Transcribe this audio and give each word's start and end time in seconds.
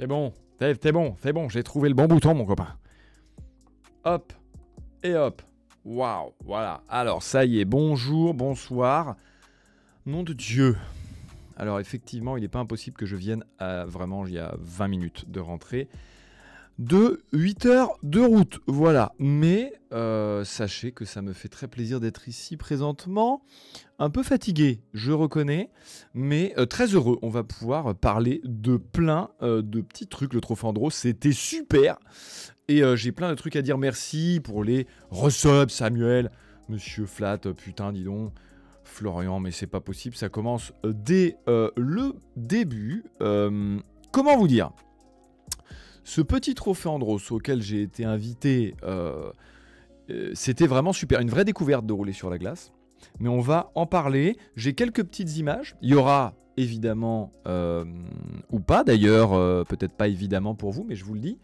C'est 0.00 0.06
bon, 0.06 0.32
c'est 0.58 0.92
bon, 0.92 1.14
c'est 1.20 1.32
bon, 1.34 1.50
j'ai 1.50 1.62
trouvé 1.62 1.90
le 1.90 1.94
bon 1.94 2.06
bouton, 2.06 2.34
mon 2.34 2.46
copain. 2.46 2.68
Hop, 4.04 4.32
et 5.02 5.14
hop. 5.14 5.42
Waouh, 5.84 6.32
voilà. 6.42 6.80
Alors, 6.88 7.22
ça 7.22 7.44
y 7.44 7.60
est, 7.60 7.66
bonjour, 7.66 8.32
bonsoir. 8.32 9.16
Nom 10.06 10.22
de 10.22 10.32
Dieu. 10.32 10.78
Alors, 11.54 11.80
effectivement, 11.80 12.38
il 12.38 12.40
n'est 12.40 12.48
pas 12.48 12.60
impossible 12.60 12.96
que 12.96 13.04
je 13.04 13.14
vienne 13.14 13.44
à 13.58 13.84
vraiment, 13.84 14.24
il 14.24 14.32
y 14.32 14.38
a 14.38 14.54
20 14.58 14.88
minutes 14.88 15.30
de 15.30 15.38
rentrée 15.38 15.86
de 16.80 17.22
8 17.32 17.66
heures 17.66 17.92
de 18.02 18.20
route. 18.20 18.58
Voilà. 18.66 19.12
Mais 19.18 19.74
euh, 19.92 20.44
sachez 20.44 20.92
que 20.92 21.04
ça 21.04 21.20
me 21.20 21.34
fait 21.34 21.48
très 21.48 21.68
plaisir 21.68 22.00
d'être 22.00 22.26
ici 22.26 22.56
présentement. 22.56 23.42
Un 23.98 24.08
peu 24.08 24.22
fatigué, 24.22 24.80
je 24.94 25.12
reconnais, 25.12 25.70
mais 26.14 26.54
euh, 26.56 26.64
très 26.64 26.86
heureux. 26.86 27.18
On 27.20 27.28
va 27.28 27.44
pouvoir 27.44 27.94
parler 27.94 28.40
de 28.44 28.78
plein 28.78 29.28
euh, 29.42 29.60
de 29.60 29.82
petits 29.82 30.06
trucs. 30.06 30.32
Le 30.32 30.40
Trophée 30.40 30.66
Andros, 30.66 30.90
c'était 30.90 31.32
super. 31.32 31.98
Et 32.66 32.82
j'ai 32.94 33.10
plein 33.10 33.28
de 33.30 33.34
trucs 33.34 33.56
à 33.56 33.62
dire. 33.62 33.78
Merci 33.78 34.40
pour 34.42 34.62
les 34.62 34.86
resubs, 35.10 35.70
Samuel, 35.70 36.30
Monsieur 36.68 37.04
Flat, 37.04 37.38
putain, 37.38 37.92
dis 37.92 38.04
donc. 38.04 38.32
Florian, 38.84 39.40
mais 39.40 39.50
c'est 39.50 39.66
pas 39.66 39.80
possible, 39.80 40.14
ça 40.14 40.28
commence 40.28 40.72
dès 40.84 41.36
le 41.48 42.14
début. 42.36 43.04
comment 43.18 44.36
vous 44.38 44.46
dire? 44.46 44.70
Ce 46.10 46.20
petit 46.22 46.56
trophée 46.56 46.88
Andros 46.88 47.30
auquel 47.30 47.62
j'ai 47.62 47.82
été 47.82 48.04
invité, 48.04 48.74
euh, 48.82 49.30
euh, 50.10 50.32
c'était 50.34 50.66
vraiment 50.66 50.92
super. 50.92 51.20
Une 51.20 51.30
vraie 51.30 51.44
découverte 51.44 51.86
de 51.86 51.92
rouler 51.92 52.12
sur 52.12 52.30
la 52.30 52.38
glace. 52.38 52.72
Mais 53.20 53.28
on 53.28 53.38
va 53.38 53.70
en 53.76 53.86
parler. 53.86 54.36
J'ai 54.56 54.74
quelques 54.74 55.04
petites 55.04 55.36
images. 55.36 55.76
Il 55.82 55.90
y 55.90 55.94
aura 55.94 56.34
évidemment, 56.56 57.32
euh, 57.46 57.84
ou 58.50 58.58
pas 58.58 58.82
d'ailleurs, 58.82 59.30
peut-être 59.66 59.94
pas 59.94 60.08
évidemment 60.08 60.56
pour 60.56 60.72
vous, 60.72 60.84
mais 60.84 60.96
je 60.96 61.04
vous 61.04 61.14
le 61.14 61.20
dis. 61.20 61.38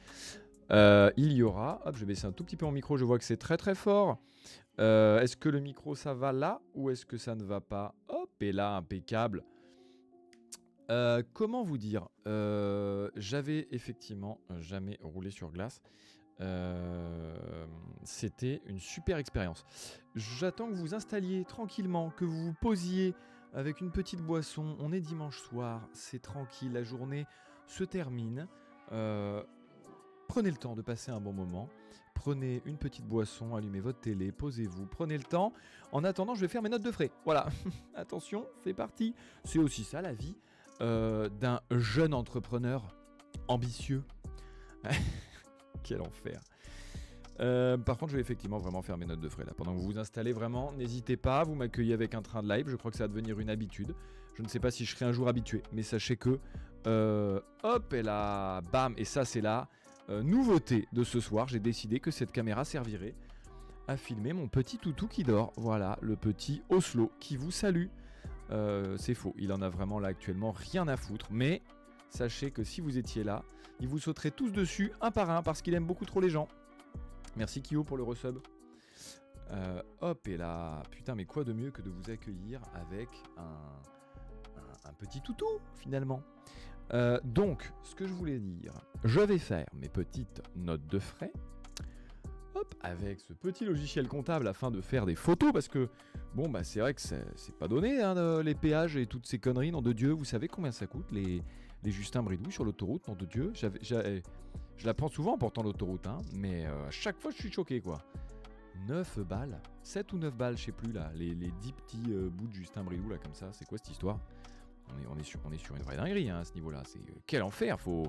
il 0.70 1.32
y 1.32 1.42
aura, 1.44 1.80
hop, 1.86 1.94
je 1.94 2.00
vais 2.00 2.06
baisser 2.06 2.26
un 2.26 2.32
tout 2.32 2.42
petit 2.42 2.56
peu 2.56 2.66
mon 2.66 2.72
micro, 2.72 2.96
je 2.96 3.04
vois 3.04 3.18
que 3.18 3.24
c'est 3.24 3.36
très 3.36 3.56
très 3.56 3.76
fort. 3.76 4.18
est-ce 4.78 5.36
que 5.36 5.48
le 5.48 5.60
micro 5.60 5.94
ça 5.94 6.12
va 6.12 6.32
là 6.32 6.60
ou 6.74 6.90
est-ce 6.90 7.06
que 7.06 7.18
ça 7.18 7.36
ne 7.36 7.44
va 7.44 7.60
pas? 7.60 7.94
Hop, 8.08 8.30
et 8.40 8.50
là, 8.50 8.76
impeccable. 8.76 9.44
Euh, 10.90 11.22
comment 11.32 11.62
vous 11.62 11.78
dire 11.78 12.08
euh, 12.26 13.10
J'avais 13.16 13.66
effectivement 13.70 14.38
jamais 14.58 14.98
roulé 15.02 15.30
sur 15.30 15.50
glace. 15.50 15.80
Euh, 16.40 17.66
c'était 18.04 18.62
une 18.66 18.78
super 18.78 19.16
expérience. 19.16 19.64
J'attends 20.14 20.68
que 20.68 20.74
vous 20.74 20.94
installiez 20.94 21.44
tranquillement, 21.44 22.10
que 22.10 22.24
vous 22.24 22.46
vous 22.46 22.54
posiez 22.60 23.14
avec 23.54 23.80
une 23.80 23.90
petite 23.90 24.20
boisson. 24.20 24.76
On 24.80 24.92
est 24.92 25.00
dimanche 25.00 25.40
soir, 25.40 25.88
c'est 25.92 26.20
tranquille, 26.20 26.72
la 26.72 26.82
journée 26.82 27.26
se 27.66 27.84
termine. 27.84 28.46
prenez 30.28 30.50
le 30.50 30.56
temps 30.56 30.76
de 30.76 30.82
passer 30.82 31.10
un 31.10 31.20
bon 31.20 31.32
moment. 31.32 31.68
Prenez 32.14 32.62
une 32.64 32.78
petite 32.78 33.06
boisson, 33.06 33.54
allumez 33.54 33.80
votre 33.80 34.00
télé, 34.00 34.32
posez-vous, 34.32 34.86
prenez 34.86 35.16
le 35.16 35.22
temps. 35.22 35.52
En 35.92 36.02
attendant, 36.02 36.34
je 36.34 36.40
vais 36.40 36.48
faire 36.48 36.62
mes 36.62 36.68
notes 36.68 36.82
de 36.82 36.90
frais. 36.90 37.10
Voilà, 37.24 37.46
attention, 37.94 38.46
c'est 38.64 38.74
parti. 38.74 39.14
C'est 39.44 39.58
aussi 39.58 39.84
ça 39.84 40.00
la 40.00 40.12
vie. 40.12 40.34
Euh, 40.82 41.30
d'un 41.30 41.60
jeune 41.70 42.12
entrepreneur 42.12 42.94
ambitieux. 43.48 44.02
Quel 45.82 46.02
enfer. 46.02 46.40
Euh, 47.40 47.78
par 47.78 47.96
contre, 47.96 48.10
je 48.10 48.16
vais 48.16 48.20
effectivement 48.20 48.58
vraiment 48.58 48.82
faire 48.82 48.98
mes 48.98 49.06
notes 49.06 49.20
de 49.20 49.28
frais 49.28 49.44
là. 49.44 49.52
Pendant 49.56 49.72
que 49.72 49.78
vous 49.78 49.86
vous 49.86 49.98
installez 49.98 50.32
vraiment, 50.32 50.72
n'hésitez 50.72 51.16
pas, 51.16 51.44
vous 51.44 51.54
m'accueillez 51.54 51.94
avec 51.94 52.14
un 52.14 52.20
train 52.20 52.42
de 52.42 52.48
live. 52.48 52.68
Je 52.68 52.76
crois 52.76 52.90
que 52.90 52.96
ça 52.98 53.04
va 53.04 53.08
devenir 53.08 53.40
une 53.40 53.48
habitude. 53.48 53.94
Je 54.34 54.42
ne 54.42 54.48
sais 54.48 54.60
pas 54.60 54.70
si 54.70 54.84
je 54.84 54.94
serai 54.94 55.06
un 55.06 55.12
jour 55.12 55.28
habitué, 55.28 55.62
mais 55.72 55.82
sachez 55.82 56.16
que 56.16 56.38
euh, 56.86 57.40
hop 57.62 57.94
et 57.94 58.02
là, 58.02 58.60
bam, 58.70 58.94
et 58.98 59.04
ça 59.04 59.24
c'est 59.24 59.40
la 59.40 59.68
nouveauté 60.08 60.86
de 60.92 61.02
ce 61.04 61.20
soir. 61.20 61.48
J'ai 61.48 61.58
décidé 61.58 62.00
que 62.00 62.10
cette 62.10 62.32
caméra 62.32 62.64
servirait 62.64 63.14
à 63.88 63.96
filmer 63.96 64.32
mon 64.32 64.46
petit 64.46 64.78
toutou 64.78 65.08
qui 65.08 65.24
dort. 65.24 65.52
Voilà, 65.56 65.98
le 66.00 66.16
petit 66.16 66.62
Oslo 66.68 67.10
qui 67.18 67.36
vous 67.36 67.50
salue. 67.50 67.86
Euh, 68.50 68.96
c'est 68.96 69.14
faux. 69.14 69.34
Il 69.38 69.52
en 69.52 69.62
a 69.62 69.68
vraiment 69.68 69.98
là 69.98 70.08
actuellement 70.08 70.52
rien 70.52 70.86
à 70.88 70.96
foutre. 70.96 71.26
Mais 71.30 71.62
sachez 72.10 72.50
que 72.50 72.64
si 72.64 72.80
vous 72.80 72.98
étiez 72.98 73.24
là, 73.24 73.42
il 73.80 73.88
vous 73.88 73.98
sauterait 73.98 74.30
tous 74.30 74.50
dessus 74.50 74.92
un 75.00 75.10
par 75.10 75.30
un 75.30 75.42
parce 75.42 75.62
qu'il 75.62 75.74
aime 75.74 75.86
beaucoup 75.86 76.04
trop 76.04 76.20
les 76.20 76.30
gens. 76.30 76.48
Merci 77.36 77.62
Kyo 77.62 77.84
pour 77.84 77.96
le 77.96 78.02
resub. 78.02 78.38
Euh, 79.50 79.82
hop 80.00 80.26
et 80.26 80.36
là, 80.36 80.82
putain, 80.90 81.14
mais 81.14 81.24
quoi 81.24 81.44
de 81.44 81.52
mieux 81.52 81.70
que 81.70 81.82
de 81.82 81.90
vous 81.90 82.10
accueillir 82.10 82.60
avec 82.74 83.08
un, 83.36 83.52
petit 84.98 85.20
toutou 85.20 85.44
finalement. 85.74 86.22
Euh, 86.94 87.20
donc, 87.24 87.70
ce 87.82 87.94
que 87.94 88.06
je 88.06 88.12
voulais 88.14 88.38
dire, 88.38 88.72
je 89.04 89.20
vais 89.20 89.38
faire 89.38 89.66
mes 89.74 89.90
petites 89.90 90.40
notes 90.54 90.86
de 90.86 90.98
frais 90.98 91.32
avec 92.82 93.20
ce 93.20 93.32
petit 93.32 93.64
logiciel 93.64 94.06
comptable 94.08 94.46
afin 94.48 94.70
de 94.70 94.80
faire 94.80 95.06
des 95.06 95.14
photos 95.14 95.52
parce 95.52 95.68
que 95.68 95.88
bon 96.34 96.48
bah 96.48 96.62
c'est 96.62 96.80
vrai 96.80 96.94
que 96.94 97.00
c'est 97.00 97.56
pas 97.58 97.68
donné 97.68 98.00
hein, 98.00 98.42
les 98.42 98.54
péages 98.54 98.96
et 98.96 99.06
toutes 99.06 99.26
ces 99.26 99.38
conneries, 99.38 99.72
nom 99.72 99.82
de 99.82 99.92
Dieu, 99.92 100.10
vous 100.10 100.24
savez 100.24 100.48
combien 100.48 100.72
ça 100.72 100.86
coûte 100.86 101.10
les, 101.10 101.42
les 101.82 101.90
Justin 101.90 102.22
Bridou 102.22 102.50
sur 102.50 102.64
l'autoroute, 102.64 103.06
nom 103.08 103.14
de 103.14 103.26
Dieu, 103.26 103.52
je 103.54 104.86
la 104.86 104.94
prends 104.94 105.08
souvent 105.08 105.34
en 105.34 105.38
portant 105.38 105.62
l'autoroute, 105.62 106.06
hein, 106.06 106.18
mais 106.34 106.66
euh, 106.66 106.86
à 106.86 106.90
chaque 106.90 107.18
fois 107.18 107.30
je 107.30 107.36
suis 107.36 107.52
choqué 107.52 107.80
quoi. 107.80 107.98
9 108.88 109.20
balles, 109.20 109.58
7 109.82 110.12
ou 110.12 110.18
9 110.18 110.36
balles, 110.36 110.58
je 110.58 110.64
sais 110.66 110.72
plus 110.72 110.92
là, 110.92 111.10
les, 111.14 111.34
les 111.34 111.50
10 111.50 111.72
petits 111.72 112.02
euh, 112.10 112.28
bouts 112.28 112.46
de 112.46 112.52
Justin 112.52 112.84
Bridou 112.84 113.08
là 113.08 113.16
comme 113.16 113.34
ça, 113.34 113.48
c'est 113.52 113.64
quoi 113.64 113.78
cette 113.78 113.90
histoire? 113.90 114.20
On 114.88 115.02
est, 115.02 115.06
on, 115.08 115.18
est 115.18 115.24
sur, 115.24 115.40
on 115.44 115.50
est 115.50 115.58
sur 115.58 115.74
une 115.74 115.82
vraie 115.82 115.96
dinguerie 115.96 116.28
hein, 116.28 116.38
à 116.40 116.44
ce 116.44 116.52
niveau-là, 116.54 116.82
c'est 116.84 116.98
euh, 116.98 117.14
quel 117.26 117.42
enfer, 117.42 117.80
faut... 117.80 118.06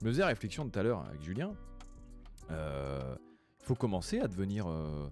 Je 0.00 0.06
me 0.06 0.10
faisais 0.12 0.24
réflexion 0.24 0.68
tout 0.68 0.78
à 0.78 0.82
l'heure 0.82 1.04
avec 1.06 1.22
Julien. 1.22 1.54
Faut 3.62 3.74
commencer 3.74 4.18
à 4.20 4.28
devenir 4.28 4.66
euh, 4.68 5.08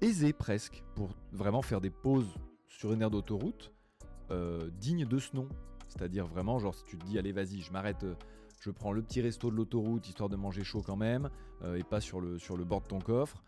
aisé 0.00 0.32
presque 0.32 0.82
pour 0.94 1.10
vraiment 1.32 1.62
faire 1.62 1.80
des 1.80 1.90
pauses 1.90 2.34
sur 2.66 2.92
une 2.92 3.00
aire 3.00 3.10
d'autoroute 3.10 3.72
euh, 4.30 4.70
digne 4.78 5.06
de 5.06 5.18
ce 5.18 5.34
nom. 5.36 5.48
C'est-à-dire 5.88 6.26
vraiment, 6.26 6.58
genre 6.58 6.74
si 6.74 6.84
tu 6.84 6.98
te 6.98 7.04
dis 7.04 7.18
allez 7.18 7.32
vas-y, 7.32 7.60
je 7.60 7.72
m'arrête, 7.72 8.02
euh, 8.02 8.14
je 8.60 8.70
prends 8.70 8.92
le 8.92 9.02
petit 9.02 9.20
resto 9.20 9.50
de 9.50 9.56
l'autoroute 9.56 10.08
histoire 10.08 10.28
de 10.28 10.36
manger 10.36 10.64
chaud 10.64 10.82
quand 10.84 10.96
même 10.96 11.30
et 11.76 11.84
pas 11.84 12.00
sur 12.00 12.20
le, 12.20 12.38
bord 12.64 12.80
de 12.80 12.88
ton 12.88 12.98
coffre. 12.98 13.40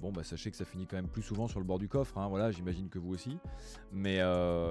bon 0.00 0.12
bah 0.12 0.22
sachez 0.24 0.50
que 0.50 0.58
ça 0.58 0.66
finit 0.66 0.86
quand 0.86 0.96
même 0.96 1.08
plus 1.08 1.22
souvent 1.22 1.46
sur 1.48 1.58
le 1.58 1.64
bord 1.64 1.78
du 1.78 1.88
coffre, 1.88 2.18
hein, 2.18 2.28
voilà, 2.28 2.50
j'imagine 2.50 2.90
que 2.90 2.98
vous 2.98 3.14
aussi. 3.14 3.38
Mais, 3.92 4.20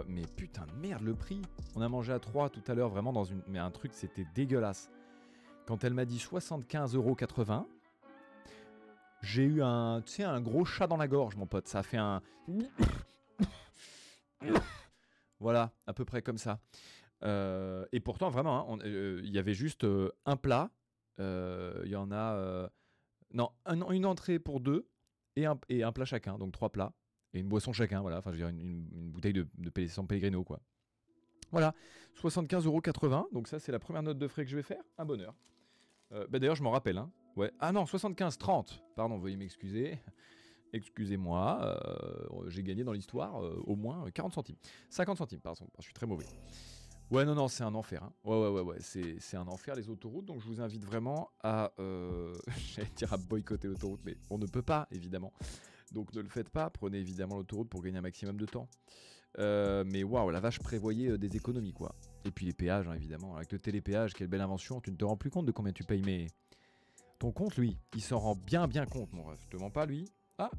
mais 0.08 0.22
putain 0.36 0.67
de 0.67 0.88
merde 0.88 1.03
le 1.03 1.15
prix. 1.15 1.41
On 1.75 1.82
a 1.82 1.89
mangé 1.89 2.13
à 2.13 2.20
3 2.20 2.50
tout 2.50 2.62
à 2.67 2.75
l'heure 2.75 2.89
vraiment 2.89 3.12
dans 3.12 3.24
une. 3.24 3.41
Mais 3.48 3.58
un 3.58 3.72
truc 3.72 3.94
c'était 3.94 4.27
dégueulasse. 4.36 4.91
Quand 5.65 5.84
elle 5.84 5.96
m'a 5.96 6.05
dit 6.05 6.17
75,80€, 6.17 7.65
j'ai 9.25 9.44
eu 9.44 9.63
un, 9.63 10.01
tu 10.05 10.13
sais, 10.13 10.24
un 10.24 10.39
gros 10.39 10.65
chat 10.65 10.88
dans 10.88 10.98
la 10.98 11.08
gorge, 11.08 11.36
mon 11.36 11.48
pote. 11.48 11.67
Ça 11.67 11.79
a 11.79 11.84
fait 11.84 11.98
un. 11.98 12.22
voilà, 15.39 15.72
à 15.88 15.94
peu 15.94 16.05
près 16.05 16.22
comme 16.22 16.38
ça. 16.38 16.60
Euh, 17.24 17.86
et 17.91 18.00
pourtant, 18.00 18.29
vraiment, 18.29 18.74
hein, 18.74 18.77
euh, 18.86 19.22
il 19.24 19.32
y 19.32 19.39
avait 19.39 19.53
juste 19.53 19.84
euh, 19.84 20.12
un 20.25 20.38
plat. 20.38 20.70
Il 21.17 21.88
y 21.88 21.96
en 21.96 22.12
a. 22.12 22.70
non, 23.34 23.51
une 23.65 24.05
entrée 24.05 24.38
pour 24.38 24.60
deux 24.60 24.88
et 25.36 25.46
un, 25.46 25.60
et 25.70 25.84
un 25.84 25.91
plat 25.91 26.05
chacun, 26.05 26.38
donc 26.38 26.53
trois 26.53 26.72
plats. 26.72 26.94
Et 27.34 27.39
une 27.39 27.50
boisson 27.50 27.74
chacun, 27.74 28.01
voilà. 28.01 28.20
Enfin, 28.20 28.32
je 28.32 28.38
veux 28.38 28.51
dire, 28.51 28.60
une, 28.62 29.12
bouteille 29.12 29.34
de, 29.34 29.48
de 29.58 29.88
sans 29.88 30.05
Pellegrino, 30.05 30.44
quoi. 30.44 30.62
Voilà, 31.51 31.74
75,80€. 32.22 33.34
Donc, 33.34 33.48
ça, 33.48 33.60
c'est 33.60 33.72
la 33.72 33.79
première 33.79 34.03
note 34.03 34.17
de 34.17 34.27
frais 34.27 34.46
que 34.46 34.51
je 34.51 34.55
vais 34.55 34.63
faire. 34.63 34.84
Un 34.98 35.05
bonheur. 35.05 35.36
Bah, 36.12 36.39
d'ailleurs, 36.39 36.55
je 36.55 36.63
m'en 36.63 36.72
rappelle, 36.72 36.98
hein. 36.98 37.12
Ouais. 37.36 37.51
Ah 37.60 37.72
non, 37.72 37.86
75, 37.86 38.38
30. 38.38 38.84
Pardon, 38.96 39.18
veuillez 39.18 39.36
m'excuser. 39.36 40.00
Excusez-moi, 40.74 41.60
euh, 41.62 42.50
j'ai 42.50 42.63
gagné 42.63 42.84
dans 42.84 42.92
l'histoire 42.92 43.42
euh, 43.42 43.62
au 43.65 43.75
moins 43.75 44.10
40 44.12 44.34
centimes. 44.34 44.58
50 44.89 45.18
centimes, 45.18 45.39
pardon, 45.39 45.68
je 45.80 45.84
suis 45.84 45.94
très 45.94 46.06
mauvais. 46.06 46.25
Ouais, 47.12 47.24
non, 47.24 47.36
non, 47.36 47.48
c'est 47.48 47.63
un 47.63 47.75
enfer. 47.75 48.04
Hein. 48.04 48.12
Ouais, 48.24 48.38
ouais, 48.38 48.50
ouais, 48.50 48.62
ouais, 48.62 48.77
c'est 48.80 49.38
un 49.38 49.48
enfer 49.48 49.75
les 49.75 49.89
autoroutes. 49.89 50.25
Donc 50.25 50.42
je 50.42 50.48
vous 50.48 50.60
invite 50.60 50.84
vraiment 50.84 51.30
à, 51.42 51.72
euh, 51.80 52.34
j'allais 52.74 52.89
dire 52.96 53.13
à 53.13 53.18
boycotter 53.18 53.68
l'autoroute, 53.68 54.01
mais 54.04 54.18
on 54.30 54.38
ne 54.38 54.48
peut 54.48 54.63
pas, 54.63 54.88
évidemment. 54.92 55.32
Donc 55.92 56.13
ne 56.13 56.22
le 56.22 56.30
faites 56.30 56.50
pas. 56.50 56.70
Prenez 56.70 56.98
évidemment 56.98 57.38
l'autoroute 57.38 57.70
pour 57.70 57.82
gagner 57.82 58.00
un 58.00 58.01
maximum 58.01 58.38
de 58.38 58.46
temps. 58.46 58.68
mais 59.38 60.04
waouh, 60.04 60.30
la 60.30 60.39
vache 60.39 60.60
prévoyait 60.60 61.18
des 61.18 61.38
économies, 61.38 61.74
quoi. 61.74 61.96
Et 62.25 62.32
puis 62.32 62.46
les 62.46 62.54
péages, 62.54 62.88
hein, 62.88 62.96
évidemment. 62.96 63.36
Avec 63.36 63.51
le 63.51 63.60
télépéage, 63.60 64.13
quelle 64.13 64.27
belle 64.27 64.42
invention. 64.42 64.82
Tu 64.82 64.92
ne 64.92 64.98
te 64.98 65.06
rends 65.06 65.18
plus 65.18 65.30
compte 65.30 65.46
de 65.46 65.51
combien 65.51 65.72
tu 65.72 65.84
payes, 65.84 66.01
mais 66.04 66.27
compte, 67.32 67.58
lui, 67.58 67.77
il 67.96 68.01
s'en 68.01 68.20
rend 68.20 68.36
bien 68.36 68.67
bien 68.67 68.86
compte, 68.86 69.12
mon 69.13 69.24
ref. 69.24 69.39
Je 69.51 69.70
pas, 69.70 69.86
lui. 69.86 70.10
Ah, 70.38 70.51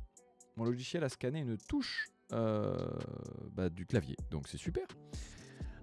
mon 0.56 0.64
logiciel 0.64 1.04
a 1.04 1.08
scanné 1.08 1.40
une 1.40 1.56
touche 1.56 2.08
euh, 2.32 2.76
bah, 3.52 3.68
du 3.68 3.86
clavier, 3.86 4.16
donc 4.30 4.48
c'est 4.48 4.58
super. 4.58 4.86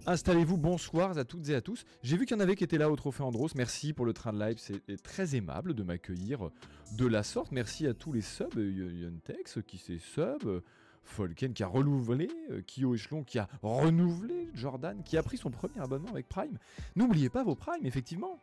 Installez-vous, 0.05 0.57
bonsoir 0.57 1.17
à 1.17 1.23
toutes 1.23 1.47
et 1.47 1.55
à 1.55 1.61
tous. 1.61 1.85
J'ai 2.01 2.17
vu 2.17 2.25
qu'il 2.25 2.35
y 2.35 2.39
en 2.39 2.43
avait 2.43 2.57
qui 2.57 2.65
étaient 2.65 2.77
là 2.77 2.89
au 2.91 2.95
Trophée 2.97 3.23
Andros. 3.23 3.55
Merci 3.55 3.93
pour 3.93 4.05
le 4.05 4.11
train 4.11 4.33
de 4.33 4.39
live, 4.39 4.57
c'est 4.57 5.01
très 5.01 5.35
aimable 5.35 5.73
de 5.73 5.83
m'accueillir 5.83 6.49
de 6.97 7.07
la 7.07 7.23
sorte. 7.23 7.53
Merci 7.53 7.87
à 7.87 7.93
tous 7.93 8.11
les 8.11 8.21
subs, 8.21 8.57
Yontex 8.57 9.59
qui 9.65 9.77
s'est 9.77 9.99
sub, 9.99 10.61
Folken 11.03 11.53
qui 11.53 11.63
a 11.63 11.67
renouvelé, 11.67 12.27
Kyo 12.67 12.95
Echelon 12.95 13.23
qui 13.23 13.39
a 13.39 13.47
renouvelé, 13.61 14.49
Jordan 14.53 15.01
qui 15.03 15.15
a 15.15 15.23
pris 15.23 15.37
son 15.37 15.51
premier 15.51 15.79
abonnement 15.79 16.09
avec 16.09 16.27
Prime. 16.27 16.57
N'oubliez 16.97 17.29
pas 17.29 17.45
vos 17.45 17.55
Prime, 17.55 17.85
effectivement. 17.85 18.41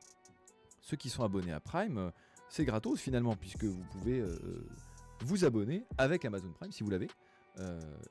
ceux 0.81 0.97
qui 0.97 1.11
sont 1.11 1.25
abonnés 1.25 1.53
à 1.53 1.61
Prime, 1.61 2.11
c'est 2.51 2.65
gratos 2.65 3.01
finalement, 3.01 3.37
puisque 3.37 3.65
vous 3.65 3.83
pouvez 3.93 4.23
vous 5.21 5.45
abonner 5.45 5.85
avec 5.97 6.25
Amazon 6.25 6.53
Prime 6.53 6.73
si 6.73 6.83
vous 6.83 6.91
l'avez. 6.91 7.09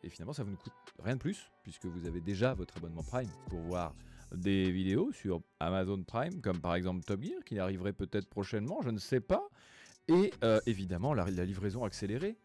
et 0.03 0.10
finalement, 0.10 0.34
ça 0.34 0.43
vous 0.43 0.51
ne 0.51 0.55
coûte 0.55 0.74
rien 1.03 1.15
de 1.15 1.19
plus, 1.19 1.51
puisque 1.63 1.86
vous 1.86 2.08
avez 2.08 2.22
déjà 2.22 2.53
votre 2.53 2.77
abonnement 2.77 3.03
Prime 3.03 3.29
pour 3.50 3.60
voir 3.60 3.93
des 4.31 4.72
vidéos 4.72 5.12
sur 5.12 5.41
Amazon 5.60 6.03
Prime, 6.03 6.41
comme 6.41 6.60
par 6.60 6.75
exemple 6.75 7.03
Top 7.03 7.22
Gear, 7.22 7.43
qui 7.46 7.60
arriverait 7.60 7.93
peut-être 7.93 8.27
prochainement, 8.29 8.81
je 8.81 8.89
ne 8.89 9.00
sais 9.00 9.22
pas. 9.22 9.48
Et 10.08 10.31
évidemment, 10.65 11.13
la, 11.13 11.25
livraison 11.25 11.84
accélérée. 11.84 12.38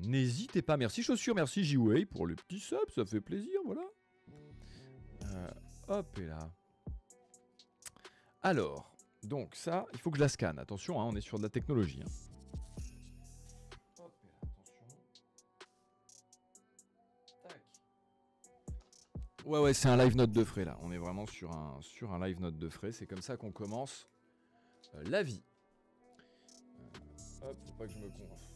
N'hésitez 0.00 0.62
pas. 0.62 0.76
Merci 0.76 1.02
chaussures, 1.02 1.34
merci 1.34 1.64
J-Way 1.64 2.06
pour 2.06 2.26
le 2.26 2.34
petit 2.36 2.60
sub, 2.60 2.88
ça 2.94 3.04
fait 3.04 3.20
plaisir, 3.20 3.60
voilà. 3.64 3.82
hop, 5.88 6.18
et 6.18 6.26
là. 6.26 6.50
Alors, 8.42 8.97
donc 9.22 9.54
ça, 9.54 9.86
il 9.92 9.98
faut 9.98 10.10
que 10.10 10.16
je 10.16 10.22
la 10.22 10.28
scanne. 10.28 10.58
Attention, 10.58 11.00
hein, 11.00 11.08
on 11.10 11.16
est 11.16 11.20
sur 11.20 11.38
de 11.38 11.42
la 11.42 11.48
technologie. 11.48 12.02
Hein. 12.04 12.10
Ouais, 19.48 19.58
ouais, 19.60 19.72
c'est 19.72 19.88
un 19.88 19.96
live 19.96 20.14
note 20.14 20.32
de 20.32 20.44
frais 20.44 20.66
là. 20.66 20.76
On 20.82 20.92
est 20.92 20.98
vraiment 20.98 21.24
sur 21.24 21.50
un, 21.52 21.78
sur 21.80 22.12
un 22.12 22.26
live 22.26 22.38
note 22.38 22.58
de 22.58 22.68
frais. 22.68 22.92
C'est 22.92 23.06
comme 23.06 23.22
ça 23.22 23.38
qu'on 23.38 23.50
commence 23.50 24.06
euh, 24.94 25.02
la 25.06 25.22
vie. 25.22 25.42
Euh, 27.42 27.48
hop, 27.48 27.56
faut 27.64 27.72
pas 27.72 27.86
que 27.86 27.92
je 27.92 27.98
me 27.98 28.10
conf. 28.10 28.52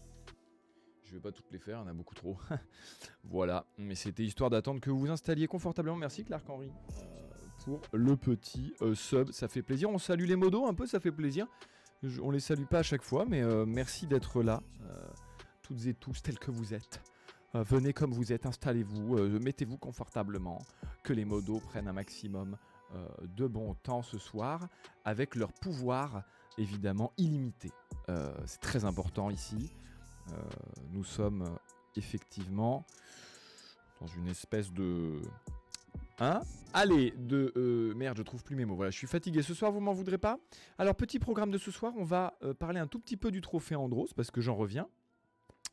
Je 1.04 1.14
vais 1.14 1.21
pas 1.21 1.33
toutes 1.33 1.50
les 1.50 1.59
faire, 1.59 1.78
il 1.78 1.81
y 1.81 1.85
en 1.85 1.88
a 1.88 1.95
beaucoup 1.95 2.14
trop. 2.14 2.37
voilà, 3.25 3.64
mais 3.78 3.95
c'était 3.95 4.25
histoire 4.25 4.50
d'attendre 4.50 4.81
que 4.81 4.90
vous 4.90 4.99
vous 4.99 5.11
installiez 5.11 5.47
confortablement. 5.47 5.97
Merci 5.97 6.25
Clark 6.25 6.49
Henry. 6.49 6.71
Pour 7.64 7.81
le 7.92 8.16
petit 8.16 8.75
euh, 8.83 8.95
sub. 8.95 9.31
Ça 9.31 9.49
fait 9.49 9.62
plaisir. 9.62 9.90
On 9.90 9.99
salue 9.99 10.26
les 10.26 10.37
modos 10.37 10.66
un 10.66 10.75
peu, 10.75 10.87
ça 10.87 11.00
fait 11.00 11.12
plaisir. 11.12 11.47
on 12.23 12.31
les 12.31 12.40
salue 12.40 12.64
pas 12.64 12.81
à 12.81 12.83
chaque 12.83 13.02
fois, 13.02 13.25
mais 13.26 13.42
euh, 13.42 13.64
merci 13.66 14.07
d'être 14.07 14.42
là, 14.42 14.62
euh, 14.83 15.07
toutes 15.62 15.87
et 15.87 15.95
tous 15.95 16.23
tels 16.23 16.38
que 16.38 16.50
vous 16.50 16.75
êtes. 16.75 17.00
venez 17.54 17.92
comme 17.92 18.12
vous 18.12 18.33
êtes, 18.33 18.47
installez-vous, 18.47 19.19
mettez-vous 19.38 19.76
confortablement, 19.76 20.59
que 21.04 21.12
les 21.12 21.25
modos 21.25 21.61
prennent 21.61 21.88
un 21.88 21.92
maximum 21.92 22.57
de 23.23 23.47
bon 23.47 23.75
temps 23.75 24.02
ce 24.02 24.19
soir, 24.19 24.69
avec 25.04 25.35
leur 25.35 25.52
pouvoir 25.52 26.23
évidemment 26.57 27.12
illimité. 27.19 27.71
C'est 28.47 28.61
très 28.61 28.87
important 28.87 29.28
ici. 29.28 29.71
nous 30.92 31.04
sommes 31.04 31.45
effectivement 31.95 32.87
dans 34.00 34.07
une 34.07 34.28
espèce 34.28 34.73
de 34.73 35.21
Hein 36.23 36.43
Allez, 36.73 37.12
de... 37.19 37.52
Euh, 37.57 37.95
merde, 37.95 38.17
je 38.17 38.23
trouve 38.23 38.45
plus 38.45 38.55
mes 38.55 38.64
mots. 38.64 38.76
Voilà, 38.76 38.93
je 38.93 38.97
suis 38.97 39.09
fatigué 39.09 39.43
ce 39.43 39.55
soir, 39.55 39.73
vous 39.73 39.81
m'en 39.81 39.93
voudrez 39.93 40.19
pas 40.19 40.38
Alors, 40.79 40.95
petit 40.95 41.19
programme 41.19 41.50
de 41.50 41.59
ce 41.59 41.73
soir, 41.73 41.93
on 41.97 42.05
va 42.05 42.38
euh, 42.45 42.55
parler 42.55 42.79
un 42.79 42.87
tout 42.87 43.00
petit 43.00 43.17
peu 43.17 43.33
du 43.33 43.41
trophée 43.41 43.75
Andros, 43.75 44.14
parce 44.14 44.31
que 44.31 44.41
j'en 44.41 44.55
reviens. 44.55 44.88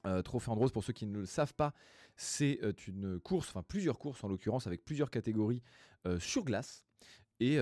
Euh, 0.07 0.23
trophée 0.23 0.49
Andros, 0.49 0.71
pour 0.71 0.83
ceux 0.83 0.91
qui 0.91 1.05
ne 1.05 1.19
le 1.19 1.27
savent 1.27 1.53
pas, 1.53 1.75
c'est 2.15 2.59
une 2.87 3.19
course, 3.19 3.49
enfin 3.49 3.61
plusieurs 3.61 3.99
courses 3.99 4.23
en 4.23 4.27
l'occurrence, 4.27 4.65
avec 4.65 4.83
plusieurs 4.83 5.11
catégories 5.11 5.61
sur 6.17 6.43
glace. 6.43 6.83
Et, 7.39 7.59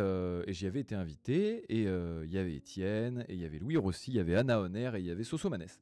j'y 0.47 0.65
avais 0.65 0.79
été 0.79 0.95
invité, 0.95 1.65
et 1.67 1.83
il 1.83 2.31
y 2.31 2.37
avait 2.37 2.55
Étienne, 2.55 3.25
et 3.27 3.33
il 3.33 3.39
y 3.41 3.45
avait 3.45 3.59
Louis 3.59 3.75
Rossi, 3.75 4.11
il 4.11 4.15
y 4.15 4.19
avait 4.19 4.35
Anna 4.35 4.61
Honner, 4.61 4.91
et 4.95 4.99
il 4.99 5.05
y 5.05 5.11
avait 5.11 5.25
Soso 5.25 5.49
Manès. 5.49 5.81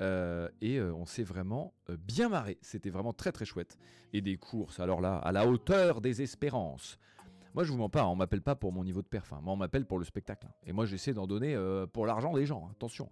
Euh, 0.00 0.48
et 0.60 0.78
euh, 0.78 0.94
on 0.94 1.06
s'est 1.06 1.22
vraiment 1.22 1.74
euh, 1.90 1.96
bien 1.96 2.28
marré. 2.28 2.58
C'était 2.62 2.90
vraiment 2.90 3.12
très 3.12 3.32
très 3.32 3.44
chouette. 3.44 3.76
Et 4.12 4.20
des 4.20 4.36
courses, 4.36 4.80
alors 4.80 5.00
là, 5.00 5.16
à 5.16 5.32
la 5.32 5.46
hauteur 5.46 6.00
des 6.00 6.22
espérances. 6.22 6.98
Moi, 7.54 7.64
je 7.64 7.72
vous 7.72 7.78
mens 7.78 7.88
pas, 7.88 8.02
hein, 8.02 8.08
on 8.08 8.16
m'appelle 8.16 8.42
pas 8.42 8.54
pour 8.54 8.72
mon 8.72 8.84
niveau 8.84 9.02
de 9.02 9.06
perf. 9.06 9.32
Hein. 9.32 9.40
Moi, 9.42 9.52
on 9.52 9.56
m'appelle 9.56 9.86
pour 9.86 9.98
le 9.98 10.04
spectacle. 10.04 10.46
Hein. 10.46 10.54
Et 10.66 10.72
moi, 10.72 10.86
j'essaie 10.86 11.12
d'en 11.12 11.26
donner 11.26 11.56
pour 11.92 12.06
l'argent 12.06 12.32
des 12.32 12.46
gens. 12.46 12.68
Attention. 12.70 13.10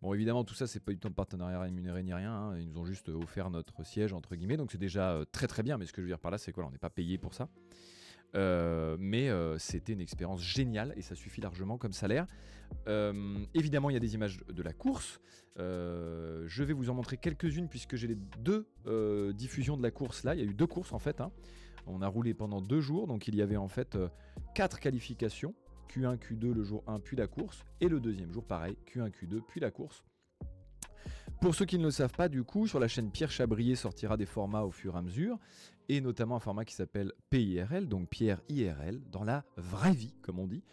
Bon, 0.00 0.14
évidemment, 0.14 0.44
tout 0.44 0.54
ça, 0.54 0.66
c'est 0.66 0.80
pas 0.80 0.92
du 0.92 0.98
tout 0.98 1.08
un 1.08 1.12
partenariat 1.12 1.60
rémunéré 1.60 2.02
ni 2.02 2.14
rien. 2.14 2.56
Ils 2.56 2.68
nous 2.68 2.78
ont 2.78 2.84
juste 2.84 3.08
offert 3.08 3.50
notre 3.50 3.84
siège, 3.84 4.12
entre 4.12 4.36
guillemets. 4.36 4.56
Donc, 4.56 4.70
c'est 4.70 4.78
déjà 4.78 5.22
très 5.32 5.48
très 5.48 5.62
bien. 5.62 5.76
Mais 5.76 5.86
ce 5.86 5.92
que 5.92 6.00
je 6.00 6.06
veux 6.06 6.10
dire 6.10 6.20
par 6.20 6.30
là, 6.30 6.38
c'est 6.38 6.52
quoi 6.52 6.64
On 6.64 6.70
n'est 6.70 6.78
pas 6.78 6.90
payé 6.90 7.18
pour 7.18 7.34
ça. 7.34 7.48
Euh, 8.34 8.96
mais 8.98 9.30
euh, 9.30 9.58
c'était 9.58 9.92
une 9.92 10.00
expérience 10.00 10.42
géniale 10.42 10.92
et 10.96 11.02
ça 11.02 11.14
suffit 11.14 11.40
largement 11.40 11.78
comme 11.78 11.92
salaire. 11.92 12.26
Euh, 12.86 13.38
évidemment, 13.54 13.90
il 13.90 13.94
y 13.94 13.96
a 13.96 14.00
des 14.00 14.14
images 14.14 14.40
de 14.48 14.62
la 14.62 14.72
course. 14.72 15.20
je 15.56 16.62
vais 16.62 16.72
vous 16.72 16.90
en 16.90 16.94
montrer 16.94 17.16
quelques-unes 17.16 17.68
puisque 17.68 17.96
j'ai 17.96 18.08
les 18.08 18.18
deux 18.40 18.66
diffusions 19.32 19.76
de 19.76 19.82
la 19.82 19.90
course 19.90 20.24
là. 20.24 20.34
Il 20.34 20.40
y 20.40 20.46
a 20.46 20.50
eu 20.50 20.54
deux 20.54 20.66
courses 20.66 20.92
en 20.92 20.98
fait. 20.98 21.20
Hein. 21.20 21.30
On 21.86 22.02
a 22.02 22.06
roulé 22.06 22.34
pendant 22.34 22.60
deux 22.60 22.80
jours, 22.80 23.06
donc 23.06 23.28
il 23.28 23.34
y 23.34 23.42
avait 23.42 23.56
en 23.56 23.68
fait 23.68 23.98
quatre 24.54 24.78
qualifications. 24.78 25.54
Q1, 25.88 26.18
Q2 26.18 26.52
le 26.52 26.64
jour 26.64 26.84
1, 26.86 27.00
puis 27.00 27.16
la 27.16 27.26
course. 27.26 27.64
Et 27.80 27.88
le 27.88 27.98
deuxième 27.98 28.30
jour, 28.30 28.44
pareil, 28.44 28.76
Q1, 28.86 29.10
Q2, 29.10 29.40
puis 29.48 29.58
la 29.58 29.70
course. 29.70 30.04
Pour 31.40 31.54
ceux 31.54 31.66
qui 31.66 31.78
ne 31.78 31.84
le 31.84 31.92
savent 31.92 32.14
pas, 32.14 32.28
du 32.28 32.42
coup, 32.42 32.66
sur 32.66 32.80
la 32.80 32.88
chaîne 32.88 33.12
Pierre 33.12 33.30
Chabrier 33.30 33.76
sortira 33.76 34.16
des 34.16 34.26
formats 34.26 34.64
au 34.64 34.72
fur 34.72 34.96
et 34.96 34.98
à 34.98 35.02
mesure, 35.02 35.38
et 35.88 36.00
notamment 36.00 36.34
un 36.34 36.40
format 36.40 36.64
qui 36.64 36.74
s'appelle 36.74 37.12
PIRL, 37.30 37.86
donc 37.86 38.08
Pierre 38.08 38.40
IRL, 38.48 39.00
dans 39.12 39.22
la 39.22 39.44
vraie 39.56 39.92
vie, 39.92 40.14
comme 40.20 40.40
on 40.40 40.48
dit. 40.48 40.64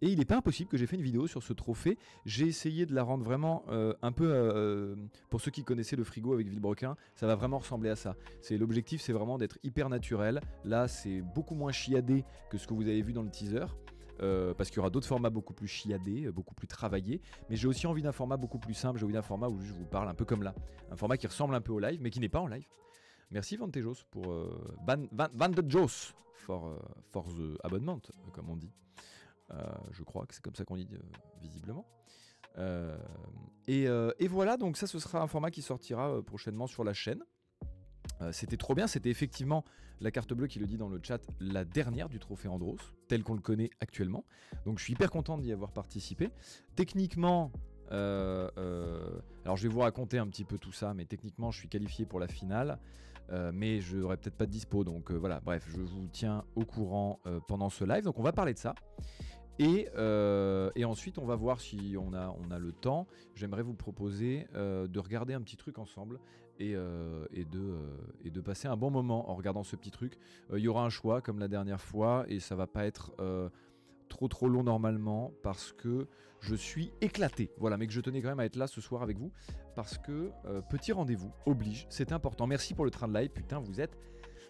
Et 0.00 0.08
il 0.08 0.18
n'est 0.18 0.24
pas 0.24 0.36
impossible 0.36 0.70
que 0.70 0.78
j'ai 0.78 0.86
fait 0.86 0.96
une 0.96 1.02
vidéo 1.02 1.26
sur 1.26 1.42
ce 1.42 1.52
trophée. 1.52 1.98
J'ai 2.24 2.46
essayé 2.46 2.86
de 2.86 2.94
la 2.94 3.02
rendre 3.02 3.22
vraiment 3.22 3.64
euh, 3.68 3.92
un 4.00 4.12
peu, 4.12 4.26
euh, 4.26 4.96
pour 5.28 5.42
ceux 5.42 5.50
qui 5.50 5.62
connaissaient 5.62 5.96
le 5.96 6.04
frigo 6.04 6.32
avec 6.32 6.48
Villebrequin, 6.48 6.96
ça 7.14 7.26
va 7.26 7.34
vraiment 7.34 7.58
ressembler 7.58 7.90
à 7.90 7.96
ça. 7.96 8.16
C'est 8.40 8.56
l'objectif, 8.56 9.02
c'est 9.02 9.12
vraiment 9.12 9.36
d'être 9.36 9.58
hyper 9.62 9.90
naturel. 9.90 10.40
Là, 10.64 10.88
c'est 10.88 11.20
beaucoup 11.20 11.54
moins 11.54 11.72
chiadé 11.72 12.24
que 12.50 12.56
ce 12.56 12.66
que 12.66 12.72
vous 12.72 12.82
avez 12.82 13.02
vu 13.02 13.12
dans 13.12 13.22
le 13.22 13.30
teaser. 13.30 13.66
Euh, 14.22 14.54
parce 14.54 14.70
qu'il 14.70 14.76
y 14.76 14.80
aura 14.80 14.90
d'autres 14.90 15.06
formats 15.06 15.30
beaucoup 15.30 15.54
plus 15.54 15.66
chiadés, 15.66 16.26
euh, 16.26 16.32
beaucoup 16.32 16.54
plus 16.54 16.68
travaillés. 16.68 17.20
Mais 17.50 17.56
j'ai 17.56 17.66
aussi 17.66 17.86
envie 17.86 18.02
d'un 18.02 18.12
format 18.12 18.36
beaucoup 18.36 18.58
plus 18.58 18.74
simple, 18.74 18.98
j'ai 18.98 19.04
envie 19.04 19.14
d'un 19.14 19.22
format 19.22 19.48
où 19.48 19.60
je 19.60 19.72
vous 19.72 19.86
parle 19.86 20.08
un 20.08 20.14
peu 20.14 20.24
comme 20.24 20.42
là. 20.42 20.54
Un 20.90 20.96
format 20.96 21.16
qui 21.16 21.26
ressemble 21.26 21.54
un 21.54 21.60
peu 21.60 21.72
au 21.72 21.80
live, 21.80 22.00
mais 22.00 22.10
qui 22.10 22.20
n'est 22.20 22.28
pas 22.28 22.40
en 22.40 22.46
live. 22.46 22.66
Merci 23.30 23.56
Vantejos 23.56 24.04
pour 24.10 24.30
euh, 24.30 24.76
Van, 24.86 25.48
de 25.48 25.70
Jos 25.70 26.12
for, 26.34 26.78
for 27.10 27.24
the 27.24 27.58
abonnement, 27.64 28.00
comme 28.32 28.50
on 28.50 28.56
dit. 28.56 28.70
je 29.90 30.02
crois 30.02 30.26
que 30.26 30.34
c'est 30.34 30.42
comme 30.42 30.54
ça 30.54 30.64
qu'on 30.64 30.76
dit 30.76 30.88
visiblement. 31.40 31.86
Et, 33.66 33.88
voilà, 34.28 34.56
donc 34.56 34.76
ça 34.76 34.86
ce 34.86 34.98
sera 34.98 35.22
un 35.22 35.26
format 35.26 35.50
qui 35.50 35.62
sortira 35.62 36.22
prochainement 36.22 36.66
sur 36.66 36.84
la 36.84 36.92
chaîne. 36.92 37.24
Euh, 38.20 38.32
c'était 38.32 38.56
trop 38.56 38.74
bien, 38.74 38.86
c'était 38.86 39.10
effectivement 39.10 39.64
la 40.00 40.10
carte 40.10 40.32
bleue 40.32 40.46
qui 40.46 40.58
le 40.58 40.66
dit 40.66 40.76
dans 40.76 40.88
le 40.88 41.00
chat, 41.02 41.20
la 41.40 41.64
dernière 41.64 42.08
du 42.08 42.18
trophée 42.18 42.48
Andros, 42.48 42.78
qu'on 43.22 43.34
le 43.34 43.40
connaît 43.40 43.70
actuellement. 43.80 44.24
Donc 44.66 44.78
je 44.78 44.84
suis 44.84 44.92
hyper 44.94 45.10
content 45.10 45.38
d'y 45.38 45.52
avoir 45.52 45.72
participé. 45.72 46.30
Techniquement, 46.74 47.52
euh, 47.92 48.50
euh, 48.58 49.18
alors 49.44 49.56
je 49.56 49.68
vais 49.68 49.72
vous 49.72 49.80
raconter 49.80 50.18
un 50.18 50.26
petit 50.26 50.44
peu 50.44 50.58
tout 50.58 50.72
ça, 50.72 50.94
mais 50.94 51.04
techniquement 51.04 51.50
je 51.50 51.58
suis 51.58 51.68
qualifié 51.68 52.06
pour 52.06 52.20
la 52.20 52.28
finale, 52.28 52.78
mais 53.54 53.80
je 53.80 53.96
n'aurai 53.96 54.18
peut-être 54.18 54.36
pas 54.36 54.44
de 54.44 54.50
dispo, 54.50 54.84
donc 54.84 55.10
voilà, 55.10 55.40
bref, 55.40 55.66
je 55.66 55.80
vous 55.80 56.08
tiens 56.12 56.44
au 56.56 56.64
courant 56.66 57.20
pendant 57.48 57.70
ce 57.70 57.82
live, 57.82 58.04
donc 58.04 58.18
on 58.18 58.22
va 58.22 58.32
parler 58.32 58.52
de 58.52 58.58
ça. 58.58 58.74
Euh, 59.60 60.70
et, 60.74 60.84
ensuite, 60.84 61.18
on 61.18 61.26
va 61.26 61.36
voir 61.36 61.60
si 61.60 61.96
on 61.98 62.12
a, 62.12 62.34
on 62.44 62.50
a 62.50 62.58
le 62.58 62.72
temps. 62.72 63.06
J'aimerais 63.34 63.62
vous 63.62 63.74
proposer 63.74 64.46
euh, 64.54 64.86
de 64.86 64.98
regarder 64.98 65.34
un 65.34 65.40
petit 65.40 65.56
truc 65.56 65.78
ensemble 65.78 66.18
et, 66.60 66.74
euh, 66.74 67.26
et, 67.32 67.44
de, 67.44 68.40
passer 68.40 68.68
un 68.68 68.76
bon 68.76 68.90
moment 68.90 69.30
en 69.30 69.34
regardant 69.34 69.64
ce 69.64 69.76
petit 69.76 69.90
truc. 69.90 70.18
Il 70.52 70.60
y 70.60 70.68
aura 70.68 70.84
un 70.84 70.90
choix 70.90 71.20
comme 71.20 71.38
la 71.38 71.48
dernière 71.48 71.80
fois 71.80 72.24
et 72.28 72.40
ça 72.40 72.54
va 72.54 72.66
pas 72.66 72.84
être 72.84 73.12
trop 74.08 74.28
trop 74.28 74.48
long 74.48 74.62
normalement 74.62 75.32
parce 75.42 75.72
que 75.72 76.06
je 76.40 76.54
suis 76.54 76.92
éclaté. 77.00 77.50
Voilà, 77.58 77.78
mais 77.78 77.86
que 77.86 77.92
je 77.92 78.00
tenais 78.00 78.20
quand 78.20 78.28
même 78.28 78.40
à 78.40 78.44
être 78.44 78.56
là 78.56 78.66
ce 78.66 78.80
soir 78.80 79.02
avec 79.02 79.18
vous 79.18 79.32
parce 79.74 79.98
que 79.98 80.30
petit 80.68 80.92
rendez-vous 80.92 81.32
oblige, 81.46 81.86
c'est 81.88 82.12
important. 82.12 82.46
Merci 82.46 82.74
pour 82.74 82.84
le 82.84 82.90
train 82.90 83.08
de 83.08 83.14
live, 83.14 83.30
putain, 83.30 83.58
vous 83.60 83.80
êtes 83.80 83.96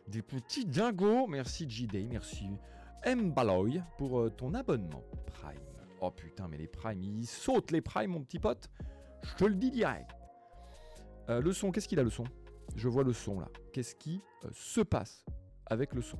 des 0.08 0.22
petits 0.22 0.66
dingos. 0.66 1.28
Merci 1.28 1.68
J-Day, 1.68 2.08
merci 2.10 2.48
Mbaloy 3.06 3.82
pour 3.98 4.20
euh, 4.20 4.30
ton 4.30 4.54
abonnement 4.54 5.04
Prime. 5.26 5.60
Oh 6.00 6.10
putain, 6.10 6.48
mais 6.48 6.58
les 6.58 6.66
Prime, 6.66 7.02
ils 7.02 7.26
sautent 7.26 7.70
les 7.70 7.80
Prime, 7.80 8.10
mon 8.10 8.22
petit 8.22 8.38
pote. 8.38 8.70
Je 9.22 9.34
te 9.36 9.44
le 9.44 9.54
dis 9.54 9.70
direct. 9.70 10.10
Euh, 11.28 11.40
le 11.40 11.52
son, 11.52 11.70
qu'est-ce 11.70 11.88
qu'il 11.88 11.98
a 11.98 12.02
le 12.02 12.10
son? 12.10 12.24
Je 12.76 12.88
vois 12.88 13.04
le 13.04 13.12
son 13.12 13.40
là. 13.40 13.48
Qu'est-ce 13.72 13.94
qui 13.94 14.20
euh, 14.44 14.48
se 14.52 14.80
passe 14.80 15.24
avec 15.66 15.94
le 15.94 16.02
son? 16.02 16.18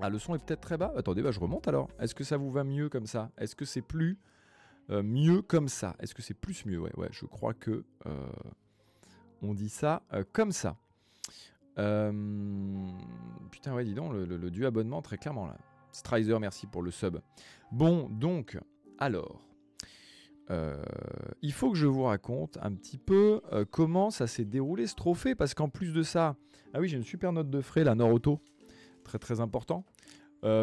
Ah, 0.00 0.10
le 0.10 0.18
son 0.18 0.34
est 0.34 0.44
peut-être 0.44 0.60
très 0.60 0.76
bas. 0.76 0.92
Attendez, 0.96 1.22
bah, 1.22 1.30
je 1.30 1.40
remonte 1.40 1.68
alors. 1.68 1.88
Est-ce 1.98 2.14
que 2.14 2.24
ça 2.24 2.36
vous 2.36 2.50
va 2.50 2.64
mieux 2.64 2.88
comme 2.88 3.06
ça? 3.06 3.30
Est-ce 3.38 3.56
que 3.56 3.64
c'est 3.64 3.82
plus 3.82 4.18
mieux 4.88 5.42
comme 5.42 5.68
ça? 5.68 5.96
Est-ce 5.98 6.14
que 6.14 6.22
c'est 6.22 6.34
plus 6.34 6.64
mieux? 6.64 6.78
Ouais, 6.78 6.92
ouais, 6.96 7.08
je 7.10 7.26
crois 7.26 7.54
que 7.54 7.84
on 9.42 9.52
dit 9.54 9.68
ça 9.68 10.02
comme 10.32 10.52
ça. 10.52 10.76
Euh, 11.78 12.12
putain, 13.50 13.74
ouais, 13.74 13.84
dis 13.84 13.94
donc, 13.94 14.12
le, 14.12 14.50
du 14.50 14.64
abonnement, 14.64 15.02
très 15.02 15.18
clairement, 15.18 15.46
là. 15.46 15.56
Strizer, 15.92 16.38
merci 16.40 16.66
pour 16.66 16.82
le 16.82 16.90
sub. 16.90 17.18
Bon, 17.72 18.08
donc, 18.08 18.58
alors. 18.98 19.40
Euh, 20.50 20.82
il 21.42 21.52
faut 21.52 21.70
que 21.70 21.76
je 21.76 21.86
vous 21.86 22.04
raconte 22.04 22.58
un 22.62 22.72
petit 22.72 22.98
peu 22.98 23.40
euh, 23.52 23.64
comment 23.68 24.10
ça 24.10 24.26
s'est 24.26 24.44
déroulé 24.44 24.86
ce 24.86 24.94
trophée, 24.94 25.34
parce 25.34 25.54
qu'en 25.54 25.68
plus 25.68 25.92
de 25.92 26.02
ça, 26.02 26.36
ah 26.72 26.80
oui, 26.80 26.88
j'ai 26.88 26.96
une 26.96 27.04
super 27.04 27.32
note 27.32 27.50
de 27.50 27.60
frais, 27.60 27.84
la 27.84 27.94
Nord 27.94 28.12
Auto, 28.12 28.40
très 29.04 29.18
très 29.18 29.40
important. 29.40 29.84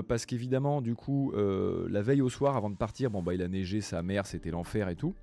parce 0.08 0.26
qu'évidemment, 0.26 0.82
du 0.82 0.96
coup, 0.96 1.34
la 1.34 2.02
veille 2.02 2.22
au 2.22 2.30
soir, 2.30 2.56
avant 2.56 2.70
de 2.70 2.78
partir, 2.78 3.10
bon 3.10 3.22
bah 3.22 3.34
il 3.34 3.42
a 3.42 3.48
neigé, 3.48 3.82
sa 3.82 4.02
mère, 4.04 4.26
c'était 4.26 4.52
l'enfer 4.52 4.90
et 4.90 4.96
tout. 4.96 5.16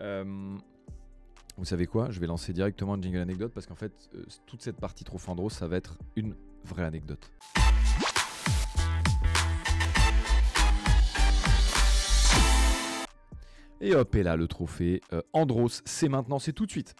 vous 0.00 1.64
savez 1.64 1.86
quoi? 1.86 2.10
Je 2.10 2.20
vais 2.20 2.26
lancer 2.26 2.52
directement 2.52 2.94
une 2.94 3.02
jingle 3.02 3.18
anecdote 3.18 3.52
parce 3.52 3.66
qu'en 3.66 3.74
fait, 3.74 3.92
toute 4.46 4.62
cette 4.62 4.76
partie 4.76 5.04
trop 5.04 5.18
fandro, 5.18 5.50
ça 5.50 5.66
va 5.66 5.76
être 5.76 5.98
une 6.14 6.34
vraie 6.64 6.84
anecdote. 6.84 7.32
Et 13.80 13.94
hop, 13.94 14.14
et 14.16 14.22
là 14.24 14.36
le 14.36 14.48
trophée 14.48 15.00
euh, 15.12 15.22
Andros, 15.32 15.82
c'est 15.84 16.08
maintenant, 16.08 16.38
c'est 16.38 16.52
tout 16.52 16.66
de 16.66 16.70
suite. 16.70 16.96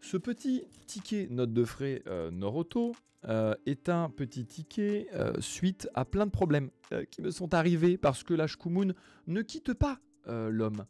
Ce 0.00 0.16
petit 0.16 0.64
ticket 0.86 1.28
note 1.30 1.52
de 1.52 1.64
frais 1.64 2.02
euh, 2.06 2.30
Noroto 2.30 2.94
euh, 3.26 3.54
est 3.66 3.88
un 3.90 4.08
petit 4.08 4.46
ticket 4.46 5.08
suite 5.40 5.88
à 5.94 6.04
plein 6.04 6.26
de 6.26 6.30
problèmes 6.30 6.70
qui 7.10 7.22
me 7.22 7.30
sont 7.30 7.54
arrivés 7.54 7.96
parce 7.96 8.22
que 8.22 8.34
la 8.34 8.46
Shkumun 8.46 8.92
ne 9.26 9.42
quitte 9.42 9.74
pas 9.74 9.98
l'homme. 10.26 10.84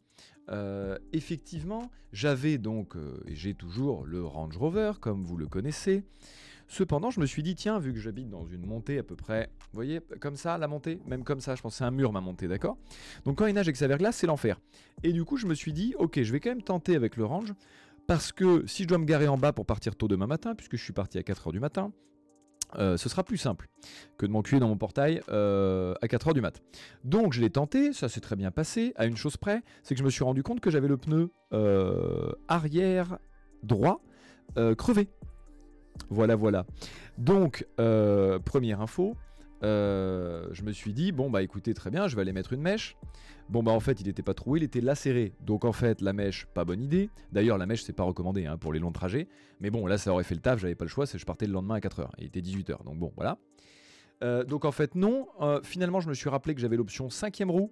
effectivement, 1.11 1.91
j'avais 2.13 2.57
donc, 2.57 2.95
et 3.27 3.35
j'ai 3.35 3.53
toujours 3.53 4.05
le 4.05 4.23
Range 4.23 4.55
Rover, 4.55 4.93
comme 5.01 5.23
vous 5.23 5.35
le 5.35 5.47
connaissez, 5.47 6.03
Cependant, 6.67 7.11
je 7.11 7.19
me 7.19 7.25
suis 7.25 7.43
dit, 7.43 7.55
tiens, 7.55 7.79
vu 7.79 7.93
que 7.93 7.99
j'habite 7.99 8.29
dans 8.29 8.45
une 8.45 8.65
montée 8.65 8.97
à 8.97 9.03
peu 9.03 9.15
près, 9.15 9.49
vous 9.59 9.75
voyez, 9.75 10.01
comme 10.19 10.35
ça, 10.35 10.57
la 10.57 10.67
montée, 10.67 10.99
même 11.05 11.23
comme 11.23 11.39
ça, 11.39 11.55
je 11.55 11.61
pense 11.61 11.75
c'est 11.75 11.83
un 11.83 11.91
mur 11.91 12.11
ma 12.11 12.21
montée, 12.21 12.47
d'accord? 12.47 12.77
Donc 13.23 13.37
quand 13.37 13.45
il 13.45 13.53
nage 13.53 13.67
avec 13.67 13.75
sa 13.75 13.87
verglas, 13.87 14.13
c'est 14.13 14.27
l'enfer. 14.27 14.59
Et 15.03 15.13
du 15.13 15.23
coup, 15.25 15.37
je 15.37 15.45
me 15.45 15.53
suis 15.53 15.73
dit, 15.73 15.93
ok, 15.99 16.21
je 16.21 16.31
vais 16.31 16.39
quand 16.39 16.49
même 16.49 16.63
tenter 16.63 16.95
avec 16.95 17.17
le 17.17 17.25
range, 17.25 17.53
parce 18.07 18.31
que 18.31 18.65
si 18.67 18.83
je 18.83 18.87
dois 18.87 18.97
me 18.97 19.05
garer 19.05 19.27
en 19.27 19.37
bas 19.37 19.53
pour 19.53 19.65
partir 19.65 19.95
tôt 19.95 20.07
demain 20.07 20.27
matin, 20.27 20.55
puisque 20.55 20.77
je 20.77 20.83
suis 20.83 20.93
parti 20.93 21.17
à 21.17 21.21
4h 21.21 21.51
du 21.51 21.59
matin, 21.59 21.91
euh, 22.77 22.97
ce 22.97 23.09
sera 23.09 23.23
plus 23.23 23.37
simple 23.37 23.67
que 24.17 24.25
de 24.25 24.31
m'enculer 24.31 24.59
dans 24.59 24.67
mon 24.67 24.77
portail 24.77 25.21
euh, 25.29 25.93
à 26.01 26.07
4h 26.07 26.33
du 26.33 26.41
mat. 26.41 26.61
Donc 27.03 27.33
je 27.33 27.41
l'ai 27.41 27.49
tenté, 27.49 27.93
ça 27.93 28.09
s'est 28.09 28.21
très 28.21 28.35
bien 28.35 28.51
passé, 28.51 28.93
à 28.95 29.05
une 29.05 29.17
chose 29.17 29.37
près, 29.37 29.63
c'est 29.83 29.95
que 29.95 29.99
je 29.99 30.03
me 30.03 30.09
suis 30.09 30.23
rendu 30.23 30.43
compte 30.43 30.59
que 30.59 30.69
j'avais 30.69 30.87
le 30.87 30.97
pneu 30.97 31.31
euh, 31.53 32.31
arrière 32.47 33.17
droit 33.63 34.01
crevé. 34.77 35.09
Voilà, 36.09 36.35
voilà. 36.35 36.65
Donc, 37.17 37.65
euh, 37.79 38.39
première 38.39 38.81
info, 38.81 39.15
euh, 39.63 40.47
je 40.51 40.63
me 40.63 40.71
suis 40.71 40.93
dit, 40.93 41.11
bon 41.11 41.29
bah 41.29 41.41
écoutez, 41.41 41.73
très 41.73 41.89
bien, 41.89 42.07
je 42.07 42.15
vais 42.15 42.21
aller 42.21 42.33
mettre 42.33 42.53
une 42.53 42.61
mèche. 42.61 42.97
Bon 43.49 43.63
bah 43.63 43.71
en 43.71 43.79
fait, 43.79 44.01
il 44.01 44.07
n'était 44.07 44.23
pas 44.23 44.33
troué, 44.33 44.59
il 44.59 44.63
était 44.63 44.81
lacéré. 44.81 45.33
Donc 45.41 45.65
en 45.65 45.71
fait, 45.71 46.01
la 46.01 46.13
mèche, 46.13 46.45
pas 46.53 46.65
bonne 46.65 46.81
idée. 46.81 47.09
D'ailleurs, 47.31 47.57
la 47.57 47.65
mèche, 47.65 47.83
c'est 47.83 47.93
pas 47.93 48.03
recommandé 48.03 48.45
hein, 48.45 48.57
pour 48.57 48.73
les 48.73 48.79
longs 48.79 48.91
trajets. 48.91 49.27
Mais 49.61 49.69
bon, 49.69 49.87
là, 49.87 49.97
ça 49.97 50.11
aurait 50.11 50.23
fait 50.23 50.35
le 50.35 50.41
taf, 50.41 50.59
j'avais 50.59 50.75
pas 50.75 50.85
le 50.85 50.89
choix, 50.89 51.05
c'est 51.05 51.17
je 51.17 51.25
partais 51.25 51.45
le 51.45 51.53
lendemain 51.53 51.75
à 51.75 51.79
4h. 51.79 52.09
Il 52.17 52.25
était 52.25 52.41
18h, 52.41 52.83
donc 52.83 52.97
bon, 52.97 53.13
voilà. 53.15 53.37
Euh, 54.23 54.43
donc 54.43 54.65
en 54.65 54.71
fait, 54.71 54.95
non. 54.95 55.27
finalement, 55.63 55.99
je 55.99 56.09
me 56.09 56.13
suis 56.13 56.29
rappelé 56.29 56.55
que 56.55 56.61
j'avais 56.61 56.77
l'option 56.77 57.09
cinquième 57.09 57.51
roue. 57.51 57.71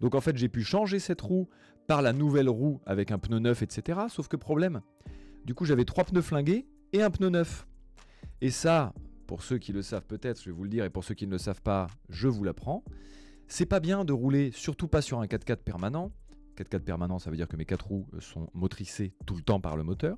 Donc 0.00 0.14
en 0.14 0.20
fait, 0.20 0.36
j'ai 0.36 0.48
pu 0.48 0.62
changer 0.62 0.98
cette 0.98 1.20
roue 1.20 1.48
par 1.86 2.02
la 2.02 2.12
nouvelle 2.12 2.48
roue 2.48 2.80
avec 2.86 3.10
un 3.10 3.18
pneu 3.18 3.38
neuf, 3.38 3.62
etc. 3.62 4.00
Sauf 4.08 4.28
que 4.28 4.36
problème, 4.36 4.82
du 5.44 5.54
coup, 5.54 5.64
j'avais 5.64 5.84
trois 5.84 6.04
pneus 6.04 6.22
flingués 6.22 6.66
et 6.94 7.02
un 7.02 7.10
pneu 7.10 7.28
neuf. 7.28 7.66
Et 8.40 8.50
ça, 8.50 8.94
pour 9.26 9.42
ceux 9.42 9.58
qui 9.58 9.72
le 9.72 9.82
savent 9.82 10.06
peut-être, 10.06 10.40
je 10.40 10.46
vais 10.46 10.56
vous 10.56 10.62
le 10.62 10.70
dire, 10.70 10.84
et 10.84 10.90
pour 10.90 11.02
ceux 11.02 11.14
qui 11.14 11.26
ne 11.26 11.32
le 11.32 11.38
savent 11.38 11.60
pas, 11.60 11.88
je 12.08 12.28
vous 12.28 12.44
l'apprends. 12.44 12.84
C'est 13.48 13.66
pas 13.66 13.80
bien 13.80 14.04
de 14.04 14.12
rouler, 14.12 14.52
surtout 14.54 14.86
pas 14.86 15.02
sur 15.02 15.18
un 15.20 15.26
4x4 15.26 15.56
permanent. 15.56 16.12
4x4 16.56 16.80
permanent, 16.80 17.18
ça 17.18 17.30
veut 17.30 17.36
dire 17.36 17.48
que 17.48 17.56
mes 17.56 17.64
4 17.64 17.86
roues 17.86 18.06
sont 18.20 18.48
motricées 18.54 19.12
tout 19.26 19.34
le 19.34 19.42
temps 19.42 19.60
par 19.60 19.76
le 19.76 19.82
moteur. 19.82 20.16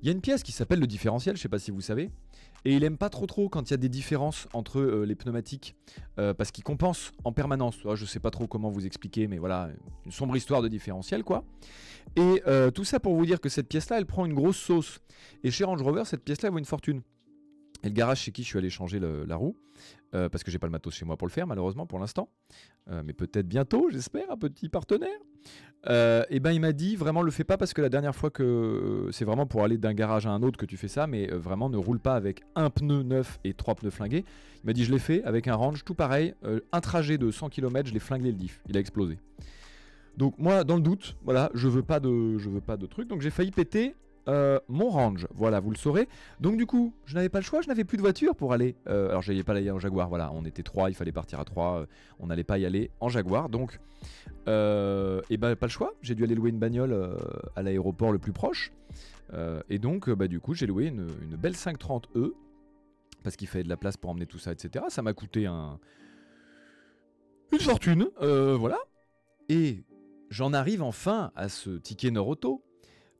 Il 0.00 0.06
y 0.06 0.08
a 0.10 0.12
une 0.12 0.20
pièce 0.20 0.44
qui 0.44 0.52
s'appelle 0.52 0.78
le 0.78 0.86
différentiel, 0.86 1.36
je 1.36 1.42
sais 1.42 1.48
pas 1.48 1.58
si 1.58 1.72
vous 1.72 1.80
savez, 1.80 2.10
et 2.64 2.74
il 2.74 2.84
aime 2.84 2.96
pas 2.96 3.08
trop 3.08 3.26
trop 3.26 3.48
quand 3.48 3.70
il 3.70 3.72
y 3.72 3.74
a 3.74 3.78
des 3.78 3.88
différences 3.88 4.48
entre 4.52 4.80
euh, 4.80 5.04
les 5.04 5.14
pneumatiques, 5.14 5.76
euh, 6.18 6.34
parce 6.34 6.50
qu'il 6.50 6.64
compense 6.64 7.12
en 7.24 7.32
permanence. 7.32 7.78
Je 7.84 7.94
je 7.94 8.04
sais 8.06 8.20
pas 8.20 8.30
trop 8.30 8.46
comment 8.46 8.70
vous 8.70 8.86
expliquer, 8.86 9.28
mais 9.28 9.38
voilà, 9.38 9.70
une 10.04 10.12
sombre 10.12 10.36
histoire 10.36 10.62
de 10.62 10.68
différentiel 10.68 11.22
quoi. 11.22 11.44
Et 12.16 12.42
euh, 12.46 12.70
tout 12.70 12.84
ça 12.84 12.98
pour 12.98 13.14
vous 13.14 13.26
dire 13.26 13.40
que 13.40 13.48
cette 13.48 13.68
pièce-là, 13.68 13.98
elle 13.98 14.06
prend 14.06 14.26
une 14.26 14.34
grosse 14.34 14.56
sauce. 14.56 15.00
Et 15.44 15.50
chez 15.50 15.64
Range 15.64 15.80
Rover, 15.82 16.04
cette 16.06 16.24
pièce-là 16.24 16.50
vaut 16.50 16.58
une 16.58 16.64
fortune. 16.64 17.02
Et 17.82 17.88
le 17.88 17.94
garage 17.94 18.20
chez 18.20 18.32
qui 18.32 18.42
je 18.42 18.48
suis 18.48 18.58
allé 18.58 18.68
changer 18.68 19.00
la 19.00 19.36
roue, 19.36 19.56
euh, 20.14 20.28
parce 20.28 20.42
que 20.42 20.50
j'ai 20.50 20.58
pas 20.58 20.66
le 20.66 20.72
matos 20.72 20.94
chez 20.94 21.04
moi 21.04 21.16
pour 21.16 21.28
le 21.28 21.32
faire 21.32 21.46
malheureusement 21.46 21.86
pour 21.86 21.98
l'instant, 21.98 22.30
euh, 22.90 23.02
mais 23.04 23.12
peut-être 23.12 23.46
bientôt, 23.46 23.88
j'espère, 23.90 24.30
un 24.30 24.36
petit 24.36 24.68
partenaire. 24.68 25.18
Euh, 25.88 26.24
et 26.28 26.40
ben 26.40 26.52
il 26.52 26.60
m'a 26.60 26.72
dit 26.72 26.96
vraiment 26.96 27.22
le 27.22 27.30
fais 27.30 27.44
pas 27.44 27.56
parce 27.56 27.72
que 27.72 27.80
la 27.80 27.88
dernière 27.88 28.14
fois 28.14 28.28
que 28.28 29.08
c'est 29.12 29.24
vraiment 29.24 29.46
pour 29.46 29.64
aller 29.64 29.78
d'un 29.78 29.94
garage 29.94 30.26
à 30.26 30.30
un 30.30 30.42
autre 30.42 30.58
que 30.58 30.66
tu 30.66 30.76
fais 30.76 30.88
ça, 30.88 31.06
mais 31.06 31.28
vraiment 31.28 31.70
ne 31.70 31.78
roule 31.78 32.00
pas 32.00 32.16
avec 32.16 32.42
un 32.54 32.68
pneu 32.70 33.02
neuf 33.02 33.38
et 33.44 33.54
trois 33.54 33.74
pneus 33.74 33.90
flingués. 33.90 34.24
Il 34.62 34.66
m'a 34.66 34.72
dit 34.72 34.84
je 34.84 34.92
l'ai 34.92 34.98
fait 34.98 35.22
avec 35.24 35.48
un 35.48 35.54
range 35.54 35.84
tout 35.84 35.94
pareil, 35.94 36.34
un 36.72 36.80
trajet 36.80 37.16
de 37.16 37.30
100 37.30 37.48
km, 37.48 37.88
je 37.88 37.94
l'ai 37.94 38.00
flingué 38.00 38.32
le 38.32 38.36
diff, 38.36 38.60
il 38.68 38.76
a 38.76 38.80
explosé. 38.80 39.18
Donc 40.18 40.38
moi 40.38 40.64
dans 40.64 40.76
le 40.76 40.82
doute, 40.82 41.16
voilà, 41.24 41.50
je 41.54 41.68
veux 41.68 41.82
pas 41.82 42.00
de, 42.00 42.36
je 42.36 42.50
veux 42.50 42.60
pas 42.60 42.76
de 42.76 42.86
truc, 42.86 43.08
donc 43.08 43.22
j'ai 43.22 43.30
failli 43.30 43.52
péter 43.52 43.94
euh, 44.28 44.60
mon 44.68 44.88
range. 44.90 45.26
Voilà, 45.34 45.60
vous 45.60 45.70
le 45.70 45.76
saurez. 45.76 46.08
Donc 46.40 46.56
du 46.56 46.66
coup, 46.66 46.94
je 47.06 47.14
n'avais 47.14 47.28
pas 47.28 47.38
le 47.38 47.44
choix, 47.44 47.62
je 47.62 47.68
n'avais 47.68 47.84
plus 47.84 47.96
de 47.96 48.02
voiture 48.02 48.34
pour 48.36 48.52
aller. 48.52 48.76
Euh, 48.86 49.08
alors 49.08 49.22
j'allais 49.22 49.42
pas 49.42 49.52
aller 49.52 49.70
en 49.70 49.78
Jaguar, 49.78 50.08
voilà, 50.08 50.30
on 50.32 50.44
était 50.44 50.62
trois, 50.62 50.90
il 50.90 50.94
fallait 50.94 51.12
partir 51.12 51.40
à 51.40 51.44
trois, 51.44 51.80
euh, 51.80 51.86
on 52.18 52.26
n'allait 52.26 52.44
pas 52.44 52.58
y 52.58 52.66
aller 52.66 52.90
en 53.00 53.08
Jaguar. 53.08 53.48
Donc, 53.48 53.80
et 54.46 55.36
bah 55.36 55.56
pas 55.56 55.66
le 55.66 55.70
choix, 55.70 55.94
j'ai 56.02 56.14
dû 56.14 56.24
aller 56.24 56.34
louer 56.34 56.50
une 56.50 56.58
bagnole 56.58 57.16
à 57.56 57.62
l'aéroport 57.62 58.12
le 58.12 58.18
plus 58.18 58.32
proche. 58.32 58.72
et 59.68 59.78
donc, 59.78 60.10
bah 60.10 60.28
du 60.28 60.40
coup, 60.40 60.54
j'ai 60.54 60.66
loué 60.66 60.86
une, 60.86 61.06
belle 61.36 61.54
530E 61.54 62.32
parce 63.22 63.36
qu'il 63.36 63.48
fallait 63.48 63.64
de 63.64 63.68
la 63.68 63.76
place 63.76 63.96
pour 63.96 64.10
emmener 64.10 64.26
tout 64.26 64.38
ça, 64.38 64.52
etc. 64.52 64.86
Ça 64.88 65.02
m'a 65.02 65.12
coûté 65.12 65.46
un 65.46 65.78
une 67.52 67.60
fortune, 67.60 68.08
voilà. 68.20 68.78
Et 69.48 69.84
j'en 70.30 70.52
arrive 70.52 70.82
enfin 70.82 71.32
à 71.36 71.48
ce 71.48 71.70
ticket 71.70 72.10
Nord 72.10 72.36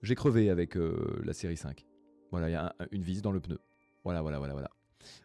j'ai 0.03 0.15
crevé 0.15 0.51
avec 0.51 0.77
euh, 0.77 1.21
la 1.25 1.33
série 1.33 1.57
5. 1.57 1.87
Voilà, 2.31 2.49
il 2.49 2.53
y 2.53 2.57
a 2.57 2.75
une 2.91 3.03
vis 3.03 3.23
dans 3.23 3.33
le 3.33 3.41
pneu. 3.41 3.59
Voilà, 4.05 4.23
voilà, 4.23 4.39
voilà, 4.39 4.55
voilà. 4.55 4.71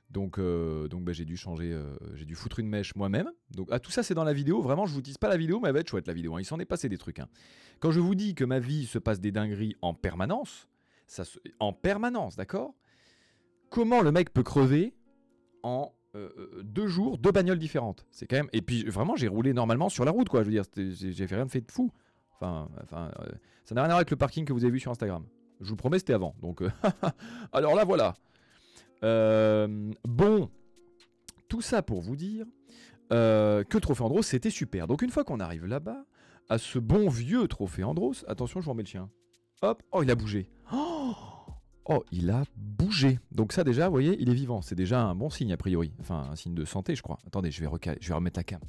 Donc, 0.10 0.40
euh, 0.40 0.88
donc 0.88 1.04
bah, 1.04 1.12
j'ai 1.12 1.26
dû 1.26 1.38
changer, 1.38 1.72
euh, 1.72 1.96
j'ai 2.14 2.26
dû 2.26 2.36
foutre 2.36 2.60
une 2.60 2.68
mèche 2.68 2.96
moi-même. 2.96 3.30
Donc, 3.52 3.68
ah, 3.72 3.80
tout 3.80 3.92
ça, 3.92 4.04
c'est 4.04 4.14
dans 4.14 4.24
la 4.24 4.34
vidéo. 4.34 4.62
Vraiment, 4.62 4.86
je 4.86 4.94
vous 4.94 5.02
dis 5.02 5.14
pas 5.20 5.30
la 5.30 5.38
vidéo, 5.38 5.60
mais 5.60 5.70
elle 5.70 5.74
va 5.74 5.82
être 5.82 5.90
chouette 5.90 6.08
la 6.08 6.14
vidéo. 6.14 6.36
Hein. 6.36 6.42
Il 6.42 6.46
s'en 6.46 6.60
est 6.60 6.66
passé 6.66 6.90
des 6.90 6.98
trucs. 6.98 7.20
Hein. 7.20 7.28
Quand 7.80 7.92
je 7.92 8.00
vous 8.00 8.16
dis 8.16 8.36
que 8.36 8.44
ma 8.44 8.60
vie 8.60 8.86
se 8.86 9.00
passe 9.00 9.20
des 9.20 9.32
dingueries 9.32 9.76
en 9.82 9.94
permanence, 9.94 10.68
ça 11.08 11.24
en 11.60 11.72
permanence, 11.72 12.36
d'accord? 12.36 12.74
Comment 13.70 14.02
le 14.02 14.12
mec 14.12 14.34
peut 14.34 14.44
crever 14.44 14.96
en 15.64 15.94
deux 16.64 16.88
jours, 16.88 17.18
deux 17.18 17.32
bagnoles 17.32 17.60
différentes? 17.60 18.08
C'est 18.10 18.26
quand 18.26 18.38
même. 18.38 18.50
Et 18.54 18.62
puis, 18.62 18.86
vraiment, 18.86 19.16
j'ai 19.16 19.28
roulé 19.28 19.54
normalement 19.54 19.90
sur 19.90 20.06
la 20.06 20.12
route, 20.12 20.30
quoi. 20.30 20.42
Je 20.42 20.46
veux 20.46 20.52
dire, 20.52 20.64
j'ai 20.76 21.28
fait 21.28 21.36
rien 21.36 21.48
fait 21.48 21.62
de 21.62 21.72
fou. 21.72 21.92
Enfin, 22.36 22.70
euh, 22.94 23.26
ça 23.64 23.76
n'a 23.76 23.82
rien 23.82 23.86
à 23.86 23.94
voir 23.94 23.98
avec 23.98 24.12
le 24.12 24.18
parking 24.18 24.46
que 24.46 24.54
vous 24.54 24.64
avez 24.64 24.72
vu 24.72 24.80
sur 24.80 24.92
Instagram. 24.92 25.26
Je 25.62 25.70
vous 25.70 25.76
promets, 25.76 26.00
c'était 26.00 26.14
avant. 26.14 26.36
Donc, 26.42 26.62
euh, 26.62 26.70
alors 27.54 27.76
là, 27.76 27.86
voilà. 27.86 28.14
Euh, 29.04 29.92
bon, 30.04 30.50
tout 31.48 31.62
ça 31.62 31.82
pour 31.82 32.02
vous 32.02 32.16
dire 32.16 32.46
que 33.10 33.78
Trophée 33.78 34.04
Andros, 34.04 34.24
c'était 34.24 34.50
super. 34.50 34.88
Donc, 34.88 35.02
une 35.02 35.12
fois 35.12 35.24
qu'on 35.24 35.40
arrive 35.40 35.66
là-bas, 35.66 36.06
à 36.50 36.58
ce 36.58 36.80
bon 36.80 37.10
vieux 37.10 37.48
Trophée 37.48 37.84
Andros, 37.84 38.26
attention, 38.28 38.60
je 38.60 38.66
vous 38.66 38.72
remets 38.72 38.84
le 38.84 38.88
chien. 38.88 39.10
Hop, 39.62 39.82
oh, 39.92 40.04
il 40.04 40.12
a 40.12 40.16
bougé. 40.16 40.48
Oh, 40.74 41.14
oh, 41.86 42.04
il 42.12 42.30
a 42.30 42.44
bougé. 42.56 43.20
Donc 43.32 43.54
ça 43.54 43.64
déjà, 43.64 43.88
vous 43.88 43.94
voyez, 43.94 44.18
il 44.20 44.30
est 44.30 44.34
vivant. 44.34 44.62
C'est 44.62 44.76
déjà 44.76 45.02
un 45.02 45.16
bon 45.16 45.30
signe 45.30 45.54
a 45.54 45.58
priori. 45.58 45.94
Enfin, 46.00 46.28
un 46.32 46.36
signe 46.36 46.54
de 46.54 46.66
santé, 46.66 46.96
je 46.96 47.02
crois. 47.02 47.20
Attendez, 47.26 47.52
je 47.52 47.64
vais, 47.64 47.70
je 48.02 48.08
vais 48.08 48.14
remettre 48.14 48.40
la 48.40 48.44
cam. 48.44 48.60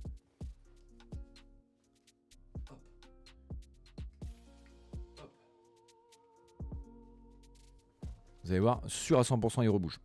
Vous 8.47 8.53
allez 8.53 8.61
voir, 8.61 8.81
sûr 8.87 9.19
à 9.19 9.23
100%, 9.23 9.65
il 9.65 9.69
rebouge. 9.69 9.99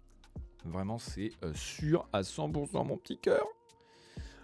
Vraiment, 0.66 0.98
c'est 0.98 1.30
euh, 1.44 1.54
sûr 1.54 2.08
à 2.12 2.22
100% 2.22 2.88
mon 2.88 2.98
petit 2.98 3.20
cœur. 3.20 3.46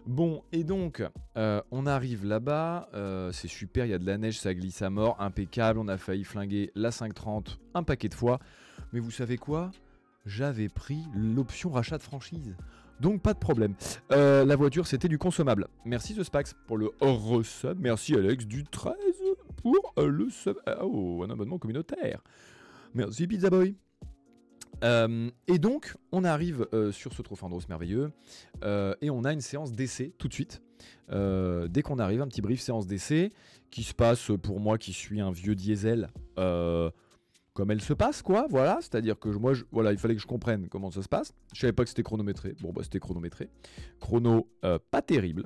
Bon, 0.06 0.44
et 0.52 0.64
donc, 0.64 1.04
euh, 1.36 1.64
on 1.72 1.88
arrive 1.88 2.24
là-bas, 2.24 2.90
euh, 2.94 3.32
c'est 3.32 3.48
super, 3.48 3.88
il 3.88 3.90
y 3.90 3.94
a 3.96 3.98
de 3.98 4.06
la 4.06 4.20
neige, 4.20 4.40
ça 4.40 4.54
glisse 4.54 4.84
à 4.84 4.92
mort, 4.92 5.20
impeccable, 5.20 5.80
on 5.80 5.88
a 5.88 5.98
failli 5.98 6.26
flinguer 6.26 6.70
la 6.76 6.92
530 6.92 7.60
un 7.74 7.82
paquet 7.82 8.08
de 8.08 8.14
fois. 8.14 8.38
Mais 8.94 9.00
vous 9.00 9.10
savez 9.10 9.38
quoi? 9.38 9.72
J'avais 10.28 10.70
pris 10.70 11.00
l'option 11.16 11.72
rachat 11.72 11.98
de 11.98 12.04
franchise. 12.04 12.56
Donc 13.00 13.24
pas 13.24 13.34
de 13.34 13.40
problème. 13.40 13.74
la 14.12 14.56
voiture, 14.56 14.86
c'était 14.86 15.08
du 15.08 15.18
consommable. 15.18 15.68
Merci 15.86 16.14
The 16.14 16.22
Spax 16.22 16.54
pour 16.68 16.78
le 16.78 16.92
resub. 17.02 17.80
Merci 17.80 18.14
Alex 18.14 18.46
du 18.46 18.64
13 18.64 18.94
pour 19.56 19.94
le 19.98 20.30
sub. 20.30 20.58
Oh, 20.84 21.24
un 21.28 21.32
abonnement 21.32 21.58
communautaire. 21.58 22.22
Merci 22.94 23.26
Pizza 23.26 23.50
Boy. 23.50 23.76
Euh, 24.84 25.30
et 25.48 25.60
donc, 25.60 25.96
on 26.12 26.24
arrive 26.24 26.68
euh, 26.74 26.92
sur 26.92 27.14
ce 27.14 27.22
trophée 27.22 27.46
Andros 27.46 27.68
merveilleux 27.68 28.12
euh, 28.64 28.94
et 29.02 29.10
on 29.10 29.24
a 29.24 29.34
une 29.34 29.42
séance 29.42 29.72
d'essai 29.72 30.14
tout 30.18 30.28
de 30.28 30.34
suite. 30.34 30.62
dès 31.10 31.82
qu'on 31.82 32.00
arrive, 32.00 32.22
un 32.22 32.28
petit 32.28 32.42
brief 32.42 32.62
séance 32.62 32.88
d'essai 32.88 33.32
qui 33.72 33.84
se 33.84 33.94
passe 33.94 34.32
pour 34.42 34.60
moi 34.60 34.78
qui 34.78 34.94
suis 34.94 35.20
un 35.22 35.32
vieux 35.32 35.56
diesel 35.56 36.10
comme 36.36 37.72
elle 37.72 37.82
se 37.82 37.94
passe, 37.94 38.22
quoi. 38.22 38.46
Voilà, 38.52 38.78
c'est-à-dire 38.82 39.18
que 39.18 39.30
moi, 39.30 39.54
voilà, 39.72 39.92
il 39.92 39.98
fallait 39.98 40.14
que 40.14 40.22
je 40.22 40.28
comprenne 40.28 40.68
comment 40.70 40.92
ça 40.92 41.02
se 41.02 41.10
passe. 41.10 41.34
Je 41.56 41.62
savais 41.62 41.74
pas 41.74 41.82
que 41.82 41.90
c'était 41.90 42.04
chronométré. 42.04 42.54
Bon, 42.62 42.72
bah, 42.72 42.82
c'était 42.84 43.00
chronométré. 43.00 43.50
Chrono 44.00 44.48
pas 44.62 45.02
terrible. 45.02 45.46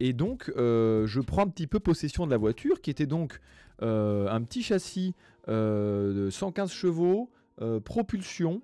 Et 0.00 0.14
donc, 0.14 0.50
je 0.56 1.20
prends 1.20 1.42
un 1.42 1.48
petit 1.48 1.66
peu 1.66 1.80
possession 1.80 2.24
de 2.24 2.30
la 2.30 2.38
voiture, 2.38 2.80
qui 2.80 2.88
était 2.88 3.06
donc 3.06 3.40
un 3.80 4.42
petit 4.42 4.62
châssis 4.62 5.14
de 5.48 6.28
115 6.30 6.70
chevaux, 6.70 7.30
propulsion 7.84 8.62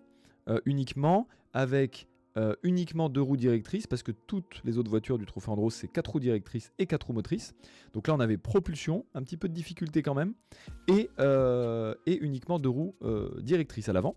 uniquement, 0.64 1.28
avec 1.52 2.08
euh, 2.38 2.54
uniquement 2.62 3.10
deux 3.10 3.20
roues 3.20 3.36
directrices 3.36 3.86
parce 3.86 4.02
que 4.02 4.12
toutes 4.12 4.62
les 4.64 4.78
autres 4.78 4.88
voitures 4.88 5.18
du 5.18 5.26
Trophée 5.26 5.50
Andros 5.50 5.74
c'est 5.74 5.88
quatre 5.88 6.12
roues 6.12 6.20
directrices 6.20 6.72
et 6.78 6.86
quatre 6.86 7.08
roues 7.08 7.12
motrices. 7.12 7.54
Donc 7.92 8.08
là 8.08 8.14
on 8.14 8.20
avait 8.20 8.38
propulsion, 8.38 9.04
un 9.14 9.22
petit 9.22 9.36
peu 9.36 9.48
de 9.48 9.54
difficulté 9.54 10.02
quand 10.02 10.14
même, 10.14 10.32
et, 10.88 11.10
euh, 11.18 11.94
et 12.06 12.16
uniquement 12.24 12.58
deux 12.58 12.70
roues 12.70 12.94
euh, 13.02 13.38
directrices 13.42 13.90
à 13.90 13.92
l'avant. 13.92 14.16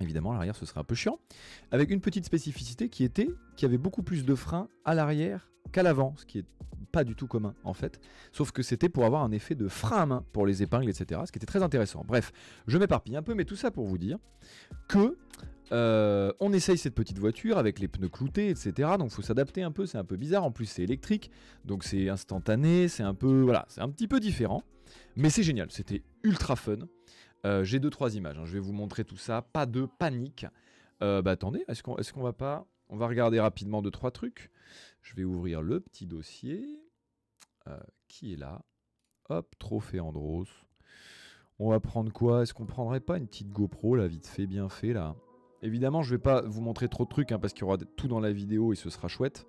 Évidemment, 0.00 0.30
à 0.30 0.34
l'arrière, 0.34 0.56
ce 0.56 0.64
serait 0.64 0.80
un 0.80 0.84
peu 0.84 0.94
chiant. 0.94 1.18
Avec 1.72 1.90
une 1.90 2.00
petite 2.00 2.24
spécificité 2.24 2.88
qui 2.88 3.04
était 3.04 3.28
qu'il 3.54 3.66
y 3.66 3.70
avait 3.70 3.76
beaucoup 3.76 4.02
plus 4.02 4.24
de 4.24 4.34
freins 4.34 4.68
à 4.86 4.94
l'arrière 4.94 5.49
qu'à 5.70 5.82
l'avant, 5.82 6.14
ce 6.16 6.24
qui 6.26 6.38
est 6.38 6.44
pas 6.92 7.04
du 7.04 7.14
tout 7.14 7.26
commun 7.26 7.54
en 7.64 7.74
fait. 7.74 8.00
Sauf 8.32 8.52
que 8.52 8.62
c'était 8.62 8.88
pour 8.88 9.04
avoir 9.04 9.22
un 9.22 9.30
effet 9.30 9.54
de 9.54 9.68
frein 9.68 10.02
à 10.02 10.06
main 10.06 10.24
pour 10.32 10.46
les 10.46 10.62
épingles, 10.62 10.88
etc. 10.88 11.20
Ce 11.26 11.32
qui 11.32 11.38
était 11.38 11.46
très 11.46 11.62
intéressant. 11.62 12.04
Bref, 12.06 12.32
je 12.66 12.78
m'éparpille 12.78 13.16
un 13.16 13.22
peu, 13.22 13.34
mais 13.34 13.44
tout 13.44 13.56
ça 13.56 13.70
pour 13.70 13.86
vous 13.86 13.98
dire 13.98 14.18
que 14.88 15.16
euh, 15.72 16.32
on 16.40 16.52
essaye 16.52 16.78
cette 16.78 16.94
petite 16.94 17.18
voiture 17.18 17.58
avec 17.58 17.78
les 17.78 17.86
pneus 17.86 18.08
cloutés, 18.08 18.48
etc. 18.48 18.90
Donc 18.98 19.10
faut 19.10 19.22
s'adapter 19.22 19.62
un 19.62 19.70
peu, 19.70 19.86
c'est 19.86 19.98
un 19.98 20.04
peu 20.04 20.16
bizarre. 20.16 20.44
En 20.44 20.50
plus 20.50 20.66
c'est 20.66 20.82
électrique, 20.82 21.30
donc 21.64 21.84
c'est 21.84 22.08
instantané, 22.08 22.88
c'est 22.88 23.04
un 23.04 23.14
peu, 23.14 23.42
voilà, 23.42 23.66
c'est 23.68 23.80
un 23.80 23.88
petit 23.88 24.08
peu 24.08 24.20
différent. 24.20 24.62
Mais 25.16 25.30
c'est 25.30 25.44
génial, 25.44 25.70
c'était 25.70 26.02
ultra 26.24 26.56
fun. 26.56 26.78
Euh, 27.46 27.64
j'ai 27.64 27.78
deux 27.78 27.90
trois 27.90 28.16
images, 28.16 28.38
hein. 28.38 28.44
je 28.44 28.52
vais 28.52 28.58
vous 28.58 28.72
montrer 28.72 29.04
tout 29.04 29.16
ça. 29.16 29.42
Pas 29.42 29.66
de 29.66 29.86
panique. 29.98 30.46
Euh, 31.02 31.22
bah 31.22 31.30
attendez, 31.30 31.64
est-ce 31.68 31.82
qu'on 31.82 31.94
qu'on 31.94 32.22
va 32.22 32.32
pas... 32.32 32.66
On 32.92 32.96
va 32.96 33.06
regarder 33.06 33.38
rapidement 33.38 33.82
deux 33.82 33.92
trois 33.92 34.10
trucs. 34.10 34.50
Je 35.02 35.14
vais 35.14 35.24
ouvrir 35.24 35.62
le 35.62 35.80
petit 35.80 36.06
dossier. 36.06 36.80
Euh, 37.68 37.78
qui 38.08 38.32
est 38.32 38.36
là 38.36 38.64
Hop, 39.28 39.54
trophée 39.58 40.00
Andros. 40.00 40.48
On 41.58 41.70
va 41.70 41.78
prendre 41.78 42.12
quoi? 42.12 42.42
Est-ce 42.42 42.54
qu'on 42.54 42.66
prendrait 42.66 43.00
pas 43.00 43.18
une 43.18 43.26
petite 43.26 43.50
GoPro 43.50 43.94
là, 43.94 44.08
vite 44.08 44.26
fait, 44.26 44.46
bien 44.46 44.68
fait 44.68 44.92
là? 44.92 45.14
Évidemment, 45.62 46.02
je 46.02 46.14
vais 46.14 46.20
pas 46.20 46.40
vous 46.42 46.62
montrer 46.62 46.88
trop 46.88 47.04
de 47.04 47.10
trucs 47.10 47.32
hein, 47.32 47.38
parce 47.38 47.52
qu'il 47.52 47.60
y 47.60 47.64
aura 47.64 47.76
tout 47.76 48.08
dans 48.08 48.18
la 48.18 48.32
vidéo 48.32 48.72
et 48.72 48.76
ce 48.76 48.88
sera 48.88 49.08
chouette. 49.08 49.46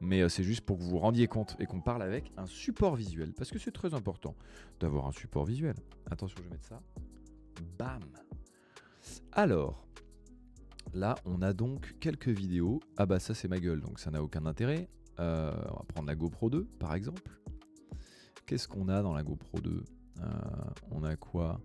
Mais 0.00 0.28
c'est 0.28 0.44
juste 0.44 0.60
pour 0.60 0.78
que 0.78 0.82
vous 0.82 0.90
vous 0.90 0.98
rendiez 0.98 1.26
compte 1.26 1.56
et 1.58 1.66
qu'on 1.66 1.80
parle 1.80 2.02
avec 2.02 2.32
un 2.36 2.46
support 2.46 2.94
visuel. 2.94 3.34
Parce 3.34 3.50
que 3.50 3.58
c'est 3.58 3.72
très 3.72 3.94
important 3.94 4.36
d'avoir 4.78 5.06
un 5.08 5.12
support 5.12 5.44
visuel. 5.44 5.74
Attention, 6.08 6.36
je 6.38 6.44
vais 6.44 6.50
mettre 6.50 6.68
ça. 6.68 6.80
Bam 7.76 8.00
Alors, 9.32 9.88
là, 10.94 11.16
on 11.24 11.42
a 11.42 11.52
donc 11.52 11.94
quelques 12.00 12.28
vidéos. 12.28 12.80
Ah 12.96 13.06
bah 13.06 13.18
ça, 13.18 13.34
c'est 13.34 13.48
ma 13.48 13.58
gueule, 13.58 13.80
donc 13.80 13.98
ça 13.98 14.10
n'a 14.10 14.22
aucun 14.22 14.46
intérêt. 14.46 14.88
Euh, 15.20 15.52
on 15.70 15.76
va 15.76 15.84
prendre 15.88 16.08
la 16.08 16.14
GoPro 16.14 16.50
2, 16.50 16.64
par 16.78 16.94
exemple. 16.94 17.22
Qu'est-ce 18.46 18.68
qu'on 18.68 18.88
a 18.88 19.02
dans 19.02 19.12
la 19.12 19.22
GoPro 19.22 19.60
2 19.60 19.70
euh, 19.70 20.24
On 20.90 21.04
a 21.04 21.16
quoi? 21.16 21.60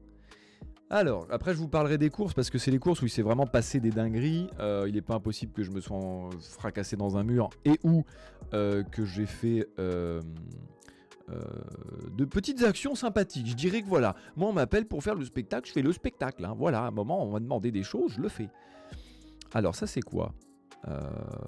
Alors, 0.90 1.28
après, 1.32 1.54
je 1.54 1.60
vous 1.60 1.70
parlerai 1.70 1.98
des 1.98 2.10
courses 2.10 2.34
parce 2.34 2.50
que 2.50 2.58
c'est 2.58 2.72
les 2.72 2.80
courses 2.80 3.02
où 3.02 3.06
il 3.06 3.10
s'est 3.10 3.22
vraiment 3.22 3.48
passé 3.48 3.80
des 3.80 3.90
dingueries. 3.90 4.50
Euh, 4.60 4.86
il 4.88 4.96
n'est 4.96 5.02
pas 5.02 5.16
impossible 5.16 5.54
que 5.54 5.64
je 5.64 5.72
me 5.72 5.82
sois 5.82 6.30
fracassé 6.42 6.96
dans 6.96 7.18
un 7.18 7.24
mur 7.24 7.50
et 7.66 7.80
ou 7.84 8.04
que 8.52 9.04
j'ai 9.04 9.26
fait 9.26 9.68
euh, 11.30 11.36
de 12.12 12.26
petites 12.26 12.64
actions 12.64 12.96
sympathiques. 12.96 13.48
Je 13.48 13.56
dirais 13.56 13.82
que 13.82 13.88
voilà, 13.88 14.16
moi 14.36 14.50
on 14.50 14.54
m'appelle 14.54 14.86
pour 14.86 15.04
faire 15.04 15.16
le 15.16 15.24
spectacle, 15.24 15.68
je 15.68 15.74
fais 15.74 15.82
le 15.82 15.94
spectacle. 15.94 16.44
Hein. 16.44 16.54
Voilà, 16.58 16.84
à 16.84 16.88
un 16.88 16.92
moment 16.92 17.24
on 17.24 17.32
m'a 17.32 17.40
demandé 17.40 17.72
des 17.72 17.84
choses, 17.84 18.14
je 18.14 18.22
le 18.22 18.28
fais. 18.28 18.50
Alors 19.54 19.76
ça 19.76 19.88
c'est 19.88 20.02
quoi? 20.02 20.34
Euh, 20.88 21.00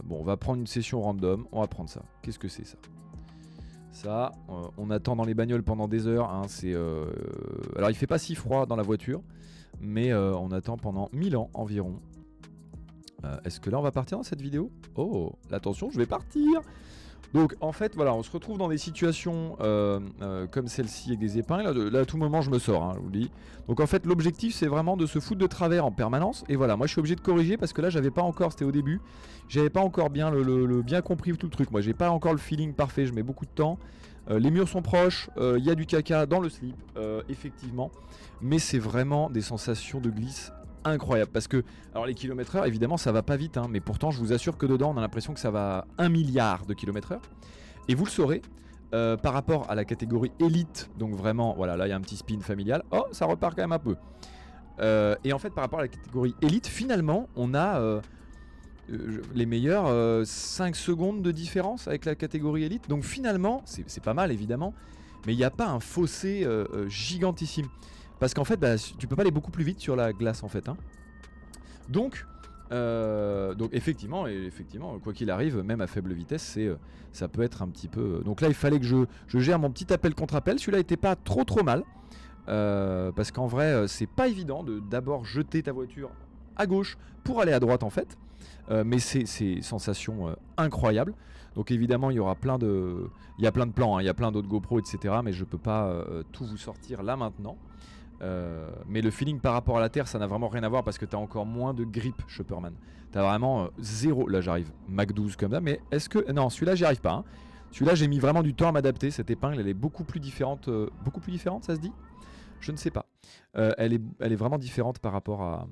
Bon, 0.04 0.20
on 0.20 0.24
va 0.24 0.38
prendre 0.38 0.60
une 0.60 0.68
session 0.68 1.02
random, 1.02 1.48
on 1.52 1.62
va 1.62 1.68
prendre 1.68 1.90
ça. 1.90 2.04
Qu'est-ce 2.22 2.40
que 2.40 2.48
c'est 2.48 2.66
ça? 2.66 2.78
Ça, 3.92 4.32
euh, 4.50 4.68
on 4.78 4.90
attend 4.90 5.16
dans 5.16 5.24
les 5.24 5.34
bagnoles 5.34 5.64
pendant 5.64 5.88
des 5.88 6.06
heures. 6.08 6.30
Hein, 6.30 6.44
c'est, 6.48 6.74
alors 7.76 7.90
il 7.90 7.96
fait 7.96 8.08
pas 8.08 8.18
si 8.18 8.36
froid 8.36 8.66
dans 8.66 8.76
la 8.76 8.84
voiture, 8.84 9.22
mais 9.80 10.14
on 10.14 10.52
attend 10.52 10.78
pendant 10.78 11.10
1000 11.14 11.38
ans 11.38 11.50
environ. 11.54 12.00
est-ce 13.44 13.60
que 13.60 13.70
là 13.70 13.80
on 13.80 13.82
va 13.82 13.92
partir 13.92 14.18
dans 14.18 14.24
cette 14.24 14.42
vidéo? 14.42 14.72
Oh, 14.96 15.34
attention, 15.52 15.90
je 15.90 15.98
vais 15.98 16.06
partir 16.06 16.62
donc 17.34 17.56
en 17.62 17.72
fait 17.72 17.96
voilà, 17.96 18.14
on 18.14 18.24
se 18.24 18.32
retrouve 18.32 18.58
dans 18.58 18.70
des 18.70 18.78
situations 18.78 19.58
euh, 19.62 20.00
euh, 20.22 20.48
comme 20.48 20.68
celle-ci 20.68 21.10
avec 21.10 21.20
des 21.20 21.38
épingles. 21.38 21.90
Là, 21.90 22.00
à 22.00 22.06
tout 22.06 22.18
moment 22.18 22.42
je 22.42 22.50
me 22.50 22.60
sors, 22.60 22.84
hein, 22.84 22.94
je 22.96 23.00
vous 23.00 23.10
le 23.10 23.20
dis. 23.20 23.32
Donc 23.68 23.80
en 23.80 23.88
fait 23.88 24.06
l'objectif 24.06 24.56
c'est 24.56 24.68
vraiment 24.68 24.98
de 24.98 25.06
se 25.06 25.20
foutre 25.20 25.40
de 25.40 25.48
travers 25.48 25.86
en 25.86 25.92
permanence. 25.92 26.44
Et 26.50 26.56
voilà, 26.56 26.78
moi 26.78 26.88
je 26.88 26.92
suis 26.92 27.00
obligé 27.00 27.16
de 27.16 27.22
corriger 27.22 27.58
parce 27.58 27.74
que 27.74 27.82
là 27.82 27.90
j'avais 27.90 28.12
pas 28.12 28.22
encore, 28.22 28.52
c'était 28.52 28.66
au 28.66 28.72
début, 28.72 29.02
j'avais 29.48 29.70
pas 29.70 29.82
encore 29.82 30.10
bien 30.10 30.30
le, 30.30 30.82
bien 30.82 31.02
compris 31.02 31.32
tout 31.34 31.48
le 31.48 31.52
truc. 31.52 31.72
Moi 31.72 31.82
j'ai 31.82 31.94
pas 31.94 32.10
encore 32.10 32.34
le 32.34 32.40
feeling 32.40 32.74
parfait, 32.74 33.06
je 33.06 33.14
mets 33.14 33.24
beaucoup 33.24 33.46
de 33.46 33.52
temps. 33.52 33.78
Euh, 34.30 34.40
les 34.40 34.50
murs 34.50 34.68
sont 34.68 34.82
proches, 34.82 35.30
il 35.38 35.64
y 35.64 35.70
a 35.70 35.76
du 35.76 35.86
caca 35.86 36.26
dans 36.26 36.40
le 36.40 36.50
slip, 36.50 36.76
effectivement. 37.30 37.92
Mais 38.42 38.60
c'est 38.60 38.80
vraiment 38.80 39.30
des 39.30 39.42
sensations 39.42 40.00
de 40.00 40.10
glisse 40.10 40.52
incroyable. 40.86 41.32
Parce 41.32 41.48
que 41.48 41.64
alors 41.94 42.06
les 42.06 42.14
kilomètres 42.14 42.56
heure 42.56 42.66
évidemment 42.66 42.98
ça 42.98 43.12
va 43.12 43.24
pas 43.24 43.36
vite 43.36 43.58
hein, 43.58 43.68
mais 43.70 43.80
pourtant 43.80 44.12
je 44.12 44.20
vous 44.20 44.34
assure 44.34 44.58
que 44.58 44.66
dedans 44.66 44.94
on 44.94 44.98
a 44.98 45.02
l'impression 45.02 45.34
que 45.34 45.40
ça 45.40 45.52
va 45.52 45.86
1 45.98 46.10
milliard 46.10 46.66
de 46.66 46.74
kilomètres 46.74 47.14
heure. 47.14 47.22
Et 47.88 47.96
vous 47.96 48.06
le 48.06 48.10
saurez 48.10 48.42
euh, 48.94 49.18
par 49.18 49.34
rapport 49.34 49.70
à 49.70 49.76
la 49.76 49.86
catégorie 49.86 50.32
élite 50.40 50.90
donc 50.98 51.14
vraiment 51.16 51.54
voilà 51.56 51.76
là 51.76 51.88
il 51.88 51.90
y 51.90 51.94
a 51.94 51.96
un 51.96 52.02
petit 52.02 52.18
spin 52.18 52.40
familial 52.40 52.84
oh 52.92 53.06
ça 53.12 53.26
repart 53.26 53.56
quand 53.56 53.64
même 53.64 53.72
un 53.72 53.80
peu. 53.80 53.96
Euh, 54.80 55.16
et 55.24 55.34
en 55.34 55.40
fait 55.40 55.50
par 55.52 55.64
rapport 55.64 55.80
à 55.80 55.84
la 55.84 55.88
catégorie 55.88 56.36
élite 56.42 56.68
finalement 56.68 57.28
on 57.36 57.54
a 57.54 57.80
euh, 57.80 58.02
les 59.34 59.46
meilleurs 59.46 60.26
5 60.26 60.76
secondes 60.76 61.24
de 61.24 61.32
différence 61.32 61.88
avec 61.88 62.06
la 62.06 62.16
catégorie 62.16 62.64
élite. 62.64 62.88
Donc 62.88 63.04
finalement 63.04 63.64
c'est 63.66 64.04
pas 64.04 64.14
mal 64.14 64.32
évidemment 64.32 64.74
mais 65.26 65.34
il 65.34 65.38
n'y 65.38 65.44
a 65.44 65.50
pas 65.50 65.68
un 65.68 65.80
fossé 65.80 66.48
gigantissime 66.88 67.66
parce 68.20 68.34
qu'en 68.34 68.46
fait, 68.46 68.58
bah, 68.58 68.76
tu 68.98 69.08
peux 69.08 69.16
pas 69.16 69.24
aller 69.24 69.32
beaucoup 69.32 69.52
plus 69.52 69.64
vite 69.64 69.80
sur 69.80 69.96
la 69.96 70.14
glace 70.14 70.44
en 70.44 70.48
fait. 70.48 70.70
Hein. 70.70 70.78
Donc, 71.90 72.26
euh, 72.72 73.54
donc 73.54 73.70
effectivement, 73.74 74.28
effectivement, 74.28 74.98
quoi 75.00 75.14
qu'il 75.14 75.30
arrive, 75.30 75.58
même 75.62 75.82
à 75.82 75.88
faible 75.88 76.14
vitesse, 76.14 76.42
c'est, 76.42 76.66
euh, 76.66 76.76
ça 77.12 77.28
peut 77.28 77.44
être 77.44 77.62
un 77.62 77.68
petit 77.68 77.88
peu. 77.88 78.20
Euh, 78.20 78.24
donc 78.24 78.42
là, 78.42 78.48
il 78.48 78.54
fallait 78.54 78.80
que 78.80 78.86
je, 78.86 79.06
gère 79.40 79.60
mon 79.60 79.70
petit 79.70 79.92
appel 79.94 80.16
contre 80.16 80.36
appel. 80.36 80.60
Celui-là 80.60 80.80
était 80.80 80.98
pas 80.98 81.16
trop 81.16 81.44
trop 81.44 81.64
mal, 81.64 81.84
parce 82.46 83.32
qu'en 83.32 83.48
vrai, 83.48 83.88
c'est 83.88 84.08
pas 84.08 84.28
évident 84.28 84.64
de 84.64 84.80
d'abord 84.80 85.26
jeter 85.26 85.64
ta 85.64 85.72
voiture 85.72 86.10
à 86.56 86.68
gauche 86.68 86.98
pour 87.24 87.42
aller 87.42 87.52
à 87.52 87.60
droite 87.60 87.84
en 87.84 87.90
fait. 87.90 88.18
mais 88.70 89.00
c'est, 89.00 89.26
c'est 89.26 89.62
sensation 89.62 90.36
incroyable. 90.58 91.14
Donc 91.56 91.72
évidemment, 91.72 92.12
il 92.12 92.18
y 92.18 92.20
aura 92.20 92.36
plein 92.36 92.58
de, 92.58 93.10
il 93.40 93.44
y 93.44 93.48
a 93.48 93.52
plein 93.52 93.66
de 93.66 93.72
plans, 93.72 93.98
hein. 93.98 94.02
il 94.02 94.06
y 94.06 94.10
a 94.10 94.14
plein 94.14 94.32
d'autres 94.32 94.48
GoPro, 94.48 94.80
etc. 94.80 95.16
Mais 95.24 95.34
je 95.34 95.44
peux 95.44 95.58
pas 95.58 96.04
tout 96.32 96.46
vous 96.46 96.58
sortir 96.58 97.04
là 97.04 97.18
maintenant. 97.18 97.58
Euh, 98.22 98.70
mais 98.88 99.02
le 99.02 99.12
feeling 99.12 99.40
par 99.40 99.54
rapport 99.54 99.78
à 99.78 99.82
la 99.82 99.90
Terre, 99.90 100.08
ça 100.08 100.20
n'a 100.20 100.28
vraiment 100.28 100.48
rien 100.48 100.64
à 100.64 100.70
voir 100.70 100.84
parce 100.84 100.98
que 100.98 101.06
tu 101.06 101.16
as 101.16 101.20
encore 101.20 101.46
moins 101.46 101.74
de 101.74 101.84
grip, 101.84 102.16
Shopperman. 102.28 102.74
Tu 103.12 103.18
as 103.18 103.24
vraiment 103.24 103.66
euh, 103.66 103.68
zéro. 103.80 104.28
Là, 104.28 104.42
j'arrive 104.42 104.72
Mac 104.88 105.12
12 105.14 105.36
comme 105.36 105.52
ça, 105.52 105.62
mais 105.62 105.80
est-ce 105.92 106.10
que. 106.10 106.32
Non, 106.32 106.50
celui-là, 106.50 106.76
j'y 106.76 106.86
arrive 106.86 107.02
pas. 107.02 107.14
Hein. 107.14 107.26
Celui-là, 107.72 107.96
j'ai 107.96 108.08
mis 108.08 108.20
vraiment 108.20 108.44
du 108.44 108.54
temps 108.54 108.70
à 108.70 108.72
m'adapter. 108.72 109.12
Cette 109.12 109.30
épingle, 109.30 109.60
elle 109.60 109.68
est 109.68 109.74
beaucoup 109.74 110.04
plus 110.04 110.20
différente. 110.20 110.68
Euh, 110.70 110.90
beaucoup 111.04 111.20
plus 111.20 111.32
différente, 111.32 111.64
ça 111.64 111.76
se 111.76 111.80
dit? 111.80 111.92
Je 112.62 112.72
ne 112.72 112.78
sais 112.78 112.92
pas. 112.92 113.06
elle, 113.54 113.94
est, 113.94 114.02
elle 114.20 114.32
est 114.32 114.38
vraiment 114.38 114.58
différente 114.58 114.98
par 114.98 115.12
rapport 115.12 115.44
à, 115.44 115.68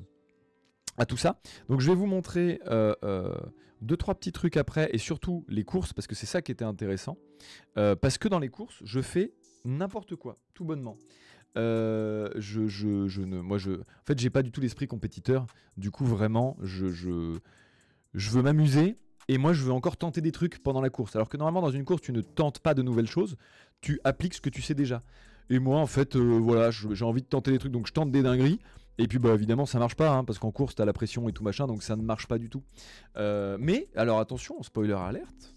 à 0.98 1.06
tout 1.06 1.18
ça. 1.18 1.40
Donc 1.68 1.80
je 1.80 1.90
vais 1.90 1.96
vous 1.96 2.06
montrer 2.06 2.60
deux 3.82 3.98
trois 3.98 4.14
petits 4.14 4.32
trucs 4.32 4.58
après 4.58 4.90
et 4.94 5.00
surtout 5.00 5.44
les 5.48 5.64
courses 5.64 5.92
parce 5.92 6.06
que 6.06 6.14
c'est 6.14 6.28
ça 6.28 6.44
qui 6.44 6.52
était 6.52 6.66
intéressant. 6.66 7.18
parce 7.74 8.20
que 8.20 8.28
dans 8.28 8.38
les 8.38 8.50
courses, 8.50 8.80
je 8.84 9.02
fais 9.02 9.34
n'importe 9.66 10.16
quoi, 10.16 10.38
tout 10.54 10.66
bonnement. 10.66 10.98
Euh, 11.58 12.30
je, 12.36 12.68
je, 12.68 13.22
ne, 13.22 13.40
moi, 13.40 13.58
en 13.58 14.06
fait, 14.06 14.20
j'ai 14.20 14.30
pas 14.30 14.44
du 14.44 14.52
tout 14.52 14.62
l'esprit 14.62 14.88
compétiteur. 14.88 15.46
Du 15.78 15.92
coup, 15.92 16.06
vraiment, 16.06 16.58
je 16.62 17.40
veux 18.14 18.42
m'amuser. 18.42 18.98
Et 19.30 19.38
moi, 19.38 19.54
je 19.54 19.64
veux 19.64 19.72
encore 19.72 19.98
tenter 19.98 20.22
des 20.22 20.32
trucs 20.32 20.62
pendant 20.62 20.82
la 20.82 20.90
course. 20.90 21.16
Alors 21.16 21.30
que 21.30 21.38
normalement, 21.38 21.62
dans 21.62 21.72
une 21.72 21.86
course, 21.86 22.02
tu 22.02 22.12
ne 22.12 22.22
tentes 22.22 22.60
pas 22.60 22.74
de 22.74 22.82
nouvelles 22.82 23.08
choses. 23.08 23.38
Tu 23.82 24.00
appliques 24.04 24.34
ce 24.34 24.42
que 24.42 24.50
tu 24.50 24.62
sais 24.62 24.76
déjà. 24.76 25.02
Et 25.50 25.60
moi, 25.60 25.80
en 25.80 25.88
fait, 25.88 26.16
euh, 26.16 26.40
voilà, 26.40 26.72
j'ai 26.72 27.06
envie 27.06 27.22
de 27.22 27.28
tenter 27.28 27.52
des 27.52 27.60
trucs, 27.60 27.72
donc 27.72 27.88
je 27.88 27.94
tente 27.94 28.12
des 28.12 28.22
dingueries. 28.22 28.60
Et 28.98 29.08
puis, 29.08 29.20
bah, 29.20 29.34
évidemment, 29.34 29.66
ça 29.66 29.80
marche 29.80 29.96
pas, 29.96 30.12
hein, 30.12 30.24
parce 30.24 30.40
qu'en 30.40 30.52
course, 30.52 30.76
t'as 30.76 30.86
la 30.86 30.94
pression 30.94 31.28
et 31.28 31.34
tout 31.34 31.44
machin, 31.44 31.68
donc 31.68 31.84
ça 31.84 31.96
ne 31.96 32.04
marche 32.04 32.28
pas 32.28 32.38
du 32.38 32.50
tout. 32.50 32.64
Euh, 33.18 33.58
mais, 33.60 33.90
alors 33.96 34.20
attention, 34.20 34.62
spoiler 34.62 34.94
alerte, 34.94 35.54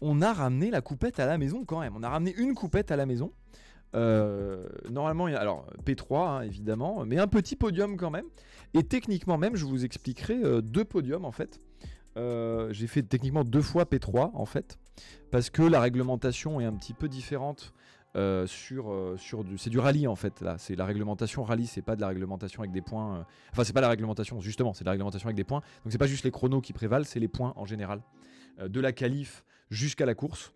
on 0.00 0.20
a 0.20 0.32
ramené 0.32 0.70
la 0.70 0.80
coupette 0.80 1.20
à 1.20 1.26
la 1.26 1.38
maison 1.38 1.64
quand 1.64 1.80
même. 1.80 1.94
On 1.96 2.02
a 2.02 2.08
ramené 2.08 2.34
une 2.36 2.54
coupette 2.54 2.90
à 2.90 2.96
la 2.96 3.06
maison. 3.06 3.32
Euh, 3.96 4.66
normalement, 4.90 5.26
alors 5.26 5.66
P3 5.84 6.28
hein, 6.28 6.42
évidemment, 6.42 7.04
mais 7.06 7.18
un 7.18 7.26
petit 7.26 7.56
podium 7.56 7.96
quand 7.96 8.10
même. 8.10 8.26
Et 8.74 8.82
techniquement 8.82 9.38
même, 9.38 9.56
je 9.56 9.64
vous 9.64 9.84
expliquerai 9.84 10.36
euh, 10.44 10.60
deux 10.60 10.84
podiums 10.84 11.24
en 11.24 11.32
fait. 11.32 11.60
Euh, 12.18 12.72
j'ai 12.72 12.86
fait 12.86 13.02
techniquement 13.02 13.44
deux 13.44 13.62
fois 13.62 13.84
P3 13.84 14.30
en 14.34 14.44
fait, 14.44 14.78
parce 15.30 15.50
que 15.50 15.62
la 15.62 15.80
réglementation 15.80 16.60
est 16.60 16.64
un 16.64 16.74
petit 16.74 16.94
peu 16.94 17.08
différente 17.08 17.72
sur, 18.46 19.14
sur 19.18 19.44
du, 19.44 19.58
c'est 19.58 19.68
du 19.68 19.78
rallye 19.78 20.06
en 20.06 20.16
fait 20.16 20.40
là, 20.40 20.56
c'est 20.56 20.74
la 20.74 20.86
réglementation 20.86 21.44
rallye, 21.44 21.66
c'est 21.66 21.82
pas 21.82 21.96
de 21.96 22.00
la 22.00 22.08
réglementation 22.08 22.60
avec 22.62 22.72
des 22.72 22.80
points. 22.80 23.26
enfin 23.52 23.62
c'est 23.62 23.74
pas 23.74 23.82
la 23.82 23.90
réglementation 23.90 24.40
justement, 24.40 24.72
c'est 24.72 24.84
la 24.84 24.92
réglementation 24.92 25.26
avec 25.26 25.36
des 25.36 25.44
points. 25.44 25.60
Donc 25.84 25.92
c'est 25.92 25.98
pas 25.98 26.06
juste 26.06 26.24
les 26.24 26.30
chronos 26.30 26.62
qui 26.62 26.72
prévalent, 26.72 27.04
c'est 27.04 27.20
les 27.20 27.28
points 27.28 27.52
en 27.56 27.66
général, 27.66 28.00
de 28.58 28.80
la 28.80 28.92
qualif 28.92 29.44
jusqu'à 29.68 30.06
la 30.06 30.14
course 30.14 30.54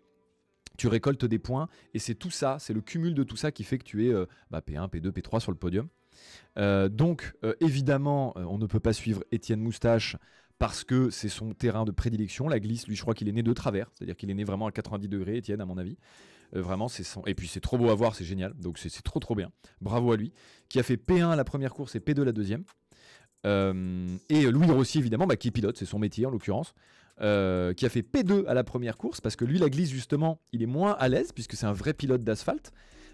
tu 0.77 0.87
récoltes 0.87 1.25
des 1.25 1.39
points 1.39 1.67
et 1.93 1.99
c'est 1.99 2.15
tout 2.15 2.31
ça, 2.31 2.57
c'est 2.59 2.73
le 2.73 2.81
cumul 2.81 3.13
de 3.13 3.23
tout 3.23 3.35
ça 3.35 3.51
qui 3.51 3.63
fait 3.63 3.77
que 3.77 3.83
tu 3.83 4.09
es 4.09 4.13
P1, 4.51 4.89
P2, 4.89 5.11
P3 5.11 5.39
sur 5.39 5.51
le 5.51 5.57
podium. 5.57 5.87
Euh, 6.57 6.89
donc 6.89 7.33
euh, 7.43 7.53
évidemment, 7.59 8.33
euh, 8.37 8.43
on 8.43 8.57
ne 8.57 8.65
peut 8.65 8.79
pas 8.79 8.93
suivre 8.93 9.23
Étienne 9.31 9.61
Moustache 9.61 10.17
parce 10.59 10.83
que 10.83 11.09
c'est 11.09 11.29
son 11.29 11.53
terrain 11.53 11.85
de 11.85 11.91
prédilection. 11.91 12.47
La 12.47 12.59
glisse, 12.59 12.87
lui, 12.87 12.95
je 12.95 13.01
crois 13.01 13.13
qu'il 13.13 13.27
est 13.27 13.33
né 13.33 13.43
de 13.43 13.53
travers, 13.53 13.89
c'est-à-dire 13.93 14.15
qu'il 14.15 14.29
est 14.29 14.33
né 14.33 14.43
vraiment 14.43 14.67
à 14.67 14.71
90 14.71 15.07
degrés, 15.07 15.37
Étienne, 15.37 15.61
à 15.61 15.65
mon 15.65 15.77
avis. 15.77 15.97
vraiment. 16.51 16.87
Et 17.25 17.33
puis 17.33 17.47
c'est 17.47 17.61
trop 17.61 17.77
beau 17.77 17.89
à 17.89 17.95
voir, 17.95 18.15
c'est 18.15 18.25
génial. 18.25 18.53
Donc 18.53 18.77
c'est 18.77 18.89
trop 19.01 19.19
trop 19.19 19.35
bien. 19.35 19.51
Bravo 19.79 20.11
à 20.11 20.17
lui, 20.17 20.33
qui 20.69 20.79
a 20.79 20.83
fait 20.83 20.97
P1 20.97 21.35
la 21.35 21.43
première 21.43 21.73
course 21.73 21.95
et 21.95 21.99
P2 21.99 22.21
la 22.21 22.31
deuxième. 22.31 22.63
et 23.43 24.51
Louis 24.51 24.67
Rossi, 24.67 24.99
évidemment, 24.99 25.25
bah, 25.25 25.35
qui 25.35 25.49
pilote, 25.49 25.77
c'est 25.77 25.85
son 25.85 25.97
métier 25.97 26.25
en 26.25 26.29
l'occurrence. 26.29 26.75
Qui 27.19 27.85
a 27.85 27.89
fait 27.89 28.01
P2 28.01 28.45
à 28.47 28.53
la 28.53 28.63
première 28.63 28.97
course 28.97 29.21
parce 29.21 29.35
que 29.35 29.45
lui, 29.45 29.59
la 29.59 29.69
glisse, 29.69 29.89
justement, 29.89 30.39
il 30.51 30.63
est 30.63 30.67
moins 30.67 30.93
à 30.93 31.07
l'aise 31.07 31.31
puisque 31.31 31.53
c'est 31.53 31.65
un 31.65 31.73
vrai 31.73 31.93
pilote 31.93 32.23
d'asphalte. 32.23 32.71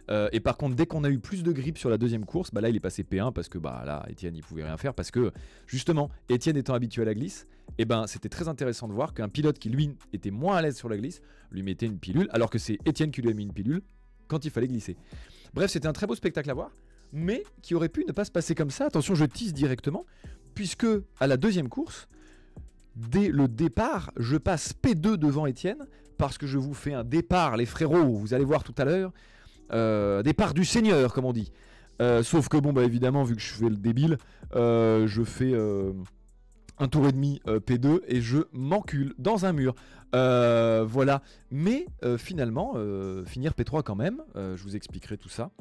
Euh, 0.10 0.30
et 0.32 0.40
par 0.40 0.58
contre, 0.58 0.76
dès 0.76 0.86
qu'on 0.86 1.04
a 1.04 1.10
eu 1.10 1.20
plus 1.20 1.44
de 1.44 1.52
grippe 1.52 1.78
sur 1.78 1.90
la 1.90 1.98
deuxième 1.98 2.26
course, 2.26 2.52
bah 2.52 2.62
là, 2.62 2.70
il 2.70 2.76
est 2.76 2.82
passé 2.82 3.04
P1 3.04 3.34
parce 3.34 3.50
que 3.50 3.58
bah 3.58 3.84
là, 3.86 4.06
Étienne, 4.10 4.36
il 4.36 4.44
pouvait 4.44 4.64
rien 4.64 4.78
faire 4.78 4.94
parce 4.94 5.12
que 5.12 5.32
justement, 5.66 6.10
Étienne 6.30 6.58
étant 6.58 6.74
habitué 6.74 7.02
à 7.02 7.06
la 7.06 7.14
glisse, 7.14 7.48
et 7.72 7.82
eh 7.82 7.86
ben 7.86 8.08
c'était 8.08 8.30
très 8.30 8.48
intéressant 8.48 8.88
de 8.88 8.94
voir 8.94 9.14
qu'un 9.14 9.28
pilote 9.28 9.60
qui 9.60 9.70
lui 9.70 9.92
était 10.14 10.32
moins 10.32 10.56
à 10.56 10.62
l'aise 10.62 10.78
sur 10.78 10.88
la 10.88 10.98
glisse 10.98 11.22
lui 11.52 11.64
mettait 11.64 11.86
une 11.86 12.00
pilule, 12.00 12.30
alors 12.32 12.50
que 12.50 12.58
c'est 12.58 12.78
Étienne 12.86 13.12
qui 13.12 13.22
lui 13.22 13.30
a 13.30 13.34
mis 13.34 13.44
une 13.44 13.54
pilule 13.54 13.82
quand 14.28 14.46
il 14.46 14.52
fallait 14.52 14.68
glisser. 14.68 14.96
Bref, 15.54 15.72
c'était 15.72 15.88
un 15.88 15.94
très 15.94 16.08
beau 16.08 16.16
spectacle 16.16 16.50
à 16.50 16.54
voir, 16.54 16.72
mais 17.12 17.44
qui 17.62 17.76
aurait 17.76 17.90
pu 17.90 18.06
ne 18.08 18.14
pas 18.14 18.26
se 18.26 18.32
passer 18.32 18.56
comme 18.56 18.70
ça. 18.70 18.86
Attention, 18.86 19.16
je 19.16 19.26
tisse 19.26 19.54
directement, 19.54 20.06
puisque 20.56 20.88
à 21.20 21.28
la 21.28 21.36
deuxième 21.36 21.68
course, 21.68 22.08
dès 22.98 23.30
le 23.30 23.48
départ, 23.48 24.12
je 24.18 24.38
passe 24.38 24.74
P2 24.74 25.18
devant 25.18 25.46
Étienne 25.46 25.86
parce 26.18 26.38
que 26.38 26.48
je 26.48 26.58
vous 26.58 26.74
fais 26.74 26.94
un 26.94 27.04
départ, 27.04 27.58
les 27.58 27.66
frérots, 27.66 28.16
vous 28.16 28.34
allez 28.34 28.46
voir 28.46 28.64
tout 28.64 28.74
à 28.78 28.86
l'heure. 28.86 29.12
Euh, 29.72 30.24
départ 30.24 30.54
du 30.54 30.66
Seigneur, 30.66 31.14
comme 31.14 31.26
on 31.26 31.34
dit. 31.34 31.52
Euh, 32.02 32.24
sauf 32.24 32.48
que, 32.48 32.58
bon, 32.58 32.74
bah 32.74 32.84
évidemment, 32.84 33.24
vu 33.24 33.36
que 33.36 33.42
je 33.42 33.54
fais 33.54 33.70
le 33.70 33.76
débile, 33.76 34.18
euh, 34.56 35.08
je 35.08 35.24
fais 35.24 35.54
un 36.80 36.88
tour 36.88 37.08
et 37.08 37.12
demi 37.12 37.42
P2 37.46 38.02
et 38.08 38.22
je 38.22 38.40
m'encule 38.52 39.14
dans 39.18 39.46
un 39.46 39.54
mur. 39.54 39.76
voilà. 40.14 41.22
Mais 41.52 41.86
finalement, 42.18 42.76
finir 43.26 43.54
P3 43.54 43.84
quand 43.84 43.96
même, 43.96 44.24
je 44.36 44.64
vous 44.64 44.76
expliquerai 44.76 45.18
tout 45.18 45.30
ça. 45.30 45.52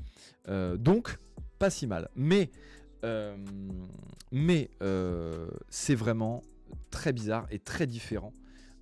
donc, 0.79 1.19
pas 1.59 1.71
si 1.71 1.87
mal. 1.87 2.09
Mais, 2.17 2.51
mais 4.33 4.71
c'est 5.69 5.95
vraiment 5.95 6.43
très 6.91 7.13
bizarre 7.13 7.47
et 7.51 7.59
très 7.59 7.87
différent 7.87 8.33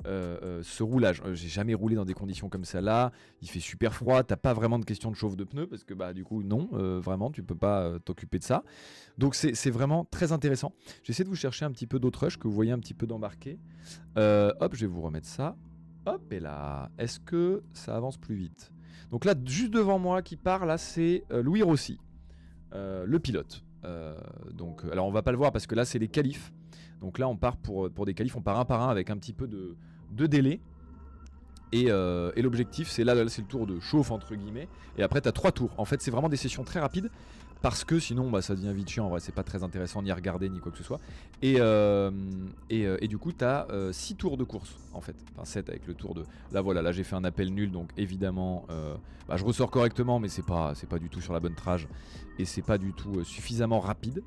euh, 0.06 0.36
euh, 0.42 0.62
ce 0.62 0.82
roulage. 0.82 1.22
Euh, 1.24 1.34
j'ai 1.34 1.48
jamais 1.48 1.72
roulé 1.72 1.96
dans 1.96 2.04
des 2.04 2.12
conditions 2.12 2.50
comme 2.50 2.66
ça 2.66 2.82
là. 2.82 3.10
Il 3.40 3.48
fait 3.48 3.60
super 3.60 3.94
froid, 3.94 4.22
t'as 4.22 4.36
pas 4.36 4.52
vraiment 4.52 4.78
de 4.78 4.84
question 4.84 5.10
de 5.10 5.16
chauffe 5.16 5.34
de 5.34 5.44
pneus 5.44 5.66
parce 5.66 5.82
que 5.84 5.94
bah 5.94 6.12
du 6.12 6.24
coup 6.24 6.42
non, 6.42 6.68
vraiment 7.00 7.30
tu 7.30 7.42
peux 7.42 7.54
pas 7.54 7.98
t'occuper 8.04 8.38
de 8.38 8.44
ça. 8.44 8.64
Donc 9.16 9.34
c'est 9.34 9.70
vraiment 9.70 10.04
très 10.04 10.32
intéressant. 10.32 10.74
J'essaie 11.02 11.24
de 11.24 11.28
vous 11.28 11.36
chercher 11.36 11.64
un 11.64 11.70
petit 11.70 11.86
peu 11.86 11.98
d'autres 11.98 12.24
rush 12.24 12.36
que 12.36 12.46
vous 12.46 12.54
voyez 12.54 12.72
un 12.72 12.78
petit 12.78 12.94
peu 12.94 13.06
d'embarquer. 13.06 13.58
hop, 14.16 14.74
je 14.74 14.80
vais 14.80 14.86
vous 14.92 15.02
remettre 15.02 15.26
ça. 15.26 15.56
Hop 16.06 16.30
et 16.32 16.40
là, 16.40 16.90
est-ce 16.98 17.18
que 17.18 17.62
ça 17.72 17.96
avance 17.96 18.18
plus 18.18 18.34
vite? 18.34 18.72
Donc 19.10 19.24
là, 19.24 19.34
juste 19.46 19.72
devant 19.72 19.98
moi 19.98 20.20
qui 20.20 20.36
part 20.36 20.66
là, 20.66 20.76
c'est 20.76 21.24
Louis 21.30 21.62
Rossi, 21.62 21.98
le 22.72 23.18
pilote. 23.18 23.64
donc 24.52 24.84
alors 24.92 25.06
on 25.06 25.12
va 25.12 25.22
pas 25.22 25.32
le 25.32 25.38
voir 25.38 25.50
parce 25.50 25.66
que 25.66 25.74
là 25.74 25.86
c'est 25.86 25.98
les 25.98 26.08
qualifs. 26.08 26.52
Donc 27.04 27.18
là, 27.18 27.28
on 27.28 27.36
part 27.36 27.58
pour, 27.58 27.90
pour 27.90 28.06
des 28.06 28.14
qualifs, 28.14 28.34
on 28.34 28.40
part 28.40 28.58
un 28.58 28.64
par 28.64 28.80
un 28.80 28.88
avec 28.88 29.10
un 29.10 29.18
petit 29.18 29.34
peu 29.34 29.46
de, 29.46 30.26
délai. 30.26 30.58
Euh, 31.74 32.32
et, 32.34 32.40
l'objectif, 32.40 32.88
c'est 32.88 33.04
là, 33.04 33.14
c'est 33.28 33.42
le 33.42 33.48
tour 33.48 33.66
de 33.66 33.78
chauffe 33.78 34.10
entre 34.10 34.34
guillemets. 34.34 34.68
Et 34.96 35.02
après, 35.02 35.20
tu 35.20 35.28
as 35.28 35.32
trois 35.32 35.52
tours. 35.52 35.70
En 35.76 35.84
fait, 35.84 36.00
c'est 36.00 36.10
vraiment 36.10 36.30
des 36.30 36.38
sessions 36.38 36.64
très 36.64 36.80
rapides 36.80 37.10
parce 37.60 37.84
que 37.84 37.98
sinon, 37.98 38.30
bah, 38.30 38.40
ça 38.40 38.54
devient 38.54 38.72
vite 38.72 38.88
chiant. 38.88 39.04
En 39.04 39.10
vrai, 39.10 39.20
c'est 39.20 39.34
pas 39.34 39.42
très 39.42 39.62
intéressant 39.62 40.00
ni 40.00 40.10
à 40.10 40.14
regarder 40.14 40.48
ni 40.48 40.60
quoi 40.60 40.72
que 40.72 40.78
ce 40.78 40.84
soit. 40.84 40.98
Et, 41.42 41.56
euh, 41.58 42.10
euh, 42.72 42.98
du 43.06 43.18
coup, 43.18 43.32
tu 43.32 43.44
as 43.44 43.66
6 43.92 44.14
tours 44.14 44.38
de 44.38 44.44
course 44.44 44.78
en 44.94 45.02
fait. 45.02 45.16
Enfin, 45.34 45.44
7 45.44 45.68
avec 45.68 45.86
le 45.86 45.92
tour 45.92 46.14
de. 46.14 46.22
Là, 46.52 46.62
voilà, 46.62 46.80
là 46.80 46.90
j'ai 46.90 47.04
fait 47.04 47.16
un 47.16 47.24
appel 47.24 47.52
nul 47.52 47.70
donc 47.70 47.90
évidemment, 47.98 48.64
bah, 49.28 49.36
je 49.36 49.44
ressors 49.44 49.70
correctement, 49.70 50.20
mais 50.20 50.28
c'est 50.28 50.46
pas, 50.46 50.74
c'est 50.74 50.88
pas 50.88 50.98
du 50.98 51.10
tout 51.10 51.20
sur 51.20 51.34
la 51.34 51.40
bonne 51.40 51.54
trage 51.54 51.86
et 52.38 52.46
c'est 52.46 52.62
pas 52.62 52.78
du 52.78 52.94
tout 52.94 53.24
suffisamment 53.24 53.80
rapide. 53.80 54.22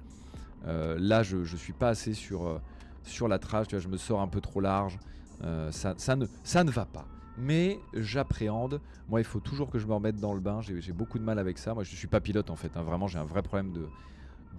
Là, 0.66 1.24
je, 1.24 1.56
suis 1.56 1.74
pas 1.74 1.90
assez 1.90 2.14
sur, 2.14 2.62
sur 3.04 3.28
la 3.28 3.40
trage, 3.40 3.68
tu 3.68 3.76
vois, 3.76 3.84
je 3.84 3.88
me 3.88 3.98
sors 3.98 4.22
un 4.22 4.28
peu 4.28 4.42
trop 4.42 4.62
large. 4.62 5.00
Euh, 5.44 5.72
ça, 5.72 6.16
ne, 6.16 6.72
va 6.72 6.86
pas. 6.86 7.06
Mais 7.38 7.80
j'appréhende. 7.94 8.82
Moi, 9.10 9.22
il 9.22 9.24
faut 9.24 9.40
toujours 9.40 9.70
que 9.70 9.80
je 9.80 9.86
me 9.86 9.94
remette 9.94 10.18
dans 10.18 10.34
le 10.34 10.40
bain. 10.40 10.62
J'ai 10.62 10.94
beaucoup 10.94 11.20
de 11.20 11.24
mal 11.24 11.40
avec 11.40 11.58
ça. 11.58 11.74
Moi, 11.74 11.84
je 11.84 11.92
ne 11.92 11.96
suis 11.96 12.08
pas 12.08 12.20
pilote 12.20 12.50
en 12.50 12.56
fait. 12.56 12.72
Hein. 12.76 12.84
Vraiment, 12.84 13.08
j'ai 13.08 13.20
un 13.20 13.26
vrai 13.26 13.44
problème 13.44 13.74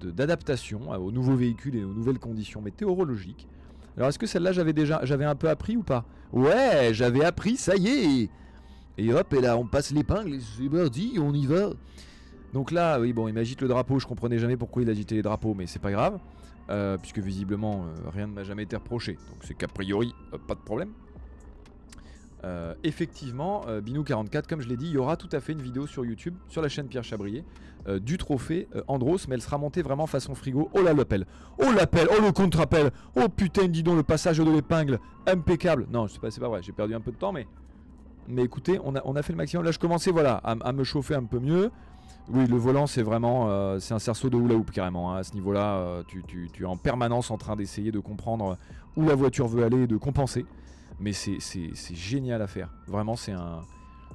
d'adaptation 0.01 0.91
aux 0.91 1.11
nouveaux 1.11 1.35
véhicules 1.35 1.77
et 1.77 1.85
aux 1.85 1.93
nouvelles 1.93 2.21
conditions 2.21 2.63
météorologiques. 2.63 3.49
Alors, 3.97 4.09
est-ce 4.09 4.19
que 4.19 4.27
celle-là, 4.27 4.53
j'avais 4.53 4.73
déjà, 4.73 5.03
un 5.03 5.35
peu 5.35 5.49
appris 5.49 5.77
ou 5.77 5.83
pas? 5.83 6.05
Ouais, 6.33 6.91
j'avais 6.93 7.25
appris. 7.25 7.57
Ça 7.57 7.75
y 7.77 7.89
est. 7.89 8.31
Et 8.97 9.13
hop, 9.13 9.33
et 9.33 9.41
là, 9.41 9.57
on 9.57 9.67
passe 9.67 9.91
l'épingle. 9.91 10.39
C'est 10.41 10.69
parti, 10.69 11.19
on 11.21 11.35
y 11.35 11.47
va. 11.47 11.71
Donc 12.53 12.71
là, 12.71 12.99
oui, 12.99 13.13
bon, 13.13 13.29
il 13.29 13.35
m'agite 13.35 13.61
le 13.61 13.69
drapeau. 13.69 13.99
Je 13.99 14.07
comprenais 14.07 14.39
jamais 14.39 14.57
pourquoi 14.57 14.83
il 14.83 14.91
agitait 14.91 15.17
les 15.17 15.23
drapeaux, 15.23 15.55
mais 15.55 15.67
c'est 15.67 15.81
pas 15.81 15.91
grave. 15.91 16.19
Euh, 16.71 16.99
puisque 16.99 17.19
visiblement 17.19 17.87
euh, 17.87 18.11
rien 18.11 18.27
ne 18.27 18.33
m'a 18.33 18.45
jamais 18.45 18.65
été 18.65 18.77
reproché. 18.77 19.13
Donc 19.13 19.39
c'est 19.43 19.55
qu'a 19.55 19.69
priori 19.69 20.15
euh, 20.35 20.39
pas 20.39 20.55
de 20.55 20.61
problème. 20.61 20.91
effectivement, 22.85 23.65
Binou44, 23.67 24.47
comme 24.47 24.61
je 24.61 24.69
l'ai 24.69 24.77
dit, 24.77 24.87
il 24.87 24.93
y 24.93 24.99
aura 24.99 25.17
tout 25.17 25.29
à 25.33 25.41
fait 25.41 25.53
une 25.53 25.63
vidéo 25.63 25.87
sur 25.87 26.05
YouTube, 26.05 26.35
sur 26.49 26.63
la 26.63 26.69
chaîne 26.69 26.87
Pierre 26.87 27.05
Chabrier, 27.05 27.45
du 28.01 28.17
trophée 28.17 28.69
Andros, 28.87 29.27
mais 29.29 29.35
elle 29.35 29.43
sera 29.43 29.59
montée 29.59 29.83
vraiment 29.83 30.07
façon 30.07 30.35
frigo. 30.35 30.71
Oh 30.73 30.81
là 30.81 30.93
l'appel 30.95 31.27
Oh 31.59 31.73
l'appel 31.73 32.07
Oh 32.11 32.23
le 32.23 32.31
contre-appel 32.31 32.91
Oh 33.17 33.29
putain, 33.29 33.67
dis 33.67 33.83
donc, 33.83 33.97
le 33.97 34.03
passage 34.03 34.39
de 34.39 34.51
l'épingle 34.51 35.01
Impeccable 35.27 35.87
Non, 35.91 36.07
c'est 36.07 36.21
pas, 36.21 36.31
pas 36.31 36.49
vrai, 36.49 36.63
j'ai 36.63 36.73
perdu 36.73 36.95
un 36.95 37.01
peu 37.01 37.11
de 37.11 37.17
temps, 37.17 37.33
mais... 37.33 37.47
Mais 38.29 38.43
écoutez, 38.43 38.79
on 38.85 38.95
a, 38.95 39.01
on 39.05 39.17
a 39.17 39.23
fait 39.23 39.33
le 39.33 39.39
maximum. 39.39 39.65
Là, 39.65 39.73
je 39.73 39.79
commençais 39.79 40.11
voilà, 40.11 40.37
à 40.37 40.73
me 40.73 40.85
chauffer 40.85 41.15
un 41.15 41.25
peu 41.25 41.41
mieux. 41.41 41.71
Oui, 42.31 42.47
le 42.47 42.57
volant, 42.57 42.87
c'est 42.87 43.03
vraiment 43.03 43.49
euh, 43.49 43.79
c'est 43.79 43.95
un 43.95 43.99
cerceau 43.99 44.29
de 44.29 44.37
hula 44.37 44.55
hoop 44.55 44.71
carrément. 44.71 45.12
Hein. 45.12 45.19
À 45.19 45.25
ce 45.25 45.33
niveau-là, 45.33 45.77
euh, 45.77 46.03
tu, 46.07 46.51
es 46.61 46.64
en 46.64 46.77
permanence 46.77 47.31
en 47.31 47.38
train 47.38 47.57
d'essayer 47.57 47.91
de 47.91 48.01
comprendre 48.01 48.59
où 48.97 49.07
la 49.07 49.14
voiture 49.14 49.49
veut 49.49 49.64
aller 49.64 49.85
et 49.85 49.87
de 49.87 49.97
compenser. 49.97 50.45
Mais 51.01 51.12
c'est 51.12 51.38
génial 51.95 52.43
à 52.43 52.47
faire. 52.47 52.71
Vraiment, 52.87 53.17
c'est 53.17 53.33
un. 53.33 53.61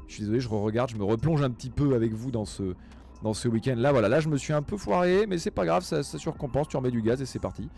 Je 0.08 0.16
suis 0.16 0.24
désolé, 0.24 0.40
je 0.42 0.50
re-regarde, 0.50 0.92
je 0.92 0.98
me 0.98 1.04
replonge 1.04 1.42
un 1.42 1.50
petit 1.50 1.70
peu 1.70 1.96
avec 1.96 2.14
vous 2.14 2.30
dans 2.30 2.46
ce, 2.46 2.76
dans 3.24 3.34
ce 3.34 3.48
week-end. 3.48 3.76
Là, 3.78 3.92
voilà, 3.92 4.10
là, 4.10 4.20
je 4.20 4.30
me 4.30 4.38
suis 4.38 4.54
un 4.54 4.62
peu 4.62 4.78
foiré, 4.78 5.26
mais 5.26 5.38
c'est 5.38 5.50
pas 5.50 5.66
grave, 5.66 5.84
ça, 5.84 6.04
ça, 6.04 6.20
surcompense. 6.20 6.68
Tu 6.68 6.78
remets 6.78 6.92
du 6.92 7.02
gaz 7.02 7.22
et 7.22 7.26
c'est 7.26 7.40
parti. 7.40 7.70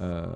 Euh, 0.00 0.26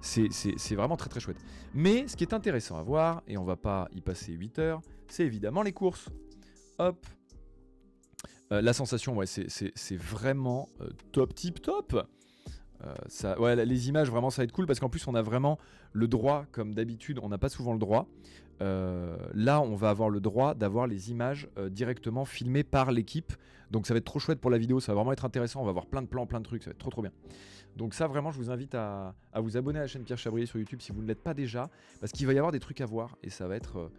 c'est 0.00 0.74
vraiment 0.74 0.96
très 0.96 1.10
très 1.10 1.20
chouette. 1.20 1.36
Mais 1.74 2.08
ce 2.08 2.16
qui 2.16 2.24
est 2.24 2.34
intéressant 2.34 2.78
à 2.78 2.82
voir, 2.82 3.22
et 3.28 3.36
on 3.36 3.44
va 3.44 3.56
pas 3.56 3.86
y 3.92 4.00
passer 4.00 4.32
8 4.32 4.58
heures, 4.58 4.80
c'est 5.08 5.24
évidemment 5.24 5.62
les 5.62 5.72
courses. 5.72 6.08
Hop, 6.78 7.06
euh, 8.52 8.60
la 8.60 8.72
sensation, 8.72 9.16
c'est 9.24 9.96
vraiment 9.96 10.68
euh, 10.80 10.88
top, 11.12 11.34
tip, 11.34 11.62
top. 11.62 12.06
Euh, 12.82 13.64
les 13.64 13.88
images, 13.88 14.10
vraiment, 14.10 14.30
ça 14.30 14.42
va 14.42 14.44
être 14.44 14.52
cool 14.52 14.66
parce 14.66 14.80
qu'en 14.80 14.88
plus, 14.88 15.06
on 15.06 15.14
a 15.14 15.22
vraiment 15.22 15.58
le 15.92 16.08
droit, 16.08 16.46
comme 16.50 16.74
d'habitude, 16.74 17.20
on 17.22 17.28
n'a 17.28 17.38
pas 17.38 17.48
souvent 17.48 17.72
le 17.72 17.78
droit. 17.78 18.08
là, 18.60 19.60
on 19.60 19.74
va 19.76 19.90
avoir 19.90 20.10
le 20.10 20.20
droit 20.20 20.54
d'avoir 20.54 20.86
les 20.86 21.10
images 21.10 21.48
directement 21.70 22.24
filmées 22.24 22.64
par 22.64 22.90
l'équipe. 22.90 23.32
Donc, 23.70 23.86
ça 23.86 23.94
va 23.94 23.98
être 23.98 24.04
trop 24.04 24.18
chouette 24.18 24.40
pour 24.40 24.50
la 24.50 24.58
vidéo, 24.58 24.80
ça 24.80 24.92
va 24.92 24.96
vraiment 24.96 25.12
être 25.12 25.24
intéressant. 25.24 25.60
On 25.60 25.64
va 25.64 25.70
avoir 25.70 25.86
plein 25.86 26.02
de 26.02 26.08
plans, 26.08 26.26
plein 26.26 26.40
de 26.40 26.44
trucs, 26.44 26.64
ça 26.64 26.70
va 26.70 26.72
être 26.72 26.78
trop, 26.78 26.90
trop 26.90 27.02
bien. 27.02 27.12
Donc, 27.76 27.94
ça, 27.94 28.08
vraiment, 28.08 28.32
je 28.32 28.38
vous 28.38 28.50
invite 28.50 28.74
à, 28.74 29.14
à 29.32 29.40
vous 29.40 29.56
abonner 29.56 29.78
à 29.78 29.82
la 29.82 29.86
chaîne 29.86 30.02
Pierre 30.02 30.18
Chabrier 30.18 30.46
sur 30.46 30.58
YouTube 30.58 30.80
si 30.80 30.90
vous 30.90 31.02
ne 31.02 31.06
l'êtes 31.06 31.22
pas 31.22 31.34
déjà, 31.34 31.70
parce 32.00 32.12
qu'il 32.12 32.26
va 32.26 32.32
y 32.32 32.38
avoir 32.38 32.50
des 32.50 32.60
trucs 32.60 32.80
à 32.80 32.86
voir 32.86 33.16
et 33.22 33.30
ça 33.30 33.46
va 33.46 33.54
être 33.54 33.90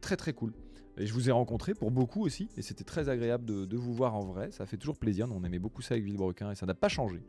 très, 0.00 0.16
très 0.16 0.32
cool. 0.32 0.52
Et 0.96 1.06
je 1.06 1.12
vous 1.12 1.28
ai 1.28 1.32
rencontré 1.32 1.74
pour 1.74 1.90
beaucoup 1.90 2.24
aussi, 2.24 2.48
et 2.56 2.62
c'était 2.62 2.84
très 2.84 3.08
agréable 3.08 3.44
de, 3.44 3.76
vous 3.76 3.94
voir 3.94 4.14
en 4.14 4.24
vrai. 4.24 4.52
Ça 4.52 4.66
fait 4.66 4.76
toujours 4.76 4.96
plaisir. 4.96 5.26
on 5.32 5.42
aimait 5.44 5.58
beaucoup 5.58 5.82
ça 5.82 5.94
avec 5.94 6.04
Villebrequin 6.04 6.52
et 6.52 6.54
ça 6.54 6.66
n'a 6.66 6.74
pas 6.74 6.88
changé. 6.88 7.20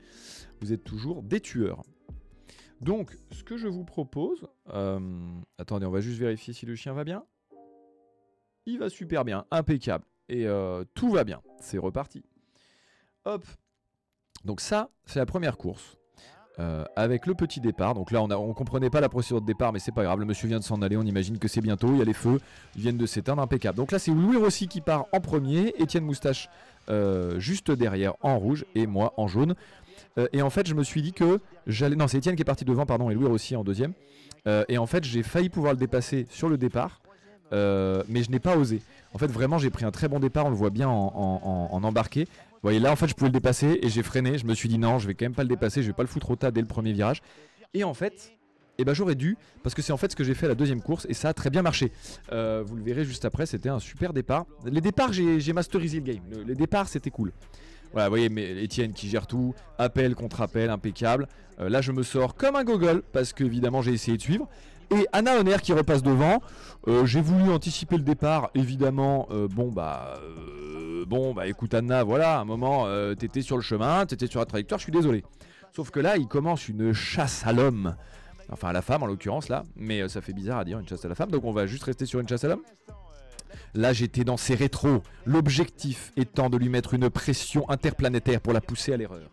Vous 0.62 0.72
êtes 0.72 0.84
toujours 0.84 1.24
des 1.24 1.40
tueurs. 1.40 1.84
Donc, 2.82 3.18
ce 3.32 3.44
que 3.44 3.58
je 3.58 3.68
vous 3.68 3.86
propose. 3.86 4.48
Euh, 4.70 5.00
attendez, 5.58 5.86
on 5.86 5.92
va 5.92 6.02
juste 6.02 6.20
vérifier 6.20 6.54
si 6.54 6.66
le 6.66 6.76
chien 6.76 6.94
va 6.94 7.04
bien. 7.04 7.26
Il 8.66 8.80
va 8.80 8.90
super 8.90 9.26
bien, 9.26 9.46
impeccable. 9.52 10.06
Et 10.30 10.46
euh, 10.46 10.84
tout 10.94 11.10
va 11.10 11.24
bien. 11.24 11.42
C'est 11.60 11.78
reparti. 11.78 12.24
Hop. 13.26 13.46
Donc, 14.44 14.62
ça, 14.62 14.92
c'est 15.06 15.20
la 15.20 15.26
première 15.26 15.58
course. 15.58 15.98
Euh, 16.60 16.86
avec 16.96 17.26
le 17.26 17.34
petit 17.34 17.60
départ. 17.60 17.96
Donc 17.96 18.12
là, 18.12 18.24
on 18.24 18.28
ne 18.28 18.54
comprenait 18.54 18.90
pas 18.90 19.02
la 19.02 19.10
procédure 19.10 19.42
de 19.42 19.46
départ, 19.46 19.74
mais 19.74 19.80
c'est 19.80 19.92
pas 19.92 20.04
grave. 20.04 20.20
Le 20.20 20.26
monsieur 20.26 20.48
vient 20.48 20.60
de 20.60 20.64
s'en 20.64 20.82
aller. 20.82 20.96
On 20.96 21.04
imagine 21.04 21.38
que 21.38 21.50
c'est 21.50 21.60
bientôt. 21.60 21.90
Il 21.92 21.98
y 21.98 22.02
a 22.02 22.06
les 22.06 22.14
feux. 22.14 22.40
Ils 22.76 22.82
viennent 22.82 22.98
de 22.98 23.06
s'éteindre. 23.06 23.42
Impeccable. 23.42 23.76
Donc 23.76 23.92
là, 23.92 24.00
c'est 24.00 24.12
Louis 24.12 24.38
Rossi 24.38 24.70
qui 24.70 24.80
part 24.80 25.06
en 25.12 25.20
premier. 25.20 25.74
Étienne 25.80 26.06
Moustache 26.06 26.50
euh, 26.90 27.40
juste 27.40 27.72
derrière 27.72 28.14
en 28.22 28.40
rouge. 28.40 28.66
Et 28.74 28.88
moi 28.88 29.14
en 29.18 29.28
jaune. 29.28 29.56
Euh, 30.18 30.28
et 30.32 30.42
en 30.42 30.50
fait, 30.50 30.66
je 30.66 30.76
me 30.76 30.84
suis 30.84 31.02
dit 31.02 31.12
que 31.12 31.42
j'allais. 31.68 31.98
Non, 31.98 32.08
c'est 32.08 32.20
Étienne 32.20 32.38
qui 32.38 32.42
est 32.42 32.46
parti 32.46 32.64
devant, 32.64 32.86
pardon. 32.86 33.10
Et 33.10 33.16
Louis 33.16 33.28
Rossi 33.28 33.58
en 33.58 33.66
deuxième. 33.66 33.92
et 34.70 34.78
en 34.78 34.86
fait, 34.86 35.04
j'ai 35.04 35.24
failli 35.24 35.50
pouvoir 35.50 35.74
le 35.74 35.80
dépasser 35.80 36.26
sur 36.30 36.48
le 36.48 36.58
départ. 36.58 37.02
mais 37.52 38.24
je 38.24 38.32
n'ai 38.32 38.40
pas 38.40 38.56
osé. 38.56 38.82
En 39.14 39.18
fait, 39.18 39.28
vraiment, 39.28 39.58
j'ai 39.58 39.70
pris 39.70 39.84
un 39.84 39.92
très 39.92 40.08
bon 40.08 40.20
départ. 40.20 40.46
On 40.46 40.50
le 40.50 40.56
voit 40.56 40.70
bien 40.70 40.88
en, 40.88 41.70
en 41.70 41.84
embarqué 41.84 42.28
voyez, 42.66 42.80
là 42.80 42.92
en 42.92 42.96
fait 42.96 43.08
je 43.08 43.14
pouvais 43.14 43.30
le 43.30 43.34
dépasser 43.34 43.80
et 43.82 43.90
j'ai 43.90 44.04
freiné. 44.04 44.38
Je 44.38 44.46
me 44.46 44.54
suis 44.54 44.70
dit 44.70 44.78
non, 44.78 45.00
je 45.00 45.08
vais 45.08 45.14
quand 45.14 45.26
même 45.26 45.36
pas 45.36 45.44
le 45.44 45.50
dépasser, 45.50 45.82
je 45.82 45.88
vais 45.88 45.94
pas 45.94 46.04
le 46.04 46.08
foutre 46.08 46.32
au 46.32 46.36
tas 46.36 46.52
dès 46.52 46.62
le 46.62 46.68
premier 46.68 46.94
virage. 46.94 47.22
Et 47.74 47.84
en 47.84 47.94
fait, 47.94 48.36
eh 48.78 48.86
ben, 48.86 48.94
j'aurais 48.94 49.16
dû, 49.16 49.38
parce 49.64 49.74
que 49.74 49.82
c'est 49.82 49.94
en 49.94 49.98
fait 49.98 50.12
ce 50.12 50.16
que 50.16 50.24
j'ai 50.24 50.34
fait 50.34 50.46
à 50.46 50.50
la 50.50 50.56
deuxième 50.56 50.82
course 50.82 51.06
et 51.10 51.14
ça 51.14 51.30
a 51.30 51.34
très 51.34 51.50
bien 51.50 51.62
marché. 51.62 51.92
Euh, 52.32 52.64
vous 52.66 52.76
le 52.76 52.84
verrez 52.84 53.06
juste 53.06 53.26
après, 53.26 53.46
c'était 53.46 53.70
un 53.70 53.80
super 53.80 54.14
départ. 54.14 54.46
Les 54.66 54.82
départs, 54.82 55.14
j'ai 55.14 55.54
masterisé 55.54 56.00
le 56.00 56.04
game. 56.04 56.24
les 56.46 56.56
départs, 56.56 56.88
c'était 56.88 57.10
cool. 57.10 57.32
Voilà, 57.94 58.10
vous 58.10 58.12
voyez, 58.12 58.30
mais 58.30 58.64
Etienne 58.64 58.92
qui 58.92 59.08
gère 59.08 59.26
tout, 59.26 59.54
appel 59.78 60.16
contre 60.16 60.42
appel, 60.42 60.70
impeccable. 60.70 61.28
Euh, 61.60 61.70
là, 61.70 61.82
je 61.82 61.94
me 61.94 62.04
sors 62.04 62.36
comme 62.36 62.56
un 62.56 62.66
gogol 62.66 63.02
parce 63.14 63.32
que 63.32 63.44
évidemment 63.46 63.82
j'ai 63.82 63.94
essayé 63.94 64.18
de 64.18 64.22
suivre. 64.22 64.50
Et 64.92 65.08
Anna 65.14 65.40
Honner 65.40 65.58
qui 65.62 65.74
repasse 65.74 66.04
devant. 66.04 66.42
Euh, 66.88 67.06
j'ai 67.06 67.22
voulu 67.22 67.52
anticiper 67.52 67.98
le 67.98 68.04
départ, 68.04 68.52
évidemment. 68.54 69.28
bon, 69.50 69.72
bah 69.72 70.20
bon, 71.06 71.34
bah 71.34 71.48
écoute 71.48 71.74
Anna, 71.74 72.04
voilà, 72.04 72.38
à 72.38 72.42
un 72.42 72.46
moment, 72.46 72.86
euh, 72.88 73.16
t'étais 73.16 73.42
sur 73.42 73.56
le 73.56 73.62
chemin, 73.62 74.06
t'étais 74.06 74.28
sur 74.28 74.40
la 74.40 74.46
trajectoire, 74.46 74.80
je 74.80 74.84
suis 74.84 74.92
désolé. 74.92 75.24
Sauf 75.76 75.92
que 75.92 76.00
là, 76.00 76.18
il 76.18 76.28
commence 76.28 76.68
une 76.68 76.94
chasse 76.94 77.46
à 77.46 77.54
l'homme. 77.54 77.96
Enfin, 78.52 78.70
à 78.70 78.74
la 78.74 78.82
femme 78.82 79.04
en 79.04 79.08
l'occurrence, 79.08 79.50
là. 79.50 79.64
Mais 79.76 80.02
euh, 80.02 80.08
ça 80.08 80.22
fait 80.22 80.34
bizarre 80.34 80.60
à 80.60 80.66
dire 80.66 80.80
une 80.80 80.88
chasse 80.88 81.04
à 81.06 81.08
la 81.08 81.16
femme, 81.16 81.32
donc 81.32 81.44
on 81.46 81.52
va 81.52 81.66
juste 81.66 81.84
rester 81.84 82.06
sur 82.06 82.20
une 82.20 82.28
chasse 82.28 82.44
à 82.44 82.50
l'homme. 82.50 82.64
Là, 83.74 83.94
j'étais 83.94 84.24
dans 84.24 84.38
ses 84.38 84.56
rétros, 84.56 85.02
l'objectif 85.26 86.12
étant 86.18 86.50
de 86.50 86.58
lui 86.58 86.70
mettre 86.70 86.94
une 86.94 87.10
pression 87.10 87.70
interplanétaire 87.70 88.42
pour 88.42 88.54
la 88.54 88.62
pousser 88.62 88.94
à 88.94 88.98
l'erreur. 88.98 89.30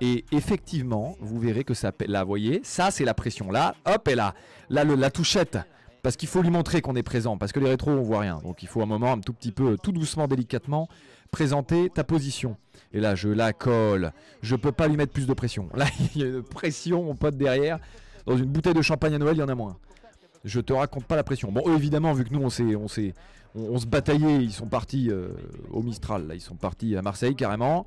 Et 0.00 0.24
effectivement, 0.32 1.16
vous 1.20 1.38
verrez 1.38 1.64
que 1.64 1.74
ça. 1.74 1.92
Là, 2.06 2.22
vous 2.22 2.28
voyez, 2.28 2.60
ça 2.64 2.90
c'est 2.90 3.04
la 3.04 3.14
pression. 3.14 3.50
Là, 3.50 3.74
hop, 3.86 4.08
et 4.08 4.14
là, 4.14 4.34
là, 4.68 4.84
la 4.84 5.10
touchette. 5.10 5.58
Parce 6.02 6.16
qu'il 6.16 6.28
faut 6.28 6.40
lui 6.40 6.50
montrer 6.50 6.80
qu'on 6.80 6.96
est 6.96 7.02
présent, 7.02 7.36
parce 7.36 7.52
que 7.52 7.60
les 7.60 7.68
rétros 7.68 7.90
on 7.90 8.02
voit 8.02 8.20
rien. 8.20 8.40
Donc 8.42 8.62
il 8.62 8.68
faut 8.68 8.80
un 8.80 8.86
moment, 8.86 9.12
un 9.12 9.20
tout 9.20 9.34
petit 9.34 9.52
peu, 9.52 9.76
tout 9.82 9.92
doucement, 9.92 10.26
délicatement, 10.26 10.88
présenter 11.30 11.90
ta 11.90 12.04
position. 12.04 12.56
Et 12.94 13.00
là 13.00 13.14
je 13.14 13.28
la 13.28 13.52
colle. 13.52 14.12
Je 14.40 14.56
peux 14.56 14.72
pas 14.72 14.88
lui 14.88 14.96
mettre 14.96 15.12
plus 15.12 15.26
de 15.26 15.34
pression. 15.34 15.68
Là 15.74 15.84
il 16.14 16.22
y 16.22 16.24
a 16.24 16.28
une 16.28 16.42
pression, 16.42 17.04
mon 17.04 17.14
pote 17.14 17.36
derrière. 17.36 17.78
Dans 18.26 18.36
une 18.36 18.46
bouteille 18.46 18.74
de 18.74 18.82
champagne 18.82 19.14
à 19.14 19.18
Noël, 19.18 19.36
il 19.36 19.40
y 19.40 19.42
en 19.42 19.48
a 19.48 19.54
moins. 19.54 19.76
Je 20.44 20.60
te 20.60 20.72
raconte 20.72 21.04
pas 21.04 21.16
la 21.16 21.24
pression. 21.24 21.52
Bon, 21.52 21.62
eux, 21.66 21.74
évidemment, 21.74 22.12
vu 22.14 22.24
que 22.24 22.32
nous 22.32 22.40
on 22.40 22.48
s'est, 22.48 22.76
on 22.76 22.88
s'est, 22.88 23.12
on, 23.54 23.78
se 23.78 23.86
bataillait, 23.86 24.42
ils 24.42 24.52
sont 24.52 24.68
partis 24.68 25.10
euh, 25.10 25.28
au 25.70 25.82
Mistral. 25.82 26.26
Là, 26.26 26.34
ils 26.34 26.40
sont 26.40 26.54
partis 26.54 26.96
à 26.96 27.02
Marseille 27.02 27.34
carrément. 27.34 27.84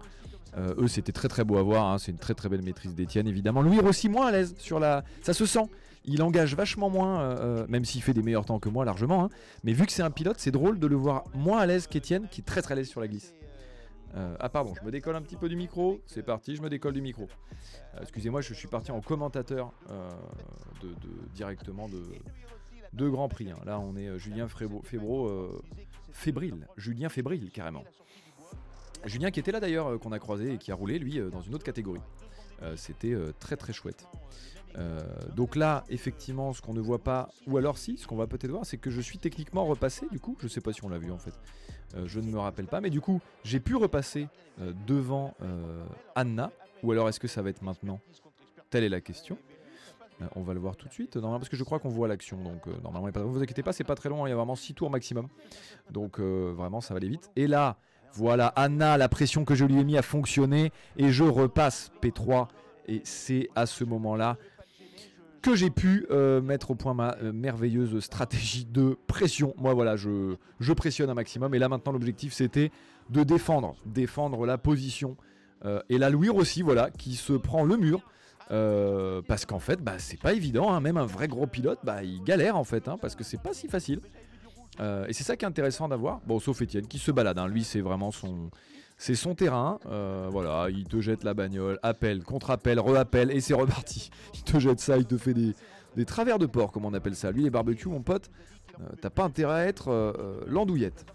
Euh, 0.58 0.76
eux, 0.78 0.88
c'était 0.88 1.12
très 1.12 1.28
très 1.28 1.44
beau 1.44 1.58
à 1.58 1.64
voir. 1.64 1.86
Hein. 1.86 1.98
C'est 1.98 2.12
une 2.12 2.18
très 2.18 2.34
très 2.34 2.50
belle 2.50 2.62
maîtrise 2.62 2.96
d'Etienne, 2.96 3.28
évidemment. 3.28 3.62
Louis 3.62 3.80
aussi 3.80 4.10
moins 4.10 4.28
à 4.28 4.32
l'aise 4.32 4.56
sur 4.58 4.80
la. 4.80 5.04
Ça 5.22 5.34
se 5.34 5.46
sent 5.46 5.68
il 6.06 6.22
engage 6.22 6.54
vachement 6.54 6.90
moins, 6.90 7.22
euh, 7.22 7.38
euh, 7.40 7.66
même 7.70 7.86
s'il 7.86 8.02
fait 8.02 8.14
des 8.14 8.22
meilleurs 8.22 8.44
temps 8.44 8.60
que 8.60 8.68
moi 8.68 8.84
largement. 8.84 9.24
Hein. 9.24 9.30
Mais 9.64 9.72
vu 9.72 9.86
que 9.86 9.92
c'est 9.94 10.04
un 10.04 10.12
pilote, 10.12 10.36
c'est 10.38 10.52
drôle 10.52 10.78
de 10.78 10.86
le 10.86 10.98
voir 10.98 11.24
moins 11.34 11.60
à 11.60 11.66
l'aise 11.66 11.88
qu'Etienne, 11.88 12.28
qui 12.30 12.42
est 12.42 12.44
très 12.44 12.62
très 12.62 12.74
à 12.74 12.76
l'aise 12.76 12.90
sur 12.90 13.00
la 13.00 13.08
glisse. 13.08 13.34
Ah 14.40 14.48
pardon, 14.48 14.74
je 14.80 14.86
me 14.86 14.92
décolle 14.92 15.16
un 15.16 15.24
petit 15.24 15.38
peu 15.38 15.50
du 15.50 15.56
micro. 15.56 16.00
C'est 16.06 16.22
parti, 16.22 16.56
je 16.56 16.62
me 16.62 16.70
décolle 16.70 16.94
du 16.94 17.02
micro. 17.02 17.28
Excusez-moi, 18.00 18.42
je 18.42 18.54
suis 18.54 18.68
parti 18.68 18.92
en 18.92 19.02
commentateur 19.02 19.72
de, 20.84 20.90
directement 21.34 21.90
de, 21.90 22.04
de 22.92 23.10
Grand 23.10 23.28
Prix. 23.28 23.50
Hein. 23.50 23.58
Là, 23.66 23.80
on 23.80 23.96
est 23.96 24.20
Julien 24.20 24.48
Fébro, 24.48 24.84
fébrile. 26.12 26.68
Julien 26.78 27.10
Fébrile, 27.10 27.50
carrément. 27.50 27.84
Julien 29.06 29.32
qui 29.32 29.40
était 29.40 29.52
là 29.52 29.60
d'ailleurs, 29.60 30.00
qu'on 30.00 30.12
a 30.12 30.20
croisé 30.20 30.54
et 30.54 30.58
qui 30.58 30.72
a 30.72 30.76
roulé, 30.76 31.00
lui, 31.00 31.20
dans 31.32 31.42
une 31.42 31.56
autre 31.56 31.66
catégorie. 31.66 32.02
C'était 32.76 33.14
très 33.40 33.58
très 33.58 33.74
chouette. 33.74 34.08
Euh, 34.78 35.02
donc 35.36 35.56
là, 35.56 35.84
effectivement, 35.90 36.54
ce 36.54 36.62
qu'on 36.62 36.74
ne 36.74 36.80
voit 36.80 37.04
pas, 37.04 37.30
ou 37.48 37.58
alors 37.58 37.78
si, 37.78 37.98
ce 37.98 38.08
qu'on 38.08 38.16
va 38.16 38.28
peut-être 38.28 38.52
voir, 38.52 38.66
c'est 38.66 38.78
que 38.78 38.90
je 38.90 39.02
suis 39.02 39.18
techniquement 39.18 39.66
repassé, 39.66 40.08
du 40.12 40.20
coup, 40.20 40.36
je 40.40 40.48
sais 40.48 40.62
pas 40.62 40.74
si 40.74 40.84
on 40.84 40.90
l'a 40.90 40.98
vu 40.98 41.12
en 41.12 41.18
fait, 41.18 41.34
euh, 41.96 42.08
je 42.08 42.20
ne 42.20 42.30
me 42.30 42.40
rappelle 42.40 42.66
pas, 42.66 42.82
mais 42.82 42.90
du 42.90 43.02
coup, 43.02 43.22
j'ai 43.44 43.60
pu 43.60 43.76
repasser 43.76 44.28
euh, 44.62 44.74
devant 44.88 45.36
Anna, 46.16 46.52
ou 46.82 46.92
alors 46.92 47.10
est-ce 47.10 47.20
que 47.20 47.28
ça 47.28 47.42
va 47.42 47.50
être 47.50 47.62
maintenant? 47.62 48.00
Telle 48.70 48.84
est 48.84 48.90
la 48.90 49.02
question. 49.02 49.38
on 50.36 50.42
va 50.42 50.54
le 50.54 50.60
voir 50.60 50.76
tout 50.76 50.88
de 50.88 50.94
suite, 50.94 51.16
normalement, 51.16 51.40
parce 51.40 51.50
que 51.50 51.58
je 51.58 51.64
crois 51.64 51.80
qu'on 51.80 51.90
voit 51.90 52.08
l'action, 52.08 52.42
donc 52.42 52.66
normalement, 52.82 53.10
vous 53.28 53.42
inquiétez 53.42 53.64
pas, 53.64 53.74
c'est 53.74 53.84
pas 53.84 53.96
très 53.96 54.10
long, 54.10 54.26
il 54.26 54.30
y 54.30 54.34
a 54.34 54.36
vraiment 54.36 54.56
6 54.56 54.74
tours 54.74 54.90
maximum, 54.90 55.28
donc 55.92 56.20
vraiment, 56.20 56.82
ça 56.82 56.94
va 56.94 56.98
aller 56.98 57.10
vite. 57.10 57.30
Et 57.36 57.46
là, 57.46 57.78
voilà, 58.14 58.48
Anna, 58.56 58.98
la 58.98 59.10
pression 59.10 59.44
que 59.44 59.56
je 59.56 59.66
lui 59.66 59.80
ai 59.80 59.84
mis 59.84 59.98
a 59.98 60.02
fonctionné, 60.02 60.72
et 60.98 61.12
je 61.12 61.24
repasse 61.24 61.92
P3, 62.02 62.48
et 62.88 63.02
c'est 63.04 63.50
à 63.56 63.66
ce 63.66 63.84
moment-là 63.84 64.38
que 65.44 65.56
j'ai 65.56 65.70
pu 65.70 66.08
euh, 66.10 66.42
mettre 66.42 66.72
au 66.72 66.76
point 66.76 66.94
ma 66.94 67.18
euh, 67.22 67.34
merveilleuse 67.34 68.00
stratégie 68.00 68.66
de 68.66 68.98
pression. 69.08 69.54
Moi 69.58 69.74
voilà, 69.74 69.98
je, 69.98 70.38
pressionne 70.74 71.10
un 71.10 71.14
maximum. 71.14 71.54
Et 71.54 71.60
là 71.60 71.70
maintenant 71.70 71.92
l'objectif 71.92 72.34
c'était 72.34 72.72
de 73.10 73.24
défendre, 73.24 73.76
défendre 73.86 74.46
la 74.46 74.58
position. 74.58 75.18
Euh, 75.66 75.82
et 75.90 75.98
la 75.98 76.10
Louis 76.10 76.30
aussi, 76.30 76.62
voilà, 76.62 76.90
qui 76.92 77.16
se 77.16 77.34
prend 77.34 77.64
le 77.66 77.78
mur. 77.78 78.02
parce 79.28 79.46
qu'en 79.46 79.60
fait, 79.60 79.82
bah, 79.82 79.96
c'est 79.98 80.20
pas 80.20 80.34
évident, 80.34 80.72
hein. 80.72 80.80
même 80.80 80.98
un 80.98 81.06
vrai 81.06 81.28
gros 81.28 81.48
pilote, 81.48 81.80
bah, 81.84 82.04
il 82.04 82.24
galère 82.24 82.56
en 82.56 82.64
fait, 82.64 82.88
hein, 82.88 82.98
parce 83.02 83.16
que 83.16 83.24
c'est 83.24 83.42
pas 83.42 83.54
si 83.54 83.68
facile. 83.68 84.00
Et 84.80 85.14
c'est 85.14 85.24
ça 85.24 85.36
qui 85.36 85.46
est 85.46 85.48
intéressant 85.48 85.88
d'avoir. 85.88 86.20
Bon, 86.26 86.40
sauf 86.40 86.62
Etienne 86.62 86.88
qui 86.88 87.00
se 87.00 87.12
balade, 87.12 87.38
hein. 87.38 87.48
lui 87.48 87.64
c'est 87.64 87.82
vraiment 87.82 88.12
son, 88.12 88.50
c'est 88.98 89.16
son 89.16 89.36
terrain. 89.36 89.80
Euh, 89.86 90.30
voilà, 90.32 90.70
il 90.70 90.86
te 90.86 91.02
jette 91.02 91.24
la 91.24 91.34
bagnole, 91.34 91.80
appel, 91.84 92.24
contre-appel, 92.24 92.80
re-appel, 92.80 93.32
et 93.32 93.42
c'est 93.42 93.54
reparti. 93.54 94.10
Il 94.34 94.44
te 94.44 94.60
jette 94.60 94.80
ça, 94.80 94.98
il 94.98 95.06
te 95.06 95.18
fait 95.18 95.34
des, 95.34 96.06
travers 96.06 96.40
de 96.40 96.46
porc, 96.46 96.72
comme 96.72 96.86
on 96.86 96.94
appelle 96.94 97.16
ça. 97.16 97.32
Lui, 97.32 97.44
les 97.44 97.50
barbecues, 97.50 97.90
mon 97.90 98.02
pote, 98.02 98.30
euh, 98.80 98.84
t'as 99.02 99.10
pas 99.10 99.24
intérêt 99.24 99.62
à 99.62 99.66
être 99.66 99.90
euh, 99.90 100.42
l'andouillette. 100.48 101.06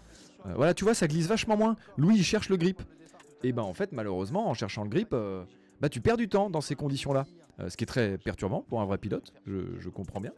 voilà, 0.55 0.73
tu 0.73 0.83
vois, 0.83 0.93
ça 0.93 1.07
glisse 1.07 1.27
vachement 1.27 1.57
moins. 1.57 1.75
Louis, 1.97 2.17
il 2.17 2.23
cherche 2.23 2.49
le 2.49 2.57
grip. 2.57 2.81
Et 3.43 3.53
ben 3.53 3.63
en 3.63 3.73
fait, 3.73 3.91
malheureusement, 3.91 4.49
en 4.49 4.53
cherchant 4.53 4.83
le 4.83 4.89
grip, 4.89 5.15
bah 5.81 5.89
tu 5.89 6.01
perds 6.01 6.17
du 6.17 6.27
temps 6.27 6.49
dans 6.49 6.61
ces 6.61 6.75
conditions-là. 6.75 7.25
ce 7.67 7.77
qui 7.77 7.85
est 7.85 7.87
très 7.87 8.17
perturbant 8.17 8.65
pour 8.67 8.81
un 8.81 8.85
vrai 8.85 8.97
pilote, 8.97 9.33
je, 9.47 9.89
comprends 9.89 10.19
bien. 10.19 10.33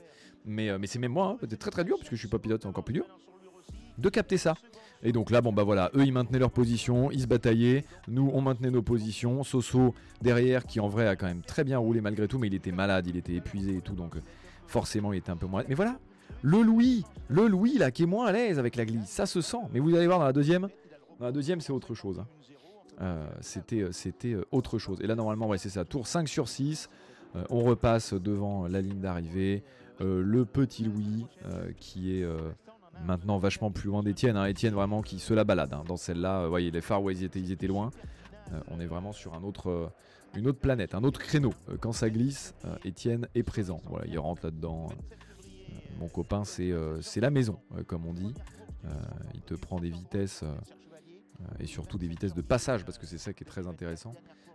Mais, 0.46 0.78
mais 0.78 0.88
c'est 0.88 1.00
même 1.00 1.12
moi, 1.12 1.38
hein, 1.42 1.48
très 1.60 1.72
très 1.72 1.84
dur, 1.84 1.98
puisque 1.98 2.16
je 2.16 2.20
suis 2.20 2.28
pas 2.28 2.40
pilote, 2.40 2.62
c'est 2.64 2.68
encore 2.68 2.84
plus 2.84 2.94
dur 2.94 3.06
de 4.02 4.10
capter 4.10 4.38
ça. 4.38 4.56
Et 5.04 5.12
donc 5.12 5.32
là, 5.32 5.42
bon 5.42 5.52
bah 5.52 5.64
voilà, 5.64 5.90
eux 5.96 6.04
ils 6.04 6.14
maintenaient 6.14 6.40
leur 6.40 6.52
position, 6.52 7.10
ils 7.12 7.22
se 7.22 7.28
bataillaient, 7.28 7.86
nous 8.08 8.30
on 8.34 8.42
maintenait 8.42 8.70
nos 8.70 8.84
positions. 8.84 9.44
Soso 9.44 9.96
derrière 10.22 10.66
qui 10.66 10.80
en 10.80 10.88
vrai 10.88 11.08
a 11.08 11.16
quand 11.16 11.26
même 11.26 11.42
très 11.42 11.64
bien 11.64 11.80
roulé 11.80 12.02
malgré 12.02 12.28
tout, 12.28 12.38
mais 12.38 12.48
il 12.48 12.54
était 12.54 12.72
malade, 12.72 13.08
il 13.08 13.18
était 13.18 13.34
épuisé 13.34 13.78
et 13.78 13.82
tout, 13.82 13.94
donc 13.94 14.16
euh, 14.16 14.22
forcément 14.68 15.12
il 15.14 15.18
était 15.18 15.32
un 15.32 15.38
peu 15.38 15.48
moins. 15.48 15.64
Mais 15.68 15.76
voilà, 15.76 15.98
le 16.44 16.62
Louis, 16.62 17.04
le 17.30 17.48
Louis 17.48 17.78
là 17.78 17.90
qui 17.90 18.04
est 18.04 18.08
moins 18.08 18.28
à 18.28 18.32
l'aise 18.32 18.60
avec 18.60 18.76
la 18.76 18.86
glisse, 18.86 19.10
ça 19.10 19.26
se 19.26 19.42
sent. 19.42 19.62
Mais 19.74 19.80
vous 19.80 19.96
allez 19.96 20.06
voir 20.06 20.20
dans 20.20 20.26
la 20.26 20.34
deuxième, 20.34 20.68
dans 21.20 21.26
la 21.26 21.32
deuxième 21.32 21.62
c'est 21.62 21.74
autre 21.74 21.96
chose. 21.96 22.20
Hein. 22.20 22.28
Euh, 23.02 23.28
c'était 23.40 23.82
euh, 23.82 23.92
c'était 23.92 24.36
autre 24.52 24.78
chose. 24.78 25.00
Et 25.02 25.08
là 25.08 25.16
normalement 25.16 25.48
ouais 25.48 25.58
c'est 25.58 25.70
ça, 25.70 25.84
tour 25.84 26.06
5 26.06 26.28
sur 26.28 26.48
6, 26.48 26.90
on 27.50 27.62
repasse 27.62 28.14
devant 28.14 28.68
la 28.68 28.82
ligne 28.82 29.00
d'arrivée. 29.00 29.64
Le 30.02 30.46
petit 30.46 30.84
Louis 30.84 31.26
qui 31.78 32.16
est 32.16 32.26
maintenant 33.06 33.38
vachement 33.38 33.72
plus 33.72 33.88
loin 33.88 34.04
d'Etienne. 34.04 34.38
Hein. 34.38 34.50
Etienne 34.50 34.74
vraiment 34.74 35.02
qui 35.02 35.20
se 35.20 35.34
la 35.34 35.44
balade 35.44 35.74
hein. 35.74 35.84
dans 35.88 35.98
celle-là. 35.98 36.48
Voyez, 36.48 36.72
les 36.72 36.82
où 36.92 37.10
ils 37.10 37.24
étaient, 37.24 37.68
loin. 37.68 37.92
Euh, 38.52 38.60
on 38.70 38.80
est 38.80 38.86
vraiment 38.86 39.12
sur 39.12 39.34
euh, 39.34 39.88
une 40.36 40.48
autre 40.48 40.60
planète, 40.60 40.96
un 40.96 41.04
autre 41.04 41.20
créneau. 41.20 41.54
Euh, 41.70 41.78
quand 41.80 41.92
ça 41.92 42.10
glisse, 42.10 42.54
Etienne 42.86 43.28
est 43.36 43.44
présent. 43.44 43.82
Voilà, 43.86 44.06
il 44.08 44.18
rentre 44.20 44.46
là-dedans. 44.46 44.90
mon 46.00 46.08
copain, 46.08 46.44
c'est 46.44 46.72
la 47.22 47.30
maison, 47.30 47.60
comme 47.88 48.06
on 48.06 48.14
dit. 48.14 48.34
il 49.34 49.42
te 49.42 49.54
prend 49.54 49.80
des 49.80 49.90
vitesses 49.90 50.44
et 51.60 51.66
surtout 51.66 51.98
des 51.98 52.08
vitesses 52.08 52.36
de 52.36 52.42
passage 52.42 52.86
parce 52.86 52.98
que 52.98 53.06
c'est 53.06 53.18
ça 53.18 53.34
qui 53.34 53.44
est 53.44 53.48
très 53.48 53.68
intéressant. 53.68 54.14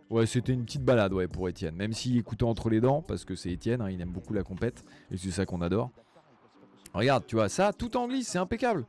Ouais, 0.09 0.27
c'était 0.27 0.53
une 0.53 0.65
petite 0.65 0.85
balade 0.85 1.13
ouais, 1.13 1.27
pour 1.27 1.49
Etienne, 1.49 1.75
même 1.75 1.93
s'il 1.93 2.17
écoutait 2.17 2.45
entre 2.45 2.71
les 2.71 2.81
dents 2.81 3.03
parce 3.03 3.25
que 3.25 3.35
c'est 3.35 3.53
Etienne, 3.53 3.81
hein, 3.81 3.91
il 3.91 4.01
aime 4.01 4.13
beaucoup 4.13 4.35
la 4.35 4.45
compète 4.45 4.85
et 5.11 5.17
c'est 5.17 5.33
ça 5.33 5.47
qu'on 5.47 5.61
adore. 5.61 5.91
Regarde, 6.95 7.25
tu 7.27 7.35
vois, 7.35 7.49
ça, 7.49 7.73
tout 7.73 7.97
en 7.97 8.07
glisse, 8.07 8.29
c'est 8.29 8.39
impeccable. 8.39 8.87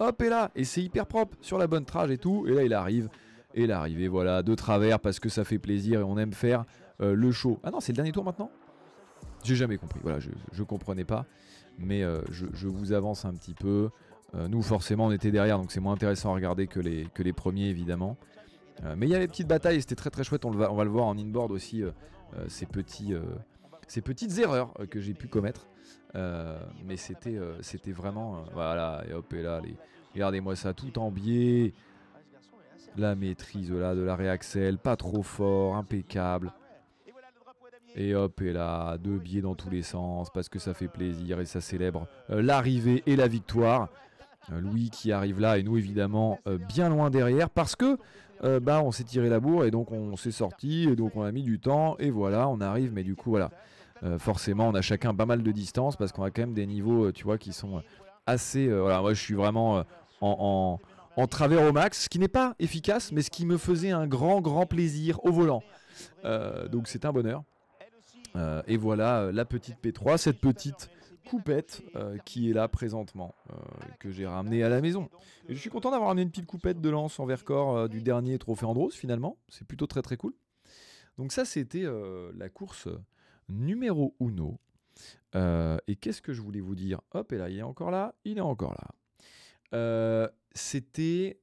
Hop, 0.00 0.20
et 0.20 0.28
là, 0.28 0.50
et 0.54 0.64
c'est 0.64 0.82
hyper 0.82 1.06
propre, 1.06 1.36
sur 1.40 1.58
la 1.58 1.66
bonne 1.66 1.84
trage 1.84 2.10
et 2.10 2.18
tout. 2.18 2.46
Et 2.46 2.54
là, 2.54 2.64
il 2.64 2.74
arrive, 2.74 3.08
et 3.54 3.66
l'arrivée, 3.66 4.08
voilà, 4.08 4.42
de 4.42 4.54
travers, 4.54 5.00
parce 5.00 5.20
que 5.20 5.28
ça 5.28 5.44
fait 5.44 5.58
plaisir 5.58 6.00
et 6.00 6.02
on 6.02 6.18
aime 6.18 6.32
faire 6.32 6.64
euh, 7.00 7.14
le 7.14 7.30
show. 7.30 7.58
Ah 7.62 7.70
non, 7.70 7.80
c'est 7.80 7.92
le 7.92 7.96
dernier 7.96 8.12
tour 8.12 8.24
maintenant? 8.24 8.50
J'ai 9.44 9.54
jamais 9.54 9.78
compris, 9.78 10.00
voilà, 10.02 10.18
je, 10.18 10.30
je 10.52 10.62
comprenais 10.64 11.04
pas. 11.04 11.24
Mais 11.78 12.02
euh, 12.02 12.20
je, 12.30 12.66
vous 12.66 12.92
avance 12.92 13.24
un 13.24 13.32
petit 13.32 13.54
peu. 13.54 13.90
Euh, 14.34 14.48
nous, 14.48 14.62
forcément, 14.62 15.06
on 15.06 15.12
était 15.12 15.30
derrière, 15.30 15.58
donc 15.58 15.70
c'est 15.70 15.80
moins 15.80 15.94
intéressant 15.94 16.32
à 16.32 16.34
regarder 16.34 16.66
que 16.66 16.80
les 16.80 17.32
premiers, 17.32 17.68
évidemment. 17.68 18.16
Mais 18.96 19.06
il 19.06 19.10
y 19.10 19.14
avait 19.14 19.24
des 19.24 19.30
petites 19.30 19.48
batailles, 19.48 19.80
c'était 19.80 19.94
très 19.94 20.10
très 20.10 20.24
chouette, 20.24 20.44
on, 20.44 20.50
va, 20.50 20.70
on 20.72 20.76
va 20.76 20.84
le 20.84 20.90
voir 20.90 21.06
en 21.06 21.18
inboard 21.18 21.50
aussi 21.50 21.82
ces, 22.48 22.66
petits, 22.66 23.14
ces 23.86 24.02
petites 24.02 24.38
erreurs 24.38 24.72
que 24.90 25.00
j'ai 25.00 25.14
pu 25.14 25.28
commettre. 25.28 25.66
mais 26.14 26.96
c'était 26.96 27.38
c'était 27.60 27.92
vraiment... 27.92 28.44
voilà, 28.52 29.02
et 29.08 29.12
hop, 29.12 29.32
et 29.32 29.42
là, 29.42 29.60
les, 29.60 29.76
regardez-moi 30.14 30.56
ça, 30.56 30.74
tout 30.74 30.98
en 30.98 31.10
biais. 31.10 31.72
La 32.96 33.14
maîtrise 33.14 33.70
là, 33.70 33.94
de 33.94 34.00
la 34.00 34.16
réaxel, 34.16 34.78
pas 34.78 34.96
trop 34.96 35.22
fort, 35.22 35.76
impeccable. 35.76 36.52
Et 37.94 38.14
hop, 38.14 38.40
et 38.40 38.52
là, 38.52 38.96
deux 38.98 39.18
biais 39.18 39.40
dans 39.40 39.54
tous 39.54 39.70
les 39.70 39.82
sens, 39.82 40.30
parce 40.30 40.48
que 40.48 40.58
ça 40.58 40.74
fait 40.74 40.88
plaisir 40.88 41.40
et 41.40 41.46
ça 41.46 41.60
célèbre 41.60 42.06
l'arrivée 42.28 43.02
et 43.06 43.16
la 43.16 43.28
victoire. 43.28 43.88
Euh, 44.52 44.60
Louis 44.60 44.90
qui 44.90 45.12
arrive 45.12 45.40
là 45.40 45.58
et 45.58 45.62
nous 45.62 45.76
évidemment 45.76 46.38
euh, 46.46 46.58
bien 46.58 46.88
loin 46.88 47.10
derrière 47.10 47.50
parce 47.50 47.76
que 47.76 47.98
euh, 48.44 48.60
bah 48.60 48.82
on 48.82 48.92
s'est 48.92 49.04
tiré 49.04 49.28
la 49.28 49.40
bourre 49.40 49.64
et 49.64 49.70
donc 49.70 49.90
on 49.92 50.16
s'est 50.16 50.30
sorti 50.30 50.84
et 50.84 50.96
donc 50.96 51.16
on 51.16 51.22
a 51.22 51.32
mis 51.32 51.42
du 51.42 51.58
temps 51.58 51.96
et 51.98 52.10
voilà 52.10 52.48
on 52.48 52.60
arrive 52.60 52.92
mais 52.92 53.04
du 53.04 53.14
coup 53.14 53.30
voilà. 53.30 53.50
Forcément 54.18 54.68
on 54.68 54.74
a 54.74 54.80
chacun 54.80 55.12
pas 55.12 55.26
mal 55.26 55.42
de 55.42 55.50
distance 55.50 55.96
parce 55.96 56.12
qu'on 56.12 56.22
a 56.22 56.30
quand 56.30 56.42
même 56.42 56.54
des 56.54 56.66
niveaux 56.66 57.10
tu 57.10 57.24
vois 57.24 57.36
qui 57.36 57.52
sont 57.52 57.82
assez 58.26 58.68
voilà 58.68 59.00
moi 59.00 59.12
je 59.12 59.20
suis 59.20 59.34
vraiment 59.34 59.82
en, 60.20 60.78
en, 61.16 61.26
travers 61.26 61.68
au 61.68 61.72
max 61.72 62.04
ce 62.04 62.08
qui 62.08 62.20
n'est 62.20 62.28
pas 62.28 62.54
efficace 62.60 63.10
mais 63.10 63.22
ce 63.22 63.30
qui 63.30 63.44
me 63.44 63.56
faisait 63.58 63.90
un 63.90 64.06
grand 64.06 64.40
grand 64.40 64.66
plaisir 64.66 65.18
au 65.24 65.32
volant. 65.32 65.64
Donc 66.22 66.86
c'est 66.86 67.04
un 67.06 67.12
bonheur. 67.12 67.42
Et 68.68 68.76
voilà 68.76 69.32
la 69.32 69.44
petite 69.44 69.78
P3 69.82 70.16
cette 70.16 70.38
petite 70.38 70.88
coupette 71.28 71.82
euh, 71.94 72.16
qui 72.24 72.50
est 72.50 72.52
là 72.52 72.68
présentement, 72.68 73.34
euh, 73.50 73.54
que 74.00 74.10
j'ai 74.10 74.26
ramené 74.26 74.62
à 74.62 74.68
la 74.68 74.80
maison. 74.80 75.08
Je 75.48 75.54
suis 75.54 75.70
content 75.70 75.90
d'avoir 75.90 76.08
ramené 76.08 76.22
une 76.22 76.30
petite 76.30 76.46
coupette 76.46 76.80
de 76.80 76.88
lance 76.88 77.20
en 77.20 77.26
verre-corps 77.26 77.76
euh, 77.76 77.88
du 77.88 78.02
dernier 78.02 78.38
trophée 78.38 78.66
Andros 78.66 78.90
finalement. 78.92 79.38
C'est 79.48 79.66
plutôt 79.66 79.86
très 79.86 80.02
très 80.02 80.16
cool. 80.16 80.34
Donc 81.18 81.32
ça 81.32 81.44
c'était 81.44 81.84
la 82.36 82.48
course 82.48 82.88
numéro 83.48 84.14
uno. 84.20 84.60
et 85.34 85.96
qu'est-ce 85.96 86.22
que 86.22 86.32
je 86.32 86.40
voulais 86.40 86.60
vous 86.60 86.76
dire? 86.76 87.00
Hop, 87.12 87.32
et 87.32 87.38
là, 87.38 87.50
il 87.50 87.58
est 87.58 87.62
encore 87.62 87.90
là, 87.90 88.14
il 88.24 88.38
est 88.38 88.42
encore 88.42 88.76
là. 89.72 90.30
c'était 90.54 91.40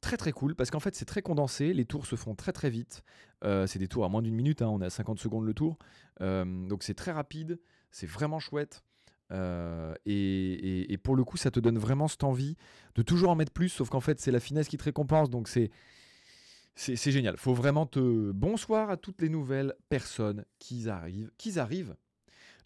très 0.00 0.16
très 0.16 0.32
cool 0.32 0.56
parce 0.56 0.72
qu'en 0.72 0.80
fait 0.80 0.96
c'est 0.96 1.04
très 1.04 1.22
condensé, 1.22 1.72
les 1.72 1.84
tours 1.84 2.06
se 2.06 2.16
font 2.16 2.34
très 2.34 2.50
très 2.52 2.70
vite. 2.70 3.04
c'est 3.42 3.78
des 3.78 3.86
tours 3.86 4.04
à 4.04 4.08
moins 4.08 4.20
d'une 4.20 4.34
minute, 4.34 4.62
hein, 4.62 4.68
on 4.68 4.80
à 4.80 4.90
50 4.90 5.20
secondes 5.20 5.44
le 5.44 5.54
tour. 5.54 5.78
donc 6.18 6.82
c'est 6.82 6.94
très 6.94 7.12
rapide, 7.12 7.60
c'est 7.94 8.06
vraiment 8.06 8.40
chouette. 8.40 8.82
Euh, 9.30 9.94
et, 10.04 10.98
pour 11.02 11.16
le 11.16 11.24
coup, 11.24 11.36
ça 11.36 11.50
te 11.50 11.60
donne 11.60 11.78
vraiment 11.78 12.08
cette 12.08 12.24
envie 12.24 12.56
de 12.96 13.02
toujours 13.02 13.30
en 13.30 13.36
mettre 13.36 13.52
plus, 13.52 13.68
sauf 13.68 13.88
qu'en 13.88 14.00
fait, 14.00 14.20
c'est 14.20 14.32
la 14.32 14.40
finesse 14.40 14.68
qui 14.68 14.76
te 14.76 14.84
récompense. 14.84 15.30
Donc, 15.30 15.48
c'est. 15.48 15.70
C'est 16.76 17.12
génial. 17.12 17.36
Faut 17.36 17.54
vraiment 17.54 17.86
te. 17.86 18.32
Bonsoir 18.32 18.90
à 18.90 18.96
toutes 18.96 19.22
les 19.22 19.28
nouvelles 19.28 19.74
personnes 19.88 20.44
qui 20.58 20.88
arrivent. 20.88 21.30
Qui 21.38 21.60
arrivent. 21.60 21.94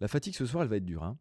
La 0.01 0.09
fatigue 0.09 0.35
ce 0.35 0.47
soir, 0.47 0.63
elle 0.63 0.71
va 0.71 0.77
être 0.77 0.87
dure. 0.87 1.05
Hein. 1.05 1.19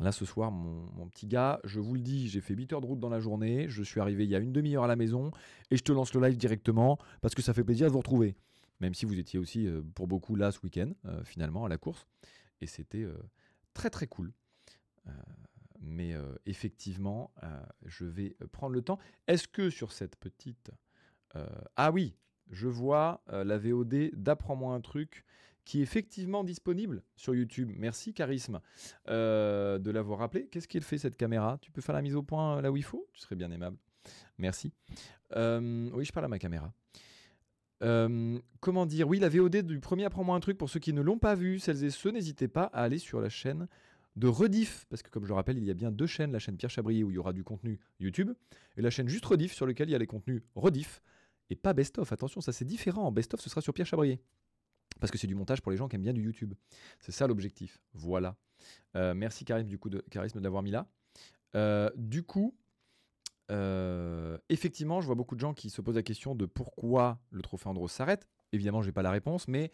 Là, 0.00 0.10
ce 0.10 0.24
soir, 0.24 0.50
mon, 0.50 1.06
petit 1.06 1.28
gars, 1.28 1.60
je 1.62 1.78
vous 1.78 1.94
le 1.94 2.00
dis, 2.00 2.28
j'ai 2.28 2.40
fait 2.40 2.54
8 2.54 2.72
heures 2.72 2.80
de 2.80 2.86
route 2.86 2.98
dans 2.98 3.08
la 3.08 3.20
journée. 3.20 3.66
Je 3.68 3.84
suis 3.84 4.00
arrivé 4.00 4.24
il 4.24 4.30
y 4.30 4.34
a 4.34 4.40
une 4.40 4.52
demi-heure 4.52 4.82
à 4.82 4.88
la 4.88 4.96
maison 4.96 5.30
et 5.70 5.76
je 5.76 5.84
te 5.84 5.92
lance 5.92 6.12
le 6.12 6.26
live 6.26 6.36
directement 6.36 6.98
parce 7.20 7.36
que 7.36 7.42
ça 7.42 7.54
fait 7.54 7.62
plaisir 7.62 7.86
de 7.86 7.92
vous 7.92 7.98
retrouver. 7.98 8.34
Même 8.80 8.94
si 8.94 9.06
vous 9.06 9.16
étiez 9.20 9.38
aussi 9.38 9.68
euh, 9.68 9.82
pour 9.94 10.08
beaucoup 10.08 10.34
là 10.34 10.50
ce 10.50 10.58
week-end, 10.64 10.90
euh, 11.04 11.22
finalement, 11.22 11.64
à 11.64 11.68
la 11.68 11.78
course 11.78 12.08
et 12.62 12.66
c'était 12.66 13.06
très 13.74 13.90
très 13.90 14.06
cool. 14.06 14.32
mais 15.82 16.14
effectivement, 16.46 17.32
je 17.84 18.04
vais 18.04 18.36
prendre 18.52 18.74
le 18.74 18.82
temps. 18.82 18.98
Est-ce 19.26 19.48
que 19.48 19.68
sur 19.70 19.92
cette 19.92 20.16
petite... 20.16 20.70
ah 21.76 21.90
oui, 21.92 22.16
je 22.50 22.68
vois 22.68 23.22
la 23.26 23.58
VOD 23.58 24.10
d'Apprends-moi 24.14 24.74
un 24.74 24.80
truc 24.80 25.24
qui 25.64 25.78
est 25.78 25.82
effectivement 25.82 26.42
disponible 26.44 27.02
sur 27.16 27.34
YouTube. 27.34 27.70
Merci 27.76 28.14
Charisme 28.14 28.60
de 29.06 29.90
l'avoir 29.90 30.20
rappelé. 30.20 30.46
Qu'est-ce 30.48 30.68
qu'il 30.68 30.82
fait 30.82 30.98
cette 30.98 31.16
caméra? 31.16 31.58
Tu 31.60 31.70
peux 31.70 31.80
faire 31.80 31.94
la 31.94 32.02
mise 32.02 32.14
au 32.14 32.22
point 32.22 32.60
là 32.62 32.70
où 32.70 32.76
il 32.76 32.84
faut? 32.84 33.06
Tu 33.12 33.20
serais 33.20 33.36
bien 33.36 33.50
aimable. 33.50 33.76
Merci. 34.38 34.72
oui, 35.34 36.04
je 36.04 36.12
parle 36.12 36.26
à 36.26 36.28
ma 36.28 36.38
caméra. 36.38 36.72
Comment 38.60 38.86
dire? 38.86 39.08
Oui, 39.08 39.18
la 39.18 39.28
VOD 39.28 39.58
du 39.58 39.80
premier 39.80 40.04
Apprends-moi 40.04 40.36
un 40.36 40.40
truc, 40.40 40.56
pour 40.56 40.70
ceux 40.70 40.80
qui 40.80 40.92
ne 40.92 41.00
l'ont 41.00 41.18
pas 41.18 41.34
vu, 41.34 41.58
celles 41.58 41.84
et 41.84 41.90
ceux, 41.90 42.10
n'hésitez 42.10 42.48
pas 42.48 42.64
à 42.64 42.82
aller 42.82 42.98
sur 42.98 43.20
la 43.20 43.28
chaîne 43.28 43.66
de 44.16 44.28
Rediff, 44.28 44.86
parce 44.90 45.02
que 45.02 45.10
comme 45.10 45.24
je 45.24 45.28
le 45.28 45.34
rappelle, 45.34 45.58
il 45.58 45.64
y 45.64 45.70
a 45.70 45.74
bien 45.74 45.90
deux 45.90 46.06
chaînes, 46.06 46.32
la 46.32 46.38
chaîne 46.38 46.56
Pierre 46.56 46.70
Chabrier 46.70 47.02
où 47.02 47.10
il 47.10 47.14
y 47.14 47.18
aura 47.18 47.32
du 47.32 47.44
contenu 47.44 47.80
YouTube, 47.98 48.30
et 48.76 48.82
la 48.82 48.90
chaîne 48.90 49.08
juste 49.08 49.24
Rediff 49.24 49.54
sur 49.54 49.66
laquelle 49.66 49.88
il 49.88 49.92
y 49.92 49.94
a 49.94 49.98
les 49.98 50.06
contenus 50.06 50.42
Rediff, 50.54 51.02
et 51.50 51.56
pas 51.56 51.72
Best-of. 51.72 52.12
Attention, 52.12 52.40
ça 52.40 52.52
c'est 52.52 52.64
différent. 52.64 53.10
Best-of, 53.10 53.40
ce 53.40 53.50
sera 53.50 53.60
sur 53.60 53.74
Pierre 53.74 53.86
Chabrier. 53.86 54.20
Parce 55.00 55.10
que 55.10 55.18
c'est 55.18 55.26
du 55.26 55.34
montage 55.34 55.60
pour 55.60 55.72
les 55.72 55.78
gens 55.78 55.88
qui 55.88 55.96
aiment 55.96 56.02
bien 56.02 56.12
du 56.12 56.22
YouTube. 56.22 56.54
C'est 57.00 57.12
ça 57.12 57.26
l'objectif. 57.26 57.80
Voilà. 57.94 58.36
Euh, 58.96 59.14
merci 59.14 59.44
Karim 59.44 59.66
du 59.66 59.78
coup 59.78 59.90
de, 59.90 60.04
Charisme 60.10 60.38
de 60.38 60.44
l'avoir 60.44 60.62
mis 60.62 60.70
là. 60.70 60.86
Euh, 61.56 61.90
du 61.96 62.22
coup, 62.22 62.54
euh, 63.52 64.38
effectivement, 64.48 65.00
je 65.00 65.06
vois 65.06 65.14
beaucoup 65.14 65.34
de 65.34 65.40
gens 65.40 65.52
qui 65.52 65.70
se 65.70 65.80
posent 65.80 65.96
la 65.96 66.02
question 66.02 66.34
de 66.34 66.46
pourquoi 66.46 67.18
le 67.30 67.42
trophée 67.42 67.68
Andros 67.68 67.92
s'arrête. 67.92 68.26
Évidemment, 68.52 68.82
je 68.82 68.88
n'ai 68.88 68.92
pas 68.92 69.02
la 69.02 69.10
réponse, 69.10 69.46
mais 69.46 69.70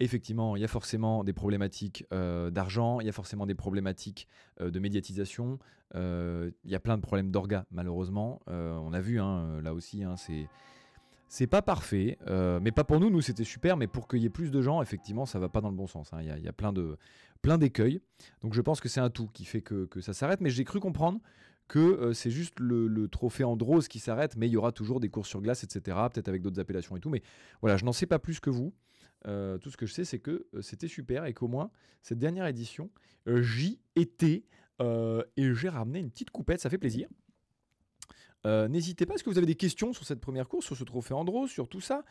effectivement, 0.00 0.56
il 0.56 0.62
y 0.62 0.64
a 0.64 0.68
forcément 0.68 1.24
des 1.24 1.32
problématiques 1.32 2.04
euh, 2.12 2.50
d'argent, 2.50 3.00
il 3.00 3.06
y 3.06 3.08
a 3.08 3.12
forcément 3.12 3.46
des 3.46 3.54
problématiques 3.54 4.28
euh, 4.60 4.70
de 4.70 4.78
médiatisation, 4.78 5.58
il 5.94 6.52
y 6.64 6.74
a 6.74 6.80
plein 6.80 6.96
de 6.96 7.02
problèmes 7.02 7.30
d'orga, 7.30 7.66
malheureusement. 7.70 8.40
on 8.48 8.92
a 8.92 9.00
vu, 9.00 9.20
hein, 9.20 9.60
là 9.62 9.72
aussi, 9.72 10.02
hein, 10.02 10.16
c'est. 10.16 11.46
Pas 11.46 11.62
parfait, 11.62 12.18
mais 12.60 12.72
pas 12.72 12.82
pour 12.82 12.98
nous. 12.98 13.10
Nous, 13.10 13.20
c'était 13.20 13.44
super, 13.44 13.76
mais 13.76 13.86
pour 13.86 14.08
qu'il 14.08 14.20
y 14.20 14.26
ait 14.26 14.30
plus 14.30 14.50
de 14.50 14.60
gens, 14.60 14.82
effectivement, 14.82 15.24
ça 15.24 15.38
va 15.38 15.48
pas 15.48 15.60
dans 15.60 15.70
le 15.70 15.76
bon 15.76 15.86
sens. 15.86 16.12
Hein. 16.12 16.18
Il 16.20 16.44
y, 16.44 16.48
a 16.48 16.52
plein 16.52 16.72
plein 17.42 17.58
d'écueils. 17.58 18.00
Donc, 18.42 18.54
je 18.54 18.60
pense 18.60 18.80
que 18.80 18.88
c'est 18.88 18.98
un 18.98 19.10
tout 19.10 19.28
qui 19.32 19.44
fait 19.44 19.60
que 19.60 20.00
ça 20.00 20.14
s'arrête. 20.14 20.40
Mais 20.40 20.50
j'ai 20.50 20.64
cru 20.64 20.80
comprendre 20.80 21.20
que 21.68 21.78
euh, 21.78 22.12
c'est 22.12 22.30
juste 22.30 22.60
le, 22.60 23.08
trophée 23.08 23.44
Andros 23.44 23.88
qui 23.88 23.98
s'arrête, 23.98 24.36
mais 24.36 24.48
il 24.48 24.52
y 24.52 24.56
aura 24.56 24.72
toujours 24.72 25.00
des 25.00 25.08
courses 25.08 25.28
sur 25.28 25.40
glace, 25.40 25.64
etc. 25.64 25.96
Peut-être 26.12 26.28
avec 26.28 26.42
d'autres 26.42 26.60
appellations 26.60 26.96
et 26.96 27.00
tout. 27.00 27.10
Mais 27.10 27.22
voilà, 27.60 27.76
je 27.76 27.84
n'en 27.84 27.92
sais 27.92 28.06
pas 28.06 28.18
plus 28.18 28.40
que 28.40 28.50
vous. 28.50 28.74
Euh, 29.26 29.56
tout 29.58 29.70
ce 29.70 29.76
que 29.76 29.86
je 29.86 29.92
sais, 29.92 30.04
c'est 30.04 30.18
que 30.18 30.46
euh, 30.54 30.60
c'était 30.60 30.88
super 30.88 31.24
et 31.24 31.32
qu'au 31.32 31.48
moins, 31.48 31.70
cette 32.02 32.18
dernière 32.18 32.46
édition, 32.46 32.90
j'y 33.26 33.80
étais 33.96 34.44
et 34.80 35.54
j'ai 35.54 35.68
ramené 35.68 36.00
une 36.00 36.10
petite 36.10 36.30
coupette, 36.30 36.60
ça 36.60 36.68
fait 36.68 36.78
plaisir. 36.78 37.08
N'hésitez 38.44 39.06
pas, 39.06 39.14
est-ce 39.14 39.24
que 39.24 39.30
vous 39.30 39.38
avez 39.38 39.46
des 39.46 39.54
questions 39.54 39.94
sur 39.94 40.04
cette 40.04 40.20
première 40.20 40.48
course, 40.48 40.66
sur 40.66 40.76
ce 40.76 40.84
trophée 40.84 41.14
Andros, 41.14 41.48
sur 41.48 41.68
tout 41.68 41.80
ça? 41.80 42.04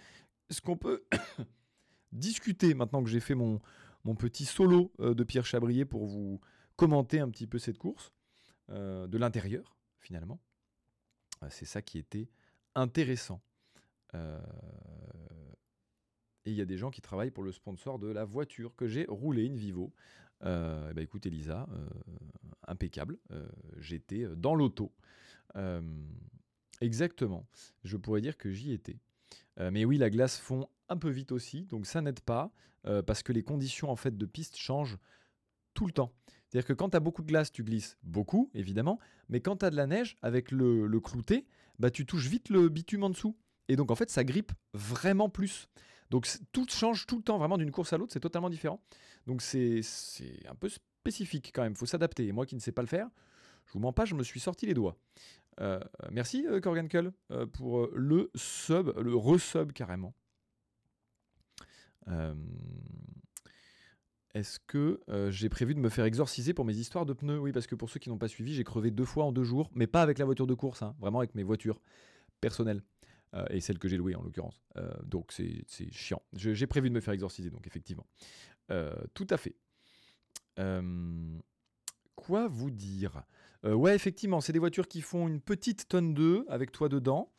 Est-ce 0.49 0.61
qu'on 0.61 0.77
peut 0.77 1.03
discuter 2.11 2.73
maintenant 2.73 3.03
que 3.03 3.09
j'ai 3.09 3.19
fait 3.19 3.35
mon, 3.35 3.59
mon 4.05 4.15
petit 4.15 4.45
solo 4.45 4.91
de 4.97 5.23
Pierre 5.23 5.45
Chabrier 5.45 5.85
pour 5.85 6.07
vous 6.07 6.39
commenter 6.77 7.19
un 7.19 7.29
petit 7.29 7.45
peu 7.45 7.59
cette 7.59 7.77
course? 7.77 8.11
Euh, 8.69 9.07
de 9.07 9.17
l'intérieur, 9.17 9.77
finalement. 9.99 10.39
Euh, 11.43 11.47
c'est 11.49 11.65
ça 11.65 11.81
qui 11.81 11.97
était 11.97 12.29
intéressant. 12.75 13.41
Euh, 14.15 14.39
et 16.45 16.51
il 16.51 16.55
y 16.55 16.61
a 16.61 16.65
des 16.65 16.77
gens 16.77 16.91
qui 16.91 17.01
travaillent 17.01 17.31
pour 17.31 17.43
le 17.43 17.51
sponsor 17.51 17.99
de 17.99 18.07
la 18.07 18.25
voiture 18.25 18.75
que 18.75 18.87
j'ai 18.87 19.05
roulée, 19.07 19.45
une 19.45 19.55
Vivo. 19.55 19.93
Euh, 20.43 20.91
bah 20.93 21.01
écoute 21.01 21.25
Elisa, 21.25 21.67
impeccable. 22.67 23.17
J'étais 23.77 24.27
dans 24.35 24.53
l'auto. 24.53 24.91
exactement. 26.81 27.47
Je 27.85 27.95
pourrais 27.95 28.19
dire 28.19 28.37
que 28.37 28.51
j'y 28.51 28.73
étais. 28.73 28.99
mais 29.57 29.85
oui, 29.85 29.97
la 29.97 30.09
glace 30.09 30.37
fond 30.37 30.67
un 30.89 30.97
peu 30.97 31.09
vite 31.09 31.31
aussi, 31.31 31.63
donc 31.63 31.85
ça 31.85 32.01
n'aide 32.01 32.19
pas 32.19 32.51
parce 33.05 33.23
que 33.23 33.31
les 33.31 33.43
conditions 33.43 33.89
en 33.89 33.95
fait 33.95 34.17
de 34.17 34.25
piste 34.25 34.57
changent 34.57 34.97
tout 35.73 35.85
le 35.85 35.93
temps. 35.93 36.11
C'est-à-dire 36.53 36.67
que 36.67 36.73
quand 36.73 36.89
tu 36.91 36.97
as 36.97 36.99
beaucoup 36.99 37.23
de 37.23 37.27
glace, 37.27 37.51
tu 37.51 37.63
glisses 37.63 37.97
beaucoup, 38.03 38.51
évidemment, 38.53 38.99
mais 39.27 39.39
quand 39.39 39.57
tu 39.57 39.65
as 39.65 39.71
de 39.71 39.75
la 39.75 39.87
neige, 39.87 40.17
avec 40.21 40.51
le, 40.51 40.99
clouté, 40.99 41.47
bah, 41.79 41.89
tu 41.89 42.05
touches 42.05 42.27
vite 42.27 42.49
le 42.49 42.69
bitume 42.69 43.03
en 43.03 43.09
dessous. 43.09 43.35
Et 43.69 43.75
donc 43.75 43.89
en 43.89 43.95
fait, 43.95 44.11
ça 44.11 44.23
grippe 44.23 44.51
vraiment 44.75 45.29
plus. 45.29 45.67
Donc 46.11 46.27
tout 46.51 46.67
change 46.69 47.07
tout 47.07 47.17
le 47.17 47.23
temps, 47.23 47.39
vraiment 47.39 47.57
d'une 47.57 47.71
course 47.71 47.91
à 47.93 47.97
l'autre, 47.97 48.13
c'est 48.13 48.19
totalement 48.19 48.51
différent. 48.51 48.83
Donc 49.25 49.41
c'est 49.41 49.81
un 50.47 50.53
peu 50.53 50.69
spécifique 50.69 51.51
quand 51.55 51.63
même, 51.63 51.71
il 51.71 51.77
faut 51.77 51.87
s'adapter. 51.87 52.27
Et 52.27 52.31
moi 52.31 52.45
qui 52.45 52.53
ne 52.53 52.59
sais 52.59 52.71
pas 52.71 52.83
le 52.83 52.87
faire, 52.87 53.09
je 53.65 53.73
vous 53.73 53.79
mens 53.79 53.91
pas, 53.91 54.05
je 54.05 54.13
me 54.13 54.21
suis 54.21 54.39
sorti 54.39 54.67
les 54.67 54.75
doigts. 54.75 54.95
Euh, 55.59 55.79
merci 56.11 56.45
euh, 56.45 56.59
Korgankel 56.59 57.13
euh, 57.31 57.47
pour 57.47 57.87
le 57.95 58.29
sub, 58.35 58.95
le 58.99 59.15
resub 59.15 59.71
carrément. 59.71 60.13
Est-ce 64.33 64.59
que 64.59 64.99
euh, 65.09 65.29
j'ai 65.29 65.47
prévu 65.47 65.75
de 65.75 65.79
me 65.79 65.89
faire 65.89 66.05
exorciser 66.05 66.53
pour 66.53 66.65
mes 66.65 66.75
histoires 66.75 67.05
de 67.05 67.13
pneus? 67.13 67.37
Oui, 67.37 67.51
parce 67.51 67.67
que 67.67 67.75
pour 67.75 67.89
ceux 67.89 67.99
qui 67.99 68.09
n'ont 68.09 68.17
pas 68.17 68.27
suivi, 68.27 68.55
j'ai 68.55 68.63
crevé 68.63 68.89
deux 68.89 69.05
fois 69.05 69.25
en 69.25 69.31
deux 69.31 69.43
jours, 69.43 69.69
mais 69.75 69.85
pas 69.85 70.01
avec 70.01 70.17
la 70.17 70.25
voiture 70.25 70.47
de 70.47 70.55
course, 70.55 70.81
hein, 70.81 70.95
vraiment 70.99 71.19
avec 71.19 71.35
mes 71.35 71.43
voitures 71.43 71.79
personnelles. 72.41 72.81
Euh, 73.35 73.45
et 73.49 73.61
celles 73.61 73.79
que 73.79 73.87
j'ai 73.87 73.97
louées 73.97 74.15
en 74.15 74.21
l'occurrence. 74.21 74.61
Euh, 74.77 74.91
donc 75.03 75.31
c'est 75.31 75.65
chiant. 75.91 76.21
J'ai 76.33 76.67
prévu 76.67 76.89
de 76.89 76.95
me 76.95 76.99
faire 76.99 77.13
exorciser, 77.13 77.49
donc 77.49 77.67
effectivement. 77.67 78.07
tout 79.13 79.27
à 79.29 79.37
fait. 79.37 79.55
quoi 82.15 82.47
vous 82.47 82.71
dire? 82.71 83.23
Ouais, 83.63 83.95
effectivement, 83.95 84.41
c'est 84.41 84.51
des 84.51 84.59
voitures 84.59 84.87
qui 84.87 85.01
font 85.01 85.27
une 85.27 85.39
petite 85.39 85.87
tonne 85.87 86.13
2 86.13 86.45
avec 86.49 86.71
toi 86.71 86.89
dedans. 86.89 87.31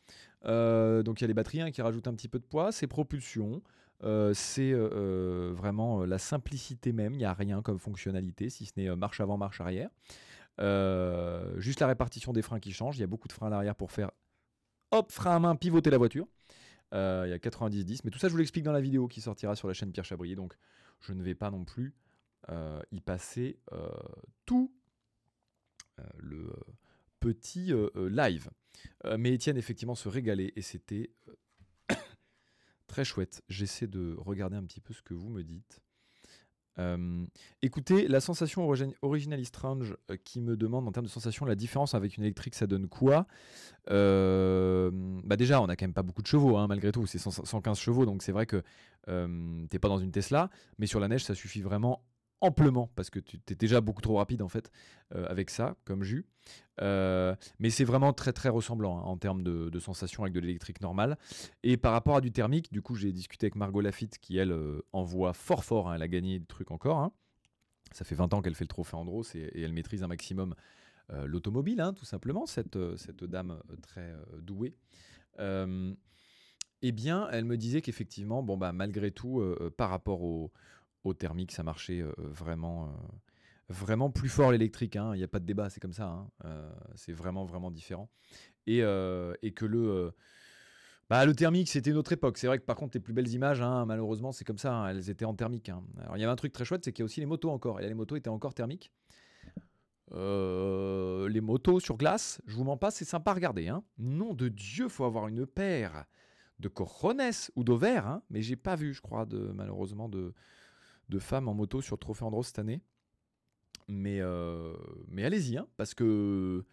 donc 0.43 1.19
il 1.19 1.21
y 1.21 1.25
a 1.25 1.27
les 1.27 1.33
batteries 1.33 1.61
hein, 1.61 1.71
qui 1.71 1.81
rajoutent 1.81 2.07
un 2.07 2.15
petit 2.15 2.29
peu 2.29 2.39
de 2.39 2.45
poids. 2.45 2.71
C'est 2.71 2.87
propulsion. 2.87 3.61
C'est 4.33 4.73
vraiment 4.73 6.05
la 6.05 6.17
simplicité 6.17 6.91
même. 6.93 7.13
Il 7.13 7.17
n'y 7.17 7.25
a 7.25 7.33
rien 7.33 7.61
comme 7.61 7.79
fonctionnalité, 7.79 8.49
si 8.49 8.65
ce 8.65 8.73
n'est 8.77 8.95
marche 8.95 9.21
avant, 9.21 9.37
marche 9.37 9.61
arrière. 9.61 9.89
juste 11.57 11.79
la 11.79 11.87
répartition 11.87 12.33
des 12.33 12.41
freins 12.41 12.59
qui 12.59 12.71
change. 12.71 12.97
Il 12.97 13.01
y 13.01 13.03
a 13.03 13.07
beaucoup 13.07 13.27
de 13.27 13.33
freins 13.33 13.47
à 13.47 13.49
l'arrière 13.49 13.75
pour 13.75 13.91
faire 13.91 14.11
hop, 14.91 15.11
frein 15.11 15.35
à 15.35 15.39
main, 15.39 15.55
pivoter 15.55 15.89
la 15.89 15.97
voiture. 15.97 16.27
il 16.91 17.29
y 17.29 17.33
a 17.33 17.37
90-10. 17.37 18.01
Mais 18.03 18.11
tout 18.11 18.19
ça, 18.19 18.27
je 18.27 18.33
vous 18.33 18.37
l'explique 18.37 18.63
dans 18.63 18.71
la 18.71 18.81
vidéo 18.81 19.07
qui 19.07 19.21
sortira 19.21 19.55
sur 19.55 19.67
la 19.67 19.73
chaîne 19.73 19.91
Pierre 19.91 20.05
Chabrier. 20.05 20.35
Donc, 20.35 20.55
je 21.01 21.13
ne 21.13 21.23
vais 21.23 21.35
pas 21.35 21.51
non 21.51 21.65
plus 21.65 21.93
y 22.91 23.01
passer 23.01 23.59
tout 24.45 24.71
le 26.17 26.53
petit 27.19 27.73
live. 27.95 28.49
mais 29.17 29.33
Étienne, 29.33 29.57
effectivement, 29.57 29.95
se 29.95 30.09
régalait 30.09 30.53
et 30.55 30.61
c'était 30.61 31.11
très 32.95 33.03
chouette. 33.03 33.43
J'essaie 33.49 33.87
de 33.87 34.15
regarder 34.17 34.55
un 34.55 34.63
petit 34.63 34.79
peu 34.79 34.93
ce 34.93 35.01
que 35.01 35.13
vous 35.13 35.27
me 35.27 35.43
dites. 35.43 35.81
écoutez, 37.61 38.07
la 38.07 38.19
sensation 38.19 38.69
original 39.01 39.45
strange 39.45 39.97
qui 40.23 40.41
me 40.41 40.55
demande 40.55 40.87
en 40.87 40.91
termes 40.91 41.05
de 41.05 41.11
sensation 41.11 41.45
la 41.45 41.55
différence 41.55 41.93
avec 41.93 42.15
une 42.17 42.23
électrique, 42.23 42.55
ça 42.55 42.67
donne 42.67 42.87
quoi? 42.87 43.27
Bah 43.87 45.35
déjà, 45.35 45.61
on 45.61 45.65
a 45.65 45.75
quand 45.75 45.85
même 45.85 45.93
pas 45.93 46.03
beaucoup 46.03 46.21
de 46.21 46.27
chevaux, 46.27 46.55
hein, 46.57 46.67
malgré 46.67 46.93
tout, 46.93 47.05
c'est 47.05 47.19
115 47.19 47.77
chevaux, 47.77 48.05
donc 48.05 48.23
c'est 48.23 48.31
vrai 48.31 48.45
que 48.45 48.63
t'es 49.67 49.79
pas 49.79 49.89
dans 49.89 49.99
une 49.99 50.11
Tesla, 50.11 50.49
mais 50.77 50.87
sur 50.87 51.01
la 51.01 51.09
neige, 51.09 51.25
ça 51.25 51.35
suffit 51.35 51.61
vraiment 51.61 52.01
amplement 52.41 52.91
parce 52.95 53.09
que 53.09 53.19
tu 53.19 53.39
es 53.49 53.55
déjà 53.55 53.81
beaucoup 53.81 54.01
trop 54.01 54.17
rapide 54.17 54.41
en 54.41 54.49
fait 54.49 54.71
euh, 55.13 55.25
avec 55.27 55.49
ça 55.49 55.75
comme 55.85 56.03
jus. 56.03 56.25
Euh, 56.81 57.35
mais 57.59 57.69
c'est 57.69 57.85
vraiment 57.85 58.13
très 58.13 58.33
très 58.33 58.49
ressemblant 58.49 58.99
hein, 58.99 59.03
en 59.03 59.17
termes 59.17 59.43
de, 59.43 59.69
de 59.69 59.79
sensations 59.79 60.23
avec 60.23 60.33
de 60.33 60.39
l'électrique 60.39 60.81
normale. 60.81 61.17
Et 61.63 61.77
par 61.77 61.91
rapport 61.93 62.17
à 62.17 62.21
du 62.21 62.31
thermique, 62.31 62.71
du 62.71 62.81
coup 62.81 62.95
j'ai 62.95 63.11
discuté 63.11 63.45
avec 63.45 63.55
Margot 63.55 63.81
Lafitte 63.81 64.19
qui 64.19 64.37
elle 64.37 64.51
euh, 64.51 64.81
envoie 64.93 65.33
fort 65.33 65.63
fort, 65.63 65.89
hein, 65.89 65.95
elle 65.95 66.01
a 66.01 66.07
gagné 66.07 66.39
des 66.39 66.45
trucs 66.45 66.71
encore. 66.71 66.99
Hein. 66.99 67.11
Ça 67.91 68.03
fait 68.03 68.15
20 68.15 68.33
ans 68.33 68.41
qu'elle 68.41 68.55
fait 68.55 68.65
le 68.65 68.69
trophée 68.69 68.95
Andros 68.95 69.35
et, 69.35 69.61
elle 69.61 69.73
maîtrise 69.73 70.03
un 70.03 70.07
maximum 70.07 70.55
l'automobile, 71.25 71.91
tout 71.95 72.03
simplement, 72.03 72.47
cette, 72.47 72.79
cette 72.97 73.23
dame 73.23 73.61
très 73.83 74.11
douée. 74.41 74.73
eh 75.37 76.91
bien, 76.91 77.29
elle 77.31 77.45
me 77.45 77.57
disait 77.57 77.83
qu'effectivement, 77.83 78.41
bon 78.41 78.57
bah 78.57 78.71
malgré 78.71 79.11
tout, 79.11 79.39
par 79.77 79.91
rapport 79.91 80.23
au, 80.23 80.51
au 81.05 81.13
thermique, 81.13 81.51
ça 81.51 81.63
marchait 81.63 82.01
euh, 82.01 82.11
vraiment, 82.17 82.85
euh, 82.85 82.89
vraiment 83.69 84.09
plus 84.09 84.29
fort 84.29 84.51
l'électrique. 84.51 84.95
Hein. 84.95 85.11
Il 85.13 85.19
n'y 85.19 85.23
a 85.23 85.27
pas 85.27 85.39
de 85.39 85.45
débat, 85.45 85.69
c'est 85.69 85.79
comme 85.79 85.93
ça. 85.93 86.07
Hein. 86.07 86.29
Euh, 86.45 86.71
c'est 86.95 87.13
vraiment, 87.13 87.45
vraiment 87.45 87.71
différent. 87.71 88.09
Et, 88.67 88.81
que 88.81 89.65
le. 89.65 90.11
Bah, 91.07 91.23
le 91.23 91.35
thermique, 91.35 91.69
c'était 91.69 91.91
une 91.91 91.97
autre 91.97 92.13
époque. 92.13 92.39
C'est 92.39 92.47
vrai 92.47 92.57
que 92.57 92.65
par 92.65 92.75
contre, 92.75 92.97
les 92.97 92.99
plus 92.99 93.13
belles 93.13 93.31
images, 93.31 93.61
hein, 93.61 93.85
malheureusement, 93.85 94.31
c'est 94.31 94.43
comme 94.43 94.57
ça. 94.57 94.87
elles 94.89 95.11
étaient 95.11 95.25
en 95.25 95.35
thermique. 95.35 95.69
Alors, 95.69 96.17
il 96.17 96.19
y 96.19 96.23
avait 96.23 96.33
un 96.33 96.35
truc 96.35 96.51
très 96.51 96.65
chouette, 96.65 96.83
c'est 96.83 96.91
qu'il 96.91 97.03
y 97.03 97.03
a 97.03 97.05
aussi 97.05 97.19
les 97.19 97.27
motos 97.27 97.51
encore. 97.51 97.79
Et 97.79 97.87
les 97.87 97.93
motos 97.93 98.15
étaient 98.15 98.29
encore 98.29 98.55
thermiques. 98.55 98.91
les 100.11 101.41
motos 101.41 101.79
sur 101.79 101.97
glace, 101.97 102.41
je 102.47 102.55
vous 102.55 102.63
mens 102.63 102.77
pas, 102.77 102.89
c'est 102.89 103.05
sympa 103.05 103.31
à 103.31 103.33
regarder. 103.35 103.71
Nom 103.99 104.33
de 104.33 104.47
Dieu, 104.47 104.89
faut 104.89 105.05
avoir 105.05 105.27
une 105.27 105.45
paire 105.45 106.05
de 106.57 106.69
cojones 106.69 107.21
ou 107.55 107.63
d'ovaires. 107.63 108.21
Mais 108.31 108.41
j'ai 108.41 108.55
pas 108.55 108.75
vu, 108.75 108.95
je 108.95 109.01
crois, 109.01 109.27
malheureusement, 109.53 110.09
de, 110.09 110.33
de 111.09 111.19
femmes 111.19 111.47
en 111.47 111.53
moto 111.53 111.81
sur 111.81 111.97
Trophée 111.97 112.23
Andros 112.23 112.47
cette 112.47 112.59
année. 112.59 112.81
Mais, 113.87 114.19
euh, 114.21 114.73
mais 115.07 115.23
allez-y, 115.23 115.57
hein, 115.57 115.67
parce 115.77 115.93
que. 115.93 116.65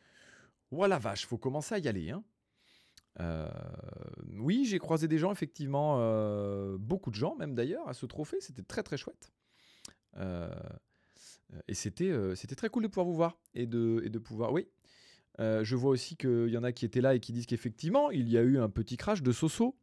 Voilà, 0.70 0.98
vache, 0.98 1.26
faut 1.26 1.36
commencer 1.36 1.74
à 1.74 1.78
y 1.78 1.86
aller. 1.86 2.10
Hein. 2.10 2.24
Euh, 3.20 3.46
oui, 4.38 4.64
j'ai 4.64 4.78
croisé 4.78 5.06
des 5.06 5.18
gens, 5.18 5.30
effectivement, 5.30 5.96
euh, 5.98 6.78
beaucoup 6.78 7.10
de 7.10 7.14
gens, 7.14 7.36
même 7.36 7.54
d'ailleurs, 7.54 7.86
à 7.88 7.92
ce 7.92 8.06
trophée. 8.06 8.38
C'était 8.40 8.62
très 8.62 8.82
très 8.82 8.96
chouette. 8.96 9.32
et 11.68 11.74
c'était 11.74 12.34
c'était 12.34 12.54
très 12.54 12.70
cool 12.70 12.84
de 12.84 12.88
pouvoir 12.88 13.06
vous 13.06 13.14
voir 13.14 13.38
et 13.54 13.66
de, 13.66 14.00
et 14.04 14.08
de 14.08 14.18
pouvoir. 14.18 14.52
Oui. 14.52 14.66
je 15.38 15.76
vois 15.76 15.90
aussi 15.90 16.16
qu'il 16.16 16.48
y 16.48 16.56
en 16.56 16.64
a 16.64 16.72
qui 16.72 16.86
étaient 16.86 17.02
là 17.02 17.14
et 17.14 17.20
qui 17.20 17.32
disent 17.32 17.46
qu'effectivement, 17.46 18.10
il 18.10 18.30
y 18.30 18.38
a 18.38 18.42
eu 18.42 18.58
un 18.58 18.70
petit 18.70 18.96
crash 18.96 19.22
de 19.22 19.32
Soso. 19.32 19.76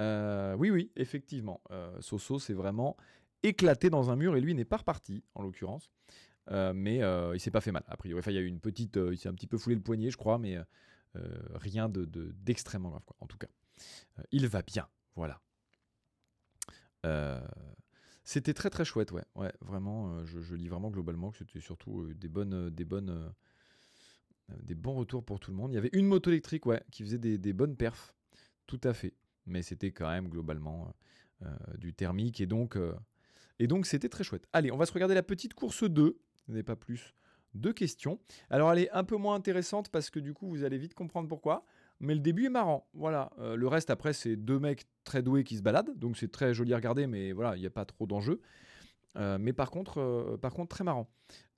oui, 0.00 0.70
oui, 0.70 0.90
effectivement. 0.96 1.62
Soso, 2.00 2.40
c'est 2.40 2.54
vraiment 2.54 2.96
éclaté 3.44 3.90
dans 3.90 4.10
un 4.10 4.16
mur 4.16 4.36
et 4.36 4.40
lui 4.40 4.54
n'est 4.54 4.64
pas 4.64 4.78
reparti, 4.78 5.22
en 5.34 5.42
l'occurrence. 5.42 5.90
Euh, 6.50 6.72
mais 6.74 7.02
euh, 7.02 7.34
il 7.34 7.40
s'est 7.40 7.50
pas 7.50 7.60
fait 7.60 7.72
mal, 7.72 7.84
a 7.88 7.96
priori. 7.96 8.22
Il 8.26 8.34
y 8.34 8.38
a 8.38 8.40
eu 8.40 8.46
une 8.46 8.60
petite. 8.60 8.96
Euh, 8.96 9.12
il 9.12 9.18
s'est 9.18 9.28
un 9.28 9.34
petit 9.34 9.46
peu 9.46 9.58
foulé 9.58 9.76
le 9.76 9.82
poignet, 9.82 10.10
je 10.10 10.16
crois, 10.16 10.38
mais 10.38 10.58
rien 11.54 11.88
de, 11.88 12.04
d'extrêmement 12.42 12.90
grave, 12.90 13.04
quoi, 13.06 13.16
en 13.20 13.26
tout 13.26 13.38
cas. 13.38 13.46
il 14.32 14.48
va 14.48 14.62
bien, 14.62 14.88
voilà. 15.14 15.40
c'était 18.24 18.52
très 18.52 18.68
très 18.68 18.84
chouette, 18.84 19.12
ouais. 19.12 19.22
ouais 19.36 19.52
vraiment, 19.60 20.24
je, 20.24 20.54
lis 20.56 20.66
vraiment 20.66 20.90
globalement 20.90 21.30
que 21.30 21.38
c'était 21.38 21.60
surtout 21.60 22.12
des 22.14 22.28
bonnes. 22.28 22.70
des 22.70 22.84
bonnes 22.84 23.32
des 24.62 24.74
bons 24.74 24.94
retours 24.94 25.24
pour 25.24 25.40
tout 25.40 25.52
le 25.52 25.56
monde. 25.56 25.72
Il 25.72 25.76
y 25.76 25.78
avait 25.78 25.90
une 25.94 26.06
moto 26.06 26.30
électrique, 26.30 26.66
ouais, 26.66 26.82
qui 26.90 27.02
faisait 27.02 27.16
des, 27.16 27.38
des 27.38 27.52
bonnes 27.54 27.76
perfs, 27.76 28.14
tout 28.66 28.80
à 28.82 28.92
fait. 28.92 29.14
Mais 29.46 29.62
c'était 29.62 29.92
quand 29.92 30.08
même 30.08 30.28
globalement 30.28 30.92
du 31.78 31.94
thermique 31.94 32.40
et 32.40 32.46
donc 32.46 32.76
et 33.58 33.66
donc 33.66 33.86
c'était 33.86 34.08
très 34.08 34.24
chouette. 34.24 34.46
Allez, 34.52 34.70
on 34.72 34.76
va 34.76 34.86
se 34.86 34.92
regarder 34.92 35.14
la 35.14 35.22
petite 35.22 35.54
course 35.54 35.84
2. 35.84 36.18
Ce 36.46 36.52
n'est 36.52 36.62
pas 36.62 36.76
plus 36.76 37.14
de 37.54 37.70
questions. 37.70 38.18
Alors 38.50 38.72
elle 38.72 38.80
est 38.80 38.90
un 38.90 39.04
peu 39.04 39.16
moins 39.16 39.34
intéressante 39.34 39.88
parce 39.88 40.10
que 40.10 40.18
du 40.18 40.34
coup 40.34 40.48
vous 40.48 40.64
allez 40.64 40.78
vite 40.78 40.94
comprendre 40.94 41.28
pourquoi. 41.28 41.64
Mais 42.00 42.14
le 42.14 42.20
début 42.20 42.46
est 42.46 42.50
marrant. 42.50 42.88
Voilà. 42.92 43.30
Euh, 43.38 43.56
le 43.56 43.68
reste 43.68 43.90
après 43.90 44.12
c'est 44.12 44.36
deux 44.36 44.58
mecs 44.58 44.84
très 45.04 45.22
doués 45.22 45.44
qui 45.44 45.56
se 45.56 45.62
baladent. 45.62 45.96
Donc 45.96 46.16
c'est 46.16 46.30
très 46.30 46.52
joli 46.52 46.72
à 46.72 46.76
regarder 46.76 47.06
mais 47.06 47.32
voilà, 47.32 47.56
il 47.56 47.60
n'y 47.60 47.66
a 47.66 47.70
pas 47.70 47.84
trop 47.84 48.06
d'enjeux. 48.06 48.40
Euh, 49.16 49.38
mais 49.38 49.52
par 49.52 49.70
contre, 49.70 49.98
euh, 49.98 50.36
par 50.36 50.52
contre, 50.52 50.74
très 50.74 50.82
marrant. 50.82 51.08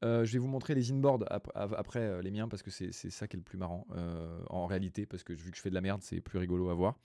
je 0.02 0.30
vais 0.30 0.38
vous 0.38 0.46
montrer 0.46 0.74
les 0.74 0.92
inboards 0.92 1.24
après, 1.54 2.22
les 2.22 2.30
miens 2.30 2.48
parce 2.48 2.62
que 2.62 2.70
c'est 2.70 2.92
ça 2.92 3.26
qui 3.26 3.36
est 3.36 3.38
le 3.38 3.44
plus 3.44 3.58
marrant 3.58 3.86
en 4.50 4.66
réalité 4.66 5.06
parce 5.06 5.24
que 5.24 5.32
vu 5.32 5.50
que 5.50 5.56
je 5.56 5.62
fais 5.62 5.70
de 5.70 5.74
la 5.74 5.80
merde, 5.80 6.02
c'est 6.02 6.20
plus 6.20 6.38
rigolo 6.38 6.68
à 6.68 6.74
voir. 6.74 6.98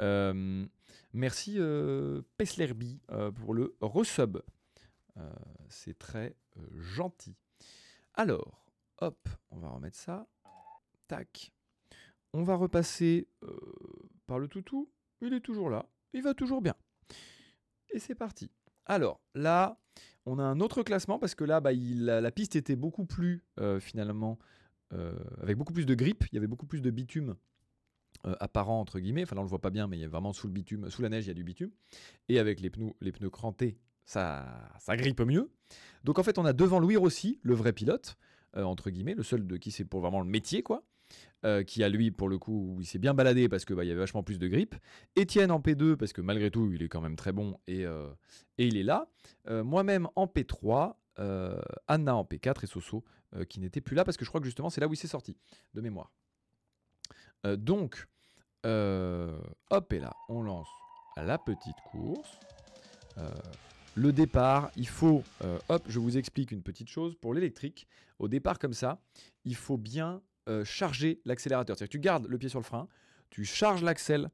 Euh, 0.00 0.66
merci 1.12 1.56
euh, 1.58 2.22
Peslerby 2.36 3.00
euh, 3.10 3.30
pour 3.30 3.54
le 3.54 3.76
resub. 3.80 4.38
C'est 5.68 5.96
très 5.96 6.34
gentil. 6.72 7.36
Alors, 8.14 8.66
hop, 8.98 9.28
on 9.50 9.58
va 9.58 9.68
remettre 9.68 9.96
ça. 9.96 10.26
Tac. 11.06 11.52
On 12.32 12.42
va 12.42 12.56
repasser 12.56 13.28
par 14.26 14.40
le 14.40 14.48
toutou. 14.48 14.90
Il 15.20 15.32
est 15.32 15.40
toujours 15.40 15.70
là. 15.70 15.86
Il 16.12 16.22
va 16.22 16.34
toujours 16.34 16.62
bien. 16.62 16.74
Et 17.90 18.00
c'est 18.00 18.16
parti. 18.16 18.50
Alors 18.86 19.20
là, 19.36 19.78
on 20.26 20.40
a 20.40 20.42
un 20.42 20.58
autre 20.58 20.82
classement 20.82 21.20
parce 21.20 21.36
que 21.36 21.44
là, 21.44 21.60
bah, 21.60 21.70
la, 21.72 22.30
piste 22.32 22.56
était 22.56 22.76
beaucoup 22.76 23.06
plus 23.06 23.44
finalement 23.78 24.38
avec 25.40 25.56
beaucoup 25.56 25.72
plus 25.72 25.86
de 25.86 25.94
grippe. 25.94 26.24
Il 26.32 26.34
y 26.34 26.38
avait 26.38 26.48
beaucoup 26.48 26.66
plus 26.66 26.82
de 26.82 26.90
bitume 26.90 27.36
euh, 28.26 28.34
apparent 28.40 28.80
entre 28.80 29.00
guillemets. 29.00 29.22
Enfin 29.22 29.36
là 29.36 29.42
on 29.42 29.44
le 29.44 29.50
voit 29.50 29.60
pas 29.60 29.70
bien, 29.70 29.86
mais 29.86 29.98
il 29.98 30.00
y 30.00 30.04
a 30.04 30.08
vraiment 30.08 30.32
sous 30.32 30.46
le 30.46 30.52
bitume, 30.52 30.88
sous 30.88 31.02
la 31.02 31.10
neige 31.10 31.24
il 31.24 31.28
y 31.28 31.30
a 31.30 31.34
du 31.34 31.44
bitume. 31.44 31.70
Et 32.28 32.38
avec 32.38 32.60
les 32.60 32.70
pneus, 32.70 32.94
les 33.02 33.12
pneus 33.12 33.28
crantés, 33.28 33.76
ça, 34.06 34.46
ça 34.78 34.96
grippe 34.96 35.20
mieux. 35.20 35.50
Donc 36.04 36.18
en 36.18 36.22
fait 36.22 36.38
on 36.38 36.44
a 36.46 36.54
devant 36.54 36.78
Louis 36.78 36.96
Rossi, 36.96 37.38
le 37.42 37.54
vrai 37.54 37.72
pilote 37.72 38.16
euh, 38.56 38.62
entre 38.62 38.90
guillemets, 38.90 39.14
le 39.14 39.22
seul 39.22 39.46
de 39.46 39.56
qui 39.58 39.70
c'est 39.70 39.84
pour 39.84 40.00
vraiment 40.00 40.20
le 40.20 40.26
métier 40.26 40.62
quoi. 40.62 40.84
Euh, 41.44 41.62
qui 41.62 41.84
a 41.84 41.90
lui 41.90 42.10
pour 42.10 42.30
le 42.30 42.38
coup 42.38 42.78
il 42.80 42.86
s'est 42.86 42.98
bien 42.98 43.12
baladé 43.12 43.50
parce 43.50 43.66
que 43.66 43.74
bah, 43.74 43.84
il 43.84 43.88
y 43.88 43.90
avait 43.90 44.00
vachement 44.00 44.22
plus 44.22 44.38
de 44.38 44.48
grippe. 44.48 44.74
Étienne 45.16 45.50
en 45.50 45.60
P2 45.60 45.96
parce 45.96 46.14
que 46.14 46.22
malgré 46.22 46.50
tout 46.50 46.72
il 46.72 46.82
est 46.82 46.88
quand 46.88 47.02
même 47.02 47.16
très 47.16 47.32
bon 47.32 47.58
et, 47.66 47.82
et 47.82 48.66
il 48.66 48.78
est 48.78 48.82
là. 48.82 49.06
Moi-même 49.50 50.08
en 50.16 50.24
P3, 50.26 50.94
Anna 51.86 52.16
en 52.16 52.24
P4 52.24 52.64
et 52.64 52.66
Soso 52.66 53.04
qui 53.50 53.60
n'était 53.60 53.82
plus 53.82 53.94
là 53.94 54.04
parce 54.04 54.16
que 54.16 54.24
je 54.24 54.30
crois 54.30 54.40
que 54.40 54.46
justement 54.46 54.70
c'est 54.70 54.80
là 54.80 54.88
où 54.88 54.94
il 54.94 54.96
s'est 54.96 55.06
sorti 55.06 55.36
de 55.74 55.82
mémoire. 55.82 56.10
donc 57.44 58.06
euh, 58.64 59.38
hop, 59.70 59.92
et 59.92 59.98
là, 59.98 60.14
on 60.28 60.42
lance 60.42 60.68
la 61.16 61.38
petite 61.38 61.76
course. 61.90 62.38
Euh, 63.18 63.30
le 63.94 64.12
départ, 64.12 64.70
il 64.76 64.88
faut... 64.88 65.22
Euh, 65.42 65.58
hop, 65.68 65.84
je 65.86 65.98
vous 65.98 66.16
explique 66.16 66.50
une 66.50 66.62
petite 66.62 66.88
chose. 66.88 67.14
Pour 67.14 67.34
l'électrique, 67.34 67.86
au 68.18 68.28
départ 68.28 68.58
comme 68.58 68.72
ça, 68.72 69.00
il 69.44 69.56
faut 69.56 69.76
bien 69.76 70.22
charger 70.64 71.22
l'accélérateur. 71.24 71.74
C'est-à-dire 71.74 71.88
que 71.88 71.96
tu 71.96 72.00
gardes 72.00 72.26
le 72.26 72.36
pied 72.36 72.50
sur 72.50 72.58
le 72.58 72.64
frein, 72.64 72.86
tu 73.30 73.46
charges 73.46 73.82
l'accel 73.82 74.28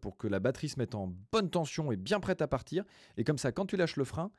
pour 0.00 0.16
que 0.16 0.26
la 0.26 0.40
batterie 0.40 0.68
se 0.68 0.80
mette 0.80 0.96
en 0.96 1.14
bonne 1.30 1.48
tension 1.48 1.92
et 1.92 1.96
bien 1.96 2.18
prête 2.18 2.42
à 2.42 2.48
partir. 2.48 2.82
Et 3.16 3.22
comme 3.22 3.38
ça, 3.38 3.52
quand 3.52 3.64
tu 3.64 3.76
lâches 3.76 3.94
le 3.94 4.02
frein, 4.02 4.32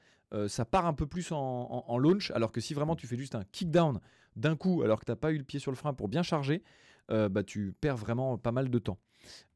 ça 0.49 0.65
part 0.65 0.85
un 0.85 0.93
peu 0.93 1.07
plus 1.07 1.31
en, 1.31 1.97
launch. 1.97 2.31
Alors 2.31 2.51
que 2.51 2.59
si 2.59 2.73
vraiment 2.73 2.97
tu 2.97 3.07
fais 3.07 3.15
juste 3.15 3.33
un 3.33 3.45
kick 3.53 3.71
down 3.71 4.01
d'un 4.35 4.57
coup, 4.57 4.81
alors 4.83 4.99
que 4.99 5.05
tu 5.05 5.11
n'as 5.13 5.15
pas 5.15 5.31
eu 5.31 5.37
le 5.37 5.45
pied 5.45 5.57
sur 5.57 5.71
le 5.71 5.77
frein 5.77 5.93
pour 5.93 6.09
bien 6.09 6.21
charger, 6.21 6.61
bah, 7.09 7.43
tu 7.43 7.73
perds 7.79 7.97
vraiment 7.97 8.37
pas 8.37 8.51
mal 8.51 8.69
de 8.69 8.79
temps. 8.79 8.97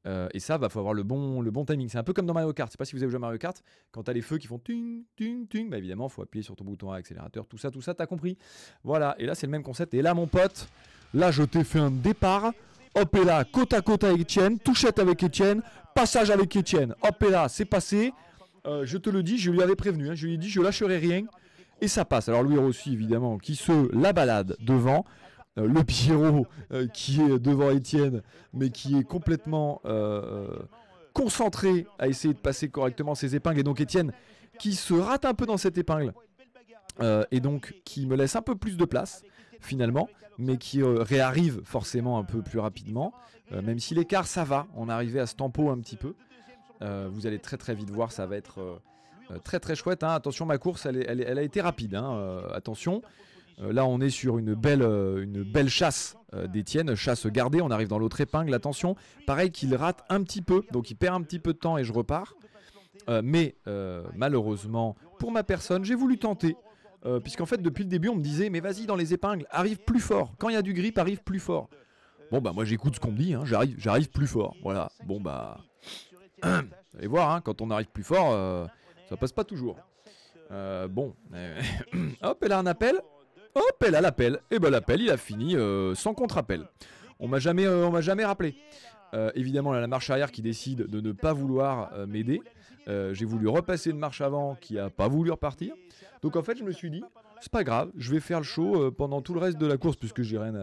Euh, 0.05 0.29
et 0.33 0.39
ça, 0.39 0.55
il 0.55 0.59
bah, 0.59 0.69
faut 0.69 0.79
avoir 0.79 0.93
le 0.93 1.03
bon, 1.03 1.41
le 1.41 1.51
bon 1.51 1.65
timing. 1.65 1.89
C'est 1.89 1.97
un 1.97 2.03
peu 2.03 2.13
comme 2.13 2.25
dans 2.25 2.33
Mario 2.33 2.53
Kart. 2.53 2.69
Je 2.69 2.73
sais 2.73 2.77
pas 2.77 2.85
si 2.85 2.95
vous 2.95 3.03
avez 3.03 3.11
joué 3.11 3.17
à 3.17 3.19
Mario 3.19 3.37
Kart. 3.37 3.61
Quand 3.91 4.03
tu 4.03 4.09
as 4.09 4.13
les 4.13 4.21
feux 4.21 4.37
qui 4.37 4.47
font 4.47 4.59
ting, 4.59 5.03
ting, 5.15 5.47
ting, 5.47 5.69
bah 5.69 5.77
évidemment, 5.77 6.07
il 6.07 6.11
faut 6.11 6.21
appuyer 6.21 6.43
sur 6.43 6.55
ton 6.55 6.63
bouton 6.63 6.91
accélérateur. 6.91 7.47
Tout 7.47 7.57
ça, 7.57 7.69
tout 7.69 7.81
ça, 7.81 7.93
t'as 7.93 8.05
compris. 8.05 8.37
Voilà. 8.83 9.15
Et 9.19 9.25
là, 9.25 9.35
c'est 9.35 9.47
le 9.47 9.51
même 9.51 9.63
concept. 9.63 9.93
Et 9.93 10.01
là, 10.01 10.13
mon 10.13 10.27
pote, 10.27 10.69
là, 11.13 11.31
je 11.31 11.43
t'ai 11.43 11.63
fait 11.63 11.79
un 11.79 11.91
départ. 11.91 12.51
Hop 12.95 13.15
et 13.15 13.23
là, 13.23 13.43
côte 13.43 13.73
à 13.73 13.81
côte 13.81 14.03
avec 14.03 14.21
Etienne, 14.21 14.57
touchette 14.59 14.97
avec 14.97 15.23
Etienne, 15.23 15.61
passage 15.93 16.31
avec 16.31 16.55
Etienne. 16.57 16.95
Hop 17.03 17.23
et 17.23 17.29
là, 17.29 17.47
c'est 17.47 17.65
passé. 17.65 18.13
Euh, 18.65 18.85
je 18.85 18.97
te 18.97 19.09
le 19.09 19.21
dis, 19.21 19.37
je 19.37 19.51
lui 19.51 19.61
avais 19.61 19.75
prévenu. 19.75 20.09
Hein, 20.09 20.15
je 20.15 20.25
lui 20.25 20.33
ai 20.33 20.37
dit, 20.37 20.49
je 20.49 20.59
lâcherai 20.59 20.97
rien. 20.97 21.25
Et 21.81 21.87
ça 21.87 22.03
passe. 22.03 22.27
Alors 22.29 22.43
Louis 22.43 22.57
Rossi, 22.57 22.93
évidemment, 22.93 23.37
qui 23.37 23.55
se 23.55 23.95
la 23.95 24.11
balade 24.11 24.57
devant. 24.59 25.05
Euh, 25.59 25.67
le 25.67 25.83
Pierrot 25.83 26.47
euh, 26.71 26.87
qui 26.87 27.21
est 27.21 27.39
devant 27.39 27.69
Étienne, 27.69 28.21
mais 28.53 28.69
qui 28.69 28.97
est 28.97 29.03
complètement 29.03 29.81
concentré 31.13 31.85
à 31.97 32.07
essayer 32.07 32.33
de 32.33 32.39
passer 32.39 32.69
correctement 32.69 33.15
ses 33.15 33.35
épingles. 33.35 33.59
Et 33.59 33.63
donc 33.63 33.81
Étienne 33.81 34.13
qui 34.57 34.73
se 34.73 34.93
rate 34.93 35.25
un 35.25 35.33
peu 35.33 35.45
dans 35.45 35.57
cette 35.57 35.77
épingle. 35.77 36.13
et 37.31 37.39
donc 37.39 37.75
qui 37.83 38.05
me 38.05 38.15
laisse 38.15 38.35
un 38.35 38.41
peu 38.41 38.55
plus 38.55 38.77
de 38.77 38.85
place 38.85 39.23
finalement, 39.59 40.09
mais 40.37 40.57
qui 40.57 40.81
réarrive 40.83 41.61
forcément 41.63 42.17
un 42.17 42.23
peu 42.23 42.41
plus 42.41 42.59
rapidement. 42.59 43.13
même 43.51 43.79
si 43.79 43.95
l'écart 43.95 44.27
ça 44.27 44.43
va, 44.43 44.67
on 44.75 44.89
est 44.89 44.93
arrivé 44.93 45.19
à 45.19 45.25
ce 45.25 45.35
tempo 45.35 45.69
un 45.69 45.79
petit 45.79 45.97
peu. 45.97 46.13
vous 46.81 47.27
allez 47.27 47.39
très 47.39 47.57
très 47.57 47.73
vite 47.73 47.89
voir, 47.89 48.11
ça 48.11 48.25
va 48.25 48.37
être 48.37 48.81
euh, 49.31 49.37
très 49.39 49.59
très 49.59 49.75
chouette. 49.75 50.03
Hein. 50.03 50.13
Attention, 50.13 50.45
ma 50.45 50.57
course, 50.57 50.85
elle, 50.85 51.37
a 51.37 51.41
été 51.41 51.61
rapide. 51.61 51.95
Hein. 51.95 52.13
Euh, 52.13 52.53
attention. 52.53 53.01
Euh, 53.61 53.73
là, 53.73 53.85
on 53.85 53.99
est 53.99 54.09
sur 54.09 54.37
une 54.37 54.53
belle, 54.53 54.81
une 54.81 55.43
belle 55.43 55.69
chasse 55.69 56.15
d'Etienne, 56.47 56.93
chasse 56.95 57.25
gardée. 57.27 57.61
On 57.61 57.71
arrive 57.71 57.87
dans 57.87 57.99
l'autre 57.99 58.21
épingle. 58.21 58.53
Attention, 58.53 58.95
pareil 59.25 59.51
qu'il 59.51 59.75
rate 59.75 60.03
un 60.09 60.21
petit 60.23 60.41
peu, 60.41 60.63
donc 60.71 60.91
il 60.91 60.95
perd 60.95 61.15
un 61.15 61.21
petit 61.21 61.39
peu 61.39 61.53
de 61.53 61.57
temps 61.57 61.77
et 61.77 61.83
je 61.83 61.93
repars. 61.93 62.35
mais 63.23 63.55
malheureusement, 64.15 64.95
pour 65.17 65.31
ma 65.31 65.43
personne, 65.43 65.83
j'ai 65.83 65.95
voulu 65.95 66.17
tenter. 66.17 66.55
Puisqu'en 67.23 67.47
fait, 67.47 67.61
depuis 67.61 67.83
le 67.83 67.89
début, 67.89 68.09
on 68.09 68.15
me 68.15 68.21
disait 68.21 68.49
Mais 68.49 68.59
vas-y, 68.59 68.85
dans 68.85 68.95
les 68.95 69.13
épingles, 69.13 69.47
arrive 69.49 69.79
plus 69.79 69.99
fort. 69.99 70.33
Quand 70.37 70.49
il 70.49 70.53
y 70.53 70.57
a 70.57 70.61
du 70.61 70.73
grip, 70.73 70.97
arrive 70.99 71.23
plus 71.23 71.39
fort. 71.39 71.69
Bon, 72.31 72.41
bah, 72.41 72.51
moi, 72.53 72.63
j'écoute 72.63 72.93
ce 72.93 72.99
qu'on 72.99 73.11
me 73.11 73.17
dit. 73.17 73.33
Hein. 73.33 73.43
J'arrive, 73.45 74.09
plus 74.11 74.27
fort. 74.27 74.55
Voilà. 74.61 74.91
Bon, 75.05 75.19
bah. 75.19 75.57
Vous 76.43 76.97
allez 76.99 77.07
voir, 77.07 77.41
quand 77.41 77.61
on 77.61 77.71
arrive 77.71 77.87
plus 77.87 78.03
fort, 78.03 78.69
ça 79.09 79.17
passe 79.17 79.31
pas 79.31 79.43
toujours. 79.43 79.77
Euh, 80.51 80.87
bon. 80.87 81.15
Hop, 82.21 82.43
elle 82.43 82.51
a 82.51 82.59
un 82.59 82.65
appel. 82.65 83.01
Hop, 83.55 83.83
elle 83.85 83.95
a 83.95 84.01
l'appel. 84.01 84.39
Et 84.51 84.59
ben 84.59 84.69
l'appel, 84.69 85.01
il 85.01 85.09
a 85.09 85.17
fini 85.17 85.55
euh, 85.55 85.95
sans 85.95 86.13
contre-appel. 86.13 86.65
On 87.19 87.27
m'a 87.27 87.39
jamais, 87.39 87.65
euh, 87.65 87.87
on 87.87 87.91
m'a 87.91 88.01
jamais 88.01 88.25
rappelé. 88.25 88.55
évidemment, 89.35 89.71
a 89.71 89.79
la 89.79 89.87
marche 89.87 90.09
arrière 90.09 90.31
qui 90.31 90.41
décide 90.41 90.87
de 90.87 91.01
ne 91.01 91.11
pas 91.11 91.33
vouloir 91.33 91.91
m'aider. 92.07 92.41
J'ai 92.87 93.25
voulu 93.25 93.47
repasser 93.47 93.91
une 93.91 93.99
marche 93.99 94.21
avant 94.21 94.55
qui 94.55 94.79
a 94.79 94.89
pas 94.89 95.07
voulu 95.07 95.31
repartir. 95.31 95.73
Donc 96.21 96.35
en 96.35 96.43
fait, 96.43 96.57
je 96.57 96.63
me 96.63 96.71
suis 96.71 96.89
dit, 96.89 97.03
c'est 97.41 97.51
pas 97.51 97.63
grave, 97.63 97.91
je 97.97 98.11
vais 98.11 98.19
faire 98.19 98.39
le 98.39 98.45
show 98.45 98.91
pendant 98.91 99.21
tout 99.21 99.33
le 99.33 99.39
reste 99.39 99.57
de 99.57 99.65
la 99.65 99.77
course 99.77 99.95
puisque 99.95 100.21
j'ai 100.21 100.37
rien 100.37 100.55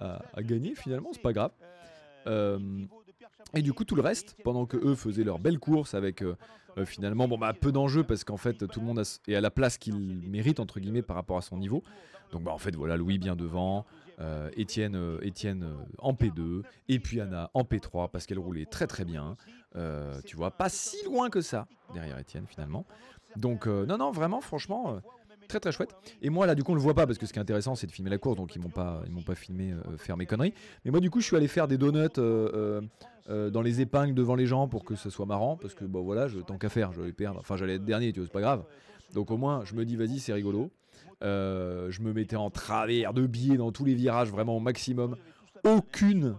à, 0.00 0.22
à, 0.34 0.42
gagner 0.42 0.74
finalement, 0.74 1.10
c'est 1.12 1.22
pas 1.22 1.32
grave. 1.32 1.52
Et 3.54 3.62
du 3.62 3.72
coup, 3.72 3.84
tout 3.84 3.94
le 3.94 4.02
reste, 4.02 4.36
pendant 4.44 4.66
que 4.66 4.76
eux 4.76 4.94
faisaient 4.94 5.24
leur 5.24 5.38
belle 5.38 5.58
course 5.58 5.94
avec 5.94 6.22
euh, 6.22 6.36
euh, 6.78 6.84
finalement 6.84 7.26
bon, 7.26 7.38
bah, 7.38 7.52
peu 7.52 7.72
d'enjeux 7.72 8.04
parce 8.04 8.22
qu'en 8.22 8.36
fait 8.36 8.66
tout 8.68 8.80
le 8.80 8.86
monde 8.86 9.02
est 9.26 9.34
à 9.34 9.40
la 9.40 9.50
place 9.50 9.76
qu'il 9.76 10.22
mérite 10.28 10.60
entre 10.60 10.78
guillemets 10.78 11.02
par 11.02 11.16
rapport 11.16 11.36
à 11.36 11.42
son 11.42 11.56
niveau. 11.56 11.82
Donc 12.32 12.44
bah, 12.44 12.52
en 12.52 12.58
fait 12.58 12.76
voilà, 12.76 12.96
Louis 12.96 13.18
bien 13.18 13.34
devant, 13.34 13.86
euh, 14.20 14.50
Étienne, 14.56 15.18
Étienne 15.22 15.66
en 15.98 16.12
P2 16.12 16.62
et 16.88 17.00
puis 17.00 17.20
Anna 17.20 17.50
en 17.54 17.62
P3 17.62 18.08
parce 18.10 18.26
qu'elle 18.26 18.38
roulait 18.38 18.66
très 18.66 18.86
très 18.86 19.04
bien. 19.04 19.36
tu 20.24 20.36
vois, 20.36 20.52
pas 20.52 20.68
si 20.68 21.04
loin 21.04 21.28
que 21.28 21.40
ça 21.40 21.66
derrière 21.92 22.18
Étienne 22.18 22.46
finalement. 22.46 22.86
Donc 23.36 23.66
non 23.66 23.98
non 23.98 24.12
vraiment 24.12 24.40
franchement 24.40 25.00
très 25.50 25.60
très 25.60 25.72
chouette. 25.72 25.94
Et 26.22 26.30
moi 26.30 26.46
là 26.46 26.54
du 26.54 26.62
coup 26.62 26.72
on 26.72 26.74
le 26.74 26.80
voit 26.80 26.94
pas 26.94 27.06
parce 27.06 27.18
que 27.18 27.26
ce 27.26 27.32
qui 27.32 27.38
est 27.38 27.42
intéressant 27.42 27.74
c'est 27.74 27.86
de 27.86 27.92
filmer 27.92 28.10
la 28.10 28.18
course 28.18 28.36
donc 28.36 28.54
ils 28.54 28.62
m'ont 28.62 28.70
pas 28.70 29.02
ils 29.06 29.12
m'ont 29.12 29.22
pas 29.22 29.34
filmé 29.34 29.72
euh, 29.72 29.96
faire 29.98 30.16
mes 30.16 30.26
conneries. 30.26 30.54
Mais 30.84 30.90
moi 30.90 31.00
du 31.00 31.10
coup 31.10 31.20
je 31.20 31.26
suis 31.26 31.36
allé 31.36 31.48
faire 31.48 31.68
des 31.68 31.76
donuts 31.76 32.08
euh, 32.18 32.80
euh, 33.30 33.50
dans 33.50 33.62
les 33.62 33.80
épingles 33.80 34.14
devant 34.14 34.34
les 34.34 34.46
gens 34.46 34.68
pour 34.68 34.84
que 34.84 34.96
ce 34.96 35.08
soit 35.08 35.26
marrant 35.26 35.56
parce 35.56 35.74
que 35.74 35.84
bon 35.84 36.02
voilà 36.02 36.28
je 36.28 36.40
tant 36.40 36.58
qu'à 36.58 36.68
faire 36.68 36.92
je 36.92 37.00
vais 37.00 37.12
perdre. 37.12 37.40
Enfin 37.40 37.56
j'allais 37.56 37.74
être 37.74 37.84
dernier 37.84 38.12
tu 38.12 38.20
vois 38.20 38.26
c'est 38.26 38.32
pas 38.32 38.40
grave. 38.40 38.64
Donc 39.14 39.30
au 39.30 39.36
moins 39.36 39.64
je 39.64 39.74
me 39.74 39.84
dis 39.84 39.96
vas-y 39.96 40.18
c'est 40.18 40.32
rigolo. 40.32 40.70
je 41.22 42.00
me 42.02 42.12
mettais 42.12 42.36
en 42.36 42.50
travers 42.50 43.14
de 43.14 43.26
biais 43.26 43.56
dans 43.56 43.72
tous 43.72 43.84
les 43.84 43.94
virages 43.94 44.30
vraiment 44.30 44.56
au 44.56 44.60
maximum. 44.60 45.16
Aucune 45.64 46.36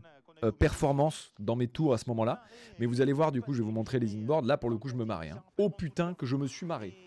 performance 0.57 1.33
dans 1.39 1.55
mes 1.55 1.67
tours 1.67 1.93
à 1.93 1.97
ce 1.97 2.05
moment-là. 2.09 2.43
Mais 2.79 2.87
vous 2.87 3.01
allez 3.01 3.13
voir, 3.13 3.31
du 3.31 3.43
coup, 3.43 3.53
je 3.53 3.59
vais 3.59 3.63
vous 3.63 3.71
montrer 3.71 3.99
les 3.99 4.15
inboards. 4.15 4.41
Là, 4.41 4.57
pour 4.57 4.71
le 4.71 4.77
coup, 4.77 4.89
je 4.89 4.95
me 4.95 5.05
marrais. 5.05 5.29
Hein. 5.29 5.43
Oh 5.59 5.69
putain, 5.69 6.15
que 6.15 6.25
je 6.25 6.35
me 6.35 6.47
suis 6.47 6.65
marré. 6.65 6.97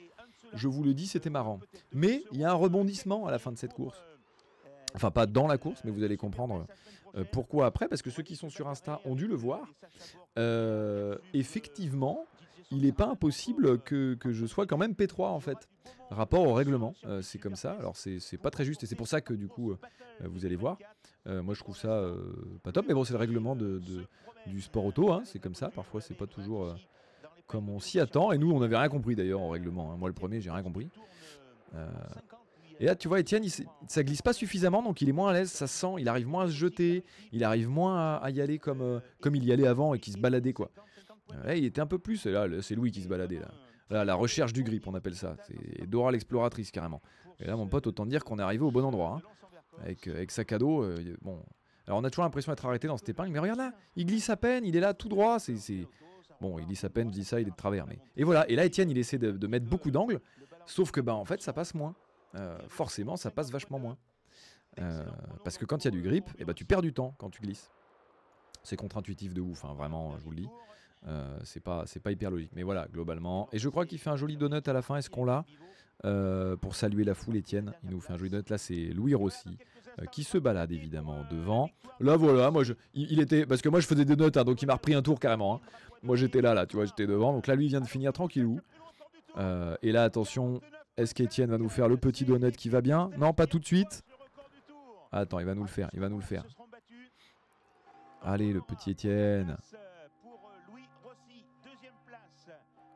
Je 0.54 0.68
vous 0.68 0.84
le 0.84 0.94
dis, 0.94 1.08
c'était 1.08 1.30
marrant. 1.30 1.58
Mais 1.92 2.22
il 2.30 2.38
y 2.38 2.44
a 2.44 2.50
un 2.50 2.54
rebondissement 2.54 3.26
à 3.26 3.32
la 3.32 3.40
fin 3.40 3.50
de 3.50 3.58
cette 3.58 3.74
course. 3.74 3.98
Enfin, 4.94 5.10
pas 5.10 5.26
dans 5.26 5.48
la 5.48 5.58
course, 5.58 5.82
mais 5.84 5.90
vous 5.90 6.04
allez 6.04 6.16
comprendre 6.16 6.66
euh, 7.16 7.24
pourquoi 7.30 7.66
après? 7.66 7.88
Parce 7.88 8.02
que 8.02 8.10
ceux 8.10 8.22
qui 8.22 8.36
sont 8.36 8.50
sur 8.50 8.68
Insta 8.68 9.00
ont 9.04 9.14
dû 9.14 9.26
le 9.26 9.34
voir. 9.34 9.66
Euh, 10.38 11.16
effectivement, 11.32 12.26
il 12.70 12.82
n'est 12.82 12.92
pas 12.92 13.06
impossible 13.06 13.80
que, 13.80 14.16
je 14.24 14.46
sois 14.46 14.66
quand 14.66 14.78
même 14.78 14.92
P3 14.92 15.26
en 15.26 15.40
fait. 15.40 15.68
Rapport 16.10 16.46
au 16.46 16.54
règlement, 16.54 16.94
euh, 17.06 17.22
c'est 17.22 17.38
comme 17.38 17.56
ça. 17.56 17.72
Alors 17.72 17.96
c'est 17.96 18.38
pas 18.38 18.50
très 18.50 18.64
juste 18.64 18.82
et 18.82 18.86
c'est 18.86 18.96
pour 18.96 19.08
ça 19.08 19.20
que 19.20 19.34
du 19.34 19.48
coup 19.48 19.74
vous 20.20 20.46
allez 20.46 20.56
voir. 20.56 20.78
moi 21.26 21.54
je 21.54 21.60
trouve 21.60 21.76
ça 21.76 22.04
pas 22.62 22.72
top, 22.72 22.86
mais 22.86 22.94
bon 22.94 23.04
c'est 23.04 23.14
le 23.14 23.18
règlement 23.18 23.56
de, 23.56 23.80
du 24.46 24.60
sport 24.60 24.84
auto, 24.84 25.12
hein. 25.12 25.22
c'est 25.24 25.38
comme 25.38 25.54
ça. 25.54 25.70
Parfois 25.70 26.00
c'est 26.00 26.14
pas 26.14 26.26
toujours 26.26 26.74
comme 27.46 27.68
on 27.68 27.80
s'y 27.80 28.00
attend. 28.00 28.32
Et 28.32 28.38
nous, 28.38 28.50
on 28.50 28.60
n'avait 28.60 28.76
rien 28.76 28.88
compris 28.88 29.14
d'ailleurs 29.14 29.42
au 29.42 29.50
règlement. 29.50 29.92
Hein. 29.92 29.96
Moi, 29.96 30.08
le 30.08 30.14
premier, 30.14 30.40
j'ai 30.40 30.50
rien 30.50 30.62
compris. 30.62 30.88
Euh, 31.74 31.88
et 32.80 32.86
là, 32.86 32.94
tu 32.94 33.08
vois, 33.08 33.20
Etienne, 33.20 33.44
ça 33.86 34.02
glisse 34.02 34.22
pas 34.22 34.32
suffisamment, 34.32 34.82
donc 34.82 35.00
il 35.00 35.08
est 35.08 35.12
moins 35.12 35.30
à 35.30 35.32
l'aise, 35.32 35.50
ça 35.50 35.66
sent, 35.66 35.94
il 35.98 36.08
arrive 36.08 36.26
moins 36.26 36.44
à 36.44 36.46
se 36.48 36.52
jeter, 36.52 37.04
il 37.32 37.44
arrive 37.44 37.68
moins 37.68 38.16
à, 38.16 38.30
y 38.30 38.40
aller 38.40 38.58
comme, 38.58 38.82
euh, 38.82 39.00
comme 39.20 39.34
il 39.34 39.44
y 39.44 39.52
allait 39.52 39.66
avant 39.66 39.94
et 39.94 39.98
qui 39.98 40.12
se 40.12 40.18
baladait, 40.18 40.52
quoi. 40.52 40.70
Euh, 41.46 41.54
il 41.54 41.64
était 41.64 41.80
un 41.80 41.86
peu 41.86 41.98
plus, 41.98 42.26
là, 42.26 42.46
c'est 42.60 42.74
Louis 42.74 42.90
qui 42.90 43.02
se 43.02 43.08
baladait, 43.08 43.40
là. 43.40 44.04
La 44.04 44.14
recherche 44.14 44.52
du 44.52 44.64
grip, 44.64 44.88
on 44.88 44.94
appelle 44.94 45.14
ça. 45.14 45.36
C'est 45.46 45.88
Dora 45.88 46.10
l'exploratrice, 46.10 46.72
carrément. 46.72 47.00
Et 47.38 47.46
là, 47.46 47.54
mon 47.54 47.68
pote, 47.68 47.86
autant 47.86 48.06
dire 48.06 48.24
qu'on 48.24 48.38
est 48.38 48.42
arrivé 48.42 48.64
au 48.64 48.72
bon 48.72 48.82
endroit. 48.82 49.20
Hein. 49.20 49.82
Avec, 49.82 50.08
avec 50.08 50.30
sac 50.32 50.50
à 50.52 50.58
dos, 50.58 50.84
bon. 51.20 51.44
Alors, 51.86 51.98
on 52.00 52.04
a 52.04 52.10
toujours 52.10 52.24
l'impression 52.24 52.50
d'être 52.50 52.64
arrêté 52.64 52.88
dans 52.88 52.96
cette 52.96 53.10
épingle, 53.10 53.30
mais 53.30 53.38
regarde 53.38 53.58
là, 53.58 53.72
il 53.94 54.06
glisse 54.06 54.30
à 54.30 54.36
peine, 54.36 54.64
il 54.64 54.74
est 54.74 54.80
là 54.80 54.94
tout 54.94 55.08
droit, 55.08 55.38
c'est 55.38 55.86
Bon, 56.40 56.58
il 56.58 56.66
dit 56.66 56.76
sa 56.76 56.90
peine, 56.90 57.08
je 57.08 57.14
dis 57.14 57.24
ça, 57.24 57.40
il 57.40 57.46
est 57.46 57.50
de 57.50 57.56
travers. 57.56 57.86
Mais... 57.86 57.98
Et 58.16 58.24
voilà, 58.24 58.48
et 58.50 58.56
là, 58.56 58.64
Étienne, 58.64 58.90
il 58.90 58.98
essaie 58.98 59.18
de, 59.18 59.46
mettre 59.46 59.66
beaucoup 59.66 59.90
d'angles, 59.90 60.20
sauf 60.66 60.90
que, 60.90 61.00
bah, 61.00 61.14
en 61.14 61.24
fait, 61.24 61.40
ça 61.40 61.52
passe 61.52 61.74
moins. 61.74 61.94
Euh, 62.34 62.58
forcément, 62.68 63.16
ça 63.16 63.30
passe 63.30 63.50
vachement 63.50 63.78
moins. 63.78 63.96
Euh, 64.80 65.04
parce 65.44 65.56
que 65.56 65.64
quand 65.64 65.84
il 65.84 65.86
y 65.86 65.88
a 65.88 65.90
du 65.92 66.02
grip, 66.02 66.28
et 66.30 66.40
eh 66.40 66.44
bah, 66.44 66.54
tu 66.54 66.64
perds 66.64 66.82
du 66.82 66.92
temps 66.92 67.14
quand 67.18 67.30
tu 67.30 67.42
glisses. 67.42 67.70
C'est 68.62 68.76
contre-intuitif 68.76 69.34
de 69.34 69.40
ouf, 69.40 69.64
hein, 69.64 69.74
vraiment, 69.74 70.16
je 70.18 70.24
vous 70.24 70.30
le 70.30 70.36
dis. 70.38 70.48
Euh, 71.06 71.38
c'est 71.44 71.60
pas, 71.60 71.84
pas 72.02 72.12
hyper 72.12 72.30
logique. 72.30 72.50
Mais 72.54 72.62
voilà, 72.62 72.88
globalement. 72.88 73.48
Et 73.52 73.58
je 73.58 73.68
crois 73.68 73.84
qu'il 73.86 73.98
fait 73.98 74.10
un 74.10 74.16
joli 74.16 74.36
donut 74.36 74.66
à 74.66 74.72
la 74.72 74.82
fin. 74.82 74.96
Est-ce 74.96 75.10
qu'on 75.10 75.24
l'a? 75.24 75.44
Pour 76.60 76.74
saluer 76.74 77.04
la 77.04 77.14
foule, 77.14 77.36
Étienne. 77.36 77.72
Il 77.84 77.90
nous 77.90 78.00
fait 78.00 78.12
un 78.12 78.16
joli 78.16 78.30
donut. 78.30 78.48
Là, 78.48 78.58
c'est 78.58 78.86
Louis 78.86 79.14
Rossi. 79.14 79.58
Euh, 80.00 80.06
qui 80.06 80.24
se 80.24 80.38
balade 80.38 80.72
évidemment 80.72 81.18
devant. 81.30 81.70
Là 82.00 82.16
voilà, 82.16 82.50
moi 82.50 82.64
je, 82.64 82.72
il, 82.94 83.20
était 83.20 83.46
parce 83.46 83.62
que 83.62 83.68
moi 83.68 83.78
je 83.78 83.86
faisais 83.86 84.04
des 84.04 84.16
notes, 84.16 84.36
hein, 84.36 84.42
donc 84.42 84.60
il 84.60 84.66
m'a 84.66 84.74
repris 84.74 84.92
un 84.92 85.02
tour 85.02 85.20
carrément. 85.20 85.56
Hein. 85.56 85.60
Moi 86.02 86.16
j'étais 86.16 86.40
là, 86.40 86.52
là, 86.52 86.66
tu 86.66 86.74
vois, 86.74 86.84
j'étais 86.84 87.06
devant. 87.06 87.32
Donc 87.32 87.46
là 87.46 87.54
lui 87.54 87.66
il 87.66 87.68
vient 87.68 87.80
de 87.80 87.86
finir 87.86 88.12
tranquillou. 88.12 88.60
Et 89.82 89.92
là 89.92 90.02
attention, 90.02 90.60
est-ce 90.96 91.14
qu'Etienne 91.14 91.50
va 91.50 91.58
nous 91.58 91.68
faire 91.68 91.88
le 91.88 91.96
petit 91.96 92.24
donut 92.24 92.52
qui 92.52 92.68
va 92.68 92.80
bien 92.80 93.10
Non, 93.18 93.32
pas 93.32 93.46
tout 93.46 93.58
de 93.58 93.64
suite. 93.64 94.02
Attends, 95.10 95.38
il 95.38 95.46
va 95.46 95.54
nous 95.54 95.62
le 95.62 95.68
faire, 95.68 95.90
il 95.92 96.00
va 96.00 96.08
nous 96.08 96.18
le 96.18 96.24
faire. 96.24 96.44
Allez 98.22 98.52
le 98.52 98.60
petit 98.60 98.90
Étienne. 98.90 99.56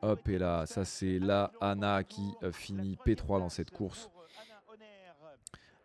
Hop 0.01 0.27
et 0.29 0.37
là, 0.37 0.65
ça 0.65 0.85
c'est 0.85 1.19
la 1.19 1.51
Anna 1.59 2.03
qui 2.03 2.33
euh, 2.43 2.51
finit 2.53 2.97
P3 3.05 3.39
dans 3.39 3.49
cette 3.49 3.69
course. 3.69 4.09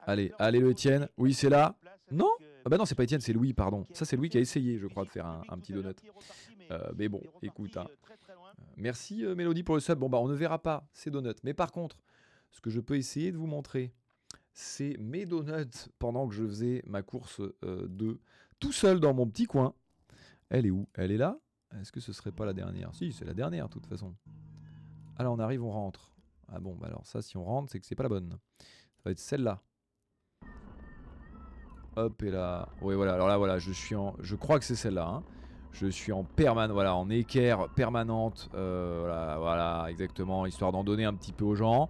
Allez, 0.06 0.32
allez 0.38 0.60
le 0.60 0.70
Etienne. 0.70 1.08
Oui, 1.16 1.34
c'est 1.34 1.48
là. 1.48 1.74
Non 2.10 2.30
Ah 2.64 2.68
bah 2.68 2.76
non, 2.76 2.84
c'est 2.84 2.94
pas 2.94 3.04
Etienne, 3.04 3.20
c'est 3.20 3.32
Louis, 3.32 3.54
pardon. 3.54 3.86
Ça, 3.92 4.04
c'est 4.04 4.16
Louis 4.16 4.28
qui 4.28 4.38
a 4.38 4.40
essayé, 4.40 4.78
je 4.78 4.86
crois, 4.86 5.04
de 5.04 5.10
faire 5.10 5.26
un, 5.26 5.58
petit 5.58 5.72
donut. 5.72 5.96
Euh, 6.70 6.92
mais 6.96 7.08
bon, 7.08 7.22
écoute. 7.42 7.76
Hein. 7.76 7.88
Merci 8.76 9.24
euh, 9.24 9.34
Mélodie 9.34 9.62
pour 9.62 9.74
le 9.74 9.80
sub. 9.80 9.98
Bon, 9.98 10.08
bah 10.08 10.18
on 10.18 10.28
ne 10.28 10.34
verra 10.34 10.58
pas 10.58 10.86
ces 10.92 11.10
donuts. 11.10 11.34
Mais 11.42 11.54
par 11.54 11.72
contre, 11.72 11.96
ce 12.54 12.60
que 12.60 12.70
je 12.70 12.80
peux 12.80 12.96
essayer 12.96 13.32
de 13.32 13.36
vous 13.36 13.48
montrer, 13.48 13.92
c'est 14.52 14.96
mes 15.00 15.26
donuts 15.26 15.88
pendant 15.98 16.28
que 16.28 16.34
je 16.34 16.44
faisais 16.44 16.82
ma 16.86 17.02
course 17.02 17.40
euh, 17.64 17.88
de 17.88 18.20
tout 18.60 18.70
seul 18.70 19.00
dans 19.00 19.12
mon 19.12 19.26
petit 19.26 19.46
coin. 19.46 19.74
Elle 20.50 20.64
est 20.64 20.70
où? 20.70 20.86
Elle 20.94 21.10
est 21.10 21.16
là? 21.16 21.36
Est-ce 21.80 21.90
que 21.90 21.98
ce 21.98 22.12
serait 22.12 22.30
pas 22.30 22.46
la 22.46 22.52
dernière? 22.52 22.94
Si, 22.94 23.12
c'est 23.12 23.24
la 23.24 23.34
dernière, 23.34 23.66
de 23.66 23.72
toute 23.72 23.86
façon. 23.86 24.14
Alors 25.16 25.34
on 25.34 25.40
arrive, 25.40 25.64
on 25.64 25.72
rentre. 25.72 26.14
Ah 26.46 26.60
bon, 26.60 26.76
bah 26.76 26.86
alors 26.86 27.04
ça, 27.04 27.22
si 27.22 27.36
on 27.36 27.44
rentre, 27.44 27.72
c'est 27.72 27.80
que 27.80 27.86
c'est 27.86 27.96
pas 27.96 28.04
la 28.04 28.08
bonne. 28.08 28.38
Ça 28.60 29.02
va 29.06 29.10
être 29.10 29.18
celle-là. 29.18 29.60
Hop 31.96 32.22
et 32.22 32.30
là. 32.30 32.68
Oui 32.82 32.94
voilà, 32.94 33.14
alors 33.14 33.26
là 33.26 33.36
voilà, 33.36 33.58
je 33.58 33.72
suis 33.72 33.96
en. 33.96 34.14
Je 34.20 34.36
crois 34.36 34.60
que 34.60 34.64
c'est 34.64 34.76
celle-là. 34.76 35.08
Hein. 35.08 35.24
Je 35.72 35.88
suis 35.88 36.12
en 36.12 36.24
voilà, 36.36 36.94
en 36.94 37.10
équerre 37.10 37.68
permanente. 37.70 38.48
Euh, 38.54 38.98
voilà, 39.00 39.38
voilà, 39.38 39.86
exactement, 39.90 40.46
histoire 40.46 40.70
d'en 40.70 40.84
donner 40.84 41.04
un 41.04 41.14
petit 41.14 41.32
peu 41.32 41.44
aux 41.44 41.56
gens. 41.56 41.88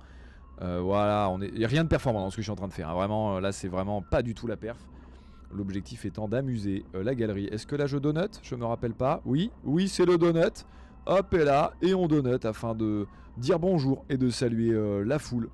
Euh, 0.62 0.80
voilà, 0.80 1.28
on 1.30 1.40
est. 1.40 1.50
Y 1.50 1.64
a 1.64 1.68
rien 1.68 1.84
de 1.84 1.88
performant 1.88 2.20
dans 2.20 2.30
ce 2.30 2.36
que 2.36 2.42
je 2.42 2.46
suis 2.46 2.52
en 2.52 2.56
train 2.56 2.68
de 2.68 2.72
faire. 2.72 2.88
Hein. 2.88 2.94
Vraiment, 2.94 3.40
là 3.40 3.52
c'est 3.52 3.68
vraiment 3.68 4.02
pas 4.02 4.22
du 4.22 4.34
tout 4.34 4.46
la 4.46 4.56
perf. 4.56 4.78
L'objectif 5.52 6.04
étant 6.04 6.28
d'amuser 6.28 6.84
euh, 6.94 7.02
la 7.02 7.14
galerie. 7.14 7.46
Est-ce 7.46 7.66
que 7.66 7.76
là 7.76 7.86
je 7.86 7.98
donut 7.98 8.40
Je 8.42 8.54
me 8.54 8.64
rappelle 8.64 8.94
pas. 8.94 9.20
Oui, 9.24 9.50
oui, 9.64 9.88
c'est 9.88 10.04
le 10.04 10.18
donut. 10.18 10.64
hop 11.06 11.34
et 11.34 11.44
là, 11.44 11.72
et 11.82 11.94
on 11.94 12.06
donut 12.06 12.44
afin 12.44 12.74
de 12.74 13.06
dire 13.36 13.58
bonjour 13.58 14.04
et 14.08 14.16
de 14.16 14.30
saluer 14.30 15.04
la 15.04 15.18
foule. 15.18 15.48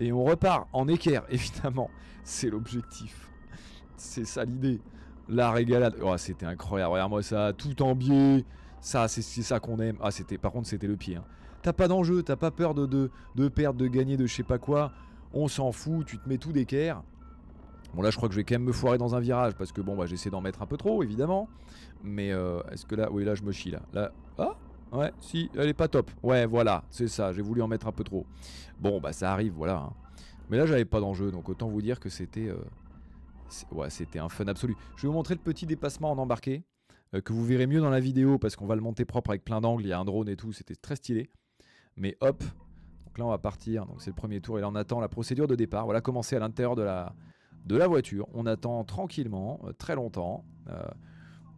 Et 0.00 0.12
on 0.12 0.24
repart 0.24 0.68
en 0.72 0.88
équerre, 0.88 1.24
évidemment. 1.30 1.90
C'est 2.24 2.50
l'objectif. 2.50 3.30
C'est 3.96 4.24
ça 4.24 4.44
l'idée. 4.44 4.80
La 5.28 5.52
régalade. 5.52 5.94
Oh, 6.02 6.16
c'était 6.16 6.46
incroyable. 6.46 6.92
Regarde-moi 6.92 7.22
ça, 7.22 7.52
tout 7.52 7.80
en 7.82 7.94
biais. 7.94 8.44
Ça, 8.80 9.06
c'est 9.06 9.22
ça 9.22 9.60
qu'on 9.60 9.78
aime. 9.78 9.96
Ah, 10.02 10.10
c'était, 10.10 10.38
par 10.38 10.50
contre, 10.50 10.66
c'était 10.66 10.88
le 10.88 10.96
pied. 10.96 11.16
Hein. 11.16 11.24
T'as 11.62 11.72
pas 11.72 11.88
d'enjeu, 11.88 12.22
t'as 12.22 12.36
pas 12.36 12.50
peur 12.50 12.74
de, 12.74 12.86
de, 12.86 13.10
de, 13.36 13.48
perdre, 13.48 13.78
de 13.78 13.86
gagner, 13.86 14.16
de 14.16 14.26
je 14.26 14.34
sais 14.34 14.42
pas 14.42 14.58
quoi. 14.58 14.92
On 15.32 15.48
s'en 15.48 15.72
fout, 15.72 16.04
tu 16.06 16.18
te 16.18 16.28
mets 16.28 16.38
tout 16.38 16.52
d'équerre. 16.52 17.02
Bon, 17.94 18.02
là, 18.02 18.10
je 18.10 18.16
crois 18.16 18.28
que 18.28 18.34
je 18.34 18.40
vais 18.40 18.44
quand 18.44 18.54
même 18.54 18.64
me 18.64 18.72
foirer 18.72 18.98
dans 18.98 19.14
un 19.14 19.20
virage 19.20 19.54
parce 19.54 19.70
que 19.70 19.80
bon, 19.80 19.96
bah, 19.96 20.06
j'essaie 20.06 20.30
d'en 20.30 20.40
mettre 20.40 20.62
un 20.62 20.66
peu 20.66 20.76
trop, 20.76 21.02
évidemment. 21.02 21.48
Mais 22.02 22.32
euh, 22.32 22.60
est-ce 22.72 22.86
que 22.86 22.94
là, 22.94 23.10
oui, 23.12 23.24
là, 23.24 23.34
je 23.34 23.42
me 23.42 23.52
chie 23.52 23.70
là. 23.70 24.12
Ah, 24.38 24.56
ouais, 24.92 25.12
si, 25.20 25.50
elle 25.54 25.68
est 25.68 25.74
pas 25.74 25.88
top. 25.88 26.10
Ouais, 26.22 26.46
voilà, 26.46 26.84
c'est 26.90 27.08
ça. 27.08 27.32
J'ai 27.32 27.42
voulu 27.42 27.62
en 27.62 27.68
mettre 27.68 27.86
un 27.86 27.92
peu 27.92 28.02
trop. 28.02 28.26
Bon, 28.80 29.00
bah, 29.00 29.12
ça 29.12 29.32
arrive, 29.32 29.52
voilà. 29.52 29.76
Hein. 29.76 29.92
Mais 30.50 30.56
là, 30.56 30.66
j'avais 30.66 30.84
pas 30.84 31.00
d'enjeu, 31.00 31.30
donc 31.30 31.48
autant 31.48 31.68
vous 31.68 31.82
dire 31.82 32.00
que 32.00 32.08
c'était, 32.08 32.48
euh, 32.48 32.56
ouais, 33.70 33.90
c'était 33.90 34.18
un 34.18 34.28
fun 34.28 34.46
absolu. 34.46 34.74
Je 34.96 35.02
vais 35.02 35.08
vous 35.08 35.14
montrer 35.14 35.34
le 35.34 35.40
petit 35.40 35.66
dépassement 35.66 36.10
en 36.10 36.18
embarqué. 36.18 36.64
Euh, 37.14 37.20
que 37.20 37.32
vous 37.32 37.44
verrez 37.44 37.66
mieux 37.66 37.80
dans 37.80 37.90
la 37.90 38.00
vidéo 38.00 38.38
parce 38.38 38.56
qu'on 38.56 38.66
va 38.66 38.74
le 38.74 38.80
monter 38.80 39.04
propre 39.04 39.30
avec 39.30 39.44
plein 39.44 39.60
d'angles, 39.60 39.84
il 39.84 39.88
y 39.88 39.92
a 39.92 39.98
un 39.98 40.04
drone 40.04 40.28
et 40.28 40.36
tout, 40.36 40.52
c'était 40.52 40.74
très 40.74 40.96
stylé. 40.96 41.30
Mais 41.96 42.16
hop, 42.20 42.42
donc 43.06 43.18
là 43.18 43.26
on 43.26 43.30
va 43.30 43.38
partir, 43.38 43.86
donc 43.86 44.00
c'est 44.00 44.10
le 44.10 44.16
premier 44.16 44.40
tour 44.40 44.58
et 44.58 44.60
là 44.60 44.68
on 44.68 44.74
attend 44.74 45.00
la 45.00 45.08
procédure 45.08 45.46
de 45.46 45.54
départ. 45.54 45.84
Voilà, 45.84 46.00
commencer 46.00 46.36
à 46.36 46.38
l'intérieur 46.38 46.74
de 46.74 46.82
la, 46.82 47.14
de 47.66 47.76
la 47.76 47.86
voiture. 47.86 48.28
On 48.32 48.46
attend 48.46 48.84
tranquillement, 48.84 49.60
euh, 49.64 49.72
très 49.72 49.94
longtemps. 49.94 50.44
Euh, 50.68 50.82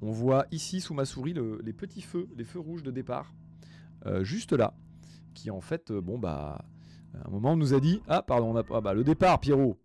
on 0.03 0.11
voit 0.11 0.47
ici 0.51 0.81
sous 0.81 0.93
ma 0.93 1.05
souris 1.05 1.35
les 1.63 1.73
petits 1.73 2.03
feux, 2.03 2.29
les 2.37 2.45
feux 2.45 2.59
rouges 2.59 2.83
de 2.83 2.91
départ, 2.91 3.33
juste 4.21 4.53
là, 4.53 4.75
qui 5.33 5.51
en 5.51 5.63
fait, 5.63 5.93
bon 5.93 6.19
bah, 6.19 6.65
à 7.15 7.29
un 7.29 7.31
moment 7.31 7.53
on 7.53 7.57
nous 7.57 7.73
a 7.73 7.81
dit, 7.81 8.03
ah 8.09 8.21
pardon, 8.21 8.55
on 8.55 8.57
a, 8.57 8.63
ah, 8.71 8.83
bah, 8.83 8.93
le 8.93 9.03
départ 9.03 9.41
Pierrot, 9.41 9.79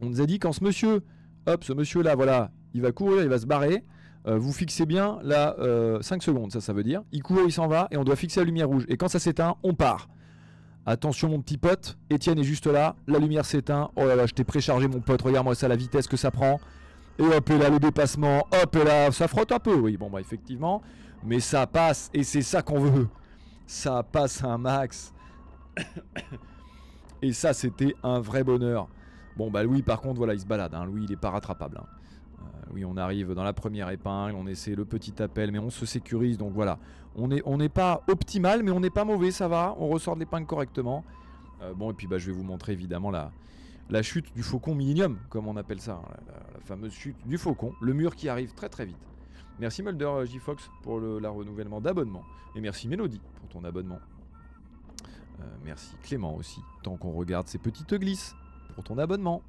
on 0.00 0.06
nous 0.06 0.22
a 0.22 0.26
dit 0.26 0.38
quand 0.38 0.52
ce 0.52 0.64
monsieur, 0.64 1.02
hop, 1.46 1.62
ce 1.62 1.74
monsieur 1.74 2.02
là, 2.02 2.14
voilà, 2.14 2.52
il 2.72 2.80
va 2.80 2.92
courir, 2.92 3.22
il 3.22 3.28
va 3.28 3.38
se 3.38 3.44
barrer, 3.44 3.84
euh, 4.26 4.38
vous 4.38 4.52
fixez 4.52 4.86
bien 4.86 5.18
là 5.22 5.54
5 5.58 5.60
euh, 5.62 6.00
secondes, 6.20 6.52
ça 6.52 6.60
ça 6.60 6.72
veut 6.72 6.82
dire. 6.82 7.02
Il 7.12 7.22
court, 7.22 7.42
il 7.44 7.52
s'en 7.52 7.66
va 7.66 7.88
et 7.90 7.96
on 7.96 8.04
doit 8.04 8.16
fixer 8.16 8.40
la 8.40 8.46
lumière 8.46 8.68
rouge. 8.68 8.84
Et 8.88 8.96
quand 8.96 9.08
ça 9.08 9.18
s'éteint, 9.18 9.56
on 9.62 9.74
part. 9.74 10.08
Attention 10.86 11.30
mon 11.30 11.40
petit 11.40 11.56
pote, 11.56 11.96
Étienne 12.10 12.38
est 12.38 12.44
juste 12.44 12.66
là, 12.66 12.96
la 13.06 13.18
lumière 13.18 13.46
s'éteint. 13.46 13.90
Oh 13.96 14.04
là 14.04 14.16
là, 14.16 14.26
je 14.26 14.34
t'ai 14.34 14.44
préchargé 14.44 14.86
mon 14.86 15.00
pote, 15.00 15.22
regarde-moi 15.22 15.54
ça 15.54 15.68
la 15.68 15.76
vitesse 15.76 16.06
que 16.06 16.16
ça 16.16 16.30
prend. 16.30 16.60
Et 17.18 17.22
hop 17.22 17.48
et 17.50 17.58
là 17.58 17.70
le 17.70 17.78
dépassement, 17.78 18.46
hop 18.62 18.76
et 18.76 18.84
là, 18.84 19.10
ça 19.12 19.28
frotte 19.28 19.52
un 19.52 19.58
peu, 19.58 19.74
oui, 19.74 19.96
bon 19.96 20.10
bah 20.10 20.20
effectivement. 20.20 20.82
Mais 21.22 21.40
ça 21.40 21.66
passe 21.66 22.10
et 22.12 22.22
c'est 22.22 22.42
ça 22.42 22.62
qu'on 22.62 22.80
veut. 22.80 23.08
Ça 23.66 24.02
passe 24.02 24.44
un 24.44 24.58
max. 24.58 25.14
et 27.22 27.32
ça 27.32 27.54
c'était 27.54 27.94
un 28.02 28.20
vrai 28.20 28.44
bonheur. 28.44 28.88
Bon 29.36 29.50
bah 29.50 29.62
Louis 29.62 29.82
par 29.82 30.00
contre 30.02 30.18
voilà 30.18 30.34
il 30.34 30.40
se 30.40 30.46
balade, 30.46 30.74
hein. 30.74 30.84
Louis 30.84 31.04
il 31.04 31.12
est 31.12 31.16
pas 31.16 31.30
rattrapable. 31.30 31.78
Hein 31.78 31.86
oui, 32.72 32.84
on 32.84 32.96
arrive 32.96 33.32
dans 33.34 33.44
la 33.44 33.52
première 33.52 33.88
épingle, 33.90 34.34
on 34.36 34.46
essaie 34.46 34.74
le 34.74 34.84
petit 34.84 35.22
appel, 35.22 35.52
mais 35.52 35.58
on 35.58 35.70
se 35.70 35.86
sécurise. 35.86 36.38
Donc 36.38 36.52
voilà, 36.52 36.78
on 37.14 37.28
n'est 37.28 37.68
pas 37.68 38.02
optimal, 38.08 38.62
mais 38.62 38.70
on 38.70 38.80
n'est 38.80 38.90
pas 38.90 39.04
mauvais, 39.04 39.30
ça 39.30 39.48
va. 39.48 39.74
On 39.78 39.88
ressort 39.88 40.14
de 40.14 40.20
l'épingle 40.20 40.46
correctement. 40.46 41.04
Euh, 41.62 41.72
bon, 41.74 41.90
et 41.90 41.94
puis 41.94 42.06
bah, 42.06 42.18
je 42.18 42.26
vais 42.26 42.32
vous 42.32 42.42
montrer 42.42 42.72
évidemment 42.72 43.10
la, 43.10 44.02
chute 44.02 44.34
du 44.34 44.42
faucon 44.42 44.74
Millennium, 44.74 45.18
comme 45.28 45.46
on 45.46 45.56
appelle 45.56 45.80
ça, 45.80 46.00
hein, 46.04 46.16
la, 46.26 46.60
fameuse 46.60 46.92
chute 46.92 47.16
du 47.26 47.38
faucon, 47.38 47.74
le 47.80 47.92
mur 47.92 48.16
qui 48.16 48.28
arrive 48.28 48.54
très 48.54 48.68
très 48.68 48.86
vite. 48.86 48.96
Merci 49.60 49.82
Mulder 49.82 50.04
euh, 50.04 50.26
J 50.26 50.38
Fox 50.38 50.68
pour 50.82 50.98
le 50.98 51.28
renouvellement 51.28 51.80
d'abonnement. 51.80 52.24
Et 52.56 52.60
merci 52.60 52.88
Mélodie 52.88 53.20
pour 53.36 53.48
ton 53.48 53.64
abonnement. 53.64 54.00
Euh, 55.40 55.44
merci 55.64 55.96
Clément 56.02 56.34
aussi, 56.34 56.60
tant 56.82 56.96
qu'on 56.96 57.12
regarde 57.12 57.46
ces 57.46 57.58
petites 57.58 57.94
glisses 57.94 58.34
pour 58.74 58.84
ton 58.84 58.98
abonnement. 58.98 59.42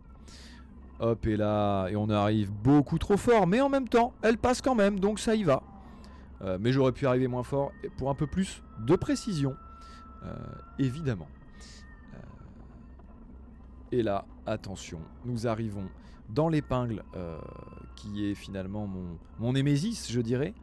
Hop, 1.00 1.28
et 1.28 1.36
là, 1.36 1.88
et 1.90 1.96
on 1.96 2.10
arrive 2.10 2.52
beaucoup 2.52 2.98
trop 2.98 3.18
fort, 3.18 3.48
mais 3.48 3.60
en 3.60 3.68
même 3.70 3.90
temps, 3.90 4.14
elle 4.22 4.38
passe 4.38 4.62
quand 4.62 4.76
même, 4.76 5.00
donc 5.00 5.20
ça 5.20 5.36
y 5.36 5.44
va. 5.44 5.62
Euh, 6.42 6.58
mais 6.60 6.72
j'aurais 6.72 6.92
pu 6.92 7.06
arriver 7.06 7.28
moins 7.28 7.44
fort 7.44 7.72
pour 7.98 8.10
un 8.10 8.16
peu 8.16 8.28
plus 8.28 8.64
de 8.80 8.96
précision, 8.96 9.56
euh, 10.24 10.34
évidemment. 10.80 11.28
Euh, 12.14 12.18
et 13.92 14.04
là, 14.04 14.26
attention, 14.46 15.00
nous 15.26 15.48
arrivons 15.48 15.90
dans 16.30 16.50
l'épingle 16.50 17.04
qui 17.96 18.26
est 18.26 18.34
finalement 18.34 18.88
mon, 18.88 19.18
mon 19.40 19.54
je 19.54 20.22
dirais. 20.22 20.54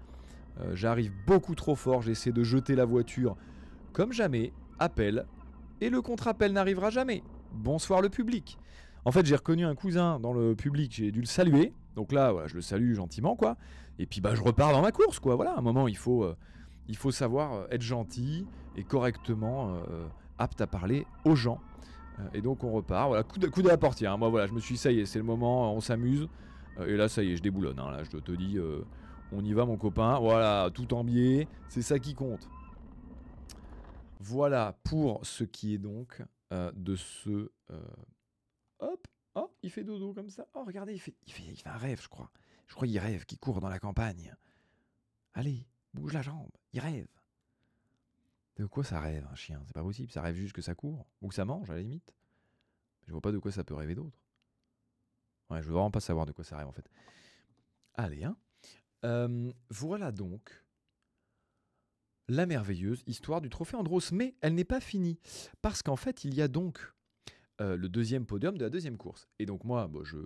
J'arrive 0.72 1.12
beaucoup 1.26 1.54
trop 1.54 1.76
fort, 1.76 2.02
j'essaie 2.02 2.32
de 2.32 2.42
jeter 2.42 2.74
la 2.74 2.84
voiture 2.84 3.36
comme 3.92 4.12
jamais, 4.12 4.52
appel, 4.78 5.24
et 5.80 5.88
le 5.88 6.02
contre-appel 6.02 6.52
n'arrivera 6.52 6.90
jamais. 6.90 7.22
Bonsoir 7.52 8.00
le 8.00 8.08
public. 8.08 8.58
En 9.04 9.10
fait, 9.10 9.26
j'ai 9.26 9.34
reconnu 9.34 9.64
un 9.64 9.74
cousin 9.74 10.20
dans 10.20 10.32
le 10.32 10.54
public, 10.54 10.92
j'ai 10.94 11.10
dû 11.10 11.20
le 11.20 11.26
saluer. 11.26 11.72
Donc 11.96 12.12
là, 12.12 12.34
je 12.46 12.54
le 12.54 12.60
salue 12.60 12.94
gentiment, 12.94 13.36
quoi. 13.36 13.56
Et 13.98 14.06
puis, 14.06 14.20
bah, 14.20 14.34
je 14.34 14.42
repars 14.42 14.72
dans 14.72 14.82
ma 14.82 14.92
course, 14.92 15.18
quoi. 15.18 15.34
Voilà, 15.34 15.52
à 15.52 15.58
un 15.58 15.62
moment, 15.62 15.88
il 15.88 15.96
faut, 15.96 16.24
euh, 16.24 17.10
savoir 17.10 17.52
euh, 17.52 17.66
être 17.70 17.82
gentil 17.82 18.46
et 18.76 18.84
correctement 18.84 19.74
euh, 19.74 20.06
apte 20.38 20.60
à 20.60 20.66
parler 20.66 21.06
aux 21.24 21.34
gens. 21.34 21.60
et 22.32 22.40
donc, 22.40 22.62
on 22.64 22.70
repart. 22.70 23.08
Voilà, 23.08 23.24
coup 23.24 23.38
de, 23.38 23.48
coup 23.48 23.62
de 23.62 23.68
la 23.68 23.76
portière. 23.76 24.12
Hein. 24.12 24.16
Moi, 24.16 24.28
voilà, 24.28 24.46
je 24.46 24.52
me 24.52 24.60
suis 24.60 24.74
dit, 24.74 24.80
ça 24.80 24.92
y 24.92 25.00
est, 25.00 25.06
c'est 25.06 25.18
le 25.18 25.24
moment, 25.24 25.74
on 25.74 25.80
s'amuse. 25.80 26.28
et 26.86 26.96
là, 26.96 27.08
ça 27.08 27.22
y 27.22 27.32
est, 27.32 27.36
je 27.36 27.42
déboulonne. 27.42 27.78
Hein. 27.80 27.90
Là, 27.90 28.04
je 28.04 28.16
te 28.16 28.32
dis, 28.32 28.58
on 29.32 29.44
y 29.44 29.52
va, 29.52 29.66
mon 29.66 29.76
copain. 29.76 30.18
Voilà, 30.20 30.70
tout 30.72 30.94
en 30.94 31.02
biais. 31.02 31.48
C'est 31.68 31.82
ça 31.82 31.98
qui 31.98 32.14
compte. 32.14 32.48
Voilà 34.20 34.78
pour 34.84 35.18
ce 35.24 35.42
qui 35.42 35.74
est 35.74 35.78
donc 35.78 36.22
de 36.52 36.94
ce 36.94 37.50
Hop, 38.82 39.06
oh, 39.36 39.50
il 39.62 39.70
fait 39.70 39.84
dodo 39.84 40.12
comme 40.12 40.28
ça. 40.28 40.46
Oh, 40.54 40.64
regardez, 40.64 40.92
il 40.92 41.00
fait, 41.00 41.14
il 41.26 41.32
fait, 41.32 41.44
il 41.44 41.56
fait 41.56 41.68
un 41.68 41.76
rêve, 41.76 42.02
je 42.02 42.08
crois. 42.08 42.30
Je 42.66 42.74
crois 42.74 42.88
qu'il 42.88 42.98
rêve, 42.98 43.24
qu'il 43.24 43.38
court 43.38 43.60
dans 43.60 43.68
la 43.68 43.78
campagne. 43.78 44.34
Allez, 45.34 45.66
bouge 45.94 46.12
la 46.12 46.22
jambe, 46.22 46.50
il 46.72 46.80
rêve. 46.80 47.08
De 48.56 48.66
quoi 48.66 48.84
ça 48.84 49.00
rêve, 49.00 49.26
un 49.30 49.34
chien? 49.34 49.62
C'est 49.66 49.72
pas 49.72 49.82
possible, 49.82 50.10
ça 50.10 50.20
rêve 50.20 50.34
juste 50.34 50.54
que 50.54 50.62
ça 50.62 50.74
court, 50.74 51.06
ou 51.20 51.28
que 51.28 51.34
ça 51.34 51.44
mange, 51.44 51.70
à 51.70 51.74
la 51.74 51.80
limite. 51.80 52.12
Je 53.06 53.12
vois 53.12 53.20
pas 53.20 53.32
de 53.32 53.38
quoi 53.38 53.52
ça 53.52 53.64
peut 53.64 53.74
rêver 53.74 53.94
d'autre. 53.94 54.18
Ouais, 55.48 55.62
je 55.62 55.68
veux 55.68 55.74
vraiment 55.74 55.90
pas 55.90 56.00
savoir 56.00 56.26
de 56.26 56.32
quoi 56.32 56.44
ça 56.44 56.56
rêve, 56.56 56.66
en 56.66 56.72
fait. 56.72 56.88
Allez, 57.94 58.24
hein. 58.24 58.36
Euh, 59.04 59.52
voilà 59.70 60.12
donc 60.12 60.64
la 62.28 62.46
merveilleuse 62.46 63.02
histoire 63.06 63.40
du 63.40 63.50
trophée 63.50 63.76
Andros. 63.76 64.12
Mais 64.12 64.34
elle 64.40 64.54
n'est 64.54 64.64
pas 64.64 64.80
finie. 64.80 65.18
Parce 65.60 65.82
qu'en 65.82 65.96
fait, 65.96 66.24
il 66.24 66.34
y 66.34 66.42
a 66.42 66.48
donc 66.48 66.92
euh, 67.62 67.76
le 67.76 67.88
deuxième 67.88 68.26
podium 68.26 68.58
de 68.58 68.64
la 68.64 68.70
deuxième 68.70 68.96
course. 68.96 69.28
Et 69.38 69.46
donc 69.46 69.62
moi, 69.62 69.88
je, 70.02 70.18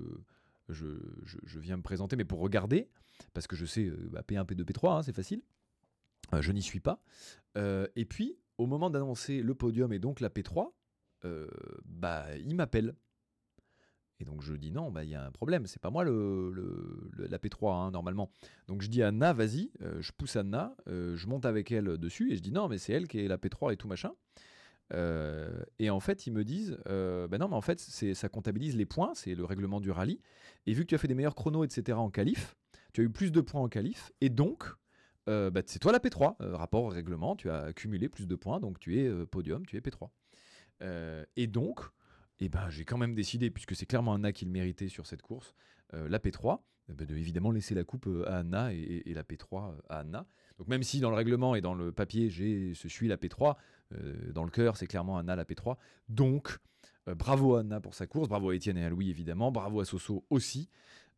je, 0.69 1.59
viens 1.59 1.77
me 1.77 1.83
présenter, 1.83 2.17
mais 2.17 2.25
pour 2.25 2.41
regarder, 2.41 2.89
parce 3.35 3.47
que 3.47 3.57
je 3.57 3.67
sais, 3.67 3.85
euh, 3.85 4.09
bah, 4.11 4.23
P1, 4.27 4.47
P2, 4.47 4.65
P3, 4.65 5.03
c'est 5.03 5.15
facile. 5.15 5.43
Euh, 6.33 6.41
je 6.41 6.51
n'y 6.53 6.63
suis 6.63 6.81
pas. 6.81 7.01
et 7.57 8.05
puis, 8.07 8.39
au 8.57 8.67
moment 8.67 8.89
d'annoncer 8.89 9.43
le 9.43 9.55
podium 9.55 9.93
et 9.93 9.99
donc 9.99 10.21
la 10.21 10.31
P3, 10.31 10.73
bah, 11.85 12.27
il 12.39 12.55
m'appelle. 12.55 12.95
Et 14.19 14.25
donc 14.25 14.41
je 14.41 14.55
dis 14.55 14.71
non, 14.71 14.91
bah, 14.91 15.05
il 15.05 15.11
y 15.11 15.15
a 15.15 15.27
un 15.27 15.31
problème, 15.31 15.67
c'est 15.67 15.81
pas 15.81 15.91
moi 15.91 16.03
le, 16.03 17.11
la 17.19 17.39
P3 17.39 17.75
hein, 17.75 17.91
normalement. 17.91 18.31
Donc 18.67 18.81
je 18.81 18.89
dis 18.89 19.03
à 19.03 19.09
Anna, 19.09 19.35
vas-y, 19.35 19.71
je 19.81 20.11
pousse 20.13 20.37
Anna, 20.37 20.75
je 20.87 21.27
monte 21.27 21.45
avec 21.45 21.71
elle 21.71 21.99
dessus 21.99 22.33
et 22.33 22.37
je 22.37 22.41
dis 22.41 22.53
non, 22.53 22.69
mais 22.69 22.79
c'est 22.79 22.95
elle 22.95 23.09
qui 23.09 23.19
est 23.19 23.29
la 23.29 23.37
P3 23.37 23.75
et 23.75 23.77
tout 23.77 23.89
machin. 23.89 24.13
Euh, 24.93 25.63
et 25.79 25.91
en 25.91 26.01
fait, 26.01 26.27
ils 26.27 26.33
me 26.33 26.45
disent, 26.45 26.79
euh, 26.89 27.27
ben 27.29 27.39
non, 27.39 27.49
mais 27.49 27.57
en 27.57 27.61
fait, 27.61 27.81
ça 27.81 28.29
comptabilise 28.29 28.77
les 28.77 28.87
points, 28.87 29.13
c'est 29.15 29.35
le 29.35 29.45
règlement 29.45 29.81
du 29.81 29.91
rallye. 29.91 30.21
Et 30.67 30.73
vu 30.73 30.83
que 30.83 30.89
tu 30.89 30.95
as 30.95 30.99
fait 30.99 31.09
des 31.09 31.15
meilleurs 31.15 31.35
chronos, 31.35 31.65
etc. 31.65 31.99
en 31.99 32.11
qualif, 32.11 32.57
tu 32.93 33.01
as 33.01 33.05
eu 33.05 33.11
plus 33.11 33.33
de 33.33 33.41
points 33.41 33.63
en 33.63 33.69
qualif, 33.69 34.13
et 34.21 34.29
donc, 34.29 34.65
euh, 35.29 35.51
bah, 35.51 35.63
c'est 35.67 35.79
toi 35.79 35.93
la 35.93 35.99
P3. 35.99 36.37
rapport 36.55 36.85
au 36.85 36.89
règlement, 36.89 37.37
tu 37.37 37.51
as 37.51 37.63
accumulé 37.63 38.09
plus 38.09 38.27
de 38.27 38.37
points, 38.37 38.61
donc 38.61 38.79
tu 38.79 38.99
es 39.01 39.27
podium, 39.27 39.67
tu 39.67 39.77
es 39.77 39.81
P3. 39.81 40.09
et 41.37 41.47
donc, 41.47 41.81
eh 42.39 42.49
ben, 42.49 42.69
j'ai 42.69 42.85
quand 42.85 42.99
même 42.99 43.15
décidé, 43.15 43.51
puisque 43.51 43.75
c'est 43.75 43.87
clairement 43.87 44.15
Anna 44.15 44.33
qui 44.33 44.45
le 44.45 44.51
méritait 44.51 44.89
sur 44.89 45.07
cette 45.07 45.23
course, 45.23 45.55
la 45.93 46.19
P3, 46.19 46.61
de 46.89 47.17
évidemment 47.17 47.51
laisser 47.51 47.75
la 47.75 47.83
coupe 47.83 48.09
à 48.27 48.39
Anna 48.39 48.73
et, 48.73 49.03
et, 49.07 49.15
la 49.15 49.25
P3 49.25 49.75
à 49.89 50.01
Anna. 50.01 50.27
Donc 50.59 50.69
même 50.69 50.83
si 50.83 51.01
dans 51.01 51.11
le 51.11 51.17
règlement 51.17 51.55
et 51.55 51.61
dans 51.61 51.75
le 51.75 51.93
papier, 51.93 52.31
je 52.31 52.89
suis 52.89 53.09
la 53.09 53.17
P3, 53.17 53.57
euh, 53.95 54.33
dans 54.33 54.45
le 54.45 54.51
cœur, 54.51 54.77
c'est 54.77 54.87
clairement 54.87 55.19
Anna 55.19 55.37
la 55.37 55.45
P3. 55.45 55.77
Donc, 56.09 56.59
euh, 57.09 57.15
bravo 57.15 57.57
Anna 57.57 57.81
pour 57.81 57.95
sa 57.95 58.07
course, 58.07 58.29
bravo 58.29 58.51
à 58.51 58.55
Étienne 58.55 58.79
et 58.79 58.85
à 58.85 58.89
Louis 58.89 59.11
évidemment, 59.11 59.53
bravo 59.53 59.81
à 59.81 59.85
Soso 59.85 60.25
aussi. 60.31 60.69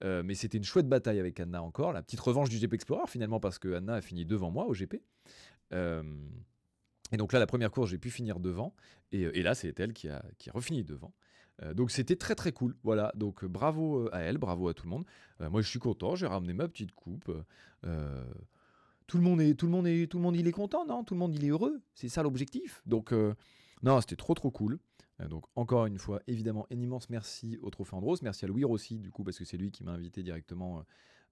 Euh, 0.05 0.23
mais 0.25 0.35
c'était 0.35 0.59
une 0.59 0.65
chouette 0.65 0.89
bataille 0.89 1.19
avec 1.19 1.41
Anna 1.41 1.63
encore, 1.63 1.93
la 1.93 2.03
petite 2.03 2.21
revanche 2.21 2.49
du 2.51 2.59
GP 2.59 2.75
Explorer 2.75 3.09
finalement 3.09 3.41
parce 3.41 3.59
que 3.59 3.75
Anna 3.75 3.95
a 3.95 4.01
fini 4.01 4.25
devant 4.25 4.51
moi 4.51 4.67
au 4.67 4.73
GP. 4.73 5.03
et 5.73 7.17
donc 7.17 7.33
là, 7.33 7.39
la 7.39 7.47
première 7.47 7.71
course, 7.71 7.91
j'ai 7.91 7.99
pu 7.99 8.11
finir 8.11 8.39
devant. 8.39 8.75
Et, 9.13 9.43
là, 9.43 9.55
c'est 9.55 9.79
elle 9.81 9.93
qui 9.93 10.09
a, 10.09 10.25
qui 10.39 10.51
a 10.51 10.53
refini 10.53 10.85
devant. 10.85 11.15
donc 11.75 11.91
c'était 11.91 12.17
très 12.17 12.35
très 12.35 12.53
cool. 12.53 12.77
Voilà, 12.83 13.13
donc 13.17 13.45
bravo 13.45 14.09
à 14.13 14.21
elle, 14.21 14.39
bravo 14.39 14.69
à 14.69 14.75
tout 14.75 14.85
le 14.85 14.91
monde. 14.91 15.05
moi, 15.41 15.63
je 15.63 15.69
suis 15.69 15.81
content, 15.81 16.15
j'ai 16.15 16.27
ramené 16.27 16.53
ma 16.53 16.69
petite 16.69 16.93
coupe 16.93 17.33
tout 19.09 19.17
le 19.17 19.25
monde 19.25 19.41
est, 19.41 19.55
tout 19.55 19.67
le 19.67 19.73
monde 19.73 19.89
est, 19.89 20.07
tout 20.07 20.19
le 20.19 20.23
monde 20.23 20.37
il 20.37 20.47
est 20.47 20.53
content, 20.53 20.87
non? 20.87 21.03
Tout 21.03 21.15
le 21.15 21.19
monde 21.19 21.35
il 21.35 21.45
est 21.45 21.49
heureux. 21.49 21.81
C'est 21.95 22.09
ça 22.09 22.23
l'objectif. 22.23 22.83
Donc 22.87 23.13
non, 23.83 24.01
c'était 24.01 24.17
trop 24.17 24.35
trop 24.35 24.53
cool. 24.53 24.79
donc 25.29 25.47
encore 25.57 25.87
une 25.87 25.99
fois, 25.99 26.21
évidemment, 26.29 26.67
un 26.71 26.81
immense 26.81 27.11
merci 27.11 27.59
au 27.63 27.71
Trophée 27.71 27.97
Andros, 27.97 28.23
merci 28.23 28.45
à 28.45 28.49
Louis 28.49 28.65
aussi 28.65 28.99
du 29.01 29.11
coup 29.11 29.25
parce 29.25 29.39
que 29.39 29.45
c'est 29.45 29.57
lui 29.57 29.73
qui 29.73 29.83
m'a 29.83 29.93
invité 29.93 30.23
directement 30.23 30.85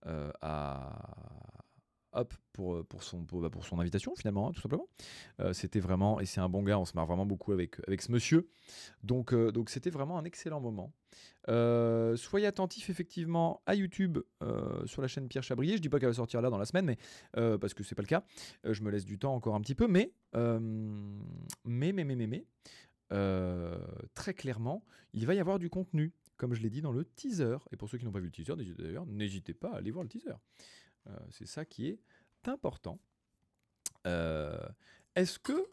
à 0.05 1.66
euh, 2.17 2.83
bah, 3.43 3.51
pour, 3.51 3.65
son 3.65 3.81
invitation 3.81 4.15
finalement, 4.17 4.49
hein, 4.49 4.53
tout 4.53 4.61
simplement. 4.61 4.89
Euh, 5.41 5.53
c'était 5.53 5.81
vraiment, 5.81 6.21
et 6.21 6.27
c'est 6.27 6.41
un 6.41 6.49
bon 6.49 6.63
gars, 6.63 6.79
on 6.79 6.85
se 6.85 6.95
marre 6.95 7.07
vraiment 7.07 7.27
beaucoup 7.27 7.53
avec, 7.53 7.77
avec 7.87 8.03
ce 8.03 8.11
monsieur. 8.13 8.49
Donc 9.03 9.33
euh, 9.33 9.53
donc 9.53 9.71
c'était 9.71 9.91
vraiment 9.91 10.19
un 10.19 10.25
excellent 10.25 10.61
moment. 10.61 10.93
soyez 12.17 12.47
attentifs 12.47 12.91
effectivement 12.91 13.63
à 13.67 13.75
YouTube 13.75 14.19
sur 14.87 15.03
la 15.03 15.09
chaîne 15.09 15.29
Pierre 15.29 15.43
Chabrier. 15.43 15.77
Je 15.77 15.83
dis 15.83 15.89
pas 15.89 15.99
qu'elle 15.99 16.09
va 16.09 16.15
sortir 16.15 16.41
là 16.41 16.51
dans 16.51 16.59
la 16.59 16.67
semaine, 16.67 16.87
mais 16.87 16.99
parce 17.59 17.75
que 17.75 17.83
c'est 17.83 17.95
pas 17.95 18.03
le 18.03 18.09
cas. 18.09 18.25
je 18.65 18.83
me 18.83 18.91
laisse 18.91 19.05
du 19.05 19.19
temps 19.19 19.35
encore 19.35 19.55
un 19.55 19.61
petit 19.61 19.75
peu, 19.75 19.87
mais 19.87 20.13
mais 20.35 21.93
mais 21.93 22.05
mais 22.05 22.17
mais, 22.17 22.27
mais 22.27 22.45
très 24.15 24.35
clairement, 24.35 24.85
il 25.13 25.27
va 25.27 25.35
y 25.35 25.41
avoir 25.41 25.59
du 25.59 25.71
contenu, 25.71 26.13
comme 26.37 26.55
je 26.55 26.63
l'ai 26.63 26.71
dit 26.71 26.81
dans 26.81 26.93
le 26.93 27.05
teaser. 27.05 27.59
Et 27.73 27.77
pour 27.77 27.89
ceux 27.89 27.99
qui 27.99 28.05
n'ont 28.05 28.13
pas 28.13 28.21
vu 28.21 28.27
le 28.27 28.33
teaser, 28.33 28.55
d'ailleurs, 28.57 29.07
n'hésitez 29.07 29.55
pas 29.55 29.73
à 29.73 29.77
aller 29.77 29.91
voir 29.91 30.03
le 30.03 30.09
teaser. 30.09 30.35
Euh, 31.09 31.17
c'est 31.31 31.47
ça 31.47 31.65
qui 31.65 31.89
est 31.89 32.01
important. 32.45 32.99
Euh, 34.07 34.69
est-ce 35.15 35.39
que... 35.39 35.67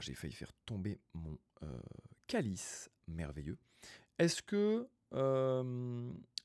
j'ai 0.00 0.14
failli 0.14 0.32
faire 0.32 0.52
tomber 0.64 1.00
mon 1.14 1.38
euh, 1.62 1.80
calice 2.26 2.90
merveilleux. 3.06 3.58
Est-ce 4.18 4.42
que 4.42 4.88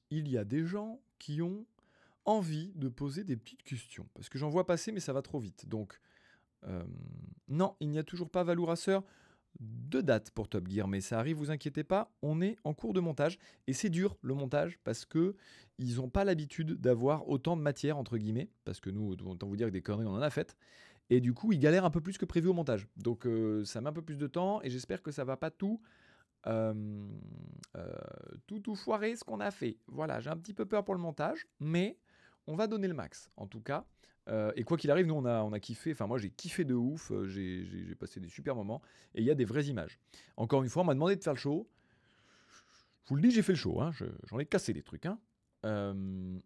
il 0.09 0.27
y 0.27 0.37
a 0.37 0.43
des 0.43 0.65
gens 0.65 1.01
qui 1.17 1.41
ont 1.41 1.65
envie 2.25 2.71
de 2.75 2.89
poser 2.89 3.23
des 3.23 3.35
petites 3.35 3.63
questions? 3.63 4.07
Parce 4.13 4.29
que 4.29 4.37
j'en 4.37 4.49
vois 4.49 4.65
passer, 4.65 4.91
mais 4.91 4.99
ça 4.99 5.13
va 5.13 5.21
trop 5.21 5.39
vite. 5.39 5.67
Donc, 5.67 5.99
non, 7.47 7.75
il 7.79 7.89
n'y 7.89 7.97
a 7.97 8.03
toujours 8.03 8.29
pas 8.29 8.43
Valourasseur 8.43 9.03
de 9.59 10.01
date 10.01 10.31
pour 10.31 10.47
Top 10.47 10.67
Gear, 10.69 10.87
mais 10.87 11.01
ça 11.01 11.19
arrive, 11.19 11.37
vous 11.37 11.51
inquiétez 11.51 11.83
pas, 11.83 12.11
on 12.21 12.41
est 12.41 12.57
en 12.63 12.73
cours 12.73 12.93
de 12.93 12.99
montage 12.99 13.37
et 13.67 13.73
c'est 13.73 13.89
dur 13.89 14.17
le 14.21 14.33
montage 14.33 14.79
parce 14.83 15.05
que 15.05 15.35
ils 15.77 15.95
n'ont 15.97 16.09
pas 16.09 16.23
l'habitude 16.23 16.79
d'avoir 16.79 17.27
autant 17.27 17.57
de 17.57 17.61
matière 17.61 17.97
entre 17.97 18.17
guillemets, 18.17 18.49
parce 18.65 18.79
que 18.79 18.89
nous, 18.89 19.11
autant 19.11 19.47
vous 19.47 19.55
dire 19.55 19.67
que 19.67 19.71
des 19.71 19.81
conneries 19.81 20.05
on 20.05 20.13
en 20.13 20.21
a 20.21 20.29
faites, 20.29 20.55
et 21.09 21.19
du 21.19 21.33
coup 21.33 21.51
ils 21.51 21.59
galèrent 21.59 21.85
un 21.85 21.91
peu 21.91 22.01
plus 22.01 22.17
que 22.17 22.25
prévu 22.25 22.47
au 22.47 22.53
montage. 22.53 22.87
Donc 22.97 23.25
euh, 23.25 23.65
ça 23.65 23.81
met 23.81 23.89
un 23.89 23.93
peu 23.93 24.01
plus 24.01 24.17
de 24.17 24.27
temps 24.27 24.61
et 24.61 24.69
j'espère 24.69 25.01
que 25.01 25.11
ça 25.11 25.23
va 25.23 25.37
pas 25.37 25.51
tout 25.51 25.81
euh, 26.47 26.73
euh, 27.75 27.91
tout 28.47 28.59
tout 28.59 28.75
foirer 28.75 29.15
ce 29.15 29.23
qu'on 29.23 29.39
a 29.39 29.51
fait. 29.51 29.77
Voilà, 29.87 30.19
j'ai 30.21 30.29
un 30.29 30.37
petit 30.37 30.53
peu 30.53 30.65
peur 30.65 30.83
pour 30.83 30.95
le 30.95 31.01
montage, 31.01 31.45
mais 31.59 31.97
on 32.47 32.55
va 32.55 32.67
donner 32.67 32.87
le 32.87 32.93
max 32.93 33.29
en 33.37 33.47
tout 33.47 33.61
cas. 33.61 33.85
Euh, 34.31 34.51
et 34.55 34.63
quoi 34.63 34.77
qu'il 34.77 34.89
arrive, 34.91 35.07
nous 35.07 35.13
on 35.13 35.25
a, 35.25 35.43
on 35.43 35.51
a 35.51 35.59
kiffé, 35.59 35.91
enfin 35.91 36.07
moi 36.07 36.17
j'ai 36.17 36.29
kiffé 36.29 36.63
de 36.63 36.73
ouf, 36.73 37.11
euh, 37.11 37.27
j'ai 37.27 37.95
passé 37.95 38.19
des 38.19 38.29
super 38.29 38.55
moments, 38.55 38.81
et 39.13 39.21
il 39.21 39.25
y 39.25 39.31
a 39.31 39.35
des 39.35 39.45
vraies 39.45 39.65
images. 39.65 39.99
Encore 40.37 40.63
une 40.63 40.69
fois, 40.69 40.83
on 40.83 40.85
m'a 40.85 40.93
demandé 40.93 41.15
de 41.15 41.23
faire 41.23 41.33
le 41.33 41.39
show. 41.39 41.67
Je 43.03 43.09
vous 43.09 43.15
le 43.15 43.21
dis, 43.21 43.31
j'ai 43.31 43.41
fait 43.41 43.51
le 43.51 43.57
show, 43.57 43.81
hein, 43.81 43.91
j'en 44.29 44.39
ai 44.39 44.45
cassé 44.45 44.71
des 44.71 44.83
trucs. 44.83 45.05
Hein. 45.05 45.19
Euh, 45.65 46.39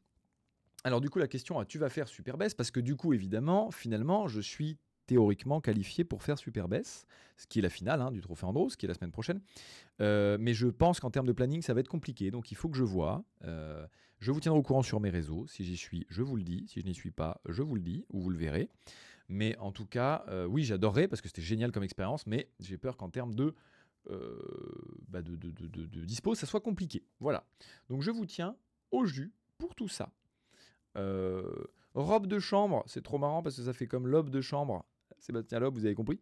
alors 0.83 0.99
du 0.99 1.09
coup 1.09 1.19
la 1.19 1.27
question, 1.27 1.63
tu 1.63 1.77
vas 1.77 1.89
faire 1.89 2.07
Super 2.07 2.37
Bass 2.37 2.53
Parce 2.53 2.69
que 2.71 2.79
du 2.79 2.95
coup 2.95 3.13
évidemment, 3.13 3.71
finalement, 3.71 4.27
je 4.27 4.41
suis 4.41 4.77
théoriquement 5.05 5.61
qualifié 5.61 6.03
pour 6.03 6.23
faire 6.23 6.39
Super 6.39 6.67
Bess, 6.67 7.05
ce 7.37 7.45
qui 7.45 7.59
est 7.59 7.61
la 7.61 7.69
finale 7.69 8.01
hein, 8.01 8.11
du 8.11 8.21
Trophée 8.21 8.47
Andros, 8.47 8.75
qui 8.75 8.87
est 8.87 8.87
la 8.87 8.95
semaine 8.95 9.11
prochaine. 9.11 9.41
Mais 9.99 10.53
je 10.53 10.67
pense 10.67 10.99
qu'en 10.99 11.11
termes 11.11 11.27
de 11.27 11.33
planning, 11.33 11.61
ça 11.61 11.75
va 11.75 11.81
être 11.81 11.87
compliqué, 11.87 12.31
donc 12.31 12.51
il 12.51 12.55
faut 12.55 12.69
que 12.69 12.77
je 12.77 12.83
vois. 12.83 13.23
Je 14.25 14.31
vous 14.31 14.39
tiendrai 14.39 14.59
au 14.59 14.63
courant 14.63 14.81
sur 14.81 14.99
mes 14.99 15.11
réseaux. 15.11 15.45
Si 15.45 15.63
j'y 15.63 15.77
suis, 15.77 16.07
je 16.09 16.23
vous 16.23 16.35
le 16.35 16.41
dis. 16.41 16.65
Si 16.67 16.81
je 16.81 16.85
n'y 16.87 16.95
suis 16.95 17.11
pas, 17.11 17.41
je 17.47 17.61
vous 17.61 17.75
le 17.75 17.81
dis, 17.81 18.07
ou 18.09 18.19
vous 18.19 18.31
le 18.31 18.37
verrez. 18.39 18.69
Mais 19.29 19.55
en 19.59 19.71
tout 19.71 19.85
cas, 19.85 20.25
euh, 20.29 20.47
oui, 20.47 20.63
j'adorerais, 20.63 21.07
parce 21.07 21.21
que 21.21 21.27
c'était 21.27 21.43
génial 21.43 21.71
comme 21.71 21.83
expérience, 21.83 22.25
mais 22.25 22.49
j'ai 22.59 22.79
peur 22.79 22.97
qu'en 22.97 23.11
termes 23.11 23.35
de, 23.35 23.53
bah 25.09 25.21
de, 25.21 26.05
dispo, 26.05 26.33
ça 26.33 26.47
soit 26.47 26.59
compliqué. 26.59 27.03
Voilà. 27.19 27.45
Donc 27.87 28.01
je 28.01 28.09
vous 28.09 28.25
tiens 28.25 28.55
au 28.89 29.05
jus 29.05 29.31
pour 29.59 29.75
tout 29.75 29.89
ça. 29.89 30.11
robe 31.93 32.25
de 32.25 32.39
chambre, 32.39 32.83
c'est 32.87 33.03
trop 33.03 33.19
marrant 33.19 33.43
parce 33.43 33.57
que 33.57 33.61
ça 33.61 33.73
fait 33.73 33.85
comme 33.85 34.07
l'aube 34.07 34.31
de 34.31 34.41
chambre 34.41 34.85
Sébastien 35.19 35.59
Loeb, 35.59 35.73
vous 35.73 35.85
avez 35.85 35.95
compris? 35.95 36.19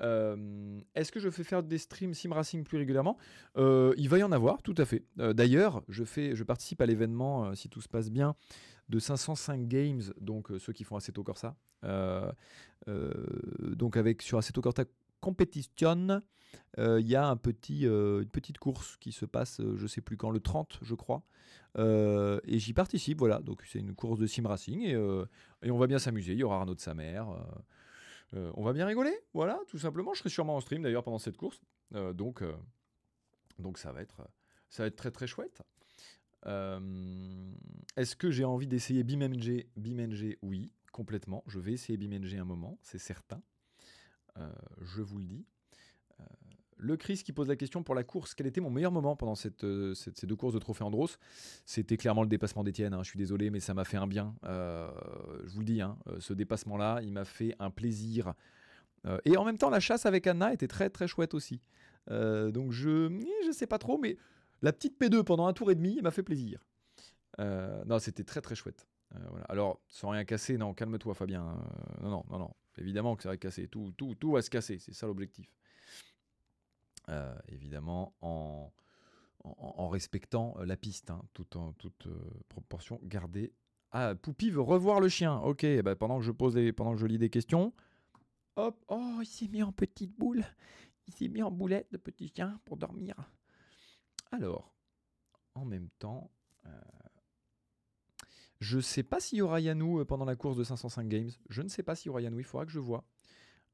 Euh, 0.00 0.80
est-ce 0.94 1.12
que 1.12 1.20
je 1.20 1.30
fais 1.30 1.44
faire 1.44 1.62
des 1.62 1.78
streams 1.78 2.14
sim 2.14 2.32
racing 2.32 2.64
plus 2.64 2.78
régulièrement? 2.78 3.16
Euh, 3.56 3.94
Il 3.96 4.08
va 4.08 4.18
y 4.18 4.22
en 4.22 4.32
avoir, 4.32 4.62
tout 4.62 4.74
à 4.78 4.84
fait. 4.84 5.04
Euh, 5.18 5.32
d'ailleurs, 5.32 5.82
je, 5.88 6.04
je 6.04 6.44
participe 6.44 6.80
à 6.80 6.86
l'événement, 6.86 7.54
si 7.54 7.68
tout 7.68 7.80
se 7.80 7.88
passe 7.88 8.10
bien, 8.10 8.34
de 8.88 8.98
505 8.98 9.68
Games, 9.68 10.02
donc 10.20 10.48
ceux 10.58 10.72
qui 10.72 10.84
font 10.84 10.96
Assetto 10.96 11.22
Corsa. 11.22 11.56
donc 13.76 13.96
avec 13.96 14.22
sur 14.22 14.38
Assetto 14.38 14.60
Corsa 14.60 14.84
Competition, 15.20 16.20
il 16.76 17.06
y 17.06 17.16
a 17.16 17.24
une 17.24 17.38
petite 17.38 18.58
course 18.58 18.96
qui 18.98 19.12
se 19.12 19.24
passe, 19.24 19.60
je 19.76 19.86
sais 19.86 20.00
plus 20.00 20.16
quand, 20.16 20.30
le 20.30 20.40
30, 20.40 20.80
je 20.82 20.94
crois. 20.94 21.22
et 21.78 22.58
j'y 22.58 22.72
participe, 22.72 23.18
voilà. 23.18 23.40
Donc 23.40 23.62
c'est 23.66 23.78
une 23.78 23.94
course 23.94 24.18
de 24.18 24.26
sim 24.26 24.46
racing 24.46 24.82
et, 24.82 25.24
et 25.62 25.70
on 25.70 25.78
va 25.78 25.86
bien 25.86 26.00
s'amuser. 26.00 26.32
Il 26.32 26.38
y 26.38 26.44
aura 26.44 26.56
Arnaud 26.56 26.74
de 26.74 26.80
sa 26.80 26.92
mère. 26.92 27.28
Euh, 28.34 28.50
on 28.54 28.62
va 28.62 28.72
bien 28.72 28.86
rigoler, 28.86 29.14
voilà, 29.34 29.60
tout 29.68 29.78
simplement. 29.78 30.14
Je 30.14 30.20
serai 30.20 30.30
sûrement 30.30 30.56
en 30.56 30.60
stream 30.60 30.82
d'ailleurs 30.82 31.04
pendant 31.04 31.18
cette 31.18 31.36
course. 31.36 31.60
Euh, 31.94 32.12
donc, 32.12 32.42
euh, 32.42 32.54
donc 33.58 33.78
ça, 33.78 33.92
va 33.92 34.02
être, 34.02 34.26
ça 34.70 34.84
va 34.84 34.86
être 34.86 34.96
très 34.96 35.10
très 35.10 35.26
chouette. 35.26 35.62
Est-ce 37.96 38.16
que 38.16 38.30
j'ai 38.30 38.44
envie 38.44 38.66
d'essayer 38.66 39.04
BeamNG 39.04 39.66
BeamNG, 39.76 40.38
oui, 40.42 40.72
complètement. 40.90 41.44
Je 41.46 41.60
vais 41.60 41.72
essayer 41.72 41.96
BeamNG 41.96 42.36
un 42.38 42.44
moment, 42.44 42.78
c'est 42.82 42.98
certain. 42.98 43.40
je 44.80 45.02
vous 45.02 45.18
le 45.18 45.26
dis. 45.26 45.46
Le 46.82 46.96
Chris 46.96 47.22
qui 47.24 47.32
pose 47.32 47.46
la 47.46 47.54
question 47.54 47.84
pour 47.84 47.94
la 47.94 48.02
course, 48.02 48.34
quel 48.34 48.48
était 48.48 48.60
mon 48.60 48.70
meilleur 48.70 48.90
moment 48.90 49.14
pendant 49.14 49.34
euh, 49.62 49.94
ces 49.94 50.26
deux 50.26 50.34
courses 50.34 50.52
de 50.52 50.58
Trophée 50.58 50.82
Andros? 50.82 51.16
C'était 51.64 51.96
clairement 51.96 52.22
le 52.22 52.28
dépassement 52.28 52.64
d'Etienne, 52.64 52.92
hein, 52.92 53.04
je 53.04 53.08
suis 53.08 53.18
désolé, 53.18 53.50
mais 53.50 53.60
ça 53.60 53.72
m'a 53.72 53.84
fait 53.84 53.98
un 53.98 54.08
bien. 54.08 54.34
Euh, 54.44 54.90
je 55.44 55.52
vous 55.52 55.60
le 55.60 55.64
dis, 55.64 55.80
hein, 55.80 55.96
euh, 56.08 56.16
ce 56.18 56.32
dépassement-là, 56.32 56.98
il 57.02 57.12
m'a 57.12 57.24
fait 57.24 57.54
un 57.60 57.70
plaisir. 57.70 58.34
et 59.24 59.36
en 59.36 59.44
même 59.44 59.58
temps, 59.58 59.70
la 59.70 59.78
chasse 59.78 60.06
avec 60.06 60.26
Anna 60.26 60.52
était 60.52 60.66
très 60.66 60.90
très 60.90 61.06
chouette 61.06 61.34
aussi. 61.34 61.60
donc 62.08 62.72
je 62.72 63.08
je 63.46 63.52
sais 63.52 63.68
pas 63.68 63.78
trop, 63.78 63.96
mais 63.98 64.16
la 64.60 64.72
petite 64.72 65.00
P2 65.00 65.22
pendant 65.22 65.46
un 65.46 65.52
tour 65.52 65.70
et 65.70 65.76
demi, 65.76 66.00
m'a 66.02 66.10
fait 66.10 66.24
plaisir. 66.24 66.64
non, 67.38 68.00
c'était 68.00 68.24
très 68.24 68.40
très 68.40 68.56
chouette. 68.56 68.88
Alors, 69.48 69.80
sans 69.88 70.10
rien 70.10 70.24
casser, 70.24 70.58
non, 70.58 70.74
calme-toi 70.74 71.14
Fabien. 71.14 71.44
non, 72.02 72.10
non, 72.10 72.24
non, 72.28 72.38
non. 72.38 72.50
Évidemment 72.78 73.14
que 73.14 73.22
ça 73.22 73.28
va 73.28 73.36
casser. 73.36 73.68
Tout, 73.68 73.92
tout, 73.96 74.14
tout 74.14 74.32
va 74.32 74.42
se 74.42 74.50
casser, 74.50 74.78
c'est 74.78 74.94
ça 74.94 75.06
l'objectif. 75.06 75.46
Euh, 77.08 77.34
évidemment 77.48 78.14
en, 78.20 78.70
respectant 79.88 80.54
euh, 80.58 80.64
la 80.64 80.76
piste, 80.76 81.10
hein, 81.10 81.20
tout 81.32 81.56
en 81.56 81.72
toute 81.72 82.06
euh, 82.06 82.30
proportion 82.48 83.00
gardée. 83.02 83.52
Ah, 83.90 84.14
Poupie 84.14 84.50
veut 84.50 84.60
revoir 84.60 85.00
le 85.00 85.08
chien. 85.08 85.36
Ok, 85.38 85.66
bah, 85.82 85.96
pendant 85.96 86.18
que 86.18 86.24
je 86.24 86.30
pose 86.30 86.56
pendant 86.76 86.92
que 86.92 86.98
je 86.98 87.06
lis 87.06 87.18
des 87.18 87.28
questions, 87.28 87.74
hop, 88.54 88.82
oh, 88.88 89.18
il 89.20 89.26
s'est 89.26 89.48
mis 89.48 89.62
en 89.62 89.72
petite 89.72 90.16
boule. 90.16 90.44
Il 91.08 91.14
s'est 91.14 91.28
mis 91.28 91.42
en 91.42 91.50
boulette 91.50 91.90
de 91.90 91.96
petit 91.96 92.32
chien 92.34 92.60
pour 92.64 92.76
dormir. 92.76 93.16
Alors, 94.30 94.72
en 95.54 95.64
même 95.64 95.88
temps, 95.98 96.30
je 98.60 98.76
ne 98.76 98.82
sais 98.82 99.02
pas 99.02 99.18
s'il 99.18 99.38
y 99.38 99.42
aura 99.42 99.60
Yanou 99.60 100.04
pendant 100.04 100.24
la 100.24 100.36
course 100.36 100.56
de 100.56 100.62
505 100.62 101.08
Games. 101.08 101.30
Je 101.48 101.62
ne 101.62 101.68
sais 101.68 101.82
pas 101.82 101.96
s'il 101.96 102.06
y 102.06 102.10
aura 102.10 102.20
Yanou, 102.20 102.38
il 102.38 102.44
faudra 102.44 102.64
que 102.64 102.70
je 102.70 102.78
vois. 102.78 103.04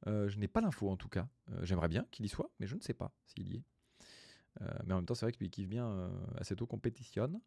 Euh, 0.06 0.28
je 0.28 0.38
n'ai 0.38 0.48
pas 0.48 0.60
l'info 0.60 0.88
en 0.88 0.96
tout 0.96 1.08
cas. 1.08 1.28
Euh, 1.50 1.64
j'aimerais 1.64 1.88
bien 1.88 2.06
qu'il 2.10 2.24
y 2.24 2.28
soit, 2.28 2.50
mais 2.60 2.66
je 2.66 2.76
ne 2.76 2.80
sais 2.80 2.94
pas 2.94 3.12
s'il 3.26 3.52
y 3.52 3.56
est. 3.56 3.62
Euh, 4.62 4.66
mais 4.86 4.94
en 4.94 4.96
même 4.96 5.06
temps, 5.06 5.14
c'est 5.14 5.26
vrai 5.26 5.32
qu'il 5.32 5.50
kiffe 5.50 5.68
bien 5.68 6.10
assez 6.36 6.60
eau 6.60 6.66
compétitionne. 6.66 7.40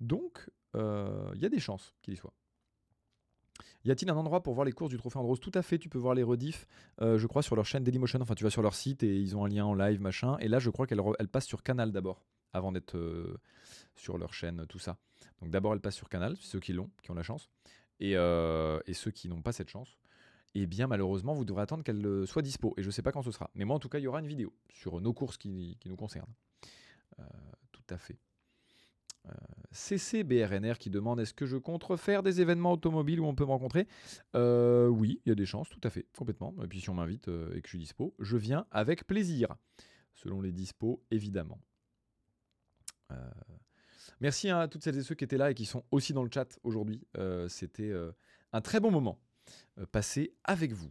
Donc, 0.00 0.50
il 0.74 1.40
y 1.40 1.46
a 1.46 1.48
des 1.48 1.60
chances 1.60 1.94
qu'il 2.02 2.14
y 2.14 2.16
soit. 2.16 2.34
Y 3.84 3.90
a-t-il 3.90 4.10
un 4.10 4.16
endroit 4.16 4.42
pour 4.42 4.54
voir 4.54 4.64
les 4.64 4.72
courses 4.72 4.90
du 4.90 4.98
Trophée 4.98 5.18
Andros? 5.18 5.40
Tout 5.40 5.50
à 5.54 5.62
fait, 5.62 5.78
tu 5.78 5.88
peux 5.88 5.98
voir 5.98 6.14
les 6.14 6.22
rediffs, 6.22 6.66
je 7.00 7.26
crois, 7.26 7.42
sur 7.42 7.56
leur 7.56 7.66
chaîne 7.66 7.82
Dailymotion. 7.82 8.20
Enfin, 8.20 8.34
tu 8.34 8.44
vas 8.44 8.50
sur 8.50 8.62
leur 8.62 8.74
site 8.74 9.02
et 9.02 9.18
ils 9.18 9.36
ont 9.36 9.44
un 9.44 9.48
lien 9.48 9.64
en 9.64 9.74
live, 9.74 10.00
machin. 10.00 10.36
Et 10.38 10.48
là, 10.48 10.58
je 10.58 10.70
crois 10.70 10.86
qu'elle 10.86 11.00
elle 11.18 11.28
passe 11.28 11.46
sur 11.46 11.62
Canal 11.62 11.90
d'abord, 11.90 12.24
avant 12.52 12.70
d'être 12.70 12.96
sur 13.96 14.18
leur 14.18 14.32
chaîne, 14.32 14.64
tout 14.68 14.78
ça. 14.78 14.98
Donc 15.40 15.50
d'abord, 15.50 15.72
elle 15.72 15.80
passe 15.80 15.96
sur 15.96 16.08
Canal, 16.08 16.36
ceux 16.36 16.60
qui 16.60 16.72
l'ont, 16.72 16.90
qui 17.02 17.10
ont 17.10 17.14
la 17.14 17.24
chance. 17.24 17.50
Et 17.98 18.14
ceux 18.14 19.10
qui 19.10 19.28
n'ont 19.28 19.42
pas 19.42 19.52
cette 19.52 19.70
chance, 19.70 19.98
eh 20.54 20.66
bien 20.66 20.86
malheureusement, 20.86 21.34
vous 21.34 21.44
devrez 21.44 21.62
attendre 21.62 21.84
qu'elle 21.84 22.04
euh, 22.04 22.26
soit 22.26 22.42
dispo. 22.42 22.74
Et 22.76 22.82
je 22.82 22.88
ne 22.88 22.92
sais 22.92 23.02
pas 23.02 23.12
quand 23.12 23.22
ce 23.22 23.30
sera. 23.30 23.50
Mais 23.54 23.64
moi, 23.64 23.76
en 23.76 23.78
tout 23.78 23.88
cas, 23.88 23.98
il 23.98 24.02
y 24.02 24.06
aura 24.06 24.20
une 24.20 24.26
vidéo 24.26 24.52
sur 24.70 25.00
nos 25.00 25.12
courses 25.12 25.36
qui, 25.36 25.78
nous 25.86 25.96
concernent. 25.96 26.32
Euh, 27.18 27.24
tout 27.72 27.82
à 27.90 27.98
fait. 27.98 28.18
Euh, 29.26 29.32
CCBRNR 29.72 30.78
qui 30.78 30.88
demande 30.88 31.20
est-ce 31.20 31.34
que 31.34 31.44
je 31.44 31.56
compte 31.56 31.84
refaire 31.84 32.22
des 32.22 32.40
événements 32.40 32.72
automobiles 32.72 33.20
où 33.20 33.26
on 33.26 33.34
peut 33.34 33.44
me 33.44 33.50
rencontrer? 33.50 33.86
Oui, 34.34 35.20
il 35.24 35.28
y 35.28 35.32
a 35.32 35.34
des 35.34 35.46
chances, 35.46 35.68
tout 35.68 35.80
à 35.82 35.90
fait, 35.90 36.06
complètement. 36.16 36.54
Et 36.62 36.66
puis 36.66 36.80
si 36.80 36.88
on 36.88 36.94
m'invite 36.94 37.28
et 37.28 37.60
que 37.60 37.66
je 37.66 37.68
suis 37.68 37.78
dispo, 37.78 38.14
je 38.18 38.36
viens 38.36 38.66
avec 38.70 39.06
plaisir, 39.06 39.54
selon 40.14 40.40
les 40.40 40.52
dispos, 40.52 41.02
évidemment. 41.10 41.60
Merci 44.20 44.48
à 44.48 44.66
toutes 44.66 44.82
celles 44.82 44.96
et 44.96 45.02
ceux 45.02 45.14
qui 45.14 45.24
étaient 45.24 45.36
là 45.36 45.50
et 45.50 45.54
qui 45.54 45.66
sont 45.66 45.84
aussi 45.90 46.12
dans 46.14 46.22
le 46.22 46.30
chat 46.32 46.58
aujourd'hui. 46.62 47.06
C'était 47.48 47.92
un 48.52 48.60
très 48.62 48.80
bon 48.80 48.90
moment. 48.90 49.20
Passer 49.92 50.34
avec 50.44 50.72
vous. 50.72 50.90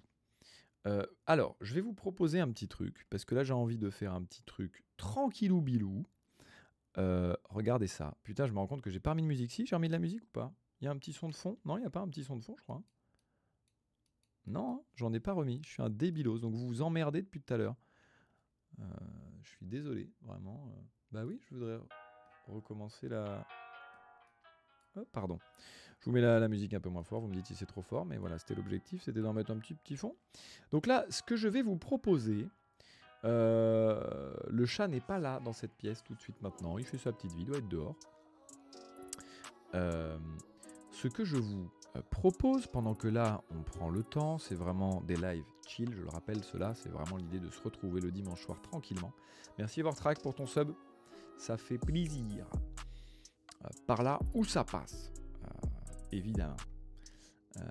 alors, 1.26 1.58
je 1.62 1.74
vais 1.74 1.82
vous 1.82 1.94
proposer 1.94 2.40
un 2.40 2.50
petit 2.52 2.68
truc, 2.68 3.06
parce 3.10 3.26
que 3.26 3.36
là 3.36 3.44
j'ai 3.44 3.54
envie 3.54 3.78
de 3.78 3.90
faire 3.90 4.14
un 4.14 4.24
petit 4.24 4.44
truc 4.44 4.84
tranquillou 4.98 5.62
bilou. 5.62 6.06
regardez 6.96 7.88
ça. 7.88 8.18
Putain, 8.24 8.48
je 8.48 8.54
me 8.54 8.60
rends 8.60 8.68
compte 8.68 8.82
que 8.82 8.90
j'ai 8.90 9.00
pas 9.00 9.12
remis 9.12 9.24
de 9.24 9.28
musique. 9.28 9.52
Si, 9.52 9.66
j'ai 9.66 9.76
remis 9.76 9.88
de 9.88 9.94
la 9.94 10.00
musique 10.00 10.24
ou 10.24 10.32
pas? 10.32 10.54
Il 10.80 10.86
y 10.86 10.88
a 10.88 10.92
un 10.92 10.98
petit 10.98 11.14
son 11.14 11.30
de 11.30 11.36
fond? 11.36 11.58
Non, 11.66 11.78
il 11.78 11.82
n'y 11.82 11.88
a 11.88 11.90
pas 11.90 12.02
un 12.02 12.08
petit 12.08 12.24
son 12.24 12.36
de 12.36 12.44
fond, 12.44 12.56
je 12.58 12.64
crois. 12.64 12.82
Non, 14.46 14.76
hein, 14.76 14.82
j'en 14.96 15.12
ai 15.14 15.20
pas 15.20 15.34
remis. 15.34 15.62
Je 15.66 15.70
suis 15.70 15.84
un 15.84 15.90
débilos, 15.90 16.40
donc 16.40 16.54
vous 16.54 16.68
vous 16.68 16.82
emmerdez 16.82 17.22
depuis 17.22 17.42
tout 17.42 17.54
à 17.54 17.58
l'heure. 17.58 17.76
je 18.80 19.50
suis 19.50 19.66
désolé, 19.66 20.12
vraiment. 20.22 20.72
Bah 21.12 21.26
oui, 21.26 21.40
je 21.50 21.56
voudrais 21.56 21.80
recommencer 22.48 23.10
la... 23.10 23.46
Oh, 24.96 25.06
pardon. 25.12 25.40
Je 26.00 26.06
vous 26.06 26.12
mets 26.12 26.22
la, 26.22 26.48
musique 26.48 26.74
un 26.74 26.80
peu 26.80 26.90
moins 26.90 27.04
fort, 27.04 27.22
vous 27.22 27.28
me 27.28 27.34
dites 27.34 27.48
si 27.48 27.56
c'est 27.56 27.66
trop 27.66 27.82
fort, 27.82 28.06
mais 28.06 28.18
voilà, 28.18 28.38
c'était 28.38 28.56
l'objectif, 28.56 29.02
c'était 29.04 29.22
d'en 29.22 29.34
mettre 29.34 29.52
un 29.52 29.58
petit, 29.58 29.74
petit 29.74 29.98
fond. 29.98 30.16
Donc 30.72 30.86
là, 30.86 31.06
ce 31.10 31.24
que 31.24 31.36
je 31.36 31.48
vais 31.48 31.62
vous 31.62 31.78
proposer, 31.78 32.48
euh, 33.26 34.34
le 34.48 34.66
chat 34.66 34.88
n'est 34.88 35.02
pas 35.02 35.18
là 35.18 35.40
dans 35.44 35.54
cette 35.54 35.74
pièce 35.74 36.04
tout 36.04 36.14
de 36.14 36.20
suite 36.20 36.42
maintenant, 36.42 36.78
il 36.78 36.86
fait 36.86 36.98
sa 36.98 37.12
petite 37.12 37.34
vie, 37.34 37.42
il 37.42 37.46
doit 37.46 37.58
être 37.58 37.68
dehors. 37.68 37.96
Euh, 39.76 40.18
ce 40.92 41.08
que 41.08 41.26
je 41.26 41.36
vous 41.36 41.70
euh, 41.96 42.02
propose 42.10 42.68
pendant 42.68 42.94
que 42.94 43.08
là 43.08 43.44
on 43.52 43.64
prend 43.64 43.90
le 43.90 44.04
temps, 44.04 44.38
c'est 44.38 44.56
vraiment 44.56 45.02
des 45.02 45.16
lives 45.16 45.46
chill, 45.68 45.94
je 45.94 46.02
le 46.02 46.10
rappelle, 46.10 46.44
cela 46.44 46.74
c'est 46.76 46.90
vraiment 46.90 47.18
l'idée 47.18 47.40
de 47.40 47.50
se 47.50 47.62
retrouver 47.62 48.02
le 48.02 48.12
dimanche 48.12 48.44
soir 48.44 48.62
tranquillement. 48.62 49.12
Merci 49.58 49.82
Vortrack 49.82 50.22
pour 50.22 50.36
ton 50.36 50.46
sub, 50.46 50.72
ça 51.38 51.58
fait 51.58 51.80
plaisir. 51.80 52.46
Par 53.88 54.04
là 54.04 54.20
où 54.34 54.46
ça 54.46 54.64
passe, 54.64 55.12
évidemment. 56.12 56.58
Euh, 57.58 57.62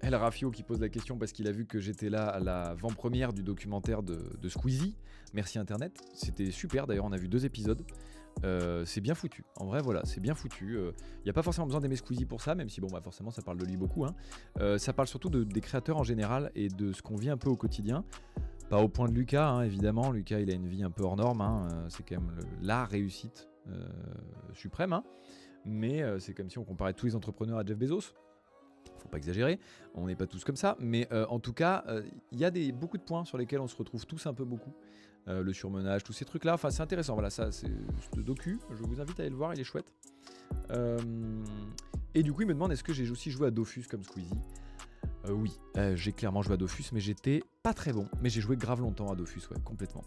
El 0.00 0.14
Rafio 0.14 0.50
qui 0.50 0.62
pose 0.62 0.80
la 0.80 0.88
question 0.88 1.18
parce 1.18 1.32
qu'il 1.32 1.48
a 1.48 1.52
vu 1.52 1.66
que 1.66 1.80
j'étais 1.80 2.10
là 2.10 2.26
à 2.26 2.38
la 2.38 2.74
vent-première 2.74 3.32
du 3.32 3.42
documentaire 3.42 4.02
de, 4.02 4.48
Squeezie. 4.48 4.96
Merci 5.34 5.58
Internet. 5.58 6.00
C'était 6.14 6.50
super 6.50 6.86
d'ailleurs, 6.86 7.06
on 7.06 7.12
a 7.12 7.16
vu 7.16 7.28
deux 7.28 7.44
épisodes. 7.44 7.82
c'est 8.84 9.00
bien 9.00 9.14
foutu. 9.14 9.44
En 9.56 9.66
vrai, 9.66 9.82
voilà, 9.82 10.02
c'est 10.04 10.20
bien 10.20 10.34
foutu. 10.34 10.78
Il 10.78 11.24
n'y 11.24 11.30
a 11.30 11.32
pas 11.32 11.42
forcément 11.42 11.66
besoin 11.66 11.80
d'aimer 11.80 11.96
Squeezie 11.96 12.24
pour 12.24 12.40
ça, 12.40 12.54
même 12.54 12.68
si, 12.68 12.80
bon, 12.80 12.88
bah, 12.92 13.00
forcément, 13.02 13.32
ça 13.32 13.42
parle 13.42 13.58
de 13.58 13.64
lui 13.64 13.76
beaucoup. 13.76 14.04
Hein. 14.04 14.14
ça 14.78 14.92
parle 14.92 15.08
surtout 15.08 15.30
de, 15.30 15.42
des 15.42 15.60
créateurs 15.60 15.96
en 15.96 16.04
général 16.04 16.52
et 16.54 16.68
de 16.68 16.92
ce 16.92 17.02
qu'on 17.02 17.16
vit 17.16 17.30
un 17.30 17.38
peu 17.38 17.48
au 17.48 17.56
quotidien. 17.56 18.04
Pas 18.68 18.78
au 18.78 18.88
point 18.88 19.08
de 19.08 19.14
Lucas, 19.14 19.48
hein, 19.48 19.62
évidemment. 19.62 20.10
Lucas, 20.10 20.40
il 20.40 20.50
a 20.50 20.54
une 20.54 20.66
vie 20.66 20.82
un 20.82 20.90
peu 20.90 21.04
hors 21.04 21.16
norme. 21.16 21.40
Hein. 21.40 21.68
C'est 21.88 22.04
quand 22.04 22.20
même 22.20 22.36
la 22.60 22.84
réussite 22.84 23.48
euh, 23.68 23.88
suprême. 24.54 25.00
Mais 25.66 26.02
euh, 26.02 26.18
c'est 26.18 26.32
comme 26.32 26.48
si 26.48 26.58
on 26.58 26.64
comparait 26.64 26.94
tous 26.94 27.06
les 27.06 27.16
entrepreneurs 27.16 27.58
à 27.58 27.64
Jeff 27.64 27.76
Bezos 27.76 28.14
faut 28.98 29.08
pas 29.08 29.18
exagérer, 29.18 29.60
on 29.94 30.06
n'est 30.06 30.16
pas 30.16 30.26
tous 30.26 30.42
comme 30.42 30.56
ça, 30.56 30.76
mais 30.80 31.06
euh, 31.12 31.26
en 31.28 31.38
tout 31.38 31.52
cas, 31.52 31.84
il 32.32 32.38
y 32.38 32.44
a 32.44 32.50
beaucoup 32.72 32.96
de 32.96 33.02
points 33.02 33.24
sur 33.24 33.36
lesquels 33.36 33.60
on 33.60 33.68
se 33.68 33.76
retrouve 33.76 34.06
tous 34.06 34.26
un 34.26 34.34
peu 34.34 34.44
beaucoup. 34.44 34.72
le 35.26 35.52
surmenage, 35.52 36.02
tous 36.02 36.12
ces 36.12 36.24
trucs-là, 36.24 36.54
enfin 36.54 36.70
c'est 36.70 36.82
intéressant, 36.82 37.12
voilà, 37.12 37.30
ça 37.30 37.52
c'est 37.52 37.70
ce 38.14 38.20
docu, 38.20 38.58
je 38.70 38.82
vous 38.82 39.00
invite 39.00 39.20
à 39.20 39.22
aller 39.22 39.30
le 39.30 39.36
voir, 39.36 39.52
il 39.54 39.60
est 39.60 39.64
chouette. 39.64 39.92
et 42.14 42.22
du 42.22 42.32
coup, 42.32 42.42
il 42.42 42.48
me 42.48 42.54
demande 42.54 42.72
est-ce 42.72 42.82
que 42.82 42.92
j'ai 42.92 43.08
aussi 43.10 43.30
joué 43.30 43.48
à 43.48 43.50
Dofus 43.50 43.84
comme 43.88 44.02
Squeezie? 44.02 44.40
Oui, 45.28 45.52
j'ai 45.94 46.12
clairement 46.12 46.42
joué 46.42 46.54
à 46.54 46.56
Dofus, 46.56 46.84
mais 46.92 47.00
j'étais 47.00 47.44
pas 47.62 47.74
très 47.74 47.92
bon, 47.92 48.08
mais 48.22 48.30
j'ai 48.30 48.40
joué 48.40 48.56
grave 48.56 48.80
longtemps 48.80 49.12
à 49.12 49.14
Dofus, 49.14 49.42
ouais, 49.50 49.60
complètement. 49.62 50.02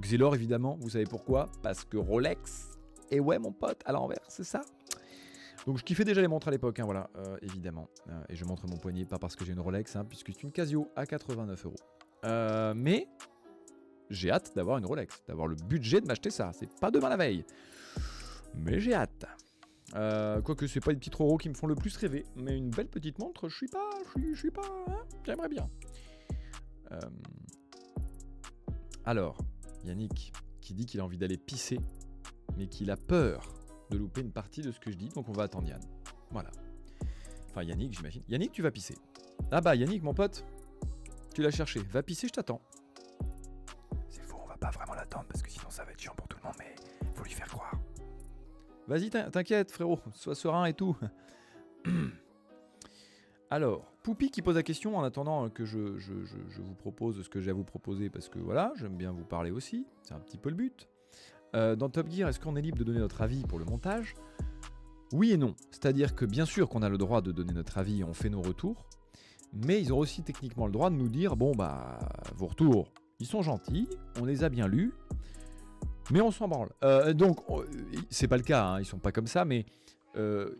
Xelor, 0.00 0.34
évidemment, 0.34 0.78
vous 0.80 0.90
savez 0.90 1.04
pourquoi? 1.04 1.48
Parce 1.62 1.84
que 1.84 1.96
Rolex 1.96 2.70
et 3.12 3.20
ouais, 3.20 3.38
mon 3.38 3.52
pote, 3.52 3.82
à 3.84 3.92
l'envers, 3.92 4.24
c'est 4.28 4.42
ça? 4.42 4.62
Donc 5.66 5.78
je 5.78 5.84
kiffais 5.84 6.04
déjà 6.04 6.20
les 6.20 6.28
montres 6.28 6.48
à 6.48 6.50
l'époque, 6.50 6.80
hein, 6.80 6.84
voilà, 6.84 7.08
euh, 7.16 7.36
évidemment. 7.42 7.88
Euh, 8.08 8.24
et 8.28 8.36
je 8.36 8.44
montre 8.44 8.66
mon 8.66 8.76
poignet, 8.76 9.04
pas 9.04 9.18
parce 9.18 9.36
que 9.36 9.44
j'ai 9.44 9.52
une 9.52 9.60
Rolex, 9.60 9.94
hein, 9.94 10.04
puisque 10.04 10.28
c'est 10.28 10.42
une 10.42 10.52
Casio 10.52 10.88
à 10.96 11.06
89 11.06 11.64
euros. 11.66 11.76
Euh, 12.24 12.74
mais 12.76 13.08
j'ai 14.10 14.30
hâte 14.30 14.52
d'avoir 14.56 14.78
une 14.78 14.86
Rolex, 14.86 15.22
d'avoir 15.26 15.46
le 15.46 15.56
budget 15.56 16.00
de 16.00 16.06
m'acheter 16.06 16.30
ça. 16.30 16.50
C'est 16.52 16.68
pas 16.80 16.90
demain 16.90 17.08
la 17.08 17.16
veille. 17.16 17.44
Mais 18.54 18.80
j'ai 18.80 18.94
hâte. 18.94 19.24
Quoique 19.92 20.66
c'est 20.66 20.80
pas 20.80 20.90
les 20.90 20.96
petits 20.96 21.10
euros 21.20 21.36
qui 21.36 21.48
me 21.48 21.54
font 21.54 21.66
le 21.66 21.74
plus 21.74 21.96
rêver, 21.96 22.24
mais 22.36 22.56
une 22.56 22.70
belle 22.70 22.88
petite 22.88 23.18
montre, 23.18 23.50
je 23.50 23.56
suis 23.56 23.68
pas, 23.68 23.90
je 24.16 24.34
suis, 24.34 24.50
pas, 24.50 24.62
hein, 24.88 25.02
j'aimerais 25.22 25.50
bien. 25.50 25.68
alors, 29.04 29.36
Yannick 29.84 30.32
qui 30.62 30.72
dit 30.72 30.86
qu'il 30.86 31.00
a 31.00 31.04
envie 31.04 31.18
d'aller 31.18 31.36
pisser 31.36 31.78
mais 32.56 32.68
qu'il 32.68 32.90
a 32.90 32.96
peur 32.96 33.61
de 33.92 33.98
louper 33.98 34.22
une 34.22 34.32
partie 34.32 34.62
de 34.62 34.72
ce 34.72 34.80
que 34.80 34.90
je 34.90 34.96
dis, 34.96 35.08
donc 35.08 35.28
on 35.28 35.32
va 35.32 35.44
attendre 35.44 35.68
Yann. 35.68 35.80
Voilà. 36.30 36.50
Enfin 37.50 37.62
Yannick, 37.62 37.92
j'imagine. 37.92 38.22
Yannick, 38.28 38.52
tu 38.52 38.62
vas 38.62 38.70
pisser. 38.70 38.96
Ah 39.50 39.60
bah 39.60 39.74
Yannick, 39.74 40.02
mon 40.02 40.14
pote, 40.14 40.44
tu 41.34 41.42
l'as 41.42 41.50
cherché. 41.50 41.80
Va 41.80 42.02
pisser, 42.02 42.28
je 42.28 42.32
t'attends. 42.32 42.62
C'est 44.08 44.22
faux, 44.22 44.38
on 44.42 44.48
va 44.48 44.56
pas 44.56 44.70
vraiment 44.70 44.94
l'attendre 44.94 45.26
parce 45.28 45.42
que 45.42 45.50
sinon 45.50 45.68
ça 45.70 45.84
va 45.84 45.92
être 45.92 46.00
chiant 46.00 46.14
pour 46.16 46.26
tout 46.28 46.38
le 46.38 46.44
monde, 46.44 46.56
mais 46.58 46.74
faut 47.14 47.24
lui 47.24 47.32
faire 47.32 47.48
croire. 47.48 47.74
Vas-y, 48.88 49.10
t'inquiète, 49.10 49.70
frérot, 49.70 50.00
sois 50.14 50.34
serein 50.34 50.64
et 50.64 50.74
tout. 50.74 50.96
Alors, 53.50 53.92
Poupi 54.02 54.30
qui 54.30 54.42
pose 54.42 54.56
la 54.56 54.62
question 54.62 54.96
en 54.96 55.04
attendant 55.04 55.48
que 55.50 55.64
je, 55.64 55.98
je, 55.98 56.24
je 56.24 56.62
vous 56.62 56.74
propose 56.74 57.22
ce 57.22 57.28
que 57.28 57.40
j'ai 57.40 57.50
à 57.50 57.54
vous 57.54 57.64
proposer 57.64 58.10
parce 58.10 58.28
que 58.28 58.38
voilà, 58.38 58.72
j'aime 58.76 58.96
bien 58.96 59.12
vous 59.12 59.24
parler 59.24 59.50
aussi, 59.50 59.86
c'est 60.02 60.14
un 60.14 60.18
petit 60.18 60.38
peu 60.38 60.48
le 60.48 60.56
but. 60.56 60.88
Euh, 61.54 61.76
dans 61.76 61.88
Top 61.88 62.10
Gear, 62.10 62.28
est-ce 62.28 62.40
qu'on 62.40 62.56
est 62.56 62.62
libre 62.62 62.78
de 62.78 62.84
donner 62.84 63.00
notre 63.00 63.20
avis 63.22 63.42
pour 63.42 63.58
le 63.58 63.64
montage? 63.64 64.14
Oui 65.12 65.32
et 65.32 65.36
non. 65.36 65.54
C'est-à-dire 65.70 66.14
que 66.14 66.24
bien 66.24 66.46
sûr 66.46 66.68
qu'on 66.68 66.82
a 66.82 66.88
le 66.88 66.98
droit 66.98 67.20
de 67.20 67.32
donner 67.32 67.52
notre 67.52 67.78
avis 67.78 68.00
et 68.00 68.04
on 68.04 68.14
fait 68.14 68.30
nos 68.30 68.40
retours, 68.40 68.86
mais 69.52 69.80
ils 69.80 69.92
ont 69.92 69.98
aussi 69.98 70.22
techniquement 70.22 70.66
le 70.66 70.72
droit 70.72 70.88
de 70.88 70.94
nous 70.94 71.08
dire 71.08 71.36
bon 71.36 71.54
bah 71.54 71.98
vos 72.36 72.46
retours, 72.46 72.90
ils 73.20 73.26
sont 73.26 73.42
gentils, 73.42 73.88
on 74.20 74.24
les 74.24 74.44
a 74.44 74.48
bien 74.48 74.66
lus, 74.66 74.92
mais 76.10 76.22
on 76.22 76.30
s'en 76.30 76.48
branle. 76.48 76.70
Euh, 76.82 77.12
donc 77.12 77.40
c'est 78.08 78.28
pas 78.28 78.38
le 78.38 78.42
cas, 78.42 78.64
hein, 78.64 78.80
ils 78.80 78.86
sont 78.86 78.98
pas 78.98 79.12
comme 79.12 79.26
ça, 79.26 79.44
mais 79.44 79.66
euh, 80.16 80.56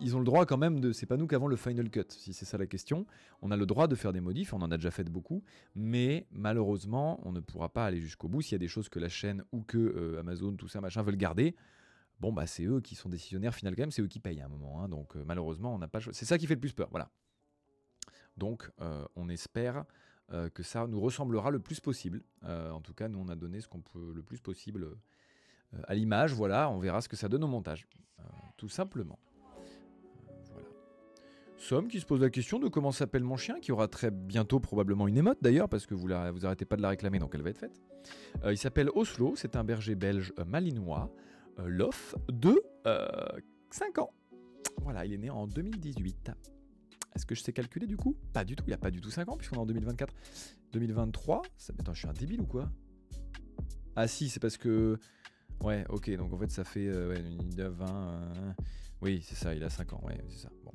ils, 0.00 0.14
ont 0.16 0.20
le 0.20 0.24
droit 0.24 0.46
quand 0.46 0.56
même 0.56 0.80
de. 0.80 0.92
C'est 0.92 1.06
pas 1.06 1.16
nous 1.16 1.26
qui 1.26 1.34
avons 1.34 1.48
le 1.48 1.56
final 1.56 1.90
cut, 1.90 2.04
si 2.08 2.32
c'est 2.32 2.44
ça 2.44 2.56
la 2.56 2.66
question. 2.66 3.06
On 3.42 3.50
a 3.50 3.56
le 3.56 3.66
droit 3.66 3.88
de 3.88 3.94
faire 3.94 4.12
des 4.12 4.20
modifs, 4.20 4.52
on 4.52 4.62
en 4.62 4.70
a 4.70 4.76
déjà 4.76 4.90
fait 4.90 5.04
beaucoup, 5.04 5.42
mais 5.74 6.26
malheureusement, 6.30 7.20
on 7.24 7.32
ne 7.32 7.40
pourra 7.40 7.68
pas 7.68 7.86
aller 7.86 8.00
jusqu'au 8.00 8.28
bout 8.28 8.42
s'il 8.42 8.52
y 8.52 8.56
a 8.56 8.58
des 8.58 8.68
choses 8.68 8.88
que 8.88 8.98
la 8.98 9.08
chaîne 9.08 9.44
ou 9.52 9.62
que 9.62 9.78
euh, 9.78 10.20
Amazon, 10.20 10.54
tout 10.54 10.68
ça, 10.68 10.80
machin, 10.80 11.02
veulent 11.02 11.16
garder. 11.16 11.56
Bon, 12.20 12.32
bah, 12.32 12.46
c'est 12.46 12.64
eux 12.64 12.80
qui 12.80 12.94
sont 12.94 13.08
décisionnaires 13.08 13.54
final 13.54 13.74
quand 13.74 13.82
même, 13.82 13.90
c'est 13.90 14.02
eux 14.02 14.06
qui 14.08 14.20
payent 14.20 14.40
à 14.40 14.46
un 14.46 14.48
moment. 14.48 14.82
Hein. 14.82 14.88
donc, 14.88 15.16
euh, 15.16 15.24
malheureusement, 15.26 15.74
on 15.74 15.78
n'a 15.78 15.88
pas. 15.88 16.00
C'est 16.12 16.24
ça 16.24 16.38
qui 16.38 16.46
fait 16.46 16.54
le 16.54 16.60
plus 16.60 16.72
peur, 16.72 16.88
voilà. 16.90 17.10
Donc, 18.36 18.70
euh, 18.80 19.04
on 19.16 19.28
espère 19.28 19.84
que 20.54 20.64
ça 20.64 20.88
nous 20.88 21.00
ressemblera 21.00 21.52
le 21.52 21.60
plus 21.60 21.78
possible. 21.78 22.20
en 22.42 22.80
tout 22.80 22.94
cas, 22.94 23.06
nous, 23.06 23.20
on 23.20 23.28
a 23.28 23.36
donné 23.36 23.60
ce 23.60 23.68
qu'on 23.68 23.80
peut 23.80 24.12
le 24.12 24.24
plus 24.24 24.40
possible 24.40 24.96
à 25.84 25.94
l'image. 25.94 26.32
Voilà, 26.32 26.68
on 26.68 26.80
verra 26.80 27.00
ce 27.00 27.08
que 27.08 27.14
ça 27.14 27.28
donne 27.28 27.44
au 27.44 27.46
montage. 27.46 27.86
tout 28.56 28.68
simplement. 28.68 29.20
Somme 31.58 31.88
qui 31.88 32.00
se 32.00 32.06
pose 32.06 32.20
la 32.20 32.30
question 32.30 32.58
de 32.58 32.68
comment 32.68 32.92
s'appelle 32.92 33.24
mon 33.24 33.36
chien, 33.36 33.58
qui 33.60 33.72
aura 33.72 33.88
très 33.88 34.10
bientôt 34.10 34.60
probablement 34.60 35.08
une 35.08 35.16
émote 35.16 35.38
d'ailleurs, 35.40 35.68
parce 35.68 35.86
que 35.86 35.94
vous, 35.94 36.06
la, 36.06 36.30
vous 36.30 36.44
arrêtez 36.44 36.64
pas 36.64 36.76
de 36.76 36.82
la 36.82 36.90
réclamer, 36.90 37.18
donc 37.18 37.34
elle 37.34 37.42
va 37.42 37.50
être 37.50 37.58
faite. 37.58 37.80
Euh, 38.44 38.52
il 38.52 38.58
s'appelle 38.58 38.90
Oslo, 38.94 39.34
c'est 39.36 39.56
un 39.56 39.64
berger 39.64 39.94
belge 39.94 40.32
euh, 40.38 40.44
malinois, 40.44 41.10
euh, 41.58 41.88
de 42.28 42.62
5 43.70 43.98
ans. 43.98 44.12
Voilà, 44.82 45.06
il 45.06 45.14
est 45.14 45.18
né 45.18 45.30
en 45.30 45.46
2018. 45.46 46.30
Est-ce 47.14 47.24
que 47.24 47.34
je 47.34 47.42
sais 47.42 47.52
calculer 47.52 47.86
du 47.86 47.96
coup? 47.96 48.14
Pas 48.34 48.44
du 48.44 48.54
tout, 48.54 48.64
il 48.66 48.72
a 48.74 48.78
pas 48.78 48.90
du 48.90 49.00
tout 49.00 49.10
5 49.10 49.28
ans, 49.30 49.36
puisqu'on 49.38 49.56
est 49.56 49.60
en 49.60 49.66
2024. 49.66 50.14
2023 50.72 51.42
ça... 51.56 51.72
Attends, 51.78 51.94
je 51.94 52.00
suis 52.00 52.08
un 52.08 52.12
débile 52.12 52.42
ou 52.42 52.46
quoi? 52.46 52.70
Ah 53.96 54.06
si, 54.06 54.28
c'est 54.28 54.40
parce 54.40 54.58
que... 54.58 54.98
Ouais, 55.62 55.86
ok, 55.88 56.14
donc 56.16 56.34
en 56.34 56.36
fait 56.36 56.50
ça 56.50 56.64
fait 56.64 56.90
ouais, 56.90 57.24
20... 57.56 58.54
Oui, 59.02 59.22
c'est 59.22 59.34
ça, 59.34 59.54
il 59.54 59.62
a 59.62 59.70
5 59.70 59.92
ans, 59.92 60.00
ouais, 60.04 60.18
c'est 60.28 60.38
ça. 60.38 60.50
Bon. 60.64 60.72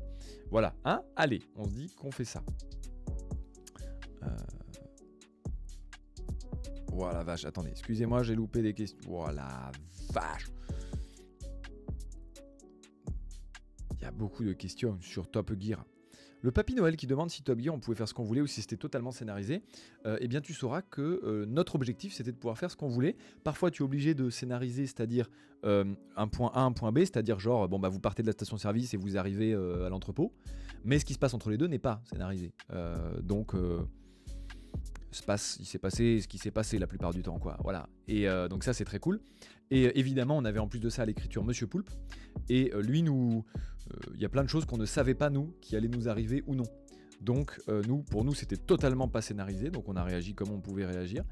Voilà, 0.50 0.74
hein 0.86 1.02
Allez, 1.16 1.42
on 1.56 1.66
se 1.66 1.72
dit 1.72 1.90
qu'on 1.96 2.12
fait 2.12 2.26
ça. 2.26 2.44
Euh... 4.24 4.28
Voilà, 6.92 7.24
vache, 7.24 7.46
attendez, 7.46 7.70
excusez-moi, 7.70 8.22
j'ai 8.24 8.36
loupé 8.36 8.62
des 8.62 8.74
questions. 8.74 9.00
Voilà, 9.08 9.72
vache 10.12 10.52
Il 13.94 14.02
y 14.02 14.06
a 14.06 14.12
beaucoup 14.12 14.44
de 14.44 14.54
questions 14.54 15.00
sur 15.02 15.30
Top 15.30 15.52
Gear. 15.60 15.86
Le 16.42 16.52
Papy 16.52 16.74
Noël 16.74 16.96
qui 16.96 17.08
demande 17.08 17.30
si 17.30 17.44
Top 17.44 17.60
Gear 17.60 17.74
on 17.74 17.80
pouvait 17.80 17.96
faire 17.96 18.08
ce 18.08 18.14
qu'on 18.14 18.24
voulait 18.24 18.42
ou 18.42 18.48
si 18.48 18.62
c'était 18.62 18.78
totalement 18.78 19.12
scénarisé, 19.12 19.62
euh, 20.06 20.18
eh 20.20 20.28
bien 20.28 20.42
tu 20.42 20.54
sauras 20.54 20.82
que 20.82 21.22
euh, 21.24 21.46
notre 21.46 21.76
objectif 21.76 22.14
c'était 22.14 22.32
de 22.32 22.38
pouvoir 22.38 22.58
faire 22.58 22.72
ce 22.72 22.76
qu'on 22.76 22.88
voulait. 22.88 23.16
Parfois 23.44 23.70
tu 23.70 23.84
es 23.84 23.86
obligé 23.86 24.16
de 24.16 24.30
scénariser, 24.30 24.88
c'est-à-dire 24.88 25.30
euh, 25.66 25.86
un 26.16 26.28
point 26.28 26.52
A, 26.56 26.62
un 26.62 26.72
point 26.72 26.92
B, 26.92 27.00
c'est-à-dire 27.00 27.40
genre 27.40 27.70
bon 27.70 27.78
bah 27.78 27.90
vous 27.90 28.00
partez 28.00 28.24
de 28.24 28.28
la 28.28 28.34
station-service 28.34 28.94
et 28.94 28.98
vous 28.98 29.18
arrivez 29.18 29.54
à 29.54 29.90
l'entrepôt, 29.90 30.34
mais 30.84 30.98
ce 30.98 31.06
qui 31.06 31.14
se 31.14 31.20
passe 31.20 31.34
entre 31.34 31.52
les 31.52 31.58
deux 31.58 31.68
n'est 31.68 31.80
pas 31.80 32.02
scénarisé. 32.06 32.54
donc 33.22 33.54
se 35.16 35.24
passe, 35.24 35.58
il 35.60 35.66
s'est 35.66 35.80
passé 35.80 36.20
ce 36.22 36.28
qui 36.28 36.38
s'est 36.38 36.52
passé 36.52 36.80
la 36.80 36.88
plupart 36.88 37.14
du 37.14 37.22
temps, 37.22 37.40
quoi. 37.40 37.58
Voilà. 37.64 37.90
Et 38.08 38.28
euh, 38.28 38.48
donc 38.48 38.64
ça, 38.64 38.74
c'est 38.74 38.86
très 38.86 39.00
cool. 39.00 39.20
Et 39.70 39.88
euh, 39.88 39.98
évidemment, 39.98 40.38
on 40.38 40.46
avait 40.46 40.60
en 40.60 40.68
plus 40.68 40.80
de 40.80 40.90
ça 40.90 41.06
l'écriture 41.06 41.44
Monsieur 41.44 41.68
Poulpe. 41.68 41.90
Et 42.50 42.72
euh, 42.74 42.82
lui, 42.82 43.04
nous, 43.04 43.44
il 44.14 44.22
y 44.22 44.26
a 44.26 44.30
plein 44.30 44.44
de 44.44 44.50
choses 44.50 44.66
qu'on 44.66 44.78
ne 44.78 44.86
savait 44.86 45.16
pas 45.16 45.30
nous 45.30 45.54
qui 45.62 45.76
allaient 45.76 45.90
nous 45.90 46.08
arriver 46.08 46.44
ou 46.48 46.56
non. 46.56 46.66
Donc 47.20 47.60
nous, 47.88 48.02
pour 48.02 48.24
nous, 48.24 48.34
c'était 48.34 48.58
totalement 48.58 49.08
pas 49.08 49.22
scénarisé. 49.22 49.70
Donc 49.70 49.88
on 49.88 49.96
a 49.96 50.04
réagi 50.04 50.34
comme 50.34 50.50
on 50.50 50.60
pouvait 50.60 50.86
réagir. 50.86 51.24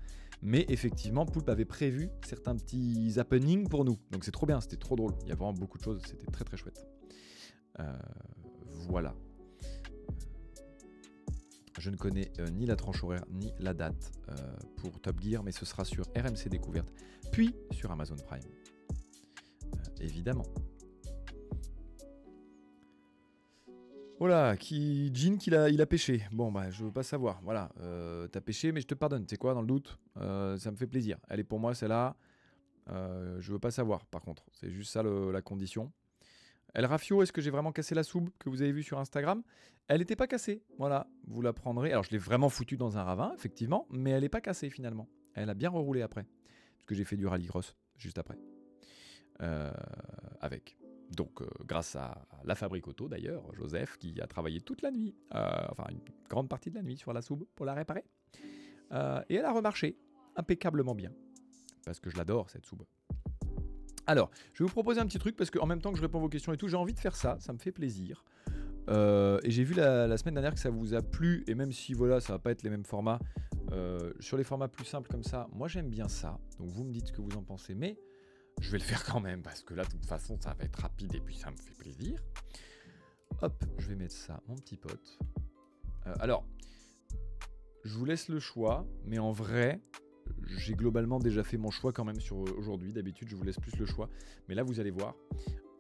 Mais 0.43 0.65
effectivement, 0.69 1.26
Poulpe 1.26 1.49
avait 1.49 1.65
prévu 1.65 2.10
certains 2.23 2.56
petits 2.56 3.14
happenings 3.18 3.68
pour 3.68 3.85
nous. 3.85 3.97
Donc 4.11 4.23
c'est 4.23 4.31
trop 4.31 4.45
bien, 4.45 4.61
c'était 4.61 4.77
trop 4.77 4.95
drôle. 4.95 5.14
Il 5.23 5.30
y 5.30 5.31
a 5.31 5.35
vraiment 5.35 5.53
beaucoup 5.53 5.80
de 5.80 5.84
choses, 5.84 6.01
c'était 6.06 6.27
très 6.27 6.43
très 6.43 6.57
chouette. 6.57 6.85
voilà. 8.89 9.15
Je 11.80 11.89
ne 11.89 11.95
connais 11.95 12.30
euh, 12.39 12.47
ni 12.49 12.65
la 12.65 12.76
tranche 12.76 13.03
horaire 13.06 13.23
ni 13.31 13.53
la 13.57 13.73
date 13.73 14.11
euh, 14.27 14.35
pour 14.76 14.99
Top 14.99 15.22
Gear, 15.22 15.43
mais 15.43 15.53
ce 15.53 15.65
sera 15.65 15.85
sur 15.85 16.03
RMC 16.07 16.49
Découverte, 16.49 16.93
puis 17.31 17.56
sur 17.72 17.89
Amazon 17.89 18.18
Prime. 18.18 18.43
Euh, 18.43 19.77
évidemment. 20.01 20.43
Voilà, 24.19 24.57
qui 24.57 25.10
Jean 25.15 25.38
qu'il 25.38 25.56
a, 25.56 25.69
il 25.69 25.81
a 25.81 25.85
pêché. 25.85 26.26
Bon 26.34 26.51
bah 26.51 26.69
je 26.69 26.84
veux 26.84 26.91
pas 26.91 27.03
savoir. 27.03 27.39
Voilà, 27.43 27.69
t'as 28.30 28.41
pêché, 28.41 28.73
mais 28.73 28.81
je 28.81 28.88
te 28.88 28.93
pardonne. 28.93 29.26
Sais 29.26 29.38
quoi, 29.38 29.53
dans 29.53 29.61
le 29.61 29.68
doute, 29.68 29.97
ça 30.18 30.72
me 30.72 30.76
fait 30.76 30.88
plaisir. 30.88 31.18
Elle 31.30 31.39
est 31.39 31.45
pour 31.45 31.61
moi, 31.61 31.73
celle-là. 31.73 32.18
je 32.89 33.51
veux 33.53 33.60
pas 33.60 33.72
savoir. 33.72 34.06
Par 34.07 34.22
contre, 34.22 34.43
c'est 34.51 34.72
juste 34.72 34.91
ça 34.91 35.03
la 35.03 35.41
condition. 35.41 35.89
El 36.76 36.86
Rafio, 36.86 37.24
est-ce 37.24 37.32
que 37.32 37.41
j'ai 37.41 37.50
vraiment 37.50 37.72
cassé 37.72 37.96
la 37.96 38.04
soupe 38.04 38.30
que 38.38 38.50
vous 38.50 38.62
avez 38.62 38.72
vue 38.72 38.84
sur 38.84 39.00
Instagram? 39.00 39.44
Elle 39.88 40.00
n'était 40.00 40.16
pas 40.16 40.28
cassée, 40.28 40.64
voilà, 40.78 41.08
vous 41.28 41.41
la 41.41 41.52
prendrez. 41.52 41.91
Alors 41.91 42.04
je 42.04 42.12
l'ai 42.12 42.20
vraiment 42.20 42.50
foutue 42.50 42.78
dans 42.78 42.98
un 42.98 43.04
ravin, 43.04 43.34
effectivement, 43.36 43.88
mais 43.90 44.12
elle 44.12 44.22
n'est 44.22 44.30
pas 44.30 44.41
cassée 44.41 44.70
finalement. 44.70 45.08
Elle 45.34 45.50
a 45.50 45.56
bien 45.56 45.70
reroulé 45.70 46.02
après, 46.02 46.26
parce 46.76 46.86
que 46.86 46.94
j'ai 46.94 47.06
fait 47.06 47.18
du 47.18 47.26
rallycross 47.26 47.76
juste 47.98 48.20
après. 48.20 48.38
Euh, 49.41 49.72
avec. 50.41 50.78
Donc, 51.16 51.41
euh, 51.41 51.48
grâce 51.66 51.96
à 51.96 52.28
la 52.44 52.56
fabrique 52.56 52.88
auto 52.88 53.08
d'ailleurs, 53.08 53.44
Joseph, 53.56 53.98
qui 53.98 54.20
a 54.22 54.28
travaillé 54.28 54.62
toute 54.62 54.82
la 54.82 54.91
nuit, 54.91 55.16
euh, 55.34 55.66
enfin 55.70 55.86
une 55.90 56.02
grande 56.30 56.50
partie 56.50 56.70
de 56.70 56.76
la 56.76 56.84
nuit 56.84 56.98
sur 56.98 57.14
la 57.14 57.22
soupe 57.22 57.50
pour 57.56 57.66
la 57.66 57.74
réparer. 57.74 58.04
et 59.30 59.36
elle 59.36 59.46
a 59.46 59.52
remarché 59.52 59.98
impeccablement 60.36 60.94
bien. 60.94 61.12
Parce 61.86 62.00
que 62.00 62.10
je 62.10 62.18
l'adore 62.18 62.50
cette 62.50 62.66
soupe. 62.66 62.86
Alors, 64.10 64.31
je 64.53 64.64
vais 64.64 64.68
vous 64.68 64.73
proposer 64.73 64.99
un 64.99 65.06
petit 65.06 65.19
truc 65.19 65.36
parce 65.36 65.52
qu'en 65.52 65.68
même 65.68 65.81
temps 65.81 65.91
que 65.91 65.98
je 65.98 66.02
réponds 66.02 66.18
à 66.18 66.22
vos 66.22 66.30
questions 66.30 66.52
et 66.52 66.57
tout, 66.57 66.68
j'ai 66.68 66.76
envie 66.76 66.95
de 66.95 66.99
faire 66.99 67.15
ça, 67.15 67.38
ça 67.40 67.53
me 67.53 67.60
fait 67.60 67.72
plaisir. 67.72 68.26
Euh, 68.90 69.40
et 69.44 69.52
j'ai 69.52 69.64
vu 69.64 69.76
la, 69.76 70.18
semaine 70.18 70.34
dernière 70.34 70.56
que 70.56 70.60
ça 70.60 70.72
vous 70.72 70.95
a 70.95 71.03
plu, 71.03 71.44
et 71.45 71.53
même 71.53 71.72
si 71.72 71.94
voilà, 71.94 72.19
ça 72.19 72.34
va 72.34 72.40
pas 72.40 72.49
être 72.49 72.64
les 72.64 72.72
mêmes 72.72 72.86
formats, 72.86 73.19
euh, 73.72 74.11
sur 74.19 74.36
les 74.36 74.44
formats 74.44 74.68
plus 74.68 74.86
simples 74.86 75.11
comme 75.11 75.22
ça, 75.22 75.48
moi 75.53 75.68
j'aime 75.68 75.91
bien 75.91 76.07
ça. 76.07 76.40
Donc 76.57 76.69
vous 76.69 76.86
me 76.86 76.91
dites 76.91 77.10
ce 77.10 77.11
que 77.11 77.22
vous 77.22 77.38
en 77.38 77.44
pensez, 77.44 77.76
mais 77.76 77.99
je 78.60 78.72
vais 78.72 78.80
le 78.80 78.84
faire 78.84 79.03
quand 79.03 79.19
même 79.19 79.44
parce 79.44 79.61
que 79.61 79.76
là, 79.76 79.84
de 79.84 79.91
toute 79.91 80.07
façon, 80.07 80.40
ça 80.41 80.56
va 80.57 80.65
être 80.65 80.81
rapide 80.81 81.14
et 81.14 81.22
puis 81.22 81.36
ça 81.36 81.52
me 81.52 81.56
fait 81.56 81.77
plaisir. 81.77 82.19
Hop, 83.44 83.64
je 83.77 83.90
vais 83.90 83.95
mettre 83.95 84.15
ça, 84.15 84.41
mon 84.48 84.56
petit 84.56 84.77
pote. 84.77 85.19
Euh, 86.07 86.15
alors, 86.19 86.48
je 87.84 87.95
vous 87.95 88.06
laisse 88.06 88.27
le 88.27 88.40
choix, 88.40 88.88
mais 89.06 89.19
en 89.19 89.31
vrai, 89.31 89.80
j'ai 90.57 90.73
globalement 90.73 91.19
déjà 91.19 91.43
fait 91.43 91.57
mon 91.57 91.72
choix 91.72 91.91
quand 91.91 92.06
même 92.06 92.19
sur 92.19 92.38
aujourd'hui. 92.57 92.93
D'habitude, 92.93 93.30
je 93.30 93.35
vous 93.35 93.43
laisse 93.43 93.60
plus 93.60 93.76
le 93.77 93.85
choix. 93.85 94.10
Mais 94.47 94.56
là, 94.56 94.64
vous 94.64 94.80
allez 94.80 94.91
voir. 94.91 95.15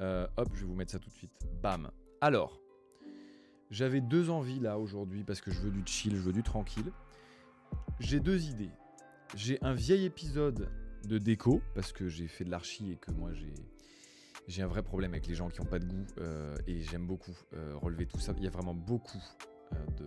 Euh, 0.01 0.27
hop, 0.37 0.49
je 0.53 0.61
vais 0.61 0.65
vous 0.65 0.75
mettre 0.75 0.91
ça 0.91 0.99
tout 0.99 1.09
de 1.09 1.15
suite. 1.15 1.31
Bam. 1.61 1.91
Alors, 2.21 2.59
j'avais 3.69 4.01
deux 4.01 4.29
envies 4.29 4.59
là 4.59 4.79
aujourd'hui 4.79 5.23
parce 5.23 5.41
que 5.41 5.51
je 5.51 5.59
veux 5.59 5.71
du 5.71 5.83
chill, 5.85 6.15
je 6.15 6.21
veux 6.21 6.33
du 6.33 6.43
tranquille. 6.43 6.91
J'ai 7.99 8.19
deux 8.19 8.45
idées. 8.45 8.71
J'ai 9.35 9.59
un 9.61 9.73
vieil 9.73 10.05
épisode 10.05 10.69
de 11.07 11.17
déco 11.17 11.61
parce 11.75 11.91
que 11.91 12.07
j'ai 12.07 12.27
fait 12.27 12.43
de 12.43 12.49
l'archi 12.49 12.91
et 12.91 12.95
que 12.95 13.11
moi 13.11 13.31
j'ai 14.47 14.63
un 14.63 14.67
vrai 14.67 14.81
problème 14.81 15.11
avec 15.13 15.27
les 15.27 15.35
gens 15.35 15.49
qui 15.49 15.61
n'ont 15.61 15.67
pas 15.67 15.79
de 15.79 15.85
goût 15.85 16.05
euh, 16.17 16.55
et 16.65 16.81
j'aime 16.81 17.05
beaucoup 17.05 17.37
euh, 17.53 17.75
relever 17.77 18.05
tout 18.05 18.19
ça. 18.19 18.33
Il 18.37 18.43
y 18.43 18.47
a 18.47 18.49
vraiment 18.49 18.73
beaucoup 18.73 19.21
de 19.97 20.05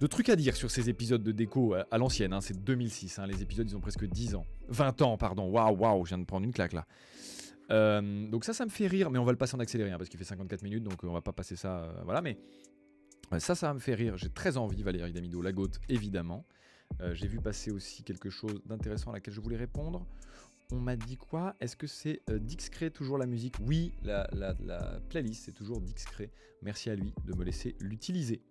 de 0.00 0.06
trucs 0.06 0.28
à 0.28 0.36
dire 0.36 0.56
sur 0.56 0.70
ces 0.70 0.90
épisodes 0.90 1.22
de 1.22 1.32
déco 1.32 1.74
à, 1.74 1.98
l'ancienne, 1.98 2.32
hein, 2.32 2.40
c'est 2.40 2.62
2006, 2.62 3.18
hein, 3.18 3.26
les 3.26 3.42
épisodes 3.42 3.68
ils 3.68 3.76
ont 3.76 3.80
presque 3.80 4.04
10 4.04 4.34
ans. 4.34 4.44
20 4.68 5.02
ans, 5.02 5.16
pardon, 5.16 5.48
waouh, 5.48 5.76
waouh, 5.76 6.04
je 6.04 6.10
viens 6.10 6.18
de 6.18 6.24
prendre 6.24 6.44
une 6.44 6.52
claque 6.52 6.72
là. 6.72 6.86
Euh, 7.70 8.28
donc 8.28 8.44
ça, 8.44 8.52
ça 8.52 8.64
me 8.64 8.70
fait 8.70 8.86
rire, 8.86 9.10
mais 9.10 9.18
on 9.18 9.24
va 9.24 9.32
le 9.32 9.38
passer 9.38 9.56
en 9.56 9.60
accéléré, 9.60 9.90
hein, 9.90 9.98
parce 9.98 10.08
qu'il 10.08 10.18
fait 10.18 10.24
54 10.24 10.62
minutes, 10.62 10.84
donc 10.84 11.02
on 11.02 11.12
va 11.12 11.22
pas 11.22 11.32
passer 11.32 11.56
ça, 11.56 11.78
euh, 11.78 12.02
voilà, 12.04 12.20
mais 12.20 12.38
ça, 13.38 13.54
ça 13.54 13.72
me 13.74 13.78
fait 13.78 13.94
rire, 13.94 14.16
j'ai 14.16 14.28
très 14.28 14.56
envie, 14.56 14.82
Valérie 14.82 15.12
Damido, 15.12 15.42
la 15.42 15.52
goutte, 15.52 15.80
évidemment. 15.88 16.44
Euh, 17.00 17.14
j'ai 17.14 17.26
vu 17.26 17.40
passer 17.40 17.72
aussi 17.72 18.04
quelque 18.04 18.30
chose 18.30 18.62
d'intéressant 18.66 19.10
à 19.10 19.14
laquelle 19.14 19.34
je 19.34 19.40
voulais 19.40 19.56
répondre. 19.56 20.06
On 20.70 20.78
m'a 20.78 20.94
dit 20.94 21.16
quoi? 21.16 21.54
Est-ce 21.60 21.76
que 21.76 21.86
c'est 21.86 22.22
Dixcret 22.28 22.90
toujours 22.90 23.18
la 23.18 23.26
musique? 23.26 23.54
Oui, 23.60 23.92
la, 24.02 24.28
la 24.32 25.00
playlist, 25.08 25.44
c'est 25.44 25.52
toujours 25.52 25.80
Dixcret. 25.80 26.30
Merci 26.62 26.90
à 26.90 26.96
lui 26.96 27.12
de 27.24 27.36
me 27.36 27.44
laisser 27.44 27.76
l'utiliser. 27.80 28.42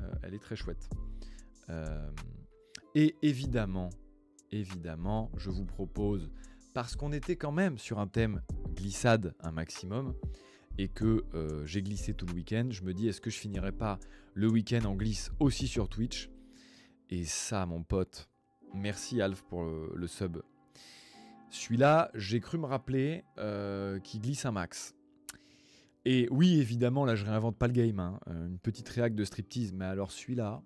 Euh, 0.00 0.12
elle 0.22 0.34
est 0.34 0.42
très 0.42 0.56
chouette. 0.56 0.88
Euh, 1.70 2.10
et 2.94 3.16
évidemment, 3.22 3.90
évidemment, 4.50 5.30
je 5.36 5.50
vous 5.50 5.64
propose, 5.64 6.30
parce 6.74 6.96
qu'on 6.96 7.12
était 7.12 7.36
quand 7.36 7.52
même 7.52 7.78
sur 7.78 7.98
un 7.98 8.06
thème 8.06 8.42
glissade 8.74 9.34
un 9.40 9.52
maximum, 9.52 10.14
et 10.78 10.88
que 10.88 11.24
euh, 11.34 11.66
j'ai 11.66 11.82
glissé 11.82 12.14
tout 12.14 12.26
le 12.26 12.32
week-end, 12.32 12.68
je 12.70 12.82
me 12.82 12.94
dis 12.94 13.08
est-ce 13.08 13.20
que 13.20 13.30
je 13.30 13.38
finirai 13.38 13.72
pas 13.72 13.98
le 14.34 14.48
week-end 14.48 14.84
en 14.84 14.94
glisse 14.94 15.30
aussi 15.38 15.68
sur 15.68 15.88
Twitch? 15.88 16.30
Et 17.10 17.24
ça, 17.24 17.66
mon 17.66 17.82
pote, 17.82 18.30
merci 18.74 19.20
Alf 19.20 19.42
pour 19.42 19.62
le, 19.62 20.06
sub. 20.06 20.42
Celui-là, 21.50 22.10
j'ai 22.14 22.40
cru 22.40 22.56
me 22.56 22.64
rappeler 22.64 23.24
qu'il 24.02 24.22
glisse 24.22 24.46
un 24.46 24.52
max. 24.52 24.94
Et 26.04 26.28
oui, 26.30 26.58
évidemment, 26.58 27.04
là, 27.04 27.14
je 27.14 27.24
réinvente 27.24 27.56
pas 27.56 27.68
le 27.68 27.72
game. 27.72 28.00
Hein. 28.00 28.18
Euh, 28.28 28.46
une 28.46 28.58
petite 28.58 28.88
réac 28.88 29.14
de 29.14 29.24
striptease, 29.24 29.72
mais 29.72 29.84
alors 29.84 30.10
celui-là, 30.10 30.62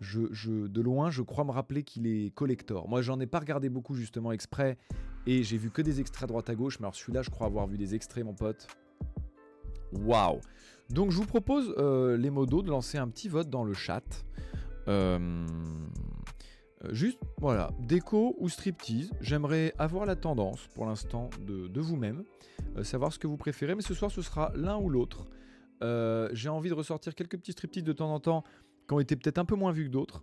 je, 0.00 0.66
de 0.66 0.80
loin, 0.80 1.10
je 1.10 1.22
crois 1.22 1.44
me 1.44 1.50
rappeler 1.50 1.82
qu'il 1.82 2.06
est 2.06 2.34
collector. 2.34 2.88
Moi, 2.88 3.02
j'en 3.02 3.20
ai 3.20 3.26
pas 3.26 3.40
regardé 3.40 3.68
beaucoup 3.68 3.94
justement 3.94 4.32
exprès, 4.32 4.78
et 5.26 5.42
j'ai 5.42 5.58
vu 5.58 5.70
que 5.70 5.82
des 5.82 6.00
extraits 6.00 6.28
droite 6.28 6.48
à 6.50 6.54
gauche. 6.54 6.78
Mais 6.80 6.84
alors 6.84 6.94
celui-là, 6.94 7.22
je 7.22 7.30
crois 7.30 7.46
avoir 7.46 7.66
vu 7.66 7.78
des 7.78 7.94
extraits, 7.94 8.24
mon 8.24 8.34
pote. 8.34 8.66
Waouh 9.92 10.40
Donc, 10.90 11.10
je 11.10 11.16
vous 11.16 11.26
propose 11.26 11.74
euh, 11.78 12.16
les 12.16 12.30
modos 12.30 12.62
de 12.62 12.70
lancer 12.70 12.98
un 12.98 13.08
petit 13.08 13.28
vote 13.28 13.50
dans 13.50 13.64
le 13.64 13.74
chat. 13.74 14.24
Euh, 14.88 15.46
juste, 16.90 17.18
voilà, 17.38 17.70
déco 17.80 18.34
ou 18.38 18.48
striptease, 18.48 19.10
j'aimerais 19.20 19.74
avoir 19.78 20.06
la 20.06 20.16
tendance 20.16 20.68
pour 20.74 20.86
l'instant 20.86 21.30
de, 21.40 21.80
vous-même, 21.80 22.24
euh, 22.76 22.84
savoir 22.84 23.12
ce 23.12 23.18
que 23.18 23.26
vous 23.26 23.36
préférez, 23.36 23.74
mais 23.74 23.82
ce 23.82 23.94
soir 23.94 24.10
ce 24.10 24.22
sera 24.22 24.52
l'un 24.54 24.76
ou 24.78 24.88
l'autre. 24.88 25.26
Euh, 25.82 26.28
j'ai 26.32 26.48
envie 26.48 26.68
de 26.68 26.74
ressortir 26.74 27.14
quelques 27.14 27.38
petits 27.38 27.52
striptease 27.52 27.84
de 27.84 27.92
temps 27.92 28.12
en 28.12 28.20
temps 28.20 28.44
qui 28.88 28.94
ont 28.94 29.00
été 29.00 29.16
peut-être 29.16 29.38
un 29.38 29.44
peu 29.44 29.56
moins 29.56 29.72
vus 29.72 29.84
que 29.84 29.90
d'autres. 29.90 30.22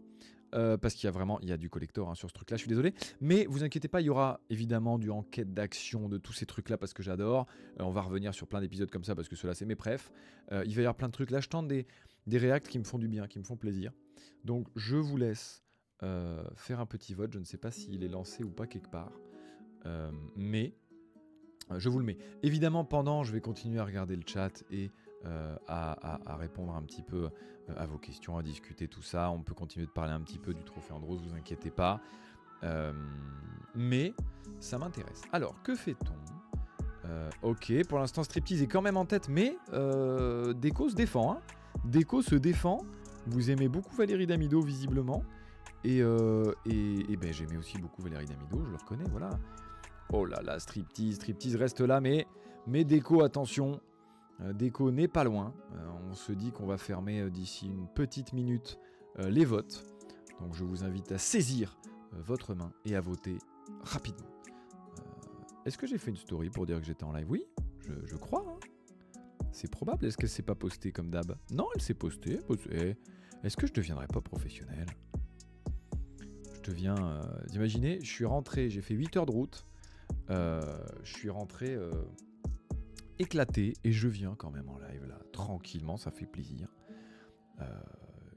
parce 0.52 0.96
qu'il 0.96 1.06
y 1.06 1.08
a 1.08 1.12
vraiment 1.12 1.40
il 1.42 1.50
y 1.50 1.54
a 1.54 1.58
du 1.58 1.70
collector 1.70 2.10
hein, 2.10 2.16
sur 2.16 2.28
ce 2.28 2.34
truc 2.34 2.52
là 2.52 2.58
je 2.58 2.62
suis 2.64 2.70
désolé 2.70 2.94
mais 3.22 3.46
vous 3.50 3.64
inquiétez 3.64 3.88
pas 3.88 4.02
il 4.02 4.08
y 4.08 4.10
aura 4.10 4.42
évidemment 4.50 5.00
du 5.00 5.10
enquête 5.10 5.54
d'action 5.54 6.10
de 6.10 6.18
tous 6.18 6.34
ces 6.34 6.46
trucs 6.46 6.68
là 6.70 6.78
parce 6.78 6.94
que 6.94 7.02
j'adore 7.02 7.46
on 7.80 7.90
va 7.90 8.02
revenir 8.02 8.34
sur 8.34 8.48
plein 8.48 8.60
d'épisodes 8.60 8.92
comme 8.92 9.06
ça 9.06 9.16
parce 9.16 9.30
que 9.30 9.38
cela 9.38 9.54
c'est 9.54 9.66
mes 9.66 9.78
prefs 9.78 10.12
il 10.52 10.76
va 10.76 10.82
y 10.82 10.86
avoir 10.86 10.96
plein 10.96 11.08
de 11.08 11.14
trucs 11.14 11.32
là 11.32 11.40
je 11.40 11.48
tente 11.48 11.70
des, 11.70 11.88
des 12.28 12.38
réacts 12.38 12.68
qui 12.68 12.80
me 12.80 12.84
font 12.84 13.00
du 13.00 13.08
bien 13.08 13.28
qui 13.28 13.40
me 13.40 13.46
font 13.46 13.56
plaisir 13.56 13.94
donc 14.44 14.68
je 14.76 14.98
vous 14.98 15.16
laisse 15.16 15.64
euh, 16.04 16.44
faire 16.56 16.80
un 16.80 16.86
petit 16.86 17.14
vote. 17.14 17.32
Je 17.34 17.40
ne 17.40 17.44
sais 17.44 17.58
pas 17.58 17.72
s'il 17.72 18.04
est 18.04 18.08
lancé 18.08 18.44
ou 18.44 18.50
pas 18.50 18.66
quelque 18.66 18.90
part. 18.90 19.12
Euh, 19.86 20.12
mais 20.36 20.74
euh, 21.72 21.80
je 21.80 21.90
vous 21.90 22.00
le 22.00 22.06
mets. 22.06 22.18
Évidemment, 22.42 22.84
pendant, 22.84 23.24
je 23.24 23.32
vais 23.32 23.42
continuer 23.42 23.80
à 23.80 23.86
regarder 23.86 24.16
le 24.16 24.24
chat 24.26 24.64
et 24.72 24.92
à, 25.68 26.36
répondre 26.40 26.76
un 26.76 26.82
petit 26.82 27.04
peu 27.04 27.30
à 27.78 27.86
vos 27.86 28.00
questions, 28.00 28.38
à 28.38 28.42
discuter 28.42 28.88
tout 28.88 29.04
ça. 29.04 29.30
On 29.30 29.44
peut 29.44 29.54
continuer 29.54 29.86
de 29.86 29.92
parler 29.92 30.14
un 30.14 30.22
petit 30.22 30.40
peu 30.40 30.52
du 30.52 30.64
trophée 30.64 30.94
Andros, 30.94 31.22
vous 31.22 31.36
inquiétez 31.36 31.70
pas. 31.70 32.02
mais 33.76 34.16
ça 34.60 34.80
m'intéresse. 34.80 35.22
Alors, 35.32 35.62
que 35.62 35.76
fait-on? 35.76 36.16
Ok, 37.44 37.72
pour 37.88 38.00
l'instant, 38.00 38.24
Striptease 38.24 38.64
est 38.64 38.68
quand 38.68 38.82
même 38.82 38.98
en 38.98 39.06
tête, 39.06 39.30
mais 39.30 39.56
Deco 39.72 40.90
se 40.90 40.96
défend. 40.96 41.34
Hein. 41.34 41.42
Deco 41.86 42.24
se 42.24 42.34
défend. 42.34 42.80
Vous 43.28 43.52
aimez 43.52 43.68
beaucoup 43.68 43.96
Valérie 43.96 44.26
Damido, 44.26 44.60
visiblement. 44.62 45.24
Et, 45.84 46.02
euh, 46.02 46.54
ben, 46.66 47.34
j'aimais 47.34 47.58
aussi 47.58 47.78
beaucoup 47.78 48.02
Valérie 48.02 48.26
Damido, 48.26 48.64
je 48.64 48.70
le 48.70 48.76
reconnais, 48.76 49.10
voilà. 49.10 49.32
Oh 50.14 50.26
là 50.26 50.42
là, 50.42 50.60
striptease, 50.60 51.16
striptease 51.16 51.56
reste 51.56 51.82
là, 51.82 52.02
mais, 52.02 52.28
mais 52.68 52.84
déco, 52.84 53.24
attention, 53.24 53.80
euh, 54.42 54.54
déco 54.54 54.92
n'est 54.92 55.08
pas 55.08 55.24
loin. 55.24 55.54
Euh, 55.74 55.90
on 56.10 56.14
se 56.14 56.32
dit 56.34 56.52
qu'on 56.52 56.66
va 56.66 56.78
fermer 56.78 57.30
d'ici 57.30 57.68
une 57.68 57.88
petite 57.88 58.34
minute 58.34 58.80
les 59.18 59.44
votes. 59.44 59.84
Donc 60.40 60.56
je 60.56 60.64
vous 60.64 60.86
invite 60.86 61.12
à 61.12 61.18
saisir 61.18 61.78
votre 62.14 62.56
main 62.56 62.72
et 62.86 62.96
à 62.96 63.02
voter 63.02 63.38
rapidement. 63.82 64.30
Est-ce 65.66 65.78
que 65.78 65.86
j'ai 65.86 65.98
fait 65.98 66.12
une 66.12 66.18
story 66.18 66.50
pour 66.50 66.66
dire 66.66 66.80
que 66.80 66.86
j'étais 66.86 67.04
en 67.04 67.12
live? 67.12 67.30
Oui, 67.30 67.46
je, 68.06 68.16
crois. 68.16 68.46
Hein. 68.48 68.58
C'est 69.52 69.70
probable. 69.70 70.06
Est-ce 70.06 70.16
qu'elle 70.16 70.30
s'est 70.30 70.44
pas 70.44 70.56
postée 70.56 70.94
comme 70.94 71.10
d'hab? 71.10 71.36
Non, 71.52 71.68
elle 71.76 71.82
s'est 71.82 71.94
postée. 71.94 72.40
Est-ce 73.44 73.58
que 73.58 73.68
je 73.68 73.74
deviendrai 73.74 74.08
pas 74.08 74.22
professionnel? 74.22 74.86
Te 76.62 76.72
viens. 76.72 76.96
euh, 76.96 77.22
Imaginez, 77.54 78.00
je 78.02 78.10
suis 78.10 78.26
rentré, 78.26 78.70
j'ai 78.70 78.82
fait 78.82 78.94
8 78.94 79.18
heures 79.18 79.26
de 79.26 79.32
route. 79.32 79.66
euh, 80.30 80.62
je 81.04 81.14
suis 81.14 81.30
rentré 81.30 81.74
euh, 81.74 81.92
éclaté 83.20 83.74
et 83.84 83.92
je 83.92 84.08
viens 84.08 84.36
quand 84.36 84.52
même 84.52 84.70
en 84.70 84.78
live 84.80 85.06
là, 85.08 85.20
tranquillement, 85.32 85.98
ça 85.98 86.12
fait 86.12 86.26
plaisir. 86.26 86.68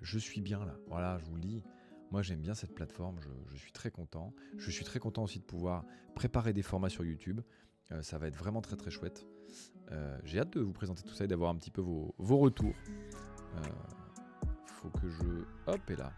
Je 0.02 0.18
suis 0.18 0.42
bien 0.42 0.62
là, 0.66 0.76
voilà, 0.88 1.16
je 1.18 1.24
vous 1.24 1.34
le 1.36 1.40
dis. 1.40 1.62
Moi 2.10 2.20
j'aime 2.20 2.40
bien 2.40 2.54
cette 2.54 2.74
plateforme, 2.74 3.16
je, 3.48 3.56
suis 3.56 3.72
très 3.72 3.90
content. 3.90 4.34
Je 4.58 4.70
suis 4.70 4.84
très 4.84 4.98
content 4.98 5.22
aussi 5.24 5.38
de 5.38 5.44
pouvoir 5.44 5.86
préparer 6.14 6.52
des 6.52 6.62
formats 6.62 6.90
sur 6.90 7.04
YouTube. 7.06 7.40
Ça 8.02 8.18
va 8.18 8.26
être 8.26 8.36
vraiment 8.36 8.60
très 8.60 8.76
très 8.76 8.90
chouette. 8.90 9.24
J'ai 10.24 10.40
hâte 10.40 10.52
de 10.52 10.60
vous 10.60 10.74
présenter 10.74 11.02
tout 11.02 11.14
ça 11.14 11.24
et 11.24 11.26
d'avoir 11.26 11.50
un 11.50 11.56
petit 11.56 11.70
peu 11.70 11.80
vos, 11.80 12.14
vos 12.18 12.36
retours. 12.36 12.74
Euh, 13.56 13.60
faut 14.66 14.90
que 14.90 15.08
je. 15.08 15.44
Hop, 15.66 15.90
et 15.90 15.96
là. 15.96 16.12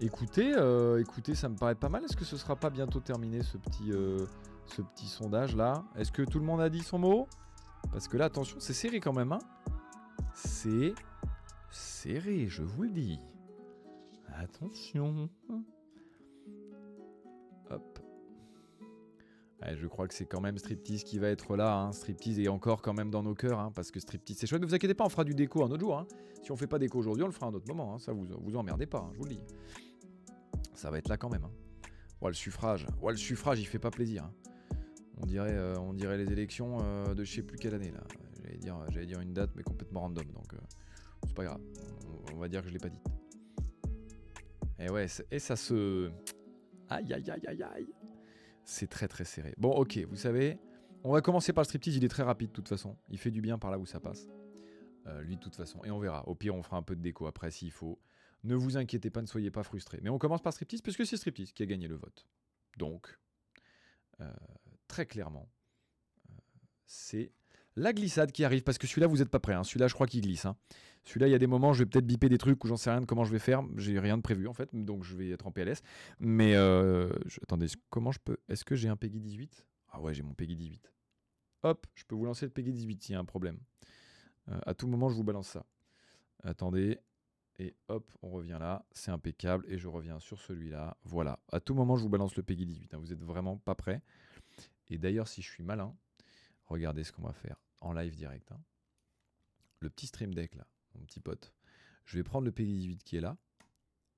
Écoutez, 0.00 0.52
euh, 0.54 1.00
écoutez, 1.00 1.34
ça 1.34 1.48
me 1.48 1.56
paraît 1.56 1.74
pas 1.74 1.88
mal. 1.88 2.04
Est-ce 2.04 2.16
que 2.16 2.24
ce 2.24 2.36
sera 2.36 2.56
pas 2.56 2.70
bientôt 2.70 3.00
terminé 3.00 3.42
ce 3.42 3.56
petit, 3.56 3.92
euh, 3.92 4.26
ce 4.66 4.82
petit 4.82 5.06
sondage 5.06 5.56
là 5.56 5.84
Est-ce 5.96 6.12
que 6.12 6.22
tout 6.22 6.38
le 6.38 6.44
monde 6.44 6.60
a 6.60 6.68
dit 6.68 6.82
son 6.82 6.98
mot? 6.98 7.28
Parce 7.92 8.08
que 8.08 8.16
là, 8.16 8.26
attention, 8.26 8.58
c'est 8.60 8.74
serré 8.74 9.00
quand 9.00 9.12
même. 9.12 9.32
Hein 9.32 9.38
c'est 10.34 10.94
serré, 11.70 12.46
je 12.48 12.62
vous 12.62 12.82
le 12.82 12.90
dis. 12.90 13.18
Attention. 14.34 15.30
Je 19.74 19.86
crois 19.86 20.06
que 20.06 20.14
c'est 20.14 20.26
quand 20.26 20.40
même 20.40 20.58
Striptease 20.58 21.02
qui 21.02 21.18
va 21.18 21.28
être 21.28 21.56
là. 21.56 21.74
Hein. 21.76 21.92
Striptease 21.92 22.38
est 22.38 22.48
encore 22.48 22.82
quand 22.82 22.92
même 22.94 23.10
dans 23.10 23.22
nos 23.22 23.34
cœurs, 23.34 23.58
hein, 23.58 23.72
parce 23.74 23.90
que 23.90 23.98
Striptease 23.98 24.36
c'est 24.38 24.46
chouette. 24.46 24.60
Ne 24.62 24.66
vous 24.66 24.74
inquiétez 24.74 24.94
pas, 24.94 25.04
on 25.04 25.08
fera 25.08 25.24
du 25.24 25.34
déco 25.34 25.62
un 25.64 25.70
autre 25.70 25.80
jour. 25.80 25.98
hein. 25.98 26.06
Si 26.42 26.52
on 26.52 26.56
fait 26.56 26.66
pas 26.68 26.78
déco 26.78 26.98
aujourd'hui, 26.98 27.24
on 27.24 27.26
le 27.26 27.32
fera 27.32 27.46
un 27.46 27.54
autre 27.54 27.66
moment. 27.66 27.98
Ça 27.98 28.12
vous 28.12 28.26
vous 28.40 28.56
emmerdez 28.56 28.86
pas, 28.86 29.08
je 29.12 29.18
vous 29.18 29.24
le 29.24 29.30
dis. 29.30 29.40
Ça 30.74 30.90
va 30.90 30.98
être 30.98 31.08
là 31.08 31.16
quand 31.16 31.30
même. 31.30 31.46
Ouais, 32.20 32.28
le 32.28 32.34
suffrage. 32.34 32.86
Ouais, 33.02 33.12
le 33.12 33.18
suffrage, 33.18 33.60
il 33.60 33.66
fait 33.66 33.78
pas 33.78 33.90
plaisir. 33.90 34.30
On 35.18 35.26
dirait, 35.26 35.52
euh, 35.54 35.78
on 35.78 35.94
dirait 35.94 36.18
les 36.18 36.30
élections 36.30 36.78
euh, 36.82 37.14
de 37.14 37.24
je 37.24 37.32
sais 37.36 37.42
plus 37.42 37.56
quelle 37.58 37.74
année 37.74 37.90
là. 37.90 38.02
J'allais 38.42 38.58
dire, 38.58 38.76
j'allais 38.90 39.06
dire 39.06 39.20
une 39.20 39.32
date, 39.32 39.50
mais 39.56 39.62
complètement 39.62 40.00
random. 40.00 40.26
Donc 40.32 40.52
euh, 40.54 40.58
c'est 41.26 41.34
pas 41.34 41.44
grave. 41.44 41.60
On, 42.34 42.38
va 42.38 42.48
dire 42.48 42.60
que 42.62 42.68
je 42.68 42.72
l'ai 42.72 42.78
pas 42.78 42.88
dite. 42.90 43.04
Et 44.78 44.90
ouais, 44.90 45.08
c'est- 45.08 45.26
et 45.30 45.38
ça 45.38 45.56
se. 45.56 46.10
Aïe 46.88 47.12
aïe 47.12 47.30
aïe 47.30 47.46
aïe 47.48 47.62
aïe. 47.62 47.86
C'est 48.66 48.88
très 48.88 49.06
très 49.06 49.24
serré. 49.24 49.54
Bon, 49.58 49.70
ok, 49.70 49.96
vous 50.08 50.16
savez, 50.16 50.58
on 51.04 51.12
va 51.12 51.20
commencer 51.20 51.52
par 51.52 51.62
le 51.62 51.66
striptease. 51.66 51.96
Il 51.96 52.04
est 52.04 52.08
très 52.08 52.24
rapide 52.24 52.48
de 52.48 52.52
toute 52.52 52.68
façon. 52.68 52.96
Il 53.08 53.16
fait 53.16 53.30
du 53.30 53.40
bien 53.40 53.58
par 53.58 53.70
là 53.70 53.78
où 53.78 53.86
ça 53.86 54.00
passe. 54.00 54.26
Euh, 55.06 55.22
lui, 55.22 55.36
de 55.36 55.40
toute 55.40 55.54
façon. 55.54 55.82
Et 55.84 55.90
on 55.92 56.00
verra. 56.00 56.26
Au 56.26 56.34
pire, 56.34 56.54
on 56.56 56.64
fera 56.64 56.76
un 56.76 56.82
peu 56.82 56.96
de 56.96 57.00
déco 57.00 57.28
après 57.28 57.52
s'il 57.52 57.70
faut. 57.70 58.00
Ne 58.42 58.56
vous 58.56 58.76
inquiétez 58.76 59.08
pas, 59.08 59.22
ne 59.22 59.26
soyez 59.26 59.52
pas 59.52 59.62
frustrés. 59.62 60.00
Mais 60.02 60.10
on 60.10 60.18
commence 60.18 60.42
par 60.42 60.52
striptease 60.52 60.82
puisque 60.82 61.06
c'est 61.06 61.16
striptease 61.16 61.52
qui 61.52 61.62
a 61.62 61.66
gagné 61.66 61.86
le 61.86 61.94
vote. 61.94 62.26
Donc, 62.76 63.16
euh, 64.20 64.32
très 64.88 65.06
clairement, 65.06 65.48
euh, 66.30 66.34
c'est 66.86 67.30
la 67.76 67.92
glissade 67.92 68.32
qui 68.32 68.44
arrive 68.44 68.62
parce 68.62 68.78
que 68.78 68.86
celui-là, 68.86 69.06
vous 69.06 69.18
n'êtes 69.18 69.28
pas 69.28 69.40
prêt. 69.40 69.54
hein. 69.54 69.64
Celui-là, 69.64 69.88
je 69.88 69.94
crois 69.94 70.06
qu'il 70.06 70.20
glisse. 70.22 70.46
hein. 70.46 70.56
Celui-là, 71.04 71.28
il 71.28 71.30
y 71.30 71.34
a 71.34 71.38
des 71.38 71.46
moments, 71.46 71.72
je 71.72 71.84
vais 71.84 71.86
peut-être 71.90 72.06
biper 72.06 72.28
des 72.28 72.38
trucs 72.38 72.62
où 72.64 72.68
j'en 72.68 72.76
sais 72.76 72.90
rien 72.90 73.00
de 73.00 73.06
comment 73.06 73.24
je 73.24 73.30
vais 73.32 73.38
faire. 73.38 73.62
J'ai 73.76 73.98
rien 74.00 74.16
de 74.16 74.22
prévu 74.22 74.48
en 74.48 74.52
fait, 74.52 74.68
donc 74.74 75.04
je 75.04 75.14
vais 75.16 75.30
être 75.30 75.46
en 75.46 75.52
PLS. 75.52 75.82
Mais 76.18 76.56
euh, 76.56 77.08
attendez, 77.42 77.66
comment 77.90 78.10
je 78.12 78.18
peux 78.18 78.38
Est-ce 78.48 78.64
que 78.64 78.74
j'ai 78.74 78.88
un 78.88 78.96
Peggy 78.96 79.20
18 79.20 79.66
Ah 79.92 80.00
ouais, 80.00 80.14
j'ai 80.14 80.22
mon 80.22 80.34
Peggy 80.34 80.56
18. 80.56 80.92
Hop, 81.62 81.86
je 81.94 82.04
peux 82.04 82.14
vous 82.16 82.24
lancer 82.24 82.46
le 82.46 82.50
Peggy 82.50 82.72
18 82.72 83.02
s'il 83.02 83.12
y 83.12 83.16
a 83.16 83.20
un 83.20 83.24
problème. 83.24 83.58
Euh, 84.48 84.58
à 84.66 84.74
tout 84.74 84.86
moment, 84.88 85.08
je 85.08 85.14
vous 85.14 85.24
balance 85.24 85.48
ça. 85.48 85.64
Attendez. 86.42 86.98
Et 87.58 87.74
hop, 87.88 88.10
on 88.22 88.30
revient 88.30 88.58
là. 88.60 88.84
C'est 88.90 89.10
impeccable. 89.10 89.64
Et 89.68 89.78
je 89.78 89.88
reviens 89.88 90.18
sur 90.18 90.40
celui-là. 90.40 90.96
Voilà. 91.04 91.38
À 91.52 91.60
tout 91.60 91.74
moment, 91.74 91.96
je 91.96 92.02
vous 92.02 92.08
balance 92.10 92.36
le 92.36 92.42
Peggy 92.42 92.66
18. 92.66 92.94
hein. 92.94 92.98
Vous 92.98 93.12
êtes 93.12 93.22
vraiment 93.22 93.56
pas 93.58 93.74
prêts. 93.74 94.02
Et 94.88 94.98
d'ailleurs, 94.98 95.26
si 95.28 95.40
je 95.40 95.50
suis 95.50 95.62
malin, 95.62 95.94
regardez 96.66 97.02
ce 97.04 97.12
qu'on 97.12 97.22
va 97.22 97.32
faire 97.32 97.56
en 97.80 97.92
live 97.92 98.14
direct. 98.16 98.50
hein. 98.52 98.60
Le 99.80 99.90
petit 99.90 100.06
stream 100.06 100.32
deck 100.34 100.54
là, 100.54 100.66
mon 100.94 101.04
petit 101.04 101.20
pote. 101.20 101.52
Je 102.04 102.16
vais 102.16 102.22
prendre 102.24 102.44
le 102.44 102.52
Peggy 102.52 102.72
18 102.72 103.04
qui 103.04 103.16
est 103.16 103.20
là. 103.20 103.36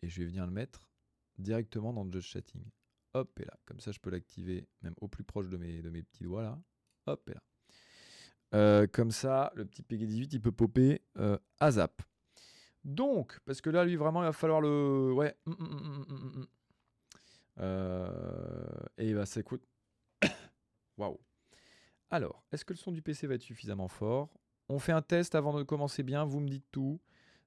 Et 0.00 0.08
je 0.08 0.20
vais 0.20 0.26
venir 0.26 0.46
le 0.46 0.52
mettre 0.52 0.88
directement 1.38 1.92
dans 1.92 2.04
le 2.04 2.10
Judge 2.12 2.26
Chatting. 2.26 2.64
Hop, 3.14 3.40
et 3.40 3.44
là. 3.44 3.58
Comme 3.64 3.80
ça, 3.80 3.90
je 3.90 3.98
peux 3.98 4.10
l'activer 4.10 4.68
même 4.82 4.94
au 5.00 5.08
plus 5.08 5.24
proche 5.24 5.48
de 5.48 5.56
mes, 5.56 5.82
de 5.82 5.90
mes 5.90 6.02
petits 6.02 6.22
doigts 6.22 6.42
là. 6.42 6.58
Hop, 7.06 7.28
et 7.30 7.34
là. 7.34 7.42
Euh, 8.54 8.86
comme 8.86 9.10
ça, 9.10 9.52
le 9.56 9.64
petit 9.64 9.82
Peggy 9.82 10.06
18, 10.06 10.32
il 10.34 10.40
peut 10.40 10.52
popper 10.52 11.02
euh, 11.18 11.36
à 11.60 11.72
zap. 11.72 12.02
Donc, 12.84 13.38
parce 13.44 13.60
que 13.60 13.70
là, 13.70 13.84
lui, 13.84 13.96
vraiment, 13.96 14.22
il 14.22 14.26
va 14.26 14.32
falloir 14.32 14.60
le. 14.60 15.12
Ouais. 15.12 15.36
hum, 15.46 15.56
hum, 15.58 16.06
hum. 16.08 16.46
Euh, 17.58 18.60
et 18.96 19.12
bah, 19.14 19.26
ça 19.26 19.42
coûte. 19.42 19.66
Waouh. 20.96 21.18
Alors, 22.10 22.42
est-ce 22.52 22.64
que 22.64 22.72
le 22.72 22.78
son 22.78 22.92
du 22.92 23.02
PC 23.02 23.26
va 23.26 23.34
être 23.34 23.42
suffisamment 23.42 23.88
fort? 23.88 24.30
On 24.68 24.78
fait 24.78 24.92
un 24.92 25.02
test 25.02 25.34
avant 25.34 25.56
de 25.56 25.62
commencer 25.62 26.02
bien. 26.02 26.24
Vous 26.24 26.40
me 26.40 26.48
dites 26.48 26.66
tout. 26.70 27.00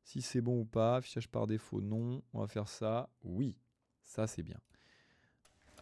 Si 0.03 0.21
c'est 0.21 0.41
bon 0.41 0.59
ou 0.61 0.65
pas. 0.65 0.97
Affichage 0.97 1.27
par 1.29 1.47
défaut, 1.47 1.81
non. 1.81 2.21
On 2.33 2.41
va 2.41 2.47
faire 2.47 2.67
ça. 2.67 3.09
Oui. 3.23 3.57
Ça, 4.03 4.27
c'est 4.27 4.43
bien. 4.43 4.59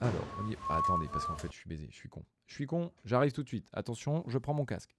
Alors, 0.01 0.25
on 0.39 0.49
y... 0.49 0.55
ah, 0.69 0.77
attendez, 0.77 1.07
parce 1.11 1.25
qu'en 1.25 1.35
fait, 1.35 1.51
je 1.51 1.57
suis 1.57 1.69
baisé. 1.69 1.87
Je 1.91 1.95
suis 1.95 2.09
con. 2.09 2.23
Je 2.47 2.53
suis 2.53 2.65
con. 2.65 2.91
J'arrive 3.03 3.33
tout 3.33 3.43
de 3.43 3.47
suite. 3.47 3.67
Attention, 3.73 4.23
je 4.27 4.37
prends 4.37 4.53
mon 4.53 4.65
casque. 4.65 4.95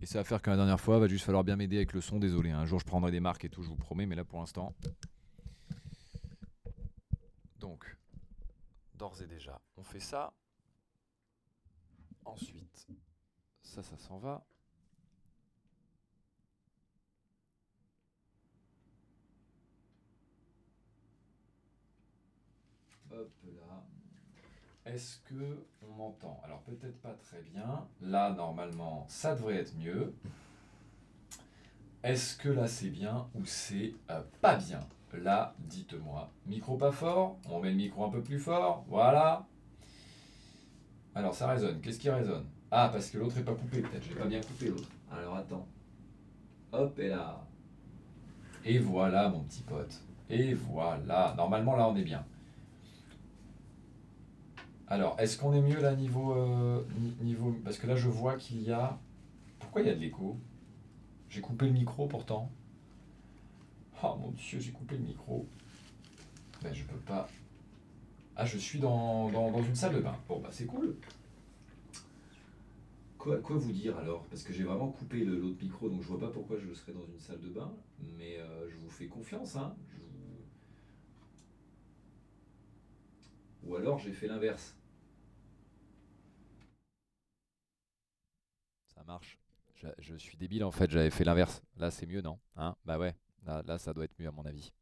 Et 0.00 0.06
ça 0.06 0.18
va 0.18 0.24
faire 0.24 0.42
que 0.42 0.50
la 0.50 0.56
dernière 0.56 0.80
fois, 0.80 0.98
va 0.98 1.08
juste 1.08 1.24
falloir 1.24 1.44
bien 1.44 1.56
m'aider 1.56 1.76
avec 1.76 1.92
le 1.92 2.00
son. 2.00 2.18
Désolé, 2.18 2.50
hein. 2.50 2.58
un 2.58 2.66
jour 2.66 2.78
je 2.78 2.84
prendrai 2.84 3.10
des 3.10 3.20
marques 3.20 3.44
et 3.46 3.48
tout, 3.48 3.62
je 3.62 3.68
vous 3.68 3.76
promets, 3.76 4.04
mais 4.04 4.14
là 4.14 4.22
pour 4.22 4.38
l'instant. 4.38 4.74
Donc, 7.58 7.96
d'ores 8.92 9.22
et 9.22 9.26
déjà, 9.26 9.62
on 9.78 9.82
fait 9.82 10.00
ça. 10.00 10.34
Ensuite, 12.24 12.86
ça, 13.62 13.82
ça 13.82 13.96
s'en 13.96 14.18
va. 14.18 14.44
Hop 23.12 23.30
là. 23.44 23.84
Est-ce 24.86 25.18
que 25.20 25.66
on 25.82 25.94
m'entend? 25.94 26.40
Alors 26.44 26.60
peut-être 26.62 27.00
pas 27.00 27.14
très 27.14 27.40
bien. 27.42 27.86
Là, 28.00 28.32
normalement, 28.32 29.06
ça 29.08 29.34
devrait 29.34 29.56
être 29.56 29.74
mieux. 29.76 30.14
Est-ce 32.02 32.36
que 32.36 32.48
là 32.48 32.68
c'est 32.68 32.90
bien 32.90 33.28
ou 33.34 33.44
c'est 33.44 33.94
euh, 34.10 34.22
pas 34.40 34.56
bien? 34.56 34.80
Là, 35.12 35.54
dites-moi. 35.58 36.32
Micro 36.46 36.76
pas 36.76 36.90
fort? 36.90 37.38
On 37.48 37.60
met 37.60 37.70
le 37.70 37.76
micro 37.76 38.04
un 38.04 38.10
peu 38.10 38.22
plus 38.22 38.40
fort. 38.40 38.84
Voilà. 38.88 39.46
Alors 41.14 41.34
ça 41.34 41.48
résonne. 41.48 41.80
Qu'est-ce 41.80 41.98
qui 41.98 42.10
résonne? 42.10 42.44
Ah, 42.70 42.88
parce 42.92 43.10
que 43.10 43.18
l'autre 43.18 43.38
est 43.38 43.44
pas 43.44 43.54
coupé 43.54 43.80
peut-être. 43.80 44.02
J'ai 44.02 44.14
pas 44.14 44.26
bien 44.26 44.40
coupé 44.40 44.68
l'autre. 44.68 44.88
Alors 45.12 45.36
attends. 45.36 45.66
Hop 46.72 46.98
et 46.98 47.08
là. 47.08 47.44
Et 48.64 48.78
voilà 48.78 49.28
mon 49.28 49.40
petit 49.40 49.62
pote. 49.62 50.00
Et 50.28 50.54
voilà. 50.54 51.34
Normalement 51.36 51.76
là 51.76 51.88
on 51.88 51.96
est 51.96 52.02
bien. 52.02 52.24
Alors, 54.86 55.18
est-ce 55.18 55.38
qu'on 55.38 55.54
est 55.54 55.62
mieux 55.62 55.80
là 55.80 55.94
niveau, 55.94 56.34
euh, 56.34 56.84
ni- 57.00 57.16
niveau... 57.22 57.56
Parce 57.64 57.78
que 57.78 57.86
là, 57.86 57.96
je 57.96 58.06
vois 58.06 58.36
qu'il 58.36 58.62
y 58.62 58.70
a... 58.70 58.98
Pourquoi 59.58 59.80
il 59.80 59.86
y 59.86 59.90
a 59.90 59.94
de 59.94 59.98
l'écho? 59.98 60.36
J'ai 61.30 61.40
coupé 61.40 61.66
le 61.66 61.72
micro 61.72 62.06
pourtant. 62.06 62.52
Oh 64.02 64.14
mon 64.20 64.30
dieu, 64.32 64.60
j'ai 64.60 64.72
coupé 64.72 64.98
le 64.98 65.04
micro. 65.04 65.48
Ben, 66.62 66.72
je 66.74 66.84
peux 66.84 66.98
pas... 66.98 67.26
Ah, 68.36 68.44
je 68.44 68.58
suis 68.58 68.78
dans, 68.80 69.28
dans, 69.30 69.50
dans 69.50 69.62
une 69.62 69.74
salle 69.74 69.94
de 69.94 70.00
bain. 70.00 70.16
Bon, 70.28 70.40
bah 70.40 70.48
c'est 70.50 70.66
cool. 70.66 70.96
Quoi, 73.18 73.38
quoi 73.40 73.56
vous 73.56 73.72
dire 73.72 73.96
alors? 73.98 74.24
Parce 74.26 74.42
que 74.42 74.52
j'ai 74.52 74.64
vraiment 74.64 74.88
coupé 74.90 75.24
l'autre 75.24 75.56
micro, 75.62 75.88
donc 75.88 76.02
je 76.02 76.08
vois 76.08 76.20
pas 76.20 76.28
pourquoi 76.28 76.58
je 76.58 76.72
serais 76.74 76.92
dans 76.92 77.06
une 77.06 77.18
salle 77.20 77.40
de 77.40 77.48
bain. 77.48 77.72
Mais 78.18 78.38
euh, 78.38 78.68
je 78.70 78.76
vous 78.76 78.90
fais 78.90 79.06
confiance, 79.06 79.56
hein. 79.56 79.74
Ou 83.64 83.74
alors 83.74 83.98
j'ai 83.98 84.12
fait 84.12 84.28
l'inverse. 84.28 84.76
Ça 88.94 89.02
marche. 89.04 89.38
Je, 89.74 89.88
je 89.98 90.14
suis 90.16 90.36
débile 90.36 90.64
en 90.64 90.70
fait, 90.70 90.90
j'avais 90.90 91.10
fait 91.10 91.24
l'inverse. 91.24 91.62
Là 91.76 91.90
c'est 91.90 92.06
mieux, 92.06 92.22
non? 92.22 92.38
Hein? 92.56 92.76
Bah 92.84 92.98
ouais, 92.98 93.14
là, 93.44 93.62
là, 93.66 93.78
ça 93.78 93.92
doit 93.92 94.04
être 94.04 94.18
mieux 94.18 94.28
à 94.28 94.32
mon 94.32 94.44
avis. 94.44 94.72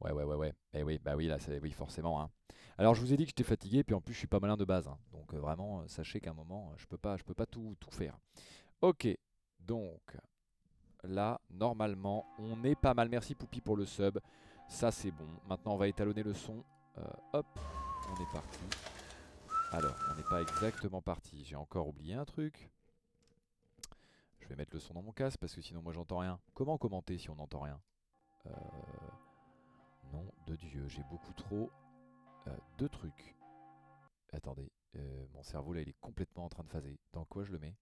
Ouais, 0.00 0.12
ouais, 0.12 0.24
ouais, 0.24 0.36
ouais. 0.36 0.54
Eh 0.74 0.82
oui, 0.82 0.98
bah 1.02 1.16
oui, 1.16 1.28
là 1.28 1.38
c'est 1.40 1.60
oui, 1.60 1.72
forcément. 1.72 2.20
Hein. 2.22 2.30
Alors 2.78 2.94
je 2.94 3.00
vous 3.00 3.12
ai 3.12 3.16
dit 3.16 3.24
que 3.24 3.30
j'étais 3.30 3.44
fatigué, 3.44 3.84
puis 3.84 3.94
en 3.94 4.00
plus 4.00 4.14
je 4.14 4.18
suis 4.18 4.26
pas 4.26 4.40
malin 4.40 4.56
de 4.56 4.64
base. 4.64 4.88
hein. 4.88 4.98
Donc 5.12 5.34
euh, 5.34 5.38
vraiment, 5.38 5.80
euh, 5.80 5.88
sachez 5.88 6.20
qu'à 6.20 6.30
un 6.30 6.34
moment, 6.34 6.70
euh, 6.70 6.74
je 6.78 6.86
peux 6.86 6.98
pas, 6.98 7.16
je 7.16 7.22
peux 7.22 7.34
pas 7.34 7.46
tout, 7.46 7.76
faire. 7.90 8.16
Ok, 8.80 9.06
donc 9.60 10.16
là, 11.04 11.40
normalement, 11.50 12.26
on 12.38 12.64
est 12.64 12.74
pas 12.74 12.94
mal. 12.94 13.08
Merci 13.08 13.34
Poupi 13.34 13.60
pour 13.60 13.76
le 13.76 13.84
sub. 13.86 14.18
Ça 14.68 14.90
c'est 14.90 15.10
bon. 15.10 15.28
Maintenant 15.48 15.74
on 15.74 15.76
va 15.76 15.88
étalonner 15.88 16.22
le 16.22 16.34
son. 16.34 16.64
Hop, 17.32 17.46
on 18.10 18.22
est 18.22 18.32
parti. 18.32 18.58
Alors, 19.70 19.96
on 20.10 20.14
n'est 20.14 20.28
pas 20.28 20.42
exactement 20.42 21.00
parti. 21.00 21.44
J'ai 21.44 21.56
encore 21.56 21.88
oublié 21.88 22.14
un 22.14 22.26
truc. 22.26 22.70
Je 24.40 24.48
vais 24.48 24.56
mettre 24.56 24.74
le 24.74 24.80
son 24.80 24.92
dans 24.92 25.02
mon 25.02 25.12
casque 25.12 25.38
parce 25.38 25.54
que 25.54 25.62
sinon 25.62 25.80
moi 25.80 25.92
j'entends 25.92 26.18
rien. 26.18 26.38
Comment 26.52 26.76
commenter 26.76 27.16
si 27.16 27.30
on 27.30 27.36
n'entend 27.36 27.60
rien? 27.60 27.80
Euh, 28.46 28.50
de 30.46 30.56
Dieu, 30.56 30.86
j'ai 30.88 31.02
beaucoup 31.10 31.32
trop 31.32 31.70
euh, 32.46 32.56
de 32.78 32.86
trucs. 32.88 33.36
Attendez, 34.32 34.72
euh, 34.96 35.26
mon 35.34 35.42
cerveau 35.42 35.72
là 35.74 35.82
il 35.82 35.88
est 35.88 36.00
complètement 36.00 36.44
en 36.44 36.48
train 36.48 36.64
de 36.64 36.70
phaser. 36.70 36.98
Dans 37.12 37.24
quoi 37.24 37.44
je 37.44 37.52
le 37.52 37.58
mets? 37.58 37.76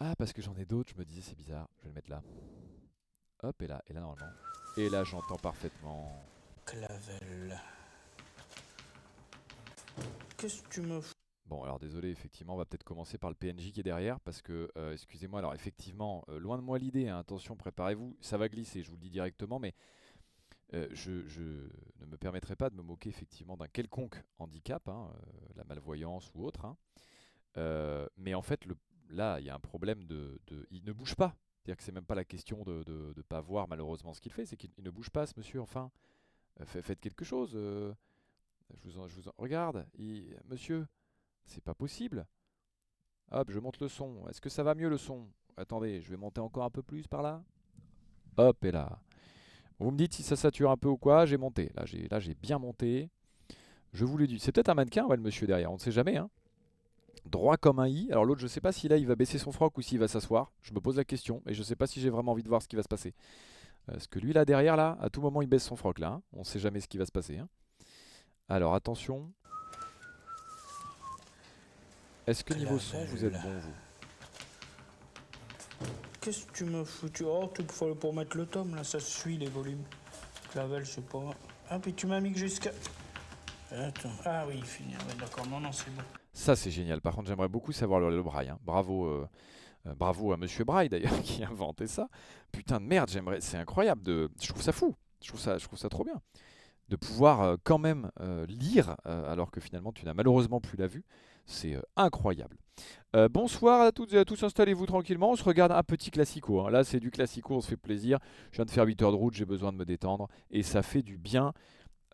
Ah, 0.00 0.16
parce 0.16 0.32
que 0.32 0.42
j'en 0.42 0.56
ai 0.56 0.64
d'autres, 0.64 0.92
je 0.92 0.98
me 0.98 1.04
disais 1.04 1.22
c'est 1.22 1.36
bizarre, 1.36 1.68
je 1.78 1.82
vais 1.84 1.88
le 1.90 1.94
mettre 1.94 2.10
là. 2.10 2.22
Hop, 3.42 3.60
et 3.62 3.66
là, 3.66 3.82
et 3.86 3.92
là 3.92 4.00
normalement. 4.00 4.32
Et 4.76 4.88
là 4.88 5.04
j'entends 5.04 5.36
parfaitement. 5.36 6.24
Clavel. 6.64 7.60
Qu'est-ce 10.36 10.62
que 10.62 10.68
tu 10.68 10.80
me 10.80 11.00
fous? 11.00 11.12
Bon, 11.52 11.62
alors 11.64 11.78
désolé, 11.78 12.08
effectivement, 12.08 12.54
on 12.54 12.56
va 12.56 12.64
peut-être 12.64 12.82
commencer 12.82 13.18
par 13.18 13.28
le 13.28 13.36
PNJ 13.36 13.72
qui 13.72 13.80
est 13.80 13.82
derrière, 13.82 14.18
parce 14.20 14.40
que, 14.40 14.70
euh, 14.78 14.94
excusez-moi, 14.94 15.38
alors 15.40 15.52
effectivement, 15.52 16.24
euh, 16.30 16.38
loin 16.38 16.56
de 16.56 16.62
moi 16.62 16.78
l'idée, 16.78 17.08
hein, 17.08 17.18
attention, 17.18 17.56
préparez-vous, 17.56 18.16
ça 18.22 18.38
va 18.38 18.48
glisser, 18.48 18.82
je 18.82 18.88
vous 18.88 18.96
le 18.96 19.02
dis 19.02 19.10
directement, 19.10 19.58
mais 19.58 19.74
euh, 20.72 20.88
je, 20.92 21.10
ne 21.10 22.06
me 22.06 22.16
permettrai 22.16 22.56
pas 22.56 22.70
de 22.70 22.74
me 22.74 22.80
moquer 22.82 23.10
effectivement 23.10 23.58
d'un 23.58 23.68
quelconque 23.68 24.16
handicap, 24.38 24.88
hein, 24.88 25.12
la 25.54 25.64
malvoyance 25.64 26.32
ou 26.34 26.42
autre, 26.46 26.64
hein. 26.64 26.76
Mais 28.16 28.32
en 28.32 28.42
fait, 28.42 28.64
le, 28.64 28.74
là, 29.10 29.38
il 29.38 29.44
y 29.44 29.50
a 29.50 29.54
un 29.54 29.60
problème 29.60 30.06
de, 30.06 30.40
Il 30.70 30.84
ne 30.84 30.92
bouge 30.92 31.14
pas, 31.16 31.36
c'est-à-dire 31.58 31.76
que 31.76 31.82
c'est 31.82 31.92
même 31.92 32.06
pas 32.06 32.14
la 32.14 32.24
question 32.24 32.62
de 32.64 32.82
ne 33.14 33.22
pas 33.22 33.42
voir 33.42 33.68
malheureusement 33.68 34.14
ce 34.14 34.22
qu'il 34.22 34.32
fait, 34.32 34.46
c'est 34.46 34.56
qu'il 34.56 34.70
il 34.78 34.84
ne 34.84 34.90
bouge 34.90 35.10
pas, 35.10 35.26
ce 35.26 35.34
monsieur, 35.36 35.60
enfin, 35.60 35.90
fa- 36.64 36.82
faites 36.82 37.00
quelque 37.00 37.24
chose, 37.26 37.52
je 37.52 37.94
vous 38.84 38.98
en, 38.98 39.08
je 39.08 39.20
vous. 39.20 39.30
Regarde, 39.38 39.86
monsieur... 40.48 40.86
C'est 41.46 41.62
pas 41.62 41.74
possible. 41.74 42.26
Hop, 43.30 43.50
je 43.50 43.58
monte 43.58 43.80
le 43.80 43.88
son. 43.88 44.26
Est-ce 44.28 44.40
que 44.40 44.50
ça 44.50 44.62
va 44.62 44.74
mieux 44.74 44.88
le 44.88 44.98
son? 44.98 45.26
Attendez, 45.56 46.00
je 46.00 46.10
vais 46.10 46.16
monter 46.16 46.40
encore 46.40 46.64
un 46.64 46.70
peu 46.70 46.82
plus 46.82 47.06
par 47.06 47.22
là. 47.22 47.42
Hop, 48.36 48.64
et 48.64 48.72
là. 48.72 48.98
Vous 49.78 49.90
me 49.90 49.96
dites 49.96 50.14
si 50.14 50.22
ça 50.22 50.36
sature 50.36 50.70
un 50.70 50.76
peu 50.76 50.88
ou 50.88 50.96
quoi. 50.96 51.26
J'ai 51.26 51.36
monté. 51.36 51.70
Là, 51.74 52.20
j'ai 52.20 52.34
bien 52.34 52.58
monté. 52.58 53.10
Je 53.92 54.04
vous 54.04 54.16
l'ai 54.16 54.26
dit. 54.26 54.38
C'est 54.38 54.52
peut-être 54.52 54.68
un 54.68 54.74
mannequin, 54.74 55.04
ouais, 55.06 55.16
le 55.16 55.22
monsieur 55.22 55.46
derrière. 55.46 55.70
On 55.70 55.74
ne 55.74 55.80
sait 55.80 55.92
jamais. 55.92 56.16
Hein. 56.16 56.30
Droit 57.26 57.56
comme 57.56 57.78
un 57.78 57.88
i. 57.88 58.10
Alors 58.10 58.24
l'autre, 58.24 58.40
je 58.40 58.46
sais 58.46 58.60
pas 58.60 58.72
si 58.72 58.88
là, 58.88 58.96
il 58.96 59.06
va 59.06 59.16
baisser 59.16 59.38
son 59.38 59.52
froc 59.52 59.76
ou 59.76 59.82
s'il 59.82 59.98
va 59.98 60.08
s'asseoir. 60.08 60.52
Je 60.62 60.72
me 60.72 60.80
pose 60.80 60.96
la 60.96 61.04
question. 61.04 61.42
Et 61.46 61.54
je 61.54 61.62
sais 61.62 61.76
pas 61.76 61.86
si 61.86 62.00
j'ai 62.00 62.10
vraiment 62.10 62.32
envie 62.32 62.42
de 62.42 62.48
voir 62.48 62.62
ce 62.62 62.68
qui 62.68 62.76
va 62.76 62.82
se 62.82 62.88
passer. 62.88 63.14
Parce 63.86 64.06
que 64.06 64.18
lui, 64.18 64.32
là, 64.32 64.44
derrière, 64.44 64.76
là, 64.76 64.96
à 65.00 65.10
tout 65.10 65.20
moment, 65.20 65.42
il 65.42 65.48
baisse 65.48 65.64
son 65.64 65.76
froc, 65.76 65.98
là. 65.98 66.12
hein? 66.12 66.22
On 66.32 66.44
sait 66.44 66.58
jamais 66.58 66.80
ce 66.80 66.88
qui 66.88 66.98
va 66.98 67.06
se 67.06 67.12
passer. 67.12 67.38
hein. 67.38 67.48
Alors, 68.48 68.74
attention. 68.74 69.32
Est-ce 72.26 72.44
que 72.44 72.54
niveau 72.54 72.78
son, 72.78 73.04
vous 73.06 73.24
êtes 73.24 73.32
bon, 73.32 73.58
vous? 73.58 73.72
Qu'est-ce 76.20 76.46
que 76.46 76.52
tu 76.52 76.64
me 76.64 76.84
foutu 76.84 77.24
Oh, 77.26 77.50
tout 77.52 77.64
pour, 77.64 77.96
pour 77.98 78.14
mettre 78.14 78.36
le 78.36 78.46
tome, 78.46 78.76
là, 78.76 78.84
ça 78.84 79.00
suit 79.00 79.36
les 79.38 79.48
volumes. 79.48 79.82
Clavel, 80.52 80.84
je 80.84 80.90
sais 80.92 81.00
pas. 81.00 81.34
Ah, 81.68 81.78
puis 81.80 81.94
tu 81.94 82.06
m'as 82.06 82.20
mis 82.20 82.36
jusqu'à. 82.36 82.70
Attends. 83.72 84.12
Ah 84.24 84.44
oui, 84.46 84.54
il 84.58 84.64
finit. 84.64 84.92
Ouais, 84.94 85.14
d'accord, 85.18 85.46
non, 85.48 85.58
non, 85.58 85.72
c'est 85.72 85.90
bon. 85.94 86.02
Ça, 86.32 86.54
c'est 86.54 86.70
génial. 86.70 87.00
Par 87.00 87.14
contre, 87.14 87.28
j'aimerais 87.28 87.48
beaucoup 87.48 87.72
savoir 87.72 87.98
le, 88.00 88.10
le 88.10 88.22
braille. 88.22 88.50
hein. 88.50 88.58
Bravo, 88.62 89.06
euh, 89.06 89.28
euh, 89.86 89.94
bravo 89.94 90.32
à 90.32 90.36
Monsieur 90.36 90.64
Braille 90.64 90.88
d'ailleurs 90.88 91.20
qui 91.22 91.42
a 91.42 91.48
inventé 91.48 91.86
ça. 91.88 92.08
Putain 92.52 92.80
de 92.80 92.86
merde, 92.86 93.10
j'aimerais. 93.10 93.40
C'est 93.40 93.56
incroyable. 93.56 94.02
De... 94.02 94.30
Je 94.40 94.48
trouve 94.48 94.62
ça 94.62 94.72
fou. 94.72 94.94
Je 95.22 95.28
trouve 95.28 95.40
ça, 95.40 95.58
je 95.58 95.64
trouve 95.64 95.78
ça 95.78 95.88
trop 95.88 96.04
bien 96.04 96.20
de 96.92 96.96
pouvoir 96.96 97.40
euh, 97.40 97.56
quand 97.64 97.78
même 97.78 98.10
euh, 98.20 98.44
lire 98.46 98.96
euh, 99.06 99.32
alors 99.32 99.50
que 99.50 99.60
finalement 99.60 99.92
tu 99.92 100.04
n'as 100.04 100.12
malheureusement 100.12 100.60
plus 100.60 100.76
la 100.76 100.86
vue. 100.86 101.04
C'est 101.46 101.74
euh, 101.74 101.80
incroyable. 101.96 102.58
Euh, 103.16 103.28
bonsoir 103.30 103.80
à 103.80 103.92
toutes 103.92 104.12
et 104.12 104.18
à 104.18 104.24
tous, 104.26 104.42
installez-vous 104.42 104.84
tranquillement. 104.84 105.30
On 105.30 105.36
se 105.36 105.42
regarde 105.42 105.72
un 105.72 105.82
petit 105.82 106.10
classico. 106.10 106.60
hein. 106.60 106.70
Là, 106.70 106.84
c'est 106.84 107.00
du 107.00 107.10
classico, 107.10 107.54
on 107.56 107.60
se 107.62 107.68
fait 107.68 107.76
plaisir. 107.78 108.18
Je 108.50 108.56
viens 108.56 108.66
de 108.66 108.70
faire 108.70 108.84
8 108.84 109.00
heures 109.02 109.10
de 109.10 109.16
route, 109.16 109.32
j'ai 109.34 109.46
besoin 109.46 109.72
de 109.72 109.78
me 109.78 109.86
détendre 109.86 110.28
et 110.50 110.62
ça 110.62 110.82
fait 110.82 111.00
du 111.02 111.16
bien 111.16 111.54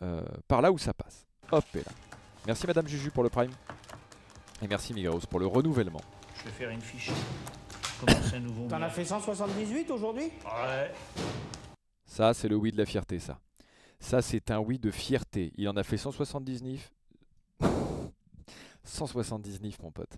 euh, 0.03 0.23
par 0.47 0.63
là 0.63 0.71
où 0.71 0.79
ça 0.79 0.95
passe. 0.95 1.27
Hop 1.51 1.65
et 1.75 1.79
là. 1.79 1.93
Merci 2.47 2.67
Madame 2.69 2.87
Juju 2.87 3.11
pour 3.11 3.25
le 3.25 3.31
prime. 3.31 3.51
Et 4.63 4.69
merci 4.69 4.95
Migros 4.95 5.19
pour 5.29 5.41
le 5.41 5.47
renouvellement. 5.47 6.01
Je 6.39 6.45
vais 6.45 6.51
faire 6.53 6.71
une 6.71 6.81
fiche. 6.81 7.11
Commencer 8.01 8.37
un 8.37 8.41
nouveau. 8.41 8.69
T'en 8.69 8.81
as 8.81 8.91
fait 8.91 9.05
178 9.05 9.91
aujourd'hui? 9.91 10.31
Ouais. 10.45 10.93
Ça, 12.07 12.33
c'est 12.33 12.47
le 12.49 12.55
oui 12.55 12.71
de 12.71 12.79
la 12.79 12.87
fierté, 12.87 13.19
ça. 13.19 13.39
Ça, 14.01 14.23
c'est 14.23 14.51
un 14.51 14.59
oui 14.59 14.79
de 14.79 14.91
fierté. 14.91 15.53
Il 15.57 15.69
en 15.69 15.77
a 15.77 15.83
fait 15.83 15.97
179. 15.97 16.93
179, 18.85 19.79
mon 19.83 19.91
pote. 19.91 20.17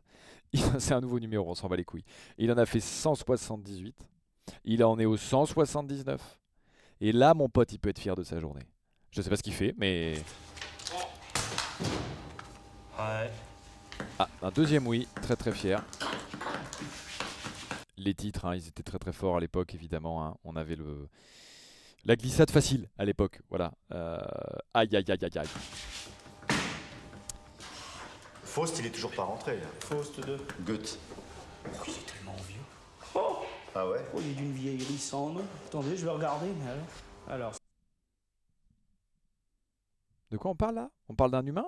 C'est 0.79 0.93
un 0.95 1.01
nouveau 1.01 1.19
numéro, 1.19 1.51
on 1.51 1.55
s'en 1.55 1.69
bat 1.69 1.77
les 1.77 1.85
couilles. 1.85 2.05
Il 2.39 2.51
en 2.53 2.59
a 2.59 2.67
fait 2.67 2.81
178. 2.81 3.97
Il 4.65 4.85
en 4.85 4.99
est 4.99 5.05
au 5.07 5.17
179. 5.17 6.39
Et 7.01 7.13
là, 7.13 7.35
mon 7.35 7.49
pote, 7.49 7.73
il 7.73 7.79
peut 7.79 7.89
être 7.89 7.99
fier 7.99 8.15
de 8.15 8.23
sa 8.23 8.39
journée. 8.39 8.67
Je 9.11 9.23
sais 9.23 9.31
pas 9.31 9.37
ce 9.37 9.43
qu'il 9.43 9.55
fait, 9.55 9.75
mais. 9.79 10.23
Ouais. 12.99 13.31
Ah, 14.19 14.29
un 14.43 14.51
deuxième 14.51 14.87
oui, 14.87 15.09
très 15.23 15.37
très 15.37 15.53
fier. 15.53 15.83
Les 17.97 18.15
titres, 18.15 18.45
hein, 18.45 18.55
ils 18.55 18.69
étaient 18.69 18.83
très 18.83 18.99
très 18.99 19.13
forts 19.13 19.37
à 19.37 19.41
l'époque, 19.41 19.75
évidemment. 19.75 20.25
hein. 20.25 20.37
On 20.45 20.57
avait 20.57 20.77
le 20.77 21.09
la 22.05 22.17
glissade 22.17 22.51
facile 22.51 22.89
à 22.99 23.05
l'époque, 23.05 23.41
voilà. 23.51 23.73
Euh, 23.93 24.19
Aïe 24.75 24.89
aïe 24.97 25.05
aïe 25.09 25.19
aïe 25.25 25.39
aïe. 25.39 25.49
Faust, 28.45 28.79
il 28.81 28.87
est 28.87 28.91
toujours 28.91 29.13
pas 29.13 29.23
rentré. 29.25 29.57
là. 29.57 29.67
Faust 29.81 30.21
2. 30.21 30.39
Goethe. 30.61 30.99
Oh, 31.67 31.69
il 31.87 31.93
est 31.93 32.13
tellement 32.13 32.37
vieux? 32.49 32.61
Ah 33.75 33.89
ouais? 33.89 34.05
Oh, 34.15 34.19
il 34.21 34.31
est 34.31 34.35
d'une 34.35 34.53
vieillerie 34.53 34.99
sans 34.99 35.31
nom. 35.31 35.45
Attendez, 35.67 35.97
je 35.97 36.05
vais 36.05 36.11
regarder, 36.11 36.49
mais 36.59 36.71
alors. 36.71 36.85
Alors, 37.29 37.53
De 40.33 40.37
quoi 40.37 40.51
on 40.51 40.57
parle 40.57 40.75
là? 40.77 40.91
On 41.09 41.15
parle 41.15 41.31
d'un 41.31 41.45
humain? 41.47 41.67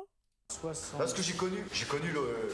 60. 0.61 0.99
Parce 0.99 1.15
que 1.15 1.23
j'ai 1.23 1.35
connu, 1.35 1.65
j'ai 1.73 1.87
connu 1.87 2.11
le- 2.11 2.53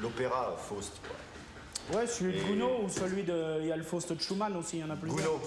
l'opéra 0.00 0.56
Faust. 0.56 1.00
quoi. 1.06 1.98
Ouais, 2.00 2.06
celui 2.06 2.34
de 2.34 2.38
Et- 2.38 2.44
Gounod 2.44 2.84
ou 2.84 2.88
celui 2.88 3.22
de. 3.24 3.58
Il 3.60 3.66
y 3.66 3.72
a 3.72 3.76
le 3.76 3.82
Faust 3.82 4.12
de 4.12 4.20
Schumann 4.20 4.56
aussi, 4.56 4.78
il 4.78 4.80
y 4.80 4.84
en 4.84 4.90
a 4.90 4.96
plusieurs. 4.96 5.20
Gounod. 5.24 5.40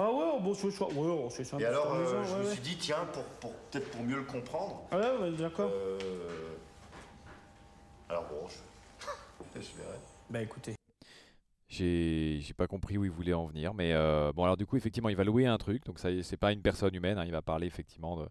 Ah 0.00 0.12
ouais, 0.12 0.24
oh, 0.34 0.38
bon, 0.40 0.54
c'est 0.54 0.70
ça. 0.70 0.84
Ouais, 0.86 0.92
oh, 0.96 1.26
c'est 1.28 1.42
ça. 1.42 1.58
Et 1.58 1.64
alors, 1.64 1.92
euh, 1.92 2.24
je 2.24 2.32
ouais, 2.32 2.38
me 2.38 2.44
ouais. 2.44 2.52
suis 2.52 2.60
dit, 2.62 2.76
tiens, 2.76 3.04
pour, 3.12 3.24
pour, 3.24 3.52
peut-être 3.52 3.90
pour 3.90 4.02
mieux 4.02 4.16
le 4.16 4.22
comprendre. 4.22 4.82
Ah 4.92 4.96
ouais, 4.98 5.16
ouais, 5.22 5.30
d'accord. 5.32 5.68
euh, 5.72 5.98
Alors 8.08 8.24
bon, 8.30 8.46
je, 8.48 9.60
je 9.60 9.76
verrai. 9.76 9.98
Bah 10.30 10.40
écoutez. 10.40 10.74
J'ai 11.68 12.38
j'ai 12.40 12.54
pas 12.54 12.66
compris 12.66 12.96
où 12.96 13.04
il 13.04 13.10
voulait 13.10 13.34
en 13.34 13.44
venir, 13.46 13.74
mais 13.74 13.92
euh, 13.92 14.32
bon 14.34 14.44
alors 14.44 14.56
du 14.56 14.64
coup 14.64 14.78
effectivement 14.78 15.10
il 15.10 15.16
va 15.16 15.24
louer 15.24 15.44
un 15.46 15.58
truc, 15.58 15.84
donc 15.84 15.98
ça 15.98 16.10
y 16.10 16.20
est, 16.20 16.22
c'est 16.22 16.38
pas 16.38 16.52
une 16.52 16.62
personne 16.62 16.94
humaine, 16.94 17.18
hein, 17.18 17.24
il 17.26 17.32
va 17.32 17.42
parler 17.42 17.66
effectivement 17.66 18.16
de. 18.16 18.26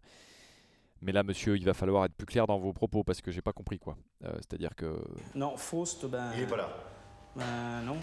Mais 1.04 1.12
là 1.12 1.22
monsieur, 1.22 1.56
il 1.56 1.64
va 1.64 1.76
falloir 1.76 2.04
être 2.06 2.16
plus 2.16 2.26
clair 2.26 2.48
dans 2.48 2.58
vos 2.58 2.74
propos 2.74 3.04
parce 3.04 3.22
que 3.22 3.30
j'ai 3.30 3.44
pas 3.44 3.54
compris 3.54 3.78
quoi. 3.78 3.96
Euh, 4.26 4.34
C'est-à-dire 4.38 4.76
que 4.76 5.00
Non, 5.36 5.56
Faust, 5.56 6.08
ben. 6.08 6.32
Il 6.36 6.42
est 6.44 6.48
pas 6.48 6.58
là. 6.58 6.70
Ben 7.36 7.82
non. 7.86 7.98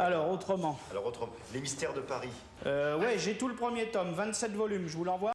Alors, 0.00 0.30
autrement. 0.30 0.78
Alors, 0.90 1.04
autre, 1.04 1.28
Les 1.52 1.60
Mystères 1.60 1.92
de 1.92 2.00
Paris. 2.00 2.30
Euh, 2.64 2.98
ouais, 2.98 3.18
j'ai 3.18 3.36
tout 3.36 3.48
le 3.48 3.54
premier 3.54 3.90
tome, 3.90 4.12
27 4.12 4.52
volumes, 4.52 4.86
je 4.88 4.96
vous 4.96 5.04
l'envoie. 5.04 5.32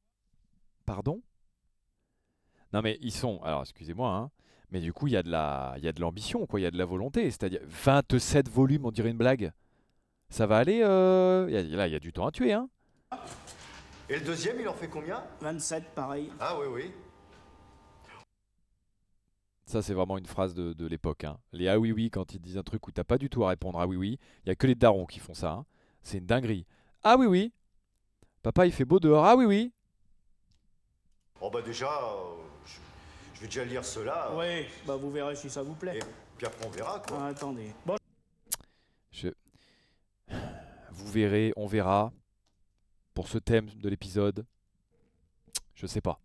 Pardon? 0.84 1.20
Non 2.72 2.82
mais 2.82 2.98
ils 3.00 3.12
sont. 3.12 3.40
Alors 3.44 3.62
excusez-moi, 3.62 4.10
hein, 4.10 4.30
mais 4.72 4.80
du 4.80 4.92
coup 4.92 5.06
il 5.06 5.12
y 5.12 5.16
a 5.16 5.22
de 5.22 5.30
la, 5.30 5.74
il 5.78 5.84
y 5.84 5.88
a 5.88 5.92
de 5.92 6.00
l'ambition, 6.00 6.46
quoi. 6.46 6.58
Il 6.58 6.64
y 6.64 6.66
a 6.66 6.70
de 6.72 6.76
la 6.78 6.84
volonté. 6.84 7.30
C'est-à-dire 7.30 7.60
27 7.64 8.48
volumes, 8.48 8.84
on 8.86 8.90
dirait 8.90 9.10
une 9.10 9.16
blague. 9.16 9.52
Ça 10.30 10.46
va 10.46 10.58
aller. 10.58 10.80
euh, 10.82 11.46
il 11.48 11.54
y 11.54 11.58
a- 11.58 11.76
là, 11.76 11.86
il 11.86 11.92
y 11.92 11.96
a 11.96 12.00
du 12.00 12.12
temps 12.12 12.26
à 12.26 12.32
tuer, 12.32 12.52
hein. 12.52 12.68
Et 14.08 14.14
le 14.18 14.20
deuxième, 14.24 14.60
il 14.60 14.68
en 14.68 14.74
fait 14.74 14.88
combien? 14.88 15.22
27, 15.40 15.94
pareil. 15.94 16.30
Ah 16.40 16.56
oui, 16.58 16.66
oui. 16.68 16.92
Ça 19.66 19.82
c'est 19.82 19.94
vraiment 19.94 20.16
une 20.16 20.26
phrase 20.26 20.54
de, 20.54 20.72
de 20.72 20.86
l'époque. 20.86 21.24
Hein. 21.24 21.38
Les 21.52 21.68
ah 21.68 21.78
oui 21.78 21.90
oui 21.92 22.08
quand 22.10 22.32
ils 22.34 22.40
disent 22.40 22.56
un 22.58 22.62
truc 22.62 22.86
où 22.86 22.92
t'as 22.92 23.04
pas 23.04 23.18
du 23.18 23.28
tout 23.28 23.44
à 23.44 23.48
répondre 23.48 23.80
ah 23.80 23.86
oui 23.86 23.96
oui, 23.96 24.18
il 24.44 24.48
y 24.48 24.52
a 24.52 24.54
que 24.54 24.66
les 24.66 24.74
darons 24.76 25.06
qui 25.06 25.18
font 25.18 25.34
ça. 25.34 25.50
hein. 25.52 25.66
C'est 26.02 26.18
une 26.18 26.26
dinguerie. 26.26 26.66
Ah 27.02 27.16
oui 27.18 27.26
oui. 27.26 27.52
Papa 28.42 28.64
il 28.66 28.72
fait 28.72 28.84
beau 28.84 29.00
dehors. 29.00 29.24
Ah 29.24 29.34
oui 29.36 29.44
oui. 29.44 29.72
Oh 31.40 31.50
bah 31.50 31.60
déjà, 31.62 31.88
euh, 31.90 32.36
je, 32.64 32.78
je 33.34 33.40
vais 33.40 33.46
déjà 33.46 33.64
lire 33.64 33.84
cela. 33.84 34.30
euh, 34.30 34.36
Ouais, 34.38 34.68
bah 34.86 34.96
vous 34.96 35.10
verrez 35.10 35.34
si 35.36 35.50
ça 35.50 35.62
vous 35.62 35.74
plaît. 35.74 35.98
Et 35.98 36.02
puis 36.38 36.46
après, 36.46 36.64
on 36.66 36.70
verra, 36.70 37.00
quoi. 37.00 37.18
Ah, 37.20 37.26
attendez. 37.26 37.72
Bon, 37.84 37.96
Je... 39.10 39.28
Vous 40.92 41.06
verrez, 41.08 41.52
on 41.56 41.66
verra. 41.66 42.12
Pour 43.14 43.28
ce 43.28 43.38
thème 43.38 43.68
de 43.70 43.88
l'épisode, 43.88 44.46
je 45.74 45.86
sais 45.86 46.00
pas. 46.00 46.20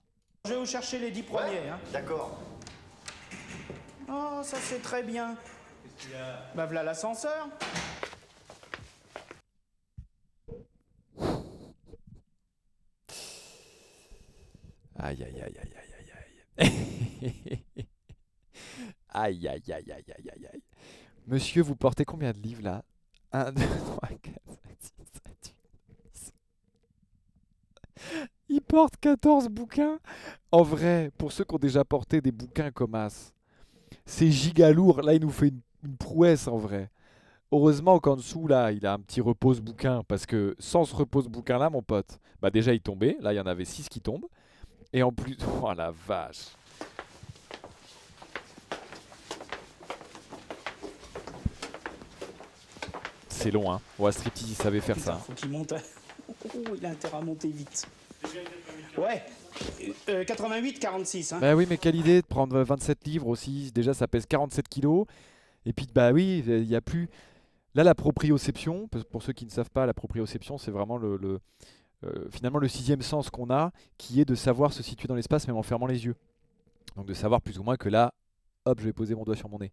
je 0.46 0.52
vais 0.52 0.58
vous 0.60 0.66
chercher 0.66 1.00
les 1.00 1.10
10 1.12 1.22
Ouais, 1.22 1.26
premiers. 1.28 1.70
Hein. 1.70 1.80
D'accord. 1.92 2.38
Oh, 4.14 4.42
ça 4.44 4.58
c'est 4.60 4.82
très 4.82 5.04
bien. 5.04 5.38
Bah 6.54 6.66
voilà 6.66 6.84
l'ascenseur. 6.84 7.48
Aïe 14.98 15.24
aïe 15.24 15.42
aïe 15.42 15.42
aïe 15.42 15.58
aïe 15.58 15.94
aïe 15.98 16.12
aïe. 16.58 17.66
aïe 19.10 19.48
aïe 19.48 19.72
aïe 19.72 19.92
aïe 19.92 19.92
aïe 19.92 20.30
aïe 20.30 20.48
aïe. 20.54 20.64
Monsieur, 21.28 21.62
vous 21.62 21.76
portez 21.76 22.04
combien 22.04 22.34
de 22.34 22.40
livres 22.40 22.64
là? 22.64 22.84
1, 23.32 23.54
2, 23.54 23.62
3, 23.66 24.10
4, 24.10 24.36
5, 24.46 24.58
6, 24.80 24.92
7, 25.24 25.56
8, 25.88 25.98
10. 26.14 26.34
Il 28.50 28.62
porte 28.62 28.98
14 28.98 29.48
bouquins? 29.48 30.00
En 30.52 30.64
vrai, 30.64 31.12
pour 31.18 31.32
ceux 31.32 31.46
qui 31.46 31.56
ont 31.56 31.60
déjà 31.60 31.86
porté 31.86 32.20
des 32.20 32.34
bouquins 32.34 32.72
comme 32.72 32.96
As, 32.96 33.34
c'est 34.12 34.30
giga 34.32 34.72
lourd. 34.72 35.02
Là, 35.02 35.14
il 35.14 35.22
nous 35.22 35.30
fait 35.30 35.48
une, 35.50 35.62
une 35.86 35.98
prouesse 35.98 36.48
en 36.48 36.58
vrai. 36.58 36.90
Heureusement 37.52 38.00
qu'en 38.00 38.16
dessous, 38.16 38.48
là, 38.48 38.72
il 38.72 38.86
a 38.86 38.94
un 38.94 39.00
petit 39.00 39.22
repose-bouquin. 39.22 40.04
Parce 40.08 40.26
que 40.26 40.56
sans 40.60 40.86
ce 40.86 40.96
repose-bouquin-là, 40.96 41.70
mon 41.70 41.82
pote, 41.82 42.20
bah 42.42 42.50
déjà, 42.50 42.74
il 42.74 42.82
tombait. 42.82 43.18
Là, 43.22 43.34
il 43.34 43.38
y 43.38 43.40
en 43.40 43.46
avait 43.46 43.66
6 43.66 43.90
qui 43.90 44.02
tombent. 44.02 44.28
Et 44.94 45.04
en 45.04 45.12
plus, 45.12 45.38
oh 45.64 45.74
la 45.76 45.92
vache. 46.08 46.48
C'est 53.30 53.52
long, 53.52 53.72
hein. 53.72 53.82
Ouais, 53.98 54.12
Striptease, 54.12 54.50
il 54.50 54.56
savait 54.56 54.82
faire 54.82 54.96
Putain, 54.96 55.14
ça. 55.14 55.18
faut 55.20 55.34
qu'il 55.34 55.50
monte. 55.50 55.72
à- 55.74 55.78
Oh, 56.56 56.76
il 56.78 56.86
a 56.86 56.90
intérêt 56.90 57.18
à 57.18 57.22
monter 57.22 57.50
vite. 57.50 57.88
Ouais. 58.98 59.24
Euh, 60.10 60.24
88, 60.24 60.80
46. 60.80 61.34
Hein. 61.34 61.40
Bah 61.42 61.56
oui, 61.56 61.66
mais 61.70 61.78
quelle 61.78 61.96
idée 61.96 62.22
de 62.22 62.28
prendre 62.28 62.60
27 62.62 63.06
livres 63.06 63.28
aussi. 63.28 63.72
Déjà, 63.74 63.94
ça 63.94 64.08
pèse 64.08 64.26
47 64.26 64.68
kilos. 64.68 65.06
Et 65.66 65.74
puis, 65.74 65.88
bah 65.94 66.12
oui, 66.12 66.44
il 66.48 66.68
n'y 66.68 66.76
a 66.76 66.82
plus. 66.82 67.10
Là, 67.76 67.84
la 67.84 67.96
proprioception, 67.96 68.88
pour- 69.10 69.24
ceux 69.24 69.34
qui 69.34 69.46
ne 69.46 69.50
savent 69.52 69.70
pas, 69.70 69.86
la 69.86 69.94
proprioception, 69.94 70.58
c'est 70.58 70.72
vraiment 70.72 70.98
le, 70.98 71.18
le- 71.18 71.40
euh, 72.04 72.28
finalement 72.32 72.58
le 72.60 72.68
sixième 72.68 73.02
sens 73.02 73.30
qu'on 73.30 73.50
a, 73.52 73.72
qui 73.98 74.20
est 74.20 74.26
de 74.26 74.36
savoir 74.36 74.74
se 74.74 74.82
situer 74.84 75.08
dans 75.08 75.16
l'espace 75.16 75.48
même 75.48 75.56
en 75.58 75.64
fermant 75.64 75.86
les 75.86 76.04
yeux. 76.06 76.16
Donc 76.98 77.06
de 77.06 77.14
savoir 77.14 77.42
plus 77.42 77.60
ou 77.60 77.64
moins 77.64 77.78
que 77.78 77.88
là, 77.90 78.12
hop, 78.66 78.80
je 78.80 78.86
vais 78.86 78.94
poser 78.94 79.16
mon 79.16 79.24
doigt 79.24 79.36
sur 79.36 79.50
mon 79.50 79.60
nez, 79.60 79.72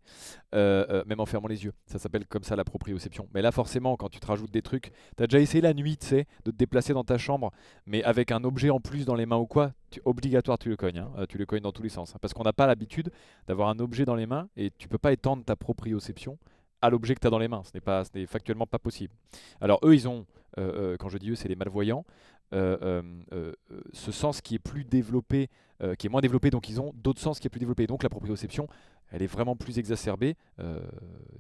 Euh, 0.55 0.87
euh, 0.89 1.05
même 1.07 1.21
en 1.21 1.27
fermant 1.27 1.49
les 1.49 1.65
yeux. 1.65 1.73
Ça 1.87 1.99
s'appelle 1.99 2.27
comme 2.27 2.43
ça 2.43 2.57
la 2.57 2.65
proprioception. 2.65 3.29
Mais 3.35 3.43
là, 3.43 3.53
forcément, 3.53 3.97
quand 3.97 4.09
tu 4.09 4.19
te 4.21 4.27
rajoutes 4.27 4.51
des 4.51 4.63
trucs, 4.63 4.93
tu 5.17 5.23
as 5.23 5.27
déjà 5.27 5.41
essayé 5.41 5.61
la 5.61 5.75
nuit, 5.75 5.97
tu 5.99 6.07
sais, 6.07 6.27
de 6.45 6.51
te 6.51 6.57
déplacer 6.57 6.95
dans 6.95 7.05
ta 7.05 7.19
chambre, 7.19 7.51
mais 7.87 8.03
avec 8.05 8.33
un 8.33 8.45
objet 8.45 8.71
en 8.71 8.81
plus 8.81 9.05
dans 9.05 9.15
les 9.15 9.27
mains 9.27 9.37
ou 9.37 9.47
quoi, 9.47 9.73
obligatoire, 10.05 10.59
tu 10.59 10.69
le 10.71 10.77
cognes. 10.77 10.99
hein. 10.99 11.11
Euh, 11.19 11.27
tu 11.27 11.37
le 11.39 11.47
cognes 11.47 11.63
dans 11.63 11.73
tous 11.73 11.83
les 11.83 11.89
sens. 11.91 12.15
hein. 12.15 12.19
parce 12.21 12.33
qu'on 12.35 12.45
n'a 12.45 12.53
pas 12.53 12.67
l'habitude 12.67 13.11
d'avoir 13.47 13.69
un 13.69 13.79
objet 13.79 14.05
dans 14.05 14.15
les 14.17 14.27
mains 14.27 14.49
et 14.57 14.71
tu 14.79 14.89
peux 14.89 14.99
pas 14.99 15.13
étendre 15.13 15.45
ta 15.45 15.57
proprioception 15.57 16.39
à 16.81 16.91
l'objet 16.91 17.15
que 17.15 17.21
tu 17.21 17.27
as 17.27 17.31
dans 17.31 17.39
les 17.39 17.49
mains. 17.49 17.63
Ce 17.65 17.73
n'est 18.19 18.27
factuellement 18.27 18.67
pas 18.67 18.79
possible. 18.79 19.13
Alors 19.61 19.81
eux, 19.83 19.95
ils 19.95 20.09
ont, 20.09 20.25
quand 20.57 21.09
je 21.09 21.19
dis 21.19 21.31
eux, 21.31 21.35
c'est 21.35 21.49
les 21.49 21.57
malvoyants, 21.57 22.05
ce 22.53 24.13
sens 24.13 24.41
qui 24.41 24.55
est 24.55 24.59
plus 24.61 24.85
développé, 24.85 25.51
euh, 25.83 25.95
qui 25.95 26.07
est 26.07 26.11
moins 26.11 26.21
développé, 26.21 26.51
donc 26.51 26.69
ils 26.69 26.81
ont 26.81 26.93
d'autres 26.95 27.21
sens 27.21 27.39
qui 27.39 27.47
est 27.47 27.51
plus 27.51 27.61
développé. 27.61 27.87
Donc 27.87 28.03
la 28.03 28.09
proprioception, 28.09 28.69
elle 29.11 29.23
est 29.23 29.27
vraiment 29.27 29.57
plus 29.57 29.79
exacerbée. 29.79 30.37
euh, 30.61 30.81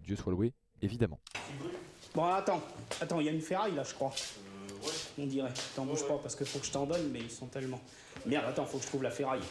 Dieu 0.02 0.16
soit 0.16 0.32
loué, 0.32 0.52
évidemment. 0.82 1.18
Bon, 2.14 2.24
attends. 2.24 2.62
Attends, 3.00 3.20
il 3.20 3.26
y 3.26 3.28
a 3.28 3.32
une 3.32 3.40
ferraille 3.40 3.74
là, 3.74 3.82
je 3.84 3.94
crois. 3.94 4.12
On 5.18 5.26
dirait. 5.26 5.52
T'en 5.74 5.84
bouge 5.84 6.06
pas 6.06 6.18
parce 6.18 6.36
qu'il 6.36 6.46
faut 6.46 6.58
que 6.60 6.66
je 6.66 6.70
t'en 6.70 6.86
donne, 6.86 7.10
mais 7.10 7.20
ils 7.20 7.30
sont 7.30 7.46
tellement. 7.46 7.80
Merde, 8.26 8.44
attends, 8.48 8.64
faut 8.64 8.78
que 8.78 8.84
je 8.84 8.88
trouve 8.88 9.02
la 9.02 9.10
ferraille. 9.10 9.42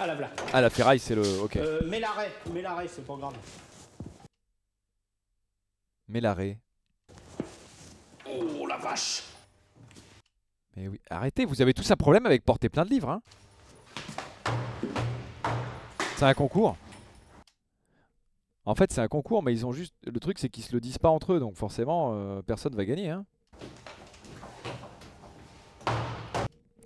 Ah 0.00 0.06
la 0.06 0.14
voilà. 0.14 0.30
Ah, 0.52 0.60
la 0.60 0.70
ferraille, 0.70 0.98
c'est 0.98 1.14
le. 1.14 1.40
Ok. 1.40 1.56
Euh, 1.56 1.86
mets 1.86 2.00
l'arrêt, 2.00 2.32
mets 2.52 2.62
l'arrêt, 2.62 2.88
c'est 2.88 3.06
pas 3.06 3.16
grave. 3.16 3.34
Mais 6.08 6.20
l'arrêt. 6.20 6.58
Oh 8.26 8.66
la 8.66 8.76
vache 8.76 9.22
Mais 10.76 10.88
oui, 10.88 11.00
arrêtez, 11.08 11.44
vous 11.44 11.62
avez 11.62 11.72
tous 11.72 11.88
un 11.90 11.96
problème 11.96 12.26
avec 12.26 12.44
porter 12.44 12.68
plein 12.68 12.84
de 12.84 12.90
livres. 12.90 13.10
Hein 13.10 13.22
c'est 16.20 16.26
un 16.26 16.34
concours. 16.34 16.76
En 18.66 18.74
fait, 18.74 18.92
c'est 18.92 19.00
un 19.00 19.08
concours, 19.08 19.42
mais 19.42 19.54
ils 19.54 19.64
ont 19.64 19.72
juste. 19.72 19.94
Le 20.04 20.20
truc, 20.20 20.38
c'est 20.38 20.50
qu'ils 20.50 20.64
se 20.64 20.74
le 20.74 20.78
disent 20.78 20.98
pas 20.98 21.08
entre 21.08 21.32
eux, 21.32 21.40
donc 21.40 21.56
forcément, 21.56 22.10
euh, 22.12 22.42
personne 22.42 22.76
va 22.76 22.84
gagner. 22.84 23.08
Hein 23.08 23.24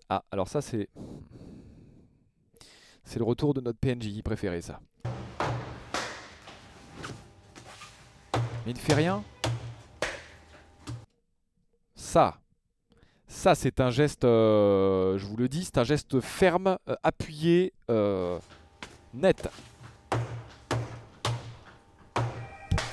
ah, 0.08 0.22
alors 0.30 0.46
ça, 0.46 0.62
c'est. 0.62 0.88
C'est 3.02 3.18
le 3.18 3.24
retour 3.24 3.54
de 3.54 3.60
notre 3.60 3.80
PNJ 3.80 4.22
préféré, 4.22 4.62
ça. 4.62 4.78
Mais 8.64 8.70
il 8.70 8.74
ne 8.74 8.78
fait 8.78 8.94
rien. 8.94 9.24
Ça, 11.96 12.38
ça, 13.26 13.56
c'est 13.56 13.80
un 13.80 13.90
geste, 13.90 14.24
euh, 14.24 15.18
je 15.18 15.26
vous 15.26 15.36
le 15.36 15.48
dis, 15.48 15.64
c'est 15.64 15.78
un 15.78 15.84
geste 15.84 16.20
ferme, 16.20 16.78
euh, 16.88 16.94
appuyé, 17.02 17.72
net. 19.14 19.48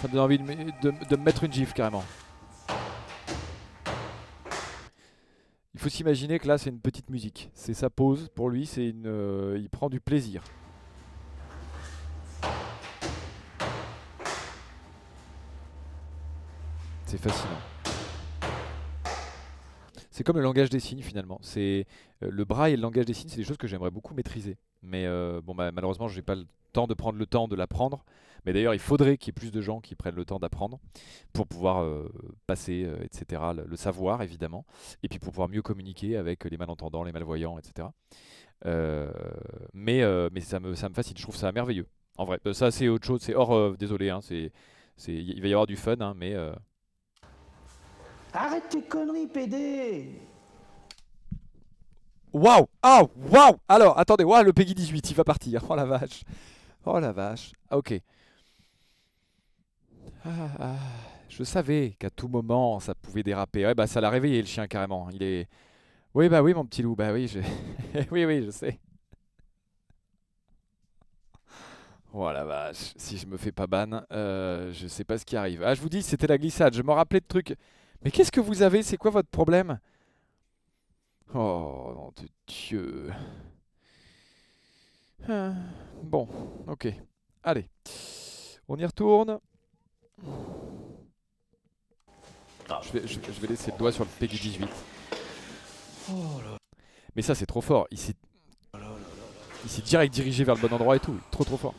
Ça 0.01 0.07
me 0.07 0.13
donne 0.13 0.21
envie 0.21 0.39
de, 0.39 0.45
de- 0.45 1.05
de 1.09 1.15
me 1.15 1.23
mettre 1.23 1.43
une 1.43 1.53
gifle 1.53 1.73
carrément. 1.73 2.03
Il 5.73 5.79
faut 5.79 5.89
s'imaginer 5.89 6.37
que 6.39 6.47
là, 6.47 6.57
c'est 6.57 6.69
une 6.69 6.79
petite 6.79 7.09
musique. 7.09 7.49
C'est 7.53 7.73
sa 7.73 7.89
pause. 7.89 8.29
Pour 8.35 8.49
lui, 8.49 8.65
c'est 8.65 8.87
une, 8.89 9.07
euh, 9.07 9.57
il 9.59 9.69
prend 9.69 9.89
du 9.89 9.99
plaisir. 9.99 10.43
C'est 17.05 17.17
fascinant. 17.17 17.59
C'est 20.11 20.25
comme 20.25 20.35
le 20.35 20.43
langage 20.43 20.69
des 20.69 20.81
signes 20.81 21.01
finalement. 21.01 21.39
C'est 21.41 21.87
euh, 22.21 22.29
le 22.29 22.45
braille 22.45 22.73
et 22.73 22.75
le 22.75 22.81
langage 22.81 23.05
des 23.05 23.13
signes, 23.13 23.29
c'est 23.29 23.37
des 23.37 23.45
choses 23.45 23.57
que 23.57 23.67
j'aimerais 23.67 23.91
beaucoup 23.91 24.13
maîtriser. 24.13 24.57
Mais 24.83 25.05
euh, 25.05 25.41
bon, 25.41 25.55
bah, 25.55 25.71
malheureusement, 25.71 26.09
je 26.09 26.17
n'ai 26.17 26.21
pas 26.21 26.35
le 26.35 26.45
temps 26.73 26.85
de 26.85 26.93
prendre 26.93 27.17
le 27.17 27.25
temps 27.25 27.47
de 27.47 27.55
l'apprendre. 27.55 28.03
Mais 28.45 28.53
d'ailleurs, 28.53 28.73
il 28.73 28.79
faudrait 28.79 29.17
qu'il 29.17 29.27
y 29.27 29.31
ait 29.31 29.39
plus 29.39 29.51
de 29.51 29.61
gens 29.61 29.79
qui 29.79 29.95
prennent 29.95 30.15
le 30.15 30.25
temps 30.25 30.39
d'apprendre 30.39 30.79
pour 31.31 31.47
pouvoir 31.47 31.83
euh, 31.83 32.11
passer, 32.47 32.89
etc. 33.03 33.41
Le, 33.67 33.75
savoir 33.75 34.23
évidemment, 34.23 34.65
et 35.03 35.07
puis 35.07 35.19
pour 35.19 35.31
pouvoir 35.31 35.47
mieux 35.47 35.61
communiquer 35.61 36.17
avec 36.17 36.45
les 36.45 36.57
malentendants, 36.57 37.03
les 37.03 37.11
malvoyants, 37.11 37.59
etc. 37.59 37.87
Mais 39.73 40.01
ça 40.41 40.59
me 40.59 40.73
ça 40.73 40.89
fascine. 40.89 41.15
Je 41.17 41.21
trouve 41.21 41.35
ça 41.35 41.51
merveilleux. 41.51 41.87
En 42.17 42.25
vrai, 42.25 42.39
ça 42.51 42.71
c'est 42.71 42.87
autre 42.87 43.05
chose. 43.05 43.21
C'est 43.21 43.35
hors. 43.35 43.77
désolé, 43.77 44.09
hein, 44.09 44.21
c'est 44.21 44.51
il 45.07 45.39
va 45.39 45.47
y 45.47 45.53
avoir 45.53 45.67
du 45.67 45.75
fun, 45.75 45.97
hein, 45.99 46.15
mais 46.17 46.35
Arrête 48.33 48.69
tes 48.69 48.81
conneries, 48.81 49.27
PD 49.27 50.21
Waouh 52.33 52.65
Ah 52.81 53.03
waouh 53.29 53.57
Alors, 53.67 53.99
attendez, 53.99 54.23
waouh, 54.23 54.43
le 54.43 54.53
Peggy 54.53 54.73
18, 54.73 55.11
il 55.11 55.15
va 55.15 55.23
partir. 55.23 55.65
Oh 55.69 55.75
la 55.75 55.85
vache. 55.85 56.23
Oh 56.85 56.99
la 56.99 57.11
vache. 57.11 57.51
Ah, 57.69 57.77
ok. 57.77 58.01
Ah, 60.23 60.29
ah, 60.59 60.75
je 61.29 61.43
savais 61.43 61.95
qu'à 61.99 62.09
tout 62.09 62.27
moment, 62.27 62.79
ça 62.79 62.95
pouvait 62.95 63.23
déraper. 63.23 63.65
Ouais, 63.65 63.75
bah 63.75 63.87
ça 63.87 63.99
l'a 64.01 64.09
réveillé 64.09 64.39
le 64.41 64.47
chien 64.47 64.67
carrément. 64.67 65.09
Oui, 66.13 66.29
bah 66.29 66.41
oui, 66.41 66.53
mon 66.53 66.65
petit 66.65 66.81
loup. 66.83 66.95
Bah 66.95 67.11
oui, 67.11 67.27
je... 67.27 67.39
oui, 68.11 68.25
oui, 68.25 68.43
je 68.45 68.51
sais. 68.51 68.79
Oh 72.13 72.29
la 72.31 72.43
vache. 72.43 72.93
Si 72.97 73.17
je 73.17 73.25
me 73.25 73.37
fais 73.37 73.51
pas 73.51 73.67
ban, 73.67 74.01
euh, 74.11 74.71
je 74.73 74.87
sais 74.87 75.03
pas 75.03 75.17
ce 75.17 75.25
qui 75.25 75.35
arrive. 75.35 75.63
Ah, 75.63 75.73
je 75.73 75.81
vous 75.81 75.89
dis, 75.89 76.01
c'était 76.01 76.27
la 76.27 76.37
glissade. 76.37 76.73
Je 76.73 76.81
me 76.81 76.91
rappelais 76.91 77.21
de 77.21 77.25
trucs. 77.27 77.55
Mais 78.03 78.11
qu'est-ce 78.11 78.31
que 78.31 78.39
vous 78.41 78.61
avez? 78.61 78.83
C'est 78.83 78.97
quoi 78.97 79.11
votre 79.11 79.29
problème? 79.29 79.79
Oh, 81.33 81.93
nom 81.95 82.13
de 82.21 82.27
Dieu. 82.47 83.11
Ah, 85.29 85.53
Bon, 86.03 86.27
ok. 86.67 86.87
Allez. 87.43 87.67
On 88.67 88.77
y 88.77 88.85
retourne. 88.85 89.39
Je 92.83 92.91
vais, 92.93 93.07
je, 93.07 93.19
je 93.21 93.41
vais 93.41 93.47
laisser 93.47 93.71
le 93.71 93.77
doigt 93.77 93.91
sur 93.91 94.03
le 94.03 94.09
Peggy 94.19 94.37
18. 94.39 94.67
Mais 97.15 97.21
ça, 97.21 97.35
c'est 97.35 97.45
trop 97.45 97.61
fort. 97.61 97.87
Il 97.91 97.97
s'est 97.97 98.15
il 99.63 99.69
s'est 99.69 99.81
direct 99.83 100.11
dirigé 100.11 100.43
vers 100.43 100.55
le 100.55 100.61
bon 100.61 100.73
endroit 100.73 100.95
et 100.95 100.99
tout. 100.99 101.15
Trop, 101.29 101.43
trop 101.43 101.57
fort. 101.57 101.75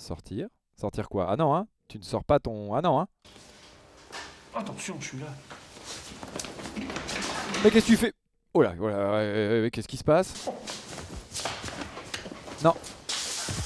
Sortir. 0.00 0.48
Sortir 0.80 1.10
quoi? 1.10 1.30
Ah 1.30 1.36
non, 1.36 1.54
hein. 1.54 1.66
Tu 1.86 1.98
ne 1.98 2.02
sors 2.02 2.24
pas 2.24 2.40
ton... 2.40 2.72
Ah 2.72 2.80
non, 2.80 3.00
hein. 3.00 3.06
Attention, 4.54 4.96
je 4.98 5.08
suis 5.08 5.18
là. 5.18 5.26
Mais 7.62 7.70
qu'est-ce 7.70 7.86
que 7.86 7.90
tu 7.92 7.96
fais? 7.98 8.14
Oh 8.54 8.62
là, 8.62 8.72
ouais, 8.72 8.92
ouais, 8.92 9.60
ouais, 9.62 9.70
qu'est-ce 9.70 9.86
qui 9.86 9.98
se 9.98 10.04
passe? 10.04 10.48
Non. 12.64 12.74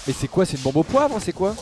Mais 0.07 0.13
c'est 0.13 0.27
quoi? 0.27 0.45
C'est 0.45 0.57
une 0.57 0.65
bombe 0.65 0.79
au 0.79 0.83
poivre? 0.83 1.21
C'est 1.21 1.33
quoi? 1.33 1.55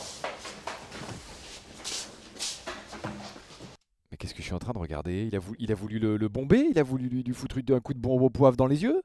Mais 4.11 4.17
qu'est-ce 4.17 4.33
que 4.33 4.41
je 4.41 4.47
suis 4.47 4.55
en 4.55 4.59
train 4.59 4.73
de 4.73 4.79
regarder? 4.79 5.27
Il 5.27 5.35
a, 5.35 5.39
voulu, 5.39 5.57
il 5.59 5.71
a 5.71 5.75
voulu 5.75 5.99
le, 5.99 6.17
le 6.17 6.27
bomber? 6.29 6.65
Il 6.71 6.79
a 6.79 6.83
voulu 6.83 7.07
lui, 7.09 7.21
lui 7.21 7.33
foutre 7.35 7.57
un 7.69 7.79
coup 7.79 7.93
de 7.93 7.99
bombe 7.99 8.23
au 8.23 8.31
poivre 8.31 8.57
dans 8.57 8.67
les 8.67 8.81
yeux? 8.81 9.03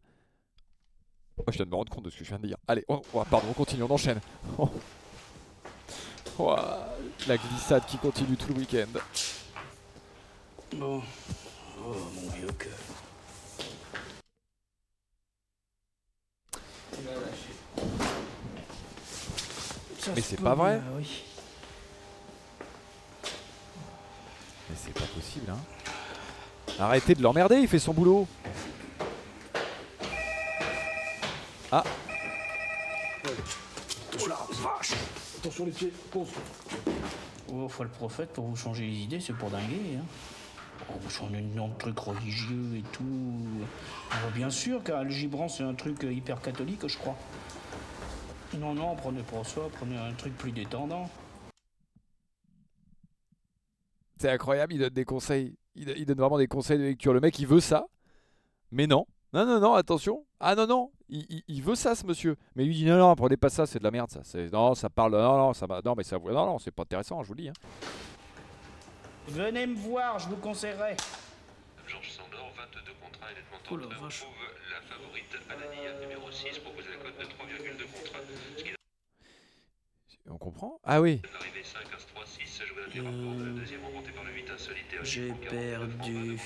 Moi, 1.37 1.45
je 1.49 1.57
viens 1.57 1.67
de 1.67 1.71
me 1.71 1.77
rendre 1.77 1.93
compte 1.93 2.05
de 2.07 2.11
ce 2.11 2.17
que 2.17 2.25
je 2.25 2.31
viens 2.31 2.39
de 2.39 2.47
dire. 2.47 2.57
Allez, 2.67 2.87
oh, 2.89 3.03
oh, 3.13 3.23
pardon, 3.31 3.49
on 3.51 3.53
continue, 3.53 3.83
on 3.83 3.91
enchaîne. 3.91 4.21
Oh. 4.59 4.71
Oh, 6.41 6.55
la 7.27 7.37
glissade 7.37 7.85
qui 7.87 7.99
continue 7.99 8.37
tout 8.37 8.49
le 8.49 8.61
week-end. 8.61 8.87
Bon. 10.77 11.03
Oh, 11.85 11.95
mon 12.15 12.31
vieux 12.31 12.53
cœur. 12.53 12.71
Mais 20.15 20.21
c'est 20.21 20.41
pas 20.41 20.55
vrai. 20.55 20.79
bien, 20.79 20.93
oui. 20.97 21.23
Mais 24.71 24.77
c'est 24.77 24.95
pas 24.95 25.07
possible, 25.07 25.51
hein. 25.51 25.59
Arrêtez 26.79 27.15
de 27.17 27.23
l'emmerder, 27.23 27.57
il 27.57 27.69
fait 27.69 27.81
son 27.81 27.93
boulot. 27.93 28.29
Ah, 31.73 31.83
Oh, 34.21 34.88
faut 37.69 37.83
le 37.83 37.89
prophète 37.89 38.33
pour 38.33 38.47
vous 38.47 38.57
changer 38.57 38.87
les 38.87 38.97
idées, 38.97 39.21
c'est 39.21 39.33
pour 39.33 39.51
dinguer. 39.51 39.99
Hein. 39.99 40.05
Oh, 40.91 40.95
vous 41.01 41.11
changez 41.11 41.41
de 41.41 41.55
nom 41.55 41.69
de 41.69 41.75
trucs 41.79 41.99
religieux 41.99 42.77
et 42.77 42.83
tout. 42.93 43.05
Oh, 44.13 44.31
bien 44.35 44.51
sûr 44.51 44.83
qu'Al 44.83 45.11
Gibran, 45.11 45.49
c'est 45.49 45.65
un 45.65 45.75
truc 45.75 46.05
euh, 46.05 46.13
hyper 46.13 46.41
catholique, 46.41 46.87
je 46.87 46.97
crois. 46.97 47.17
Non, 48.59 48.75
non, 48.75 48.97
prenez 48.97 49.23
pas 49.23 49.45
ça, 49.45 49.61
prenez 49.73 49.97
un 49.97 50.13
truc 50.13 50.37
plus 50.37 50.53
détendant. 50.53 51.11
c'est 54.19 54.31
incroyable, 54.31 54.75
il 54.75 54.81
donne 54.81 54.91
des 54.91 55.05
conseils. 55.05 55.57
Il, 55.75 55.91
il 55.97 56.07
donne 56.07 56.19
vraiment 56.19 56.39
des 56.39 56.49
conseils 56.49 56.79
de 56.79 56.85
lecture. 56.85 57.13
Le 57.13 57.21
mec, 57.21 57.39
il 57.39 57.47
veut 57.47 57.61
ça. 57.61 57.87
Mais 58.71 58.87
non. 58.87 59.07
Non, 59.33 59.45
non, 59.45 59.61
non, 59.61 59.75
attention. 59.75 60.25
Ah 60.41 60.55
non, 60.55 60.67
non, 60.67 60.91
il, 61.09 61.27
il- 61.29 61.43
il 61.49 61.63
veut 61.63 61.75
ça, 61.75 61.95
ce 61.95 62.07
monsieur. 62.07 62.37
Mais 62.57 62.65
lui 62.65 62.75
dit 62.75 62.85
non, 62.87 62.97
non, 62.99 63.15
prenez 63.15 63.37
pas 63.37 63.51
ça, 63.51 63.67
c'est 63.67 63.79
de 63.79 63.85
la 63.85 63.91
merde, 63.91 64.11
ça. 64.11 64.21
C'est- 64.25 64.51
Non, 64.53 64.75
ça 64.75 64.89
parle. 64.89 65.13
Non, 65.13 65.37
non, 65.37 65.53
ça 65.53 65.67
va. 65.67 65.81
Non, 65.85 65.95
mais 65.97 66.03
ça. 66.05 66.19
Non, 66.19 66.47
non, 66.47 66.59
c'est 66.59 66.71
pas 66.71 66.83
intéressant, 66.85 67.23
je 67.23 67.29
vous 67.29 67.35
le 67.35 67.43
dis. 67.43 67.49
hein. 67.49 67.53
Venez 69.29 69.67
me 69.67 69.77
voir, 69.77 70.19
je 70.19 70.29
vous 70.29 70.37
conseillerai. 70.37 70.97
Georges 71.87 72.11
Sandor, 72.13 72.51
22 72.57 72.93
contrats 73.03 73.31
et 73.31 73.35
nettement 73.35 73.59
Oh 73.71 73.77
la 73.77 73.99
vache. 74.07 74.25
la 74.71 74.81
favorite 74.81 75.37
Anania, 75.51 76.01
numéro 76.01 76.31
6, 76.31 76.59
proposait 76.61 76.89
la 76.91 76.97
cote 76.97 77.19
de 77.19 77.25
3,2 77.25 77.85
contre. 77.85 78.23
Ce 80.09 80.17
qui 80.17 80.21
On 80.31 80.39
comprend 80.39 80.81
Ah 80.85 81.01
oui. 81.03 81.21
l'arrivée 81.35 81.63
5, 81.65 81.81
As 81.95 82.07
3, 82.15 82.25
6, 82.27 82.63
joué 82.67 82.83
à 82.83 82.87
mi-rapport. 82.89 83.45
Le 83.45 83.51
deuxième 83.61 83.85
emporté 83.85 84.11
par 84.13 84.25
le 84.25 84.33
8 84.33 84.51
insolitaire. 84.51 85.05
j'ai 85.05 85.33
perdu. 85.33 86.39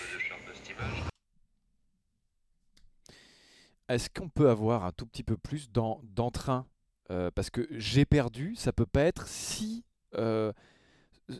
Est-ce 3.89 4.09
qu'on 4.11 4.29
peut 4.29 4.49
avoir 4.49 4.85
un 4.85 4.93
tout 4.93 5.07
petit 5.07 5.23
peu 5.25 5.37
plus 5.37 5.71
d'en- 5.71 6.01
d'entrain 6.05 6.67
Euh, 7.11 7.31
Parce 7.35 7.51
que 7.51 7.67
j'ai 7.73 8.05
perdu, 8.05 8.55
ça 8.57 8.73
peut 8.73 8.87
pas 8.87 9.03
être 9.03 9.27
si 9.27 9.85
euh, 10.15 10.53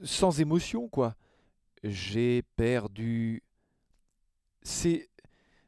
sans 0.05 0.41
émotion, 0.41 0.89
quoi. 0.89 1.15
J'ai 1.85 2.43
perdu. 2.57 3.43
C'est 4.63 5.09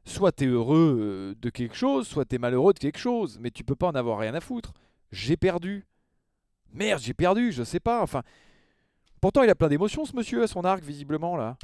soit 0.05 0.32
t'es 0.32 0.46
heureux 0.46 0.98
euh, 1.01 1.34
de 1.40 1.51
quelque 1.51 1.74
chose, 1.76 2.06
soit 2.06 2.24
t'es 2.24 2.38
malheureux 2.38 2.74
de 2.74 2.78
quelque 2.78 2.98
chose, 2.98 3.38
mais 3.40 3.51
tu 3.51 3.64
peux 3.64 3.76
pas 3.76 3.88
en 3.88 3.94
avoir 3.94 4.18
rien 4.18 4.34
à 4.34 4.40
foutre. 4.40 4.72
J'ai 5.12 5.36
perdu. 5.36 5.86
Merde, 6.72 7.01
j'ai 7.01 7.14
perdu, 7.14 7.52
je 7.52 7.62
sais 7.64 7.80
pas. 7.80 8.02
Enfin, 8.02 8.22
pourtant 9.20 9.42
il 9.42 9.51
a 9.51 9.55
plein 9.55 9.68
d'émotions, 9.68 10.05
ce 10.05 10.14
monsieur 10.14 10.42
à 10.42 10.46
son 10.46 10.64
arc, 10.64 10.82
visiblement 10.82 11.36
là. 11.36 11.56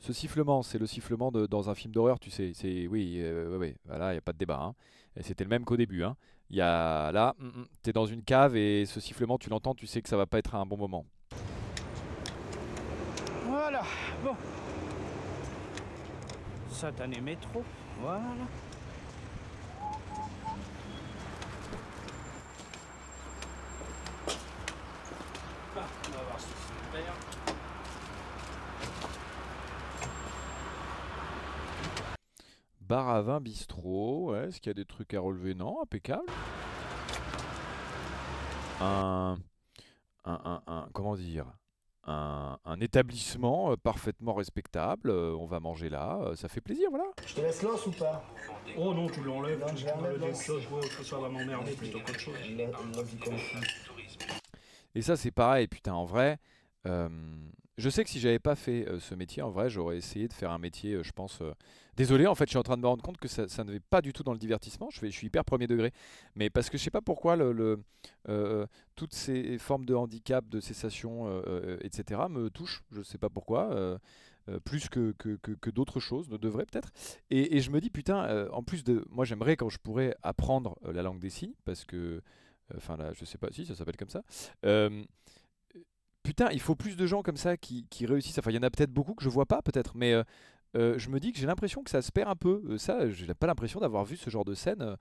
Ce 0.00 0.12
sifflement, 0.14 0.62
c'est 0.62 0.78
le 0.78 0.86
sifflement 0.86 1.30
de, 1.30 1.46
dans 1.46 1.68
un 1.68 1.74
film 1.74 1.92
d'horreur, 1.92 2.18
tu 2.18 2.30
sais. 2.30 2.52
C'est 2.54 2.86
oui, 2.86 3.16
euh, 3.18 3.50
ouais, 3.52 3.56
ouais, 3.58 3.76
voilà, 3.84 4.12
il 4.12 4.14
y 4.16 4.18
a 4.18 4.22
pas 4.22 4.32
de 4.32 4.38
débat. 4.38 4.58
hein. 4.62 4.74
C'était 5.20 5.44
le 5.44 5.50
même 5.50 5.64
qu'au 5.64 5.76
début. 5.76 6.04
Hein. 6.04 6.16
Y 6.50 6.60
a 6.62 7.12
là, 7.12 7.34
mm, 7.38 7.46
mm, 7.46 7.66
t'es 7.82 7.92
dans 7.92 8.06
une 8.06 8.22
cave 8.22 8.56
et 8.56 8.86
ce 8.86 8.98
sifflement, 9.00 9.38
tu 9.38 9.50
l'entends, 9.50 9.74
tu 9.74 9.86
sais 9.86 10.00
que 10.02 10.08
ça 10.08 10.16
va 10.16 10.26
pas 10.26 10.38
être 10.38 10.54
un 10.54 10.64
bon 10.66 10.76
moment. 10.78 11.04
Voilà, 13.46 13.82
bon. 14.24 14.34
Satané 16.70 17.20
métro, 17.20 17.62
voilà. 18.00 18.22
Ah, 25.76 25.86
on 26.08 26.10
va 26.16 26.22
voir 26.24 26.40
si 26.40 26.46
c'est 26.92 26.98
vert. 26.98 27.14
Bar 32.90 33.08
à 33.08 33.22
vin, 33.22 33.40
bistrot, 33.40 34.32
ouais, 34.32 34.48
est-ce 34.48 34.60
qu'il 34.60 34.68
y 34.68 34.72
a 34.72 34.74
des 34.74 34.84
trucs 34.84 35.14
à 35.14 35.20
relever? 35.20 35.54
Non, 35.54 35.80
impeccable. 35.80 36.26
Un, 38.80 39.38
un, 40.24 40.40
un, 40.44 40.62
un- 40.66 40.88
comment 40.92 41.14
dire? 41.14 41.46
Un, 42.04 42.58
un 42.64 42.80
établissement 42.80 43.70
euh, 43.70 43.76
parfaitement 43.76 44.34
respectable, 44.34 45.10
euh, 45.10 45.36
on 45.38 45.46
va 45.46 45.60
manger 45.60 45.88
là, 45.88 46.18
euh, 46.22 46.34
ça 46.34 46.48
fait 46.48 46.60
plaisir, 46.60 46.88
voilà. 46.90 47.04
Je 47.24 47.34
te 47.36 47.40
laisse 47.40 47.62
l'os 47.62 47.86
ou 47.86 47.92
pas? 47.92 48.24
Oh 48.76 48.92
non, 48.92 49.06
tu 49.08 49.22
l'enlèves, 49.22 49.64
tu 49.76 49.84
choses, 50.42 50.66
ça 51.04 51.16
va 51.16 51.28
m'emmerder 51.28 51.70
plutôt 51.76 52.00
qu'autre 52.00 52.18
chose. 52.18 52.34
Et 54.96 55.02
ça, 55.02 55.16
c'est 55.16 55.30
pareil, 55.30 55.68
putain, 55.68 55.92
en 55.94 56.04
vrai. 56.06 56.40
euh, 56.86 57.08
je 57.80 57.88
sais 57.88 58.04
que 58.04 58.10
si 58.10 58.20
j'avais 58.20 58.38
pas 58.38 58.54
fait 58.54 58.86
euh, 58.88 59.00
ce 59.00 59.14
métier, 59.14 59.42
en 59.42 59.50
vrai, 59.50 59.70
j'aurais 59.70 59.96
essayé 59.96 60.28
de 60.28 60.32
faire 60.32 60.50
un 60.50 60.58
métier, 60.58 60.94
euh, 60.94 61.02
je 61.02 61.12
pense. 61.12 61.40
euh, 61.40 61.52
Désolé, 61.96 62.26
en 62.26 62.34
fait, 62.34 62.44
je 62.44 62.50
suis 62.50 62.58
en 62.58 62.62
train 62.62 62.76
de 62.76 62.82
me 62.82 62.86
rendre 62.86 63.02
compte 63.02 63.18
que 63.18 63.28
ça, 63.28 63.42
ne 63.64 63.72
va 63.72 63.78
pas 63.90 64.00
du 64.00 64.12
tout 64.12 64.22
dans 64.22 64.32
le 64.32 64.38
divertissement. 64.38 64.88
Je, 64.90 65.06
suis 65.06 65.26
hyper 65.26 65.44
premier 65.44 65.66
degré. 65.66 65.92
Mais 66.34 66.48
parce 66.48 66.70
que 66.70 66.78
je 66.78 66.82
sais 66.84 66.90
pas 66.90 67.02
pourquoi 67.02 67.36
toutes 68.96 69.12
ces 69.12 69.58
formes 69.58 69.84
de 69.84 69.94
handicap, 69.94 70.48
de 70.48 70.60
cessation, 70.60 71.42
etc., 71.82 72.22
me 72.30 72.48
touchent. 72.48 72.82
Je 72.90 73.02
sais 73.02 73.18
pas 73.18 73.28
pourquoi. 73.28 73.98
plus 74.64 74.88
que, 74.88 75.12
que, 75.18 75.36
que- 75.36 75.70
d'autres 75.70 76.00
choses, 76.00 76.30
ne 76.30 76.38
devrait 76.38 76.64
peut-être. 76.64 76.90
Et, 77.28 77.60
je 77.60 77.70
me 77.70 77.82
dis, 77.82 77.90
putain, 77.90 78.48
en 78.50 78.62
plus 78.62 78.82
de. 78.82 79.04
Moi, 79.10 79.26
j'aimerais 79.26 79.56
quand 79.56 79.68
je 79.68 79.78
pourrais 79.78 80.16
apprendre 80.22 80.78
la 80.82 81.02
langue 81.02 81.18
des 81.18 81.30
signes, 81.30 81.54
parce 81.66 81.84
que. 81.84 82.22
Enfin, 82.76 82.96
là, 82.96 83.12
je 83.12 83.26
sais 83.26 83.36
pas 83.36 83.48
si 83.50 83.66
ça 83.66 83.74
s'appelle 83.74 83.96
comme 83.98 84.08
ça. 84.08 84.22
Putain, 86.30 86.48
il 86.52 86.60
faut 86.60 86.76
plus 86.76 86.96
de 86.96 87.06
gens 87.06 87.22
comme 87.22 87.36
ça 87.36 87.56
qui, 87.56 87.84
réussissent. 88.06 88.38
Enfin, 88.38 88.52
il 88.52 88.54
y 88.54 88.58
en 88.58 88.62
a 88.62 88.70
peut-être 88.70 88.92
beaucoup 88.92 89.14
que 89.14 89.24
je 89.24 89.28
vois 89.28 89.46
pas, 89.46 89.62
peut-être, 89.62 89.96
mais 89.96 90.12
euh, 90.12 90.22
euh, 90.76 90.96
je 90.96 91.10
me 91.10 91.18
dis 91.18 91.32
que 91.32 91.40
j'ai 91.40 91.46
l'impression 91.48 91.82
que 91.82 91.90
ça 91.90 92.02
se 92.02 92.12
perd 92.12 92.30
un 92.30 92.36
peu. 92.36 92.62
Euh, 92.68 92.78
ça, 92.78 93.10
j'ai 93.10 93.26
pas 93.34 93.48
l'impression 93.48 93.80
d'avoir 93.80 94.04
vu 94.04 94.16
ce 94.16 94.30
genre 94.30 94.44
de 94.44 94.54
scène 94.54 94.96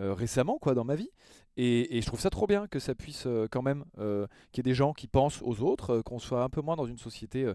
euh, 0.00 0.12
récemment, 0.12 0.58
quoi, 0.58 0.74
dans 0.74 0.82
ma 0.82 0.96
vie. 0.96 1.10
Et, 1.56 2.00
je 2.00 2.06
trouve 2.06 2.18
ça 2.18 2.30
trop 2.30 2.48
bien 2.48 2.66
que 2.66 2.80
ça 2.80 2.96
puisse 2.96 3.28
quand 3.52 3.62
même, 3.62 3.84
qu'il 3.94 4.58
y 4.58 4.60
ait 4.60 4.72
des 4.72 4.74
gens 4.74 4.92
qui 4.92 5.06
pensent 5.06 5.40
aux 5.42 5.60
autres, 5.60 6.02
qu'on 6.02 6.18
soit 6.18 6.42
un 6.42 6.48
peu 6.48 6.62
moins 6.62 6.74
dans 6.74 6.86
une 6.86 6.98
société 6.98 7.48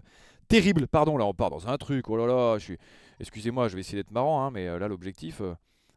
terrible. 0.48 0.86
Pardon, 0.86 1.18
là, 1.18 1.26
on 1.26 1.34
part 1.34 1.50
dans 1.50 1.68
un 1.68 1.76
truc. 1.76 2.08
Oh 2.08 2.16
là 2.16 2.26
là, 2.26 2.56
je 2.56 2.64
suis. 2.64 2.78
Excusez-moi, 3.20 3.68
je 3.68 3.74
vais 3.74 3.80
essayer 3.80 3.98
d'être 3.98 4.12
marrant, 4.12 4.42
hein, 4.42 4.50
mais 4.50 4.66
là, 4.78 4.88
l'objectif. 4.88 5.42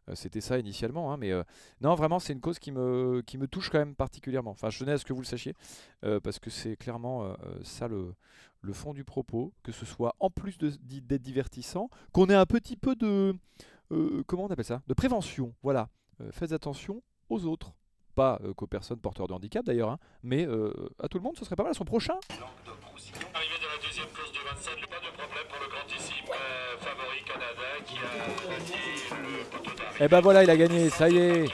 Euh, 0.10 0.16
c'était 0.16 0.42
ça 0.42 0.58
initialement, 0.58 1.12
hein, 1.12 1.18
mais 1.18 1.32
euh, 1.32 1.44
non, 1.82 1.96
vraiment, 1.96 2.20
c'est 2.20 2.34
une 2.34 2.42
cause 2.42 2.60
qui 2.60 2.72
me, 2.72 3.22
qui 3.26 3.38
me 3.38 3.48
touche 3.48 3.70
quand 3.70 3.80
même 3.80 3.96
particulièrement. 3.96 4.52
Enfin, 4.52 4.70
je 4.70 4.80
tenais 4.80 4.94
à 4.94 4.98
ce 4.98 5.06
que 5.06 5.14
vous 5.14 5.22
le 5.22 5.26
sachiez, 5.26 5.54
euh, 6.04 6.20
parce 6.20 6.40
que 6.40 6.50
c'est 6.50 6.76
clairement 6.76 7.36
ça 7.64 7.88
le, 7.88 8.14
le 8.62 8.74
fond 8.74 8.94
du 8.94 9.04
propos, 9.04 9.54
que 9.64 9.72
ce 9.72 9.86
soit 9.86 10.16
en 10.20 10.30
plus 10.30 10.58
d'être 10.58 11.22
divertissant, 11.22 11.90
qu'on 12.12 12.28
ait 12.28 12.36
un 12.36 12.46
petit 12.46 12.78
peu 12.78 12.96
de, 12.96 13.36
comment 14.28 14.46
on 14.46 14.48
appelle 14.48 14.66
ça, 14.66 14.82
de 14.88 14.94
prévention. 14.94 15.54
Voilà, 15.64 15.90
faites 16.32 16.52
attention 16.52 17.02
aux 17.30 17.46
autres, 17.46 17.74
pas 18.16 18.40
qu'aux 18.58 18.68
personnes 18.68 19.00
porteurs 19.00 19.28
de 19.28 19.34
handicap 19.34 19.66
d'ailleurs, 19.66 19.90
hein, 19.90 20.00
mais 20.24 20.48
à 21.00 21.08
tout 21.08 21.18
le 21.18 21.24
monde, 21.24 21.38
ce 21.38 21.46
serait 21.46 21.56
pas 21.56 21.64
mal. 21.64 21.76
Son 21.76 21.86
prochain. 21.86 22.16
D'arrivée. 30.02 30.06
Eh 30.06 30.08
ben 30.08 30.22
voilà, 30.22 30.44
il 30.44 30.50
a 30.50 30.58
gagné, 30.58 30.90
ça 30.90 31.10
y 31.10 31.18
est. 31.18 31.46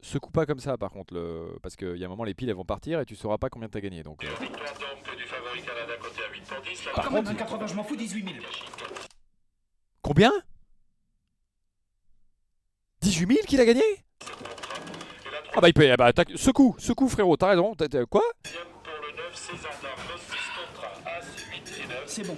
Secoue 0.00 0.30
pas 0.30 0.44
comme 0.46 0.58
ça, 0.58 0.76
par 0.76 0.90
contre, 0.90 1.14
le... 1.14 1.56
parce 1.62 1.76
qu'il 1.76 1.96
y 1.96 2.02
a 2.02 2.06
un 2.06 2.10
moment, 2.10 2.24
les 2.24 2.34
piles 2.34 2.50
elles 2.50 2.56
vont 2.56 2.64
partir 2.64 3.00
et 3.00 3.06
tu 3.06 3.16
sauras 3.16 3.38
pas 3.38 3.48
combien 3.48 3.68
t'as 3.68 3.80
gagné. 3.80 4.02
Donc, 4.02 4.24
euh, 4.24 4.28
victoire 4.40 4.74
donc 4.74 5.16
du 5.16 5.24
favori 5.24 5.62
Canada 5.62 5.92
côté 6.00 6.20
à 6.28 6.32
8 6.32 6.42
pour 6.42 6.60
10. 6.62 6.84
La 6.86 6.92
Par 6.92 7.08
contre, 7.08 7.36
80, 7.36 7.66
je 7.68 7.74
m'en 7.74 7.84
fous, 7.84 7.96
18 7.96 8.22
000. 8.24 8.34
combien? 10.02 10.32
18 13.00 13.26
000 13.34 13.46
qu'il 13.46 13.60
a 13.60 13.64
gagné? 13.64 13.82
Ah 15.54 15.60
bah 15.60 15.68
il 15.68 15.74
peut, 15.74 15.90
ah 15.90 15.96
bah 15.96 16.06
attaque, 16.06 16.32
secoue, 16.36 16.74
secoue 16.78 17.08
frérot, 17.08 17.36
t'as 17.36 17.48
raison, 17.48 17.74
t'as- 17.74 18.06
quoi? 18.06 18.22
Deuxième 22.06 22.26
pour 22.26 22.36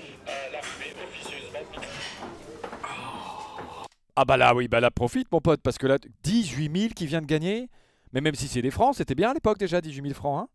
Ah 4.17 4.25
bah 4.25 4.37
là 4.37 4.55
oui, 4.55 4.69
bah 4.69 4.81
là 4.81 4.91
profite 4.91 5.31
mon 5.33 5.41
pote, 5.41 5.61
parce 5.61 5.77
que 5.77 5.87
là, 5.87 5.99
18 6.23 6.77
000 6.81 6.95
qui 6.95 7.07
vient 7.07 7.21
de 7.21 7.27
gagner, 7.27 7.69
mais 8.13 8.21
même 8.21 8.35
si 8.35 8.47
c'est 8.47 8.63
des 8.63 8.71
francs, 8.71 8.95
c'était 8.97 9.15
bien 9.17 9.31
à 9.31 9.35
l'époque 9.35 9.59
déjà, 9.59 9.81
18 9.81 10.03
000 10.03 10.15
francs, 10.15 10.45
hein 10.45 10.49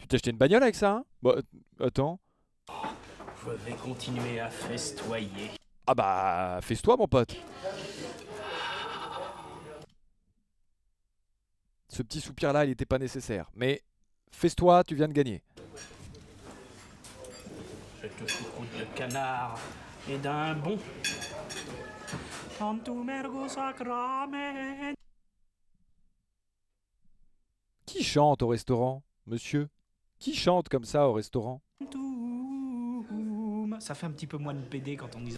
Tu 0.00 0.08
t'es 0.08 0.16
acheté 0.16 0.30
une 0.30 0.36
bagnole 0.36 0.62
avec 0.62 0.74
ça, 0.74 0.90
hein? 0.92 1.04
Bah 1.22 1.36
attends, 1.80 2.18
Je 2.68 3.50
vais 3.64 3.76
continuer 3.76 4.40
à 4.40 4.50
festoyer. 4.50 5.50
ah 5.86 5.94
bah 5.94 6.58
fais-toi 6.62 6.96
mon 6.96 7.06
pote 7.06 7.36
Ce 11.88 12.02
petit 12.02 12.20
soupir 12.20 12.52
là, 12.52 12.64
il 12.64 12.72
était 12.72 12.84
pas 12.84 12.98
nécessaire, 12.98 13.48
mais 13.54 13.80
fais-toi, 14.32 14.82
tu 14.84 14.94
viens 14.96 15.08
de 15.08 15.12
gagner. 15.12 15.42
Cette 18.00 18.28
choucroute 18.30 18.68
de 18.78 18.84
canard 18.96 19.58
et 20.10 20.18
d'un 20.18 20.54
bon. 20.54 20.78
Tantum 22.58 23.08
ergo 23.08 23.48
sacramen. 23.48 24.94
Qui 27.86 28.02
chante 28.02 28.42
au 28.42 28.48
restaurant, 28.48 29.02
monsieur? 29.26 29.68
Qui 30.18 30.34
chante 30.34 30.68
comme 30.68 30.84
ça 30.84 31.08
au 31.08 31.12
restaurant? 31.12 31.62
Ça 33.80 33.94
fait 33.94 34.06
un 34.06 34.10
petit 34.10 34.26
peu 34.26 34.38
moins 34.38 34.54
de 34.54 34.60
PD 34.60 34.96
quand 34.96 35.14
on 35.16 35.20
dit 35.20 35.36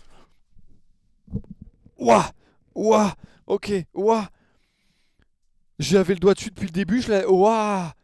Ouah 1.98 2.30
Ouah 2.74 3.14
Ok, 3.46 3.72
ouah. 3.92 4.28
J'avais 5.78 6.14
le 6.14 6.20
doigt 6.20 6.34
dessus 6.34 6.48
depuis 6.50 6.66
le 6.66 6.72
début, 6.72 7.02
je 7.02 7.10
l'ai... 7.12 7.26
Ouah. 7.26 7.94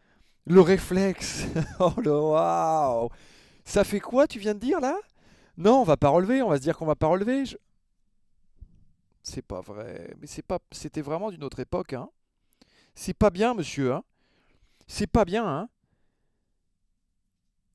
Le 0.47 0.60
réflexe 0.60 1.47
Oh 1.80 1.93
le 2.02 2.12
waouh. 2.18 3.09
Ça 3.64 3.82
fait 3.82 4.01
quoi, 4.01 4.26
tu 4.26 4.38
viens 4.38 4.55
de 4.55 4.60
dire, 4.60 4.80
là? 4.80 4.94
Non, 5.56 5.80
on 5.80 5.84
va 5.84 5.97
pas 5.97 6.10
relever, 6.10 6.43
on 6.43 6.51
va 6.51 6.56
se 6.56 6.62
dire 6.62 6.76
qu'on 6.76 6.86
va 6.86 6.94
pas 6.97 7.06
relever. 7.06 7.47
je- 7.47 7.56
C'est 9.28 9.42
pas 9.42 9.60
vrai. 9.60 10.14
Mais 10.20 10.28
c'est 10.28 10.42
pas... 10.42 10.60
C'était 10.70 11.02
vraiment 11.02 11.30
d'une 11.30 11.42
autre 11.42 11.58
époque, 11.58 11.94
hein 11.94 12.08
C'est 12.94 13.12
pas 13.12 13.30
bien, 13.30 13.54
monsieur, 13.54 13.92
hein 13.92 14.04
C'est 14.86 15.08
pas 15.08 15.24
bien, 15.24 15.44
hein 15.46 15.68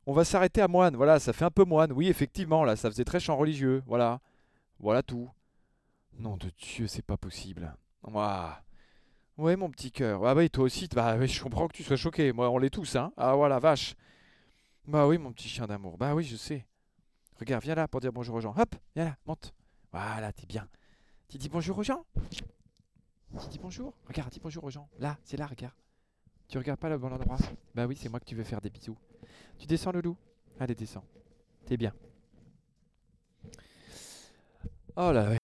On 0.05 0.13
va 0.13 0.23
s'arrêter 0.23 0.61
à 0.61 0.69
moine, 0.69 0.95
voilà, 0.95 1.19
ça 1.19 1.33
fait 1.33 1.43
un 1.43 1.51
peu 1.51 1.65
moine. 1.65 1.91
Oui, 1.91 2.07
effectivement, 2.07 2.63
là, 2.63 2.77
ça 2.77 2.89
faisait 2.89 3.03
très 3.03 3.19
chant 3.19 3.35
religieux, 3.35 3.83
voilà. 3.85 4.21
Voilà 4.79 5.03
tout. 5.03 5.29
Nom 6.19 6.37
de 6.37 6.49
Dieu, 6.57 6.87
c'est 6.87 7.05
pas 7.05 7.17
possible. 7.17 7.75
Ouah. 8.03 8.61
Ouais, 9.37 9.57
mon 9.57 9.69
petit 9.69 9.91
cœur. 9.91 10.25
Ah 10.25 10.33
bah, 10.33 10.43
et 10.45 10.49
toi 10.49 10.63
aussi, 10.63 10.87
bah 10.87 11.25
je 11.25 11.43
comprends 11.43 11.67
que 11.67 11.75
tu 11.75 11.83
sois 11.83 11.97
choqué. 11.97 12.31
Moi, 12.31 12.49
on 12.49 12.57
l'est 12.59 12.69
tous, 12.69 12.95
hein. 12.95 13.11
Ah 13.17 13.35
voilà, 13.35 13.59
vache. 13.59 13.95
Bah 14.87 15.05
oui, 15.05 15.17
mon 15.17 15.33
petit 15.33 15.49
chien 15.49 15.67
d'amour. 15.67 15.97
Bah 15.97 16.15
oui, 16.15 16.23
je 16.23 16.37
sais. 16.37 16.65
Regarde, 17.39 17.63
viens 17.63 17.75
là 17.75 17.87
pour 17.87 17.99
dire 17.99 18.13
bonjour 18.13 18.35
aux 18.35 18.41
gens. 18.41 18.53
Hop, 18.57 18.75
viens 18.95 19.05
là, 19.05 19.17
monte. 19.25 19.53
Voilà, 19.91 20.31
t'es 20.31 20.45
bien. 20.45 20.67
Tu 21.31 21.37
dis 21.37 21.47
bonjour 21.47 21.77
aux 21.77 21.83
gens? 21.83 22.05
Tu 23.39 23.47
dis 23.47 23.57
bonjour? 23.57 23.93
Regarde, 24.05 24.29
dis 24.33 24.41
bonjour 24.43 24.65
aux 24.65 24.69
gens. 24.69 24.89
Là, 24.99 25.17
c'est 25.23 25.37
là, 25.37 25.47
regarde. 25.47 25.73
Tu 26.49 26.57
regardes 26.57 26.77
pas 26.77 26.89
le 26.89 26.97
bon 26.97 27.09
endroit? 27.09 27.37
Bah 27.73 27.87
oui, 27.87 27.95
c'est 27.95 28.09
moi 28.09 28.19
que 28.19 28.25
tu 28.25 28.35
veux 28.35 28.43
faire 28.43 28.59
des 28.59 28.69
bisous. 28.69 28.97
Tu 29.57 29.65
descends 29.65 29.93
le 29.93 30.01
loup 30.01 30.17
Allez, 30.59 30.75
descends. 30.75 31.05
T'es 31.65 31.77
bien. 31.77 31.93
Oh 34.97 35.13
là, 35.13 35.37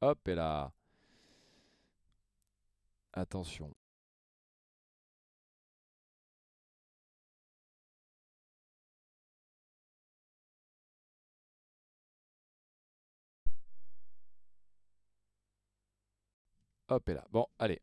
Hop, 0.00 0.26
et 0.28 0.34
là. 0.34 0.72
Attention. 3.12 3.74
Hop, 16.88 17.08
et 17.08 17.14
là. 17.14 17.24
Bon, 17.32 17.46
allez, 17.58 17.80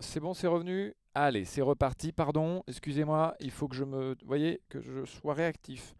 c'est 0.00 0.20
bon, 0.20 0.34
c'est 0.34 0.46
revenu. 0.48 0.94
Allez, 1.14 1.44
c'est 1.44 1.62
reparti, 1.62 2.12
pardon. 2.12 2.64
Excusez-moi, 2.66 3.36
il 3.40 3.50
faut 3.50 3.68
que 3.68 3.76
je 3.76 3.84
me... 3.84 4.16
Vous 4.20 4.26
voyez, 4.26 4.60
que 4.68 4.80
je 4.80 5.04
sois 5.04 5.34
réactif. 5.34 5.94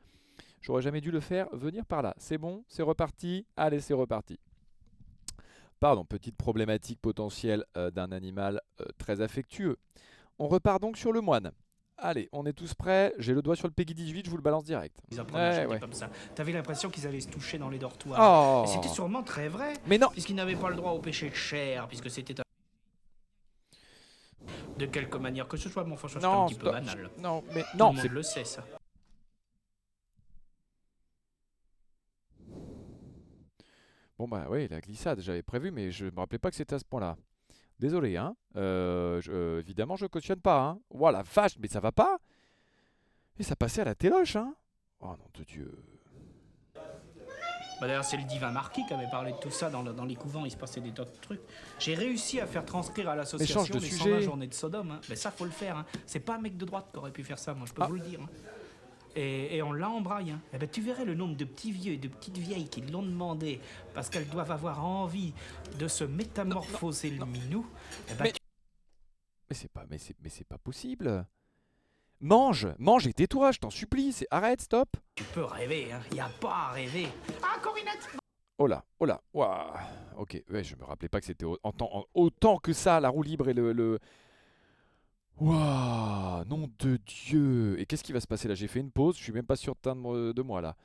J'aurais 0.60 0.82
jamais 0.82 1.00
dû 1.00 1.10
le 1.10 1.20
faire. 1.20 1.48
Venir 1.54 1.84
par 1.86 2.02
là. 2.02 2.14
C'est 2.18 2.38
bon, 2.38 2.64
c'est 2.68 2.82
reparti. 2.82 3.46
Allez, 3.56 3.80
c'est 3.80 3.94
reparti. 3.94 4.40
Pardon, 5.82 6.04
petite 6.04 6.36
problématique 6.36 7.00
potentielle 7.00 7.64
euh, 7.76 7.90
d'un 7.90 8.12
animal 8.12 8.60
euh, 8.80 8.84
très 8.98 9.20
affectueux. 9.20 9.78
On 10.38 10.46
repart 10.46 10.80
donc 10.80 10.96
sur 10.96 11.10
le 11.12 11.20
moine. 11.20 11.50
Allez, 11.98 12.28
on 12.30 12.46
est 12.46 12.52
tous 12.52 12.72
prêts. 12.72 13.12
J'ai 13.18 13.34
le 13.34 13.42
doigt 13.42 13.56
sur 13.56 13.66
le 13.66 13.72
Peggy 13.72 13.92
18, 13.92 14.26
je 14.26 14.30
vous 14.30 14.36
le 14.36 14.44
balance 14.44 14.62
direct. 14.62 14.96
Ils 15.10 15.18
apprenaient 15.18 15.58
Ouais, 15.58 15.66
ouais. 15.66 15.80
comme 15.80 15.92
ça. 15.92 16.08
T'avais 16.36 16.52
l'impression 16.52 16.88
qu'ils 16.88 17.04
allaient 17.08 17.20
se 17.20 17.26
toucher 17.26 17.58
dans 17.58 17.68
les 17.68 17.80
dortoirs. 17.80 18.20
Oh 18.20 18.64
C'était 18.72 18.94
sûrement 18.94 19.24
très 19.24 19.48
vrai, 19.48 19.72
Mais 19.88 19.98
non 19.98 20.06
puisqu'ils 20.12 20.36
n'avaient 20.36 20.54
pas 20.54 20.70
le 20.70 20.76
droit 20.76 20.92
au 20.92 21.00
péché 21.00 21.28
de 21.30 21.34
chair, 21.34 21.88
puisque 21.88 22.08
c'était 22.08 22.38
un... 22.38 22.44
De 24.78 24.86
quelque 24.86 25.16
manière 25.16 25.48
que 25.48 25.56
ce 25.56 25.68
soit, 25.68 25.82
mon 25.82 25.96
franchement, 25.96 26.20
c'est 26.20 26.26
un 26.28 26.46
petit 26.46 26.54
peu 26.54 26.70
banal. 26.70 27.10
Non, 27.18 27.42
mais 27.56 27.62
Tout 27.62 27.76
non, 27.78 27.90
le 27.90 27.96
c'est 27.96 28.02
monde 28.04 28.12
le 28.12 28.22
sait, 28.22 28.44
ça. 28.44 28.62
Bon 34.22 34.28
bah 34.28 34.46
oui, 34.48 34.68
la 34.68 34.80
glissade, 34.80 35.18
j'avais 35.20 35.42
prévu, 35.42 35.72
mais 35.72 35.90
je 35.90 36.04
me 36.04 36.16
rappelais 36.20 36.38
pas 36.38 36.48
que 36.48 36.54
c'était 36.54 36.76
à 36.76 36.78
ce 36.78 36.84
point-là. 36.84 37.16
Désolé, 37.80 38.16
hein. 38.16 38.36
Euh, 38.54 39.20
je- 39.20 39.32
euh, 39.32 39.58
évidemment, 39.58 39.96
je 39.96 40.06
cautionne 40.06 40.38
pas, 40.40 40.60
hein. 40.60 40.78
Ouah 40.90 41.10
la 41.10 41.24
vache, 41.24 41.58
mais 41.58 41.66
ça 41.66 41.80
va 41.80 41.90
pas 41.90 42.18
Et 43.40 43.42
ça 43.42 43.56
passait 43.56 43.80
à 43.80 43.84
la 43.84 43.96
téloche, 43.96 44.36
hein 44.36 44.54
Oh 45.00 45.06
nom 45.08 45.16
de 45.34 45.42
Dieu. 45.42 45.76
Bah, 46.76 47.88
D'ailleurs, 47.88 48.04
c'est 48.04 48.16
le 48.16 48.22
divin 48.22 48.52
marquis 48.52 48.86
qui 48.86 48.94
avait 48.94 49.10
parlé 49.10 49.32
de 49.32 49.38
tout 49.38 49.50
ça 49.50 49.70
dans, 49.70 49.82
le- 49.82 49.92
dans 49.92 50.04
les 50.04 50.14
couvents, 50.14 50.44
il 50.44 50.52
se 50.52 50.56
passait 50.56 50.80
des 50.80 50.92
tas 50.92 51.04
de 51.04 51.10
trucs. 51.20 51.40
J'ai 51.80 51.96
réussi 51.96 52.38
à 52.38 52.46
faire 52.46 52.64
transcrire 52.64 53.08
à 53.08 53.16
l'association 53.16 53.58
change 53.64 53.70
de 53.72 53.78
les 53.80 53.88
sujet. 53.88 54.04
120 54.04 54.20
journées 54.20 54.46
de 54.46 54.54
Sodome. 54.54 54.92
Hein. 54.92 55.00
Mais 55.08 55.16
ça, 55.16 55.32
faut 55.32 55.46
le 55.46 55.50
faire. 55.50 55.78
Hein. 55.78 55.86
C'est 56.06 56.20
pas 56.20 56.36
un 56.36 56.40
mec 56.40 56.56
de 56.56 56.64
droite 56.64 56.86
qui 56.92 56.98
aurait 56.98 57.10
pu 57.10 57.24
faire 57.24 57.40
ça, 57.40 57.54
moi, 57.54 57.66
je 57.66 57.72
peux 57.72 57.82
Ah. 57.82 57.88
vous 57.88 57.94
le 57.94 58.00
dire. 58.02 58.20
hein. 58.22 58.28
Et, 59.14 59.56
et 59.56 59.62
on 59.62 59.72
l'a 59.72 59.90
embraillé. 59.90 60.32
Hein. 60.32 60.40
Eh 60.54 60.58
ben, 60.58 60.68
tu 60.68 60.80
verrais 60.80 61.04
le 61.04 61.14
nombre 61.14 61.36
de 61.36 61.44
petits 61.44 61.72
vieux 61.72 61.92
et 61.94 61.98
de 61.98 62.08
petites 62.08 62.38
vieilles 62.38 62.68
qui 62.68 62.80
l'ont 62.80 63.02
demandé 63.02 63.60
parce 63.94 64.08
qu'elles 64.08 64.28
doivent 64.28 64.50
avoir 64.52 64.84
envie 64.84 65.34
de 65.78 65.86
se 65.88 66.04
métamorphoser 66.04 67.10
le 67.10 67.24
minou. 67.26 67.66
Eh 68.10 68.14
ben, 68.14 68.24
Mais- 68.24 68.32
Mais 69.50 69.56
c'est 69.56 69.70
pas, 69.70 69.84
mais 69.90 69.98
c'est, 69.98 70.16
mais 70.22 70.30
c'est 70.30 70.46
pas 70.46 70.56
possible. 70.58 71.26
Mange, 72.20 72.68
mange 72.78 73.06
et 73.06 73.12
tais-toi, 73.12 73.52
je 73.52 73.58
t'en 73.58 73.70
supplie. 73.70 74.12
C'est 74.12 74.28
arrête, 74.30 74.60
stop. 74.62 74.88
tu 75.16 75.24
peux 75.24 75.44
rêver. 75.44 75.92
Hein. 75.92 76.00
Y 76.14 76.20
a 76.20 76.28
pas 76.40 76.68
à 76.68 76.70
rêver. 76.72 77.08
Ah, 77.42 77.58
Corinette 77.60 78.08
Oh 78.58 78.66
là, 78.68 78.84
oh 79.00 79.06
là. 79.06 79.20
Ok, 80.16 80.40
ouais, 80.50 80.62
je 80.62 80.76
me 80.76 80.84
rappelais 80.84 81.08
pas 81.08 81.18
que 81.18 81.26
c'était 81.26 81.44
au- 81.44 81.58
en 81.64 81.72
temps- 81.72 81.90
en- 81.92 82.04
autant 82.14 82.58
que 82.58 82.72
ça, 82.72 83.00
la 83.00 83.08
roue 83.08 83.22
libre 83.24 83.48
et 83.48 83.54
le. 83.54 83.72
le... 83.72 83.98
Ouah, 85.42 86.44
nom 86.48 86.70
de 86.78 86.98
Dieu. 87.04 87.78
Et 87.80 87.86
qu'est-ce 87.86 88.04
qui 88.04 88.12
va 88.12 88.20
se 88.20 88.28
passer 88.28 88.46
là? 88.46 88.54
J'ai 88.54 88.68
fait 88.68 88.78
une 88.78 88.92
pause, 88.92 89.16
je 89.18 89.22
suis 89.24 89.32
même 89.32 89.44
pas 89.44 89.56
certain 89.56 89.96
de, 89.96 90.00
moi- 90.00 90.32
de 90.32 90.42
moi 90.42 90.60
là. 90.60 90.76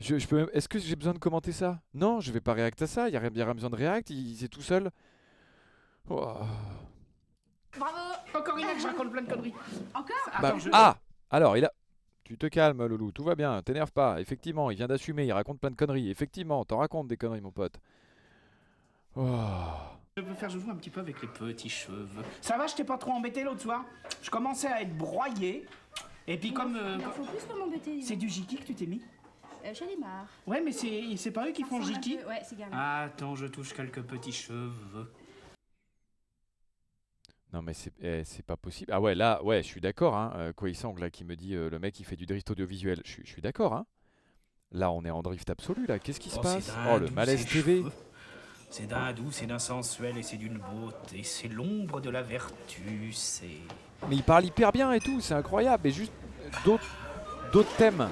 Je, 0.00 0.18
je 0.18 0.26
peux 0.26 0.36
même- 0.36 0.50
Est-ce 0.54 0.68
que 0.68 0.78
j'ai 0.78 0.96
besoin 0.96 1.12
de 1.12 1.18
commenter 1.18 1.52
ça? 1.52 1.80
Non, 1.92 2.20
je 2.20 2.32
vais 2.32 2.40
pas 2.40 2.54
réact 2.54 2.80
à 2.80 2.86
ça, 2.86 3.08
il 3.08 3.12
y 3.12 3.16
a 3.16 3.20
rien, 3.20 3.30
y 3.34 3.40
a 3.42 3.44
rien 3.44 3.54
besoin 3.54 3.68
de 3.70 3.76
réact, 3.76 4.08
il, 4.08 4.36
c'est 4.36 4.48
tout 4.48 4.62
seul. 4.62 4.90
Ouah. 6.08 6.46
Bravo 7.78 7.98
Oh, 8.34 8.38
Corinette, 8.42 8.80
je 8.80 8.86
raconte 8.86 9.12
plein 9.12 9.22
de 9.22 9.28
conneries. 9.30 9.54
Encore? 9.94 10.16
Bah, 10.40 10.48
Attends, 10.48 10.58
je- 10.58 10.70
Ah 10.72 10.96
Alors, 11.30 11.56
il 11.58 11.64
a. 11.66 11.72
Tu 12.24 12.38
te 12.38 12.46
calmes, 12.46 12.86
Loulou, 12.86 13.12
tout 13.12 13.24
va 13.24 13.34
bien, 13.34 13.60
t'énerve 13.62 13.92
pas. 13.92 14.18
Effectivement, 14.20 14.70
il 14.70 14.76
vient 14.78 14.86
d'assumer, 14.86 15.26
il 15.26 15.32
raconte 15.32 15.60
plein 15.60 15.70
de 15.70 15.76
conneries. 15.76 16.08
Effectivement, 16.10 16.64
t'en 16.64 16.78
racontes 16.78 17.08
des 17.08 17.18
conneries, 17.18 17.42
mon 17.42 17.50
pote. 17.52 17.78
Oh. 19.16 19.68
Je 20.18 20.22
veux 20.22 20.34
faire 20.34 20.50
jouer 20.50 20.68
un 20.70 20.74
petit 20.74 20.90
peu 20.90 21.00
avec 21.00 21.22
les 21.22 21.28
petits 21.28 21.70
cheveux. 21.70 22.06
Ça 22.42 22.58
va, 22.58 22.66
je 22.66 22.74
t'ai 22.74 22.84
pas 22.84 22.98
trop 22.98 23.12
embêté 23.12 23.44
l'autre 23.44 23.62
soir? 23.62 23.82
Je 24.20 24.28
commençais 24.28 24.66
à 24.66 24.82
être 24.82 24.94
broyé. 24.94 25.64
Et 26.26 26.36
puis 26.36 26.52
comme... 26.52 26.76
euh, 26.76 26.98
Il 27.00 27.06
en 27.06 27.10
faut 27.12 27.24
plus 27.24 27.42
pour 27.44 27.56
m'embêter. 27.56 27.96
dis 27.96 28.02
c'est 28.02 28.16
du 28.16 28.28
jiki 28.28 28.56
que 28.58 28.64
tu 28.64 28.74
t'es 28.74 28.84
mis? 28.84 29.00
Euh, 29.64 29.72
J'en 29.72 29.86
ai 29.88 29.96
marre. 29.96 30.26
Ouais, 30.46 30.60
mais 30.60 30.72
c'est 30.72 31.16
c'est 31.16 31.30
pas 31.30 31.48
eux 31.48 31.52
qui 31.52 31.62
Ça 31.62 31.68
font 31.68 31.78
ressemble 31.78 31.96
un 31.96 32.02
jiki? 32.02 32.18
peu- 32.18 32.28
Ouais, 32.28 32.40
c'est 32.44 32.58
gamin. 32.58 32.76
Attends, 32.76 33.34
je 33.36 33.46
touche 33.46 33.72
quelques 33.72 34.02
petits 34.02 34.32
cheveux. 34.32 35.10
Non 37.54 37.62
mais 37.62 37.72
c'est 37.72 37.92
eh, 38.02 38.22
c'est 38.24 38.44
pas 38.44 38.56
possible. 38.58 38.92
Ah 38.92 39.00
ouais, 39.00 39.14
là, 39.14 39.42
ouais, 39.42 39.62
je 39.62 39.68
suis 39.68 39.80
d'accord. 39.80 40.14
Hein. 40.14 40.32
Euh, 40.36 40.52
Koei-sang, 40.52 40.94
là, 40.98 41.08
qui 41.08 41.24
me 41.24 41.36
dit 41.36 41.54
euh, 41.54 41.70
le 41.70 41.78
mec 41.78 41.98
il 42.00 42.04
fait 42.04 42.16
du 42.16 42.26
drift 42.26 42.50
audiovisuel. 42.50 43.00
Je 43.06 43.10
suis- 43.12 43.22
je 43.24 43.30
suis 43.30 43.42
d'accord. 43.42 43.72
Hein. 43.72 43.86
Là, 44.72 44.90
on 44.92 45.04
est 45.06 45.10
en 45.10 45.22
drift 45.22 45.48
absolu. 45.48 45.86
Là, 45.86 45.98
qu'est-ce 45.98 46.20
qui 46.20 46.28
se 46.30 46.38
Oh, 46.38 46.42
passe? 46.42 46.70
Oh, 46.90 46.98
le 46.98 47.08
malaise 47.10 47.46
TV. 47.46 47.82
C'est 48.72 48.86
d'un 48.86 49.12
doux, 49.12 49.30
c'est 49.30 49.44
d'un 49.44 49.58
sensuel 49.58 50.16
et 50.16 50.22
c'est 50.22 50.38
d'une 50.38 50.56
beauté. 50.56 51.22
C'est 51.24 51.48
l'ombre 51.48 52.00
de 52.00 52.08
la 52.08 52.22
vertu, 52.22 53.12
c'est... 53.12 53.60
Mais 54.08 54.16
il 54.16 54.22
parle 54.22 54.46
hyper 54.46 54.72
bien 54.72 54.90
et 54.92 54.98
tout. 54.98 55.20
C'est 55.20 55.34
incroyable. 55.34 55.86
Et 55.86 55.92
juste 55.92 56.12
d'autres 56.64 57.76
thèmes. 57.76 58.08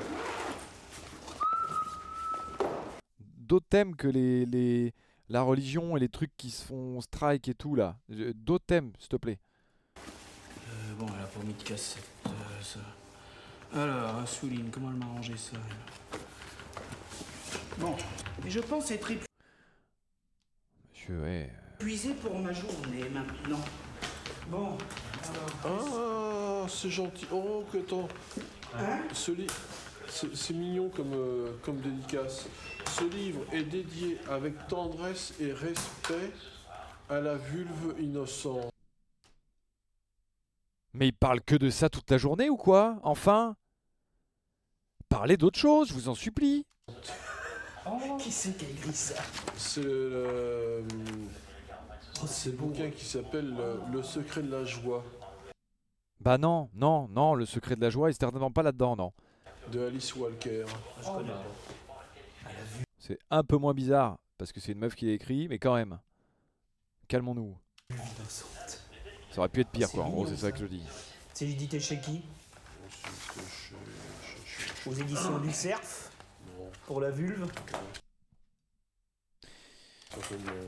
D'autres 3.39 3.69
thèmes 3.71 3.97
que 3.97 4.07
les, 4.07 4.45
les 4.45 4.93
la 5.31 5.41
religion 5.41 5.97
et 5.97 6.01
les 6.01 6.11
trucs 6.11 6.37
qui 6.37 6.51
se 6.51 6.63
font 6.67 7.01
strike 7.01 7.49
et 7.49 7.55
tout 7.55 7.75
là. 7.75 7.97
D'autres 8.09 8.67
thèmes, 8.67 8.93
s'il 8.99 9.09
te 9.09 9.17
plaît. 9.17 9.39
Euh, 9.97 10.95
bon, 10.99 11.07
elle 11.07 11.25
a 11.25 11.27
pas 11.27 11.43
mis 11.43 11.55
de 11.55 11.63
cassette, 11.63 12.05
euh, 12.27 12.31
ça. 12.63 12.81
Alors, 13.73 14.29
Souline, 14.29 14.69
comment 14.71 14.91
elle 14.91 14.99
m'a 14.99 15.07
rangé 15.07 15.39
ça? 15.39 15.57
Elle 16.13 16.19
Bon, 17.79 17.97
mais 18.45 18.51
je 18.51 18.61
pense 18.61 18.91
être 18.91 19.11
Monsieur, 21.11 21.23
ouais. 21.23 21.51
épuisé 21.81 22.15
pour 22.15 22.39
ma 22.39 22.53
journée 22.53 23.09
maintenant. 23.13 23.61
Bon, 24.49 24.79
alors... 25.65 26.63
Ah, 26.65 26.69
c'est 26.69 26.91
gentil. 26.91 27.27
Oh, 27.33 27.65
que 27.73 27.79
attends. 27.79 28.09
Hein 28.77 29.03
Ce 29.13 29.33
li- 29.33 29.47
c'est 30.09 30.35
c'est 30.37 30.55
mignon 30.55 30.89
comme, 30.89 31.13
euh, 31.15 31.53
comme 31.63 31.81
dédicace. 31.81 32.47
Ce 32.87 33.05
livre 33.05 33.43
est 33.53 33.65
dédié 33.65 34.19
avec 34.29 34.69
tendresse 34.69 35.35
et 35.41 35.53
respect 35.53 36.33
à 37.09 37.21
la 37.21 37.35
vulve 37.37 37.95
innocente. 38.01 38.73
Mais 40.93 41.09
il 41.09 41.13
parle 41.13 41.41
que 41.41 41.55
de 41.57 41.71
ça 41.71 41.89
toute 41.89 42.11
la 42.11 42.19
journée 42.19 42.51
ou 42.51 42.57
quoi? 42.57 42.99
Enfin? 43.03 43.57
Parlez 45.09 45.37
d'autre 45.37 45.59
chose, 45.59 45.89
je 45.89 45.95
vous 45.95 46.09
en 46.09 46.15
supplie. 46.15 46.67
Qui 48.19 48.31
c'est 48.31 48.57
qui 48.57 48.67
a 48.67 48.69
écrit 48.69 48.93
ça 48.93 49.15
C'est 49.57 49.83
le, 49.83 50.85
c'est 52.27 52.51
le 52.51 52.57
bouquin 52.57 52.91
qui 52.91 53.05
s'appelle 53.05 53.57
euh, 53.59 53.77
Le 53.91 54.03
secret 54.03 54.43
de 54.43 54.51
la 54.51 54.65
joie 54.65 55.03
Bah 56.21 56.37
non, 56.37 56.69
non, 56.75 57.09
non, 57.09 57.35
le 57.35 57.47
secret 57.47 57.77
de 57.77 57.81
la 57.81 57.89
joie 57.91 58.11
est 58.11 58.21
certainement 58.21 58.51
pas 58.51 58.63
là-dedans, 58.63 58.97
non. 58.97 59.13
de 59.73 59.87
Alice 59.87 60.15
Walker. 60.15 60.67
Je 61.03 61.07
connais 61.11 61.29
pas. 61.31 61.43
C'est 62.99 63.19
un 63.31 63.43
peu 63.43 63.57
moins 63.57 63.73
bizarre, 63.73 64.19
parce 64.37 64.53
que 64.53 64.61
c'est 64.61 64.73
une 64.73 64.79
meuf 64.79 64.95
qui 64.95 65.07
l'a 65.07 65.13
écrit, 65.13 65.49
mais 65.49 65.59
quand 65.59 65.75
même. 65.75 65.99
Calmons-nous. 67.09 67.57
Ça 69.31 69.39
aurait 69.39 69.49
pu 69.49 69.61
être 69.63 69.71
pire, 69.71 69.91
quoi. 69.91 70.05
En 70.05 70.11
gros, 70.11 70.27
c'est 70.27 70.37
ça 70.37 70.53
que 70.53 70.59
je 70.59 70.67
dis. 70.67 70.83
C'est 71.33 71.47
édité 71.49 71.81
chez 71.81 71.99
qui 71.99 72.23
Aux 74.87 74.93
éditions 74.93 75.39
du 75.39 75.51
Cerf 75.51 76.10
Pour 76.91 77.01
la 77.01 77.11
vulve 77.13 77.47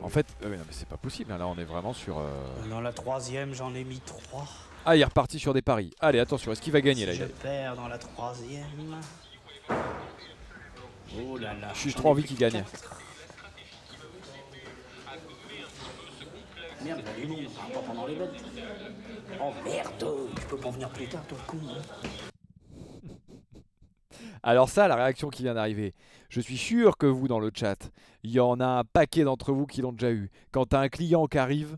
En 0.00 0.08
fait, 0.08 0.24
euh, 0.44 0.56
c'est 0.70 0.86
pas 0.86 0.96
possible. 0.96 1.32
hein, 1.32 1.38
Là, 1.38 1.48
on 1.48 1.58
est 1.58 1.64
vraiment 1.64 1.92
sur. 1.92 2.20
euh, 2.20 2.68
Dans 2.70 2.80
la 2.80 2.92
troisième, 2.92 3.54
j'en 3.54 3.74
ai 3.74 3.82
mis 3.82 3.98
trois. 3.98 4.46
Ah, 4.86 4.94
il 4.94 5.00
est 5.02 5.04
reparti 5.04 5.40
sur 5.40 5.52
des 5.52 5.62
paris. 5.62 5.90
Allez, 5.98 6.20
attention, 6.20 6.52
est-ce 6.52 6.62
qu'il 6.62 6.72
va 6.72 6.80
gagner 6.80 7.06
là 7.06 7.12
Si 7.12 7.18
il 7.18 7.22
je 7.24 7.32
perds 7.32 7.74
dans 7.74 7.88
la 7.88 7.98
troisième... 7.98 9.00
Oh 11.18 11.36
là 11.38 11.54
là. 11.54 11.72
J'ai 11.74 11.90
j'en 11.90 11.98
trop 11.98 12.10
envie 12.10 12.22
qu'il 12.22 12.38
gagne. 12.38 12.62
Merde, 16.84 17.02
il 17.20 17.48
pas 17.48 17.80
pendant 17.84 18.06
les 18.06 18.14
bêtes. 18.14 18.44
Oh 19.40 19.52
merde, 19.64 20.06
tu 20.38 20.46
peux 20.46 20.56
pas 20.56 20.70
venir 20.70 20.88
plus 20.90 21.08
tard, 21.08 21.26
toi, 21.26 21.38
con. 21.48 21.58
hein. 21.68 22.08
Alors 24.42 24.68
ça, 24.68 24.88
la 24.88 24.96
réaction 24.96 25.30
qui 25.30 25.42
vient 25.42 25.54
d'arriver. 25.54 25.94
Je 26.28 26.40
suis 26.40 26.56
sûr 26.56 26.96
que 26.96 27.06
vous, 27.06 27.28
dans 27.28 27.38
le 27.38 27.50
chat, 27.54 27.90
il 28.22 28.30
y 28.30 28.40
en 28.40 28.60
a 28.60 28.66
un 28.66 28.84
paquet 28.84 29.24
d'entre 29.24 29.52
vous 29.52 29.66
qui 29.66 29.82
l'ont 29.82 29.92
déjà 29.92 30.10
eu. 30.10 30.30
Quand 30.50 30.66
t'as 30.66 30.80
un 30.80 30.88
client 30.88 31.26
qui 31.26 31.38
arrive, 31.38 31.76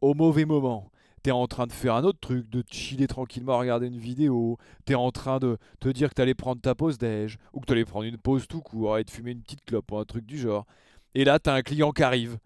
au 0.00 0.14
mauvais 0.14 0.44
moment, 0.44 0.90
t'es 1.22 1.30
en 1.30 1.46
train 1.46 1.66
de 1.66 1.72
faire 1.72 1.94
un 1.94 2.04
autre 2.04 2.18
truc, 2.20 2.48
de 2.50 2.64
chiller 2.70 3.06
tranquillement 3.06 3.54
à 3.54 3.58
regarder 3.58 3.86
une 3.86 3.98
vidéo, 3.98 4.58
t'es 4.84 4.94
en 4.94 5.10
train 5.12 5.38
de 5.38 5.58
te 5.80 5.88
dire 5.88 6.08
que 6.08 6.14
t'allais 6.14 6.34
prendre 6.34 6.60
ta 6.60 6.74
pause 6.74 6.98
déj, 6.98 7.38
ou 7.52 7.60
que 7.60 7.66
t'allais 7.66 7.84
prendre 7.84 8.04
une 8.04 8.18
pause 8.18 8.46
tout 8.48 8.60
court 8.60 8.98
et 8.98 9.04
te 9.04 9.10
fumer 9.10 9.32
une 9.32 9.42
petite 9.42 9.64
clope 9.64 9.90
ou 9.92 9.98
un 9.98 10.04
truc 10.04 10.26
du 10.26 10.38
genre. 10.38 10.66
Et 11.14 11.24
là, 11.24 11.38
t'as 11.38 11.54
un 11.54 11.62
client 11.62 11.92
qui 11.92 12.02
arrive. 12.02 12.38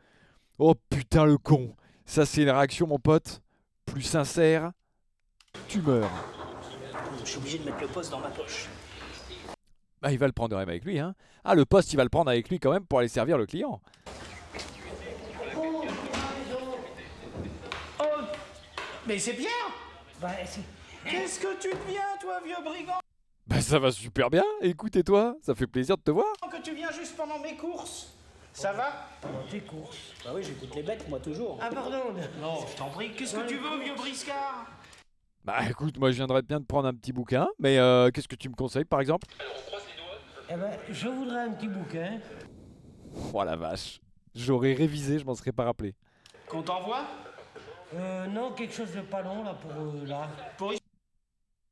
Oh 0.59 0.75
putain 0.91 1.25
le 1.25 1.39
con 1.39 1.75
Ça 2.05 2.27
c'est 2.27 2.43
une 2.43 2.51
réaction, 2.51 2.87
mon 2.87 2.99
pote. 2.99 3.43
Plus 3.85 4.03
sincère, 4.03 4.73
tu 5.69 5.81
meurs. 5.81 6.11
Je 7.25 7.31
suis 7.31 7.39
obligé 7.39 7.59
de 7.59 7.65
mettre 7.65 7.81
le 7.81 7.89
poste 7.89 8.11
dans 8.11 8.21
ma 8.21 8.29
poche. 8.29 8.69
Bah, 10.07 10.13
il 10.13 10.19
va 10.19 10.27
le 10.29 10.33
prendre 10.33 10.51
quand 10.51 10.61
même 10.61 10.69
avec 10.69 10.85
lui. 10.85 11.01
Hein. 11.01 11.17
Ah, 11.43 11.57
le 11.57 11.65
poste, 11.65 11.93
il 11.93 11.97
va 11.97 12.05
le 12.05 12.09
prendre 12.09 12.31
avec 12.31 12.49
lui 12.49 12.61
quand 12.61 12.71
même 12.71 12.87
pour 12.87 13.01
aller 13.01 13.09
servir 13.09 13.37
le 13.39 13.45
client. 13.45 13.81
Mais 19.05 19.19
c'est 19.19 19.33
Pierre 19.33 19.51
Qu'est-ce 21.05 21.41
que 21.41 21.61
tu 21.61 21.71
deviens, 21.71 22.03
toi, 22.21 22.41
vieux 22.45 22.55
brigand? 22.65 23.01
Bah, 23.49 23.61
ça 23.61 23.81
va 23.81 23.91
super 23.91 24.31
bien. 24.31 24.45
Écoute, 24.61 24.95
et 24.95 25.03
toi 25.03 25.35
Ça 25.43 25.57
fait 25.57 25.67
plaisir 25.67 25.97
de 25.97 26.03
te 26.03 26.13
voir. 26.13 26.33
Que 26.53 26.63
tu 26.63 26.73
viens 26.73 26.93
juste 26.93 27.17
pendant 27.17 27.41
mes 27.41 27.57
courses 27.57 28.15
Ça 28.53 28.73
va? 28.75 29.09
Tes 29.51 29.59
courses. 29.59 30.13
Bah 30.25 30.31
oui, 30.37 30.45
j'écoute 30.45 30.73
les 30.77 30.85
bêtes, 30.85 31.09
moi, 31.09 31.19
toujours. 31.19 31.59
Ah, 31.61 31.69
pardon 31.69 32.15
Non, 32.41 32.65
je 32.71 32.77
t'en 32.77 32.91
prie. 32.91 33.11
Qu'est-ce 33.17 33.35
que 33.35 33.49
tu 33.49 33.57
veux, 33.57 33.83
vieux 33.83 33.97
briscard? 33.97 34.67
Bah, 35.45 35.59
écoute, 35.69 35.99
moi, 35.99 36.13
je 36.13 36.17
viendrais 36.17 36.43
bien 36.43 36.61
de 36.61 36.65
prendre 36.65 36.87
un 36.87 36.95
petit 36.95 37.13
bouquin. 37.13 37.49
Mais 37.59 37.79
euh, 37.79 38.11
qu'est-ce 38.11 38.29
que 38.29 38.37
tu 38.37 38.49
me 38.49 38.55
conseilles, 38.55 38.85
par 38.85 39.01
exemple? 39.01 39.27
Eh 40.49 40.55
ben, 40.55 40.79
je 40.91 41.09
voudrais 41.09 41.41
un 41.41 41.53
petit 41.53 41.69
bouquin. 41.69 42.21
Oh 43.33 43.43
la 43.43 43.57
vache. 43.57 44.01
J'aurais 44.35 44.75
révisé, 44.75 45.19
je 45.19 45.25
m'en 45.25 45.35
serais 45.35 45.53
pas 45.53 45.65
rappelé. 45.65 45.95
Qu'on 46.49 46.63
t'envoie? 46.63 47.05
Euh, 47.95 48.27
non, 48.27 48.53
quelque 48.53 48.75
chose 48.75 48.93
de 48.95 49.01
pas 49.01 49.23
long, 49.23 49.43
là, 49.43 49.55
pour 49.55 49.73
euh, 49.73 50.07
là. 50.07 50.31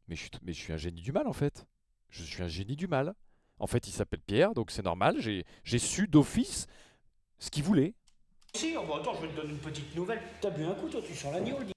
Mais 0.08 0.16
je, 0.16 0.22
suis, 0.22 0.30
mais 0.42 0.52
je 0.52 0.60
suis 0.60 0.72
un 0.72 0.76
génie 0.76 1.02
du 1.02 1.12
mal, 1.12 1.26
en 1.26 1.32
fait. 1.32 1.66
Je 2.08 2.22
suis 2.22 2.42
un 2.42 2.48
génie 2.48 2.76
du 2.76 2.86
mal. 2.88 3.14
En 3.58 3.66
fait, 3.66 3.86
il 3.86 3.92
s'appelle 3.92 4.20
Pierre, 4.20 4.54
donc 4.54 4.70
c'est 4.70 4.84
normal. 4.84 5.16
J'ai 5.18 5.44
j'ai 5.62 5.78
su 5.78 6.08
d'office 6.08 6.66
ce 7.38 7.50
qu'il 7.50 7.62
voulait. 7.62 7.94
Si, 8.54 8.74
oh, 8.76 8.84
bah 8.88 8.96
attends, 9.00 9.14
je 9.14 9.22
vais 9.22 9.28
te 9.28 9.36
donner 9.36 9.52
une 9.52 9.58
petite 9.58 9.94
nouvelle. 9.94 10.20
T'as 10.40 10.50
bu 10.50 10.64
un 10.64 10.74
coup, 10.74 10.88
toi, 10.88 11.00
tu 11.06 11.14
sens 11.14 11.32
l'agneau, 11.32 11.62
dis. 11.62 11.72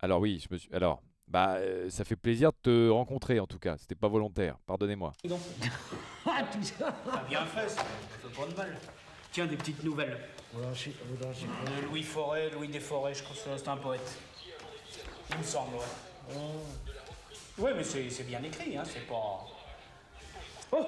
Alors 0.00 0.20
oui, 0.20 0.38
je 0.38 0.52
me 0.52 0.58
suis... 0.58 0.72
Alors, 0.74 1.02
bah, 1.28 1.56
euh, 1.56 1.90
ça 1.90 2.04
fait 2.04 2.16
plaisir 2.16 2.52
de 2.52 2.58
te 2.62 2.88
rencontrer, 2.88 3.40
en 3.40 3.46
tout 3.46 3.58
cas. 3.58 3.76
C'était 3.78 3.94
pas 3.94 4.08
volontaire. 4.08 4.56
Pardonnez-moi. 4.66 5.12
Ah, 6.28 6.42
tout 6.52 6.60
ça 6.60 6.92
T'as 7.04 7.22
bien 7.22 7.46
fait, 7.46 7.68
ça. 7.68 7.76
Ça 7.76 7.84
fait 8.20 8.40
pas 8.40 8.46
de 8.50 8.56
mal. 8.56 8.76
Tiens, 9.30 9.46
des 9.46 9.56
petites 9.56 9.82
nouvelles. 9.84 10.18
Euh, 10.56 10.72
Louis 11.88 12.02
Forêt, 12.02 12.50
Louis 12.50 12.68
Desforêts, 12.68 13.14
je 13.14 13.22
crois 13.22 13.36
que 13.36 13.58
c'est 13.58 13.68
un 13.68 13.76
poète. 13.76 14.18
Il 15.30 15.38
me 15.38 15.42
semble, 15.42 15.76
ouais. 15.76 16.34
Ouais, 17.58 17.72
mais 17.74 17.84
c'est 17.84 18.10
c'est 18.10 18.24
bien 18.24 18.42
écrit, 18.42 18.76
hein, 18.76 18.82
c'est 18.84 19.06
pas... 19.06 19.46
Oh 20.72 20.86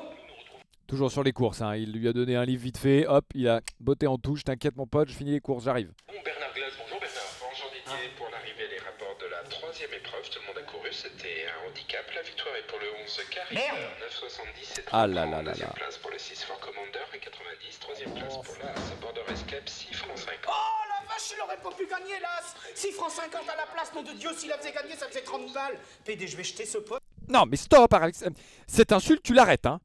Toujours 0.86 1.12
sur 1.12 1.22
les 1.22 1.32
courses, 1.32 1.60
hein. 1.60 1.76
il 1.76 1.92
lui 1.92 2.08
a 2.08 2.12
donné 2.12 2.34
un 2.36 2.44
livre 2.44 2.62
vite 2.62 2.78
fait, 2.78 3.06
hop, 3.06 3.24
il 3.34 3.48
a 3.48 3.60
botté 3.78 4.06
en 4.06 4.16
touche, 4.18 4.42
t'inquiète 4.44 4.76
mon 4.76 4.86
pote, 4.86 5.08
je 5.08 5.14
finis 5.14 5.32
les 5.32 5.40
courses, 5.40 5.64
j'arrive. 5.64 5.92
Bon, 6.06 6.14
Bernard 6.24 6.52
Glace, 6.54 6.72
bonjour 6.80 6.98
Bernard. 7.00 7.22
Bon, 7.40 7.46
Jean 7.54 7.68
Didier, 7.68 8.10
pour 8.16 8.28
l'arrivée 8.30 8.68
des 8.68 8.78
rapports 8.84 9.16
de 9.20 9.26
la 9.26 9.42
troisième 9.68 9.92
épreuve, 9.92 10.24
tout 10.30 10.40
le 10.40 10.46
monde 10.46 10.56
a 10.56 10.62
couru, 10.62 10.88
c'était 10.92 11.44
un 11.44 11.68
handicap. 11.68 12.00
La 12.14 12.22
victoire 12.22 12.56
est 12.56 12.66
pour 12.68 12.78
le 12.78 12.88
11 13.04 13.20
Carrie, 13.30 13.54
Merde 13.54 13.76
9,70 14.00 14.80
et 14.80 14.84
Ah 14.92 15.06
là 15.06 15.26
là 15.26 15.42
là 15.42 15.52
Deuxième 15.52 15.68
place 15.72 15.98
pour 15.98 16.10
le 16.10 16.18
6 16.18 16.42
Fort 16.44 16.60
Commander 16.60 17.04
et 17.12 17.18
90. 17.18 17.78
Troisième 17.78 18.14
place 18.14 18.36
pour 18.38 18.56
la 18.64 18.72
Border 19.02 19.30
Escape, 19.30 19.68
6 19.68 19.92
francs 19.92 20.16
50. 20.16 20.32
Oh 20.48 20.52
la 20.88 21.06
vache, 21.06 21.32
il 21.36 21.42
aurait 21.42 21.60
pas 21.60 21.70
pu 21.72 21.86
gagner, 21.86 22.18
l'as 22.18 22.56
6 22.74 22.92
francs 22.92 23.10
50 23.10 23.46
à 23.46 23.56
la 23.56 23.66
place, 23.66 23.92
nom 23.92 24.02
de 24.02 24.12
Dieu, 24.12 24.30
s'il 24.34 24.48
la 24.48 24.56
faisait 24.56 24.72
gagner, 24.72 24.96
ça 24.96 25.06
faisait 25.06 25.20
30 25.20 25.52
balles. 25.52 25.78
PD, 26.02 26.26
je 26.26 26.36
vais 26.38 26.44
jeter 26.44 26.64
ce 26.64 26.78
poste. 26.78 27.02
Non 27.28 27.44
mais 27.44 27.58
stop, 27.58 27.92
Alex. 27.92 28.24
cette 28.66 28.92
insulte 28.92 29.22
tu 29.22 29.34
l'arrêtes, 29.34 29.66
hein. 29.66 29.80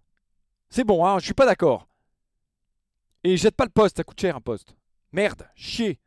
C'est 0.70 0.86
bon, 0.86 1.06
hein, 1.06 1.20
je 1.20 1.26
suis 1.26 1.34
pas 1.34 1.46
d'accord. 1.46 1.88
Et 3.26 3.36
jette 3.36 3.58
pas 3.58 3.66
le 3.66 3.72
poste, 3.72 3.98
ça 3.98 4.06
coûte 4.06 4.20
cher 4.20 4.38
un 4.38 4.42
poste. 4.42 4.76
Merde, 5.12 5.46
chier. 5.56 6.00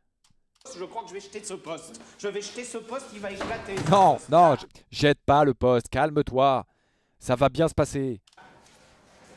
Je 0.77 0.83
crois 0.85 1.03
que 1.03 1.09
je 1.09 1.13
vais 1.13 1.19
jeter 1.19 1.43
ce 1.43 1.53
poste. 1.53 2.01
Je 2.17 2.27
vais 2.27 2.41
jeter 2.41 2.63
ce 2.63 2.77
poste, 2.79 3.07
il 3.13 3.19
va 3.19 3.31
éclater. 3.31 3.75
Non, 3.89 4.17
non, 4.29 4.55
jette 4.91 5.19
pas 5.25 5.43
le 5.43 5.53
poste, 5.53 5.89
calme-toi. 5.89 6.65
Ça 7.19 7.35
va 7.35 7.49
bien 7.49 7.67
se 7.67 7.73
passer. 7.73 8.19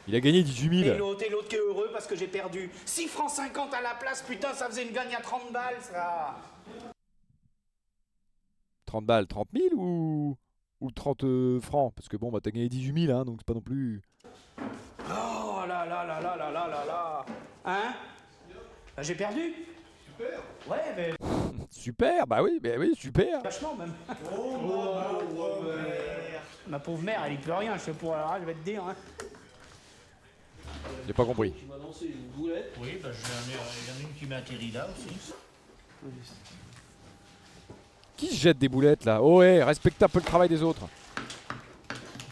Il 0.09 0.15
a 0.17 0.21
gagné 0.21 0.43
18 0.43 0.81
Et 0.81 0.85
000. 0.87 0.99
l'autre, 0.99 1.23
et 1.25 1.29
l'autre 1.29 1.49
qui 1.49 1.57
est 1.57 1.61
heureux 1.61 1.89
parce 1.93 2.07
que 2.07 2.17
j'ai 2.17 2.27
perdu. 2.27 2.71
6 2.85 3.07
francs 3.09 3.31
50 3.31 3.73
à 3.75 3.81
la 3.81 3.95
place, 3.95 4.23
putain, 4.23 4.53
ça 4.55 4.67
faisait 4.67 4.85
une 4.87 4.93
gagne 4.93 5.15
à 5.15 5.21
30 5.21 5.53
balles, 5.53 5.77
ça. 5.81 6.37
30 8.87 9.07
balles, 9.07 9.27
30 9.27 9.49
000 9.55 9.67
ou, 9.77 10.37
ou 10.81 10.91
30 10.91 11.25
euh, 11.25 11.61
francs? 11.61 11.93
Parce 11.95 12.09
que 12.09 12.17
bon, 12.17 12.31
bah 12.33 12.41
t'as 12.43 12.51
gagné 12.51 12.69
18 12.69 13.07
000, 13.07 13.17
hein, 13.19 13.25
donc 13.25 13.37
c'est 13.41 13.47
pas 13.47 13.55
non 13.55 13.61
plus. 13.61 14.03
Oh 14.59 15.61
là 15.69 15.87
là 15.87 16.05
là 16.05 16.21
là 16.21 16.37
là 16.37 16.51
là 16.51 16.69
là 16.69 16.85
là. 16.87 17.27
Hein? 17.65 17.95
Bah, 18.97 19.03
J'ai 19.03 19.15
perdu 19.15 19.55
Super. 20.21 20.43
Ouais, 20.69 20.95
mais 20.97 21.15
Super, 21.71 22.27
bah 22.27 22.43
oui, 22.43 22.61
bah 22.63 22.71
oui, 22.79 22.95
super. 22.95 23.43
vachement 23.43 23.75
même. 23.75 23.95
Ma 26.69 26.79
pauvre 26.79 27.03
mère, 27.03 27.23
elle 27.27 27.35
y 27.35 27.37
peut 27.39 27.53
rien, 27.53 27.75
je 27.77 27.81
sais 27.81 27.93
pour 27.93 28.15
alors, 28.15 28.37
je 28.41 28.45
vais 28.45 28.55
te 28.55 28.65
dire. 28.65 28.85
Hein. 28.85 28.95
J'ai 31.07 31.13
pas 31.15 31.25
compris. 31.25 31.53
Tu 31.53 31.65
m'as 31.65 31.79
lancé 31.79 32.07
une 32.07 32.29
boulette. 32.37 32.75
Oui, 32.81 32.99
bah 33.03 33.09
j'en 33.13 33.99
ai, 33.99 34.03
une 34.03 34.15
qui 34.15 34.27
m'a 34.27 34.37
atterri 34.37 34.71
là 34.71 34.89
aussi. 34.89 35.33
Qui 38.17 38.27
se 38.29 38.35
jette 38.35 38.59
des 38.59 38.69
boulettes 38.69 39.05
là? 39.07 39.23
Oh 39.23 39.39
ouais, 39.39 39.63
respecte 39.63 40.03
un 40.03 40.09
peu 40.09 40.19
le 40.19 40.25
travail 40.25 40.49
des 40.49 40.63
autres. 40.63 40.87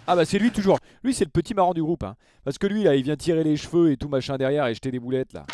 Ah 0.06 0.14
bah 0.14 0.24
c'est 0.24 0.38
lui 0.38 0.50
toujours. 0.50 0.78
Lui 1.02 1.14
c'est 1.14 1.24
le 1.24 1.30
petit 1.30 1.54
marrant 1.54 1.74
du 1.74 1.82
groupe. 1.82 2.02
Hein. 2.02 2.16
Parce 2.44 2.58
que 2.58 2.66
lui 2.66 2.82
là, 2.82 2.94
il 2.94 3.02
vient 3.02 3.16
tirer 3.16 3.44
les 3.44 3.56
cheveux 3.56 3.92
et 3.92 3.96
tout 3.96 4.08
machin 4.08 4.36
derrière 4.36 4.66
et 4.66 4.74
jeter 4.74 4.90
des 4.90 5.00
boulettes 5.00 5.32
là. 5.32 5.46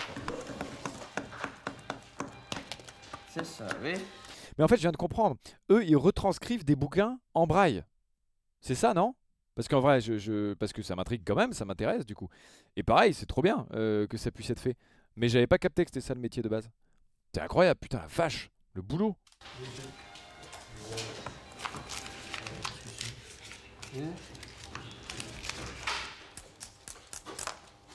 Mais 4.56 4.64
en 4.64 4.68
fait, 4.68 4.76
je 4.76 4.82
viens 4.82 4.92
de 4.92 4.96
comprendre. 4.96 5.36
Eux, 5.70 5.84
ils 5.84 5.96
retranscrivent 5.96 6.64
des 6.64 6.76
bouquins 6.76 7.18
en 7.34 7.46
braille. 7.46 7.84
C'est 8.60 8.74
ça, 8.74 8.94
non? 8.94 9.14
Parce 9.54 9.68
qu'en 9.68 9.80
vrai, 9.80 10.00
je, 10.00 10.54
parce 10.54 10.72
que 10.72 10.82
ça 10.82 10.96
m'intrigue 10.96 11.22
quand 11.24 11.36
même, 11.36 11.52
ça 11.52 11.64
m'intéresse 11.64 12.04
du 12.04 12.14
coup. 12.14 12.28
Et 12.76 12.82
pareil, 12.82 13.14
c'est 13.14 13.26
trop 13.26 13.42
bien 13.42 13.66
euh, 13.74 14.06
que 14.06 14.16
ça 14.16 14.30
puisse 14.30 14.50
être 14.50 14.60
fait. 14.60 14.76
Mais 15.16 15.28
j'avais 15.28 15.46
pas 15.46 15.58
capté 15.58 15.84
que 15.84 15.90
c'était 15.90 16.00
ça 16.00 16.14
le 16.14 16.20
métier 16.20 16.42
de 16.42 16.48
base. 16.48 16.68
C'est 17.32 17.40
incroyable, 17.40 17.78
putain, 17.78 17.98
la 17.98 18.06
vache, 18.06 18.50
le 18.72 18.82
boulot. 18.82 19.16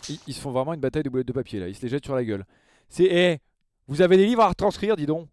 Ils, 0.07 0.19
ils 0.27 0.33
se 0.33 0.39
font 0.39 0.51
vraiment 0.51 0.73
une 0.73 0.79
bataille 0.79 1.03
de 1.03 1.09
boulettes 1.09 1.27
de 1.27 1.33
papier 1.33 1.59
là, 1.59 1.67
ils 1.67 1.75
se 1.75 1.81
les 1.81 1.89
jettent 1.89 2.05
sur 2.05 2.15
la 2.15 2.23
gueule. 2.23 2.45
C'est, 2.87 3.03
eh, 3.03 3.41
vous 3.89 4.01
avez 4.01 4.15
des 4.17 4.25
livres 4.25 4.43
à 4.43 4.47
retranscrire, 4.47 4.95
dis 4.95 5.05
donc. 5.05 5.27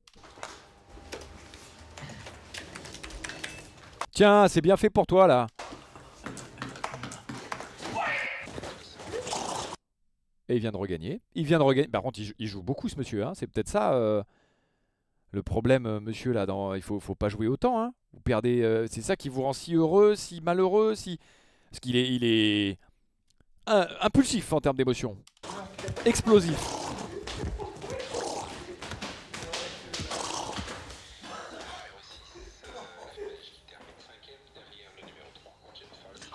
Tiens, 4.12 4.48
c'est 4.48 4.62
bien 4.62 4.76
fait 4.78 4.88
pour 4.90 5.06
toi 5.06 5.26
là. 5.26 5.46
Et 10.48 10.54
il 10.54 10.60
vient 10.60 10.70
de 10.70 10.76
regagner. 10.76 11.20
Il 11.34 11.44
vient 11.44 11.58
de 11.58 11.64
regagner. 11.64 11.88
Par 11.88 12.02
contre, 12.02 12.20
il 12.38 12.46
joue, 12.46 12.62
beaucoup 12.62 12.88
ce 12.88 12.96
monsieur. 12.96 13.26
hein. 13.26 13.32
C'est 13.34 13.46
peut-être 13.48 13.68
ça 13.68 13.92
euh, 13.94 14.22
le 15.32 15.42
problème, 15.42 15.86
euh, 15.86 16.00
monsieur 16.00 16.32
là. 16.32 16.46
Dans... 16.46 16.74
Il 16.74 16.82
faut, 16.82 17.00
faut 17.00 17.16
pas 17.16 17.28
jouer 17.28 17.48
autant. 17.48 17.82
hein. 17.82 17.92
Vous 18.14 18.20
perdez. 18.20 18.62
euh, 18.62 18.86
c'est 18.88 19.02
ça 19.02 19.16
qui 19.16 19.28
vous 19.28 19.42
rend 19.42 19.52
si 19.52 19.74
heureux, 19.74 20.14
si 20.14 20.40
malheureux, 20.40 20.94
si. 20.94 21.18
Parce 21.70 21.80
qu'il 21.80 21.96
est, 21.96 22.08
il 22.14 22.22
est 22.24 22.78
im- 23.66 23.88
impulsif 24.00 24.52
en 24.52 24.60
termes 24.60 24.76
d'émotion. 24.76 25.18
Explosif. 26.06 26.85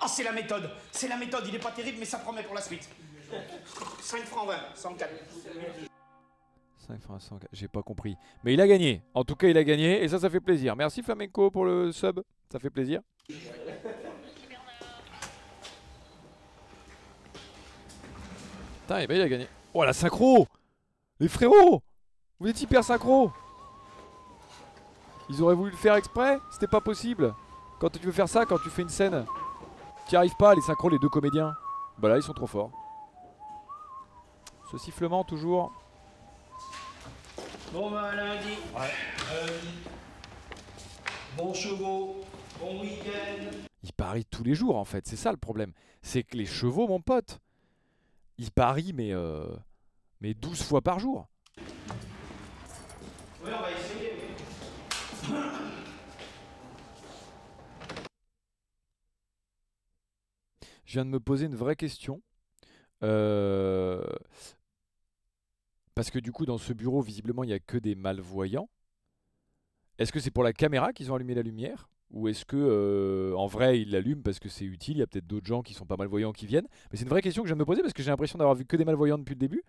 Ah, 0.04 0.08
c'est 0.08 0.24
la 0.24 0.32
méthode, 0.32 0.68
c'est 0.90 1.06
la 1.06 1.16
méthode, 1.16 1.44
il 1.46 1.54
est 1.54 1.60
pas 1.60 1.70
terrible, 1.70 1.98
mais 2.00 2.04
ça 2.04 2.18
promet 2.18 2.42
pour 2.42 2.56
la 2.56 2.60
suite. 2.60 2.88
5 4.00 4.24
francs 4.24 4.48
20, 4.48 4.54
104. 4.74 5.10
5 6.88 7.00
francs 7.00 7.22
100, 7.22 7.38
j'ai 7.52 7.68
pas 7.68 7.82
compris. 7.82 8.16
Mais 8.42 8.52
il 8.52 8.60
a 8.60 8.66
gagné. 8.66 9.00
En 9.14 9.22
tout 9.22 9.36
cas, 9.36 9.46
il 9.46 9.56
a 9.56 9.62
gagné 9.62 10.02
et 10.02 10.08
ça, 10.08 10.18
ça 10.18 10.28
fait 10.28 10.40
plaisir. 10.40 10.74
Merci 10.74 11.04
Flamenco 11.04 11.52
pour 11.52 11.64
le 11.64 11.92
sub. 11.92 12.20
Ça 12.50 12.58
fait 12.58 12.68
plaisir. 12.68 13.00
Putain, 18.80 18.98
eh 18.98 19.06
ben, 19.06 19.14
il 19.14 19.22
a 19.22 19.28
gagné. 19.28 19.46
Oh 19.72 19.84
la 19.84 19.92
synchro 19.92 20.48
Les 21.20 21.28
frérots 21.28 21.80
Vous 22.40 22.48
êtes 22.48 22.60
hyper 22.60 22.82
synchro 22.82 23.30
Ils 25.30 25.40
auraient 25.40 25.54
voulu 25.54 25.70
le 25.70 25.76
faire 25.76 25.94
exprès? 25.94 26.40
C'était 26.50 26.66
pas 26.66 26.80
possible. 26.80 27.32
Quand 27.78 27.88
tu 27.88 28.00
veux 28.00 28.10
faire 28.10 28.28
ça, 28.28 28.44
quand 28.44 28.58
tu 28.58 28.68
fais 28.68 28.82
une 28.82 28.88
scène, 28.88 29.24
tu 30.08 30.16
arrives 30.16 30.36
pas, 30.36 30.54
les 30.54 30.60
synchros, 30.60 30.88
les 30.88 30.98
deux 30.98 31.08
comédiens. 31.08 31.54
Bah 31.98 32.08
là, 32.08 32.16
ils 32.16 32.22
sont 32.22 32.32
trop 32.32 32.46
forts. 32.46 32.70
Ce 34.70 34.78
sifflement, 34.78 35.24
toujours. 35.24 35.72
Bon, 37.72 37.90
bah, 37.90 38.14
lundi. 38.14 38.56
Bon 41.36 41.54
chevaux, 41.54 42.20
bon 42.60 42.80
week-end. 42.82 43.56
Ils 43.82 43.92
parient 43.92 44.26
tous 44.26 44.44
les 44.44 44.54
jours 44.54 44.76
en 44.76 44.84
fait, 44.84 45.06
c'est 45.06 45.16
ça 45.16 45.30
le 45.30 45.38
problème. 45.38 45.72
C'est 46.02 46.22
que 46.22 46.36
les 46.36 46.44
chevaux, 46.44 46.86
mon 46.86 47.00
pote, 47.00 47.38
ils 48.36 48.50
parient 48.50 48.92
mais, 48.92 49.12
euh, 49.12 49.46
mais 50.20 50.34
12 50.34 50.62
fois 50.62 50.82
par 50.82 50.98
jour. 50.98 51.26
Oui, 51.58 51.64
on 53.46 53.62
va 53.62 53.70
essayer. 53.70 54.12
oui. 55.30 55.71
Je 60.92 60.98
viens 60.98 61.06
de 61.06 61.10
me 61.10 61.20
poser 61.20 61.46
une 61.46 61.54
vraie 61.54 61.74
question. 61.74 62.20
Euh, 63.02 64.04
Parce 65.94 66.10
que 66.10 66.18
du 66.18 66.32
coup, 66.32 66.44
dans 66.44 66.58
ce 66.58 66.74
bureau, 66.74 67.00
visiblement, 67.00 67.44
il 67.44 67.46
n'y 67.46 67.54
a 67.54 67.60
que 67.60 67.78
des 67.78 67.94
malvoyants. 67.94 68.68
Est-ce 69.96 70.12
que 70.12 70.20
c'est 70.20 70.30
pour 70.30 70.44
la 70.44 70.52
caméra 70.52 70.92
qu'ils 70.92 71.10
ont 71.10 71.14
allumé 71.14 71.32
la 71.32 71.40
lumière? 71.40 71.88
Ou 72.10 72.28
est-ce 72.28 72.44
que, 72.44 72.58
euh, 72.58 73.34
en 73.38 73.46
vrai, 73.46 73.80
ils 73.80 73.90
l'allument 73.90 74.20
parce 74.20 74.38
que 74.38 74.50
c'est 74.50 74.66
utile? 74.66 74.98
Il 74.98 75.00
y 75.00 75.02
a 75.02 75.06
peut-être 75.06 75.26
d'autres 75.26 75.46
gens 75.46 75.62
qui 75.62 75.72
sont 75.72 75.86
pas 75.86 75.96
malvoyants 75.96 76.32
qui 76.32 76.44
viennent. 76.44 76.68
Mais 76.90 76.98
c'est 76.98 77.04
une 77.04 77.08
vraie 77.08 77.22
question 77.22 77.42
que 77.42 77.48
je 77.48 77.54
viens 77.54 77.56
de 77.56 77.62
me 77.62 77.64
poser 77.64 77.80
parce 77.80 77.94
que 77.94 78.02
j'ai 78.02 78.10
l'impression 78.10 78.36
d'avoir 78.36 78.54
vu 78.54 78.66
que 78.66 78.76
des 78.76 78.84
malvoyants 78.84 79.16
depuis 79.16 79.32
le 79.32 79.40
début. 79.40 79.64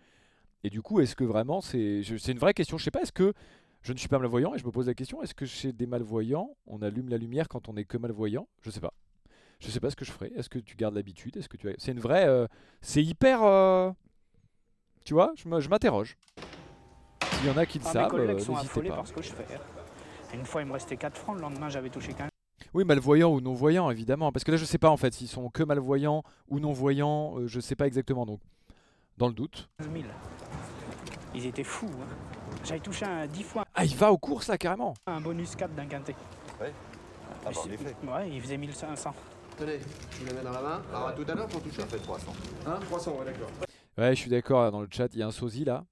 Et 0.62 0.68
du 0.68 0.82
coup, 0.82 1.00
est-ce 1.00 1.16
que 1.16 1.24
vraiment 1.24 1.62
c'est. 1.62 2.02
C'est 2.18 2.32
une 2.32 2.38
vraie 2.38 2.52
question. 2.52 2.76
Je 2.76 2.84
sais 2.84 2.90
pas, 2.90 3.00
est-ce 3.00 3.12
que. 3.12 3.32
Je 3.80 3.94
ne 3.94 3.98
suis 3.98 4.08
pas 4.08 4.18
malvoyant? 4.18 4.54
Et 4.54 4.58
je 4.58 4.66
me 4.66 4.72
pose 4.72 4.88
la 4.88 4.94
question 4.94 5.22
est-ce 5.22 5.34
que 5.34 5.46
chez 5.46 5.72
des 5.72 5.86
malvoyants, 5.86 6.54
on 6.66 6.82
allume 6.82 7.08
la 7.08 7.16
lumière 7.16 7.48
quand 7.48 7.70
on 7.70 7.76
est 7.78 7.86
que 7.86 7.96
malvoyant? 7.96 8.46
Je 8.60 8.68
sais 8.68 8.80
pas. 8.80 8.92
Je 9.60 9.70
sais 9.70 9.80
pas 9.80 9.90
ce 9.90 9.96
que 9.96 10.04
je 10.04 10.12
ferai. 10.12 10.32
Est-ce 10.36 10.48
que 10.48 10.58
tu 10.58 10.76
gardes 10.76 10.94
l'habitude? 10.94 11.36
Est-ce 11.36 11.48
que 11.48 11.56
tu 11.56 11.68
as- 11.70 11.74
C'est 11.78 11.92
une 11.92 12.00
vraie. 12.00 12.26
euh, 12.26 12.46
C'est 12.80 13.02
hyper. 13.02 13.42
euh, 13.42 13.90
Tu 15.04 15.12
vois 15.14 15.32
Je 15.36 15.48
me- 15.48 15.60
je 15.60 15.68
m'interroge. 15.68 16.16
S'il 17.34 17.46
y 17.46 17.50
en 17.50 17.56
a 17.58 17.66
qui 17.66 17.78
le 17.78 17.84
Ah, 17.88 17.92
savent, 17.92 18.14
euh, 18.14 18.34
n'hésitez 18.34 18.88
pas. 18.88 18.96
par 18.96 19.06
ce 19.06 19.12
que 19.12 19.22
je 19.22 19.32
fais. 19.32 19.46
Une 20.32 20.44
fois, 20.46 20.62
il 20.62 20.66
me 20.66 20.72
restait 20.72 20.96
4 20.96 21.16
francs, 21.18 21.36
le 21.36 21.42
lendemain, 21.42 21.68
j'avais 21.68 21.90
touché 21.90 22.12
15 22.14 22.28
Oui, 22.72 22.84
malvoyants 22.84 23.30
ou 23.32 23.40
non-voyants, 23.40 23.90
évidemment. 23.90 24.32
Parce 24.32 24.44
que 24.44 24.50
là, 24.50 24.56
je 24.56 24.64
sais 24.64 24.78
pas 24.78 24.88
en 24.90 24.96
fait 24.96 25.12
s'ils 25.14 25.28
sont 25.28 25.48
que 25.50 25.62
malvoyants 25.62 26.22
ou 26.48 26.58
non-voyants. 26.58 27.38
euh, 27.38 27.46
je 27.46 27.60
sais 27.60 27.76
pas 27.76 27.86
exactement. 27.86 28.24
Donc, 28.26 28.40
dans 29.18 29.28
le 29.28 29.34
doute. 29.34 29.68
000. 29.80 30.04
Ils 31.34 31.46
étaient 31.46 31.64
fous. 31.64 31.90
Hein. 32.00 32.06
J'avais 32.64 32.80
touché 32.80 33.04
un 33.04 33.26
10 33.26 33.42
fois 33.42 33.64
Ah, 33.74 33.84
il 33.84 33.94
va 33.96 34.10
aux 34.10 34.18
courses 34.18 34.48
là 34.48 34.56
carrément. 34.58 34.94
un 35.06 35.20
bonus 35.20 35.54
4 35.54 35.74
d'un 35.74 35.86
quintet. 35.86 36.14
Ah, 36.60 36.64
bon, 37.44 37.50
en 37.50 37.52
c'est- 37.62 37.70
effet, 37.70 37.94
Ouais, 38.06 38.30
il 38.30 38.40
faisait 38.40 38.56
1500. 38.56 39.14
Tenez, 39.58 39.78
je 40.10 40.18
vous 40.20 40.26
la 40.26 40.32
mets 40.32 40.42
dans 40.42 40.52
la 40.52 40.60
main. 40.62 40.82
Alors 40.92 41.08
à 41.08 41.12
tout 41.12 41.24
à 41.28 41.34
l'heure 41.34 41.46
pour 41.48 41.62
toucher. 41.62 41.80
ça 41.82 41.86
fait 41.86 41.98
300. 41.98 42.32
Hein 42.66 42.78
300, 42.88 43.12
ouais, 43.18 43.24
d'accord. 43.24 43.48
Ouais, 43.96 44.10
je 44.14 44.20
suis 44.20 44.30
d'accord. 44.30 44.70
Dans 44.72 44.80
le 44.80 44.88
chat, 44.90 45.08
il 45.12 45.20
y 45.20 45.22
a 45.22 45.26
un 45.26 45.30
sosie 45.32 45.64
là. 45.64 45.84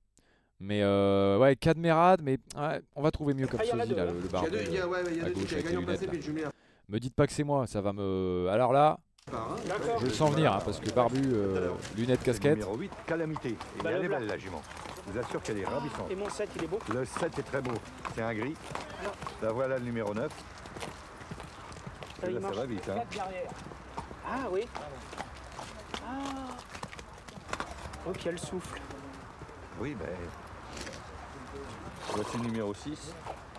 Mais 0.58 0.80
euh, 0.82 1.38
ouais, 1.38 1.56
Cadmerade, 1.56 2.20
mais 2.22 2.38
ouais, 2.56 2.80
on 2.94 3.02
va 3.02 3.10
trouver 3.10 3.34
mieux 3.34 3.46
comme 3.48 3.60
Ah, 3.60 3.64
il 3.64 3.70
y 3.70 3.72
en 3.72 3.78
a 3.78 3.82
sosie 3.82 3.94
deux, 3.94 3.96
là, 3.96 4.02
hein. 4.02 4.12
le, 4.12 4.20
le 4.20 4.20
Il 4.20 4.24
y 4.24 4.28
a 4.28 4.30
barbu. 4.32 4.50
deux, 4.50 4.62
il 4.68 4.74
y 4.74 4.78
a, 4.78 4.88
ouais, 4.88 4.98
il 5.10 5.16
y 5.16 5.20
a 5.20 5.24
à 5.24 5.28
deux 5.28 5.34
gauche. 5.34 5.44
Il 5.46 5.52
y 5.52 5.54
a 5.54 5.58
avec 5.58 5.70
les 6.12 6.16
lunettes, 6.18 6.52
Me 6.88 6.98
dites 7.00 7.14
pas 7.14 7.26
que 7.26 7.32
c'est 7.32 7.44
moi, 7.44 7.66
ça 7.66 7.80
va 7.80 7.92
me. 7.92 8.48
Alors 8.50 8.72
là, 8.72 8.98
je 10.00 10.04
le 10.04 10.10
sens 10.10 10.32
venir 10.32 10.52
hein, 10.52 10.58
parce 10.64 10.78
que 10.80 10.90
barbu, 10.90 11.20
euh, 11.32 11.70
lunettes, 11.96 12.22
casquette. 12.22 12.54
Numéro 12.58 12.76
8, 12.76 12.90
Calamité. 13.06 13.48
Et 13.50 13.82
Bah, 13.82 13.90
elle 13.90 13.98
le 13.98 14.04
est 14.04 14.08
blanc. 14.08 14.18
belle 14.18 14.28
la 14.28 14.38
jument. 14.38 14.62
Je 15.06 15.12
vous 15.12 15.18
assure 15.18 15.42
qu'elle 15.42 15.58
est 15.58 15.64
ravissante. 15.64 16.10
Et 16.10 16.14
mon 16.16 16.28
7, 16.28 16.48
il 16.56 16.64
est 16.64 16.66
beau 16.68 16.78
Le 16.94 17.04
7 17.04 17.38
est 17.38 17.42
très 17.42 17.60
beau. 17.60 17.72
C'est 18.14 18.22
un 18.22 18.34
gris. 18.34 18.54
La 19.42 19.52
voilà 19.52 19.78
le 19.78 19.84
numéro 19.84 20.14
9. 20.14 20.28
Ça, 22.22 22.28
il 22.28 22.34
Là, 22.34 22.40
ça 22.40 22.46
marche. 22.46 22.56
va 22.56 22.66
vite. 22.66 22.88
Hein. 22.88 22.94
4 22.94 23.08
derrière. 23.10 23.50
Ah 24.26 24.48
oui. 24.50 24.66
Ah. 26.06 26.46
Oh, 28.06 28.12
elle 28.24 28.38
souffle. 28.38 28.80
Oui, 29.80 29.94
ben. 29.98 30.06
Voici 32.14 32.36
le 32.38 32.42
numéro 32.44 32.72
6. 32.74 33.14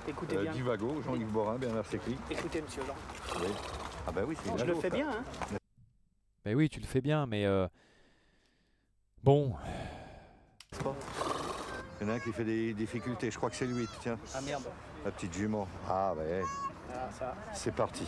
Écoutez 0.08 0.38
Euh, 0.38 0.42
bien. 0.44 0.52
Divago, 0.54 1.02
Jean-Yves 1.06 1.28
Borin, 1.32 1.56
Bernard 1.58 1.86
Sécli. 1.86 2.18
Écoutez, 2.30 2.62
monsieur 2.62 2.84
Jean. 2.86 2.96
Oui. 3.42 3.48
Ah 4.08 4.12
ben 4.12 4.26
oui, 4.28 4.36
c'est 4.42 4.50
une 4.50 4.58
Je 4.60 4.66
le 4.66 4.76
fais 4.76 4.90
ça. 4.90 4.96
bien, 4.96 5.10
hein 5.10 5.58
Mais 6.46 6.54
oui, 6.56 6.70
tu 6.70 6.80
le 6.80 6.86
fais 6.86 7.02
bien, 7.02 7.26
mais 7.26 7.46
euh, 7.46 7.68
bon, 9.24 9.56
Il 12.02 12.08
y 12.08 12.10
en 12.10 12.14
a 12.14 12.16
un 12.16 12.20
qui 12.20 12.34
fait 12.34 12.44
des 12.44 12.74
difficultés. 12.74 13.32
Je 13.32 13.38
crois 13.38 13.50
que 13.50 13.56
c'est 13.56 13.66
lui. 13.66 13.88
Tiens, 14.02 14.18
Ah 14.36 14.42
merde. 14.42 14.64
la 15.06 15.12
petite 15.12 15.34
jument. 15.34 15.68
Ah 15.90 16.14
ben, 16.18 16.44
Ah, 16.44 16.46
ça. 16.46 16.73
C'est 17.54 17.74
parti. 17.74 18.06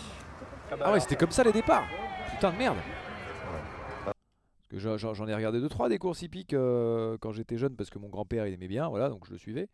Ah, 0.72 0.76
bah 0.76 0.86
ah 0.88 0.91
ouais, 0.94 0.99
c'était 0.99 1.16
comme 1.16 1.32
ça 1.32 1.44
les 1.44 1.52
départs. 1.52 1.84
Putain 2.32 2.52
de 2.52 2.57
merde. 2.57 2.78
Parce 4.03 4.16
que 4.70 4.98
j'en- 5.14 5.28
ai 5.28 5.36
regardé 5.36 5.60
deux 5.62 5.70
trois 5.70 5.90
des 5.90 5.98
courses 5.99 6.22
hippiques 6.22 6.53
euh, 6.53 7.18
quand 7.22 7.32
j'étais 7.32 7.57
jeune 7.57 7.76
parce 7.76 7.90
que 7.90 7.99
mon 7.99 8.10
grand-père 8.10 8.48
il 8.48 8.53
aimait 8.53 8.68
bien, 8.68 8.88
voilà, 8.90 9.10
donc 9.10 9.26
je 9.26 9.32
le 9.32 9.38
suivais. 9.38 9.68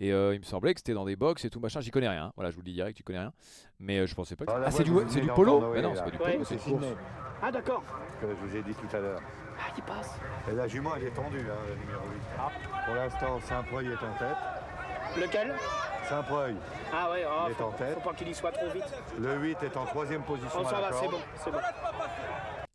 Et 0.00 0.12
euh, 0.12 0.32
il 0.34 0.38
me 0.38 0.44
semblait 0.44 0.74
que 0.74 0.80
c'était 0.80 0.94
dans 0.94 1.04
des 1.04 1.16
box 1.16 1.44
et 1.44 1.50
tout 1.50 1.58
machin. 1.58 1.80
J'y 1.80 1.90
connais 1.90 2.08
rien. 2.08 2.26
hein. 2.26 2.32
Voilà, 2.36 2.50
je 2.50 2.54
vous 2.54 2.60
le 2.60 2.66
dis 2.66 2.72
direct, 2.72 2.96
tu 2.96 3.02
connais 3.02 3.18
rien. 3.18 3.32
Mais 3.80 3.98
euh, 3.98 4.06
je 4.06 4.14
pensais 4.14 4.36
pas. 4.36 4.44
Que... 4.46 4.52
Ah, 4.52 4.62
Ah, 4.66 4.70
c'est 4.70 4.84
du, 4.84 4.92
c'est 5.08 5.22
polo 5.22 5.72
Mais 5.72 5.82
non, 5.82 5.90
oui, 5.90 5.96
c'est 5.96 6.04
pas 6.04 6.10
du 6.10 6.18
polo, 6.18 6.44
c'est 6.44 6.56
course. 6.56 6.84
Ah, 7.42 7.50
d'accord. 7.50 7.82
que 8.20 8.26
je 8.28 8.34
vous 8.46 8.56
ai 8.56 8.62
dit 8.62 8.74
tout 8.74 8.96
à 8.96 9.00
l'heure. 9.00 9.20
Ah, 9.58 9.72
il 9.76 9.82
passe. 9.82 10.14
Et 10.48 10.54
la 10.54 10.68
jument, 10.68 10.92
elle 10.96 11.04
est 11.08 11.10
tendue, 11.10 11.40
hein, 11.40 11.58
le 11.68 11.74
numéro 11.74 12.02
8. 12.14 12.84
Pour 12.86 12.94
l'instant, 12.94 13.40
Saint-Preuil 13.40 13.86
est 13.88 14.04
en 14.04 14.18
tête. 14.18 15.20
Lequel? 15.20 15.54
Saint-Preuil, 16.08 16.56
Ah, 16.92 17.10
ouais, 17.10 17.24
ah, 17.28 17.44
Il 17.46 17.50
est 17.50 17.54
faut, 17.54 17.64
en 17.64 17.72
tête. 17.72 17.94
faut 17.94 18.08
pas 18.08 18.14
qu'il 18.14 18.28
y 18.28 18.34
soit 18.34 18.52
trop 18.52 18.68
vite. 18.70 18.84
le 19.18 19.36
8 19.38 19.62
est 19.62 19.76
en 19.76 19.84
troisième 19.86 20.22
position 20.22 20.60
Oh, 20.62 20.66
à 20.66 20.70
ça 20.70 20.80
la 20.80 20.90
va, 20.90 20.92
c'est 20.96 21.06
corde. 21.08 21.12
bon, 21.12 21.20
c'est 21.36 21.50
bon. 21.50 21.58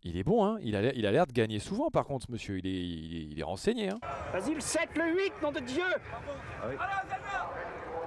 Il 0.03 0.17
est 0.17 0.23
bon, 0.23 0.45
hein. 0.45 0.57
Il 0.61 0.75
a 0.75 0.81
l'air- 1.11 1.25
de 1.27 1.31
gagner 1.31 1.59
souvent, 1.59 1.89
par 1.89 2.05
contre, 2.05 2.25
ce 2.27 2.31
monsieur. 2.31 2.57
Il 2.59 2.67
est, 2.67 2.71
il 2.71 3.15
est, 3.17 3.31
il 3.31 3.39
est 3.39 3.43
renseigné, 3.43 3.89
hein. 3.89 3.99
Vas-y, 4.33 4.53
le 4.53 4.59
7, 4.59 4.89
le 4.97 5.05
8, 5.15 5.33
nom 5.41 5.51
de 5.51 5.59
Dieu 5.61 5.83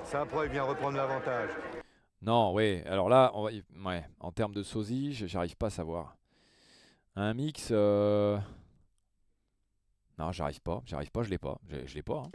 Saint-Preuil 0.05 0.49
vient 0.51 0.63
reprendre 0.65 0.97
l'avantage. 0.97 1.51
Non, 2.23 2.53
ouais. 2.53 2.85
Alors 2.87 3.09
là, 3.09 3.31
on 3.35 3.45
va 3.45 3.53
y- 3.53 3.65
ouais, 3.85 4.05
en 4.21 4.31
termes 4.31 4.55
de 4.55 4.63
sosie, 4.63 5.13
j'arrive 5.15 5.57
pas 5.57 5.67
à 5.67 5.71
savoir. 5.71 6.17
Un 7.17 7.35
mix. 7.35 7.69
euh, 7.73 8.39
Non, 10.19 10.33
j'arrive 10.33 10.61
pas. 10.61 10.81
J'arrive 10.87 11.11
pas, 11.11 11.23
je 11.23 11.31
l'ai 11.31 11.39
pas. 11.39 11.59
Je 11.69 11.87
je 11.87 11.95
l'ai 11.95 12.03
pas. 12.03 12.23
hein. 12.27 12.31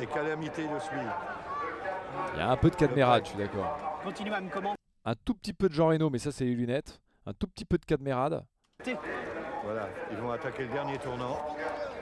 Et 0.00 0.06
Calamité 0.06 0.62
le 0.66 0.80
suit. 0.80 0.96
Il 2.34 2.38
y 2.38 2.42
a 2.42 2.50
un 2.50 2.56
peu 2.56 2.70
de 2.70 2.76
cadmérade, 2.76 3.24
je 3.24 3.30
suis 3.30 3.38
d'accord. 3.38 4.00
Continue 4.04 4.32
à 4.32 4.40
me 4.40 4.50
commander. 4.50 4.76
Un 5.04 5.14
tout 5.14 5.34
petit 5.34 5.52
peu 5.52 5.68
de 5.68 5.74
Jean 5.74 5.88
Reno, 5.88 6.10
mais 6.10 6.18
ça, 6.18 6.30
c'est 6.32 6.44
les 6.44 6.54
lunettes. 6.54 7.00
Un 7.26 7.32
tout 7.32 7.46
petit 7.46 7.64
peu 7.64 7.78
de 7.78 7.84
cadmérade. 7.84 8.44
Voilà, 9.64 9.88
ils 10.10 10.16
vont 10.16 10.30
attaquer 10.32 10.64
le 10.64 10.70
dernier 10.72 10.98
tournant. 10.98 11.38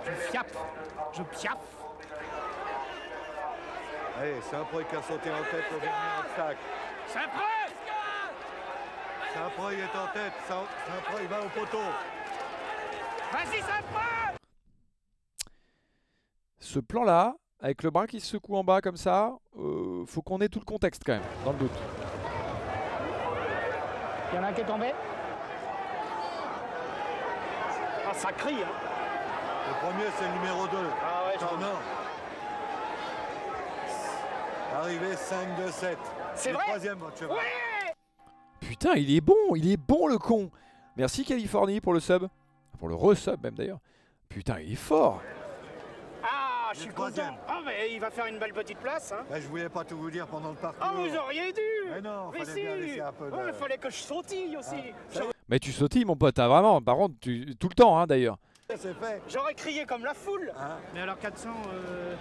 Je 0.05 0.11
fiappe, 0.13 0.57
je 1.13 1.23
piaffe. 1.23 1.59
Allez, 4.19 4.41
Saint-Preuil 4.43 4.85
qui 4.87 4.97
a 4.97 5.03
sauté 5.03 5.31
en 5.31 5.43
tête 5.51 5.65
au 5.75 5.81
dernier 5.81 6.19
obstacle. 6.21 6.59
C'est 7.07 7.19
prêt 7.19 7.75
Saint-Preuil 9.35 9.77
est 9.81 9.97
en 9.99 10.07
tête. 10.13 10.33
Saint- 10.49 10.67
Saint-Preuil 10.87 11.27
va 11.27 11.41
au 11.45 11.49
poteau. 11.49 11.79
Vas-y, 13.33 13.61
c'est 13.61 13.85
prêt 13.93 14.35
Ce 16.59 16.79
plan-là, 16.79 17.35
avec 17.63 17.83
le 17.83 17.91
bras 17.91 18.07
qui 18.07 18.21
se 18.21 18.27
secoue 18.27 18.57
en 18.57 18.65
bas 18.65 18.81
comme 18.81 18.97
ça, 18.97 19.35
euh, 19.59 20.05
faut 20.07 20.23
qu'on 20.23 20.41
ait 20.41 20.49
tout 20.49 20.61
le 20.61 20.65
contexte 20.65 21.03
quand 21.05 21.13
même, 21.13 21.23
dans 21.45 21.53
le 21.53 21.59
doute. 21.59 21.71
Il 24.33 24.37
y 24.37 24.39
en 24.39 24.43
a 24.45 24.47
un 24.47 24.53
qui 24.53 24.61
est 24.61 24.67
tombé 24.67 24.93
Ah, 28.09 28.15
ça 28.15 28.33
crie, 28.33 28.63
hein 28.63 28.69
Le 29.69 29.87
premier, 29.87 30.05
c'est 30.19 30.27
le 30.27 30.35
numéro 30.35 30.67
2. 30.69 30.77
Ah 31.03 31.27
ouais, 31.27 31.37
Non, 31.41 31.67
non. 31.67 31.75
Arrivé 34.77 35.17
5 35.17 35.65
de 35.65 35.71
7. 35.71 35.99
C'est 36.37 36.51
le 36.51 36.55
vrai 36.55 36.65
troisième, 36.67 36.99
votre 36.99 37.19
cheval. 37.19 37.37
Putain, 38.61 38.95
il 38.95 39.15
est 39.15 39.21
bon, 39.21 39.35
il 39.57 39.71
est 39.71 39.77
bon 39.77 40.07
le 40.07 40.17
con. 40.17 40.51
Merci 40.97 41.25
Californie 41.25 41.81
pour 41.81 41.93
le 41.93 42.01
sub. 42.01 42.29
Pour 42.79 42.89
le 42.89 42.95
resub 42.95 43.43
même 43.43 43.55
d'ailleurs. 43.55 43.81
Putain, 44.29 44.61
il 44.61 44.73
est 44.73 44.77
fort. 44.77 45.21
Ah, 46.71 46.73
je 46.75 46.81
suis 46.83 46.91
content 46.91 47.37
Ah, 47.49 47.59
mais 47.67 47.93
il 47.93 47.99
va 47.99 48.11
faire 48.11 48.27
une 48.27 48.39
belle 48.39 48.53
petite 48.53 48.79
place, 48.79 49.11
hein 49.11 49.25
Là, 49.29 49.41
je 49.41 49.49
voulais 49.49 49.69
pas 49.69 49.83
tout 49.83 49.97
vous 49.99 50.09
dire 50.11 50.25
pendant 50.29 50.51
le 50.51 50.55
parcours. 50.55 50.81
Ah, 50.89 50.93
vous 50.95 51.17
auriez 51.17 51.53
dû 51.53 51.61
Mais 51.91 52.01
non, 52.01 52.31
Mais 52.33 52.45
fallait 52.45 52.63
bien 52.63 52.75
si 52.77 52.81
laisser 52.83 53.01
un 53.01 53.13
peu 53.13 53.29
de... 53.29 53.35
Oh, 53.35 53.41
il 53.49 53.55
fallait 53.55 53.79
que 53.79 53.91
je 53.91 53.97
sautille 53.97 54.57
aussi 54.57 54.77
ça- 55.09 55.23
Mais 55.49 55.59
tu 55.59 55.73
sautilles 55.73 56.05
mon 56.05 56.15
pote, 56.17 56.39
hein, 56.39 56.47
vraiment. 56.47 56.81
Par 56.81 56.95
contre, 56.95 57.15
tu- 57.21 57.57
tout 57.57 57.69
le 57.69 57.75
temps 57.75 57.99
hein, 57.99 58.07
d'ailleurs. 58.07 58.37
C'est 58.69 58.95
fait. 58.95 59.21
J'aurais 59.29 59.55
crié 59.55 59.85
comme 59.85 60.05
la 60.05 60.15
foule 60.15 60.53
Hein 60.57 60.77
Mais 60.95 61.01
alors 61.01 61.19
400, 61.19 61.49
euh... 61.75 62.15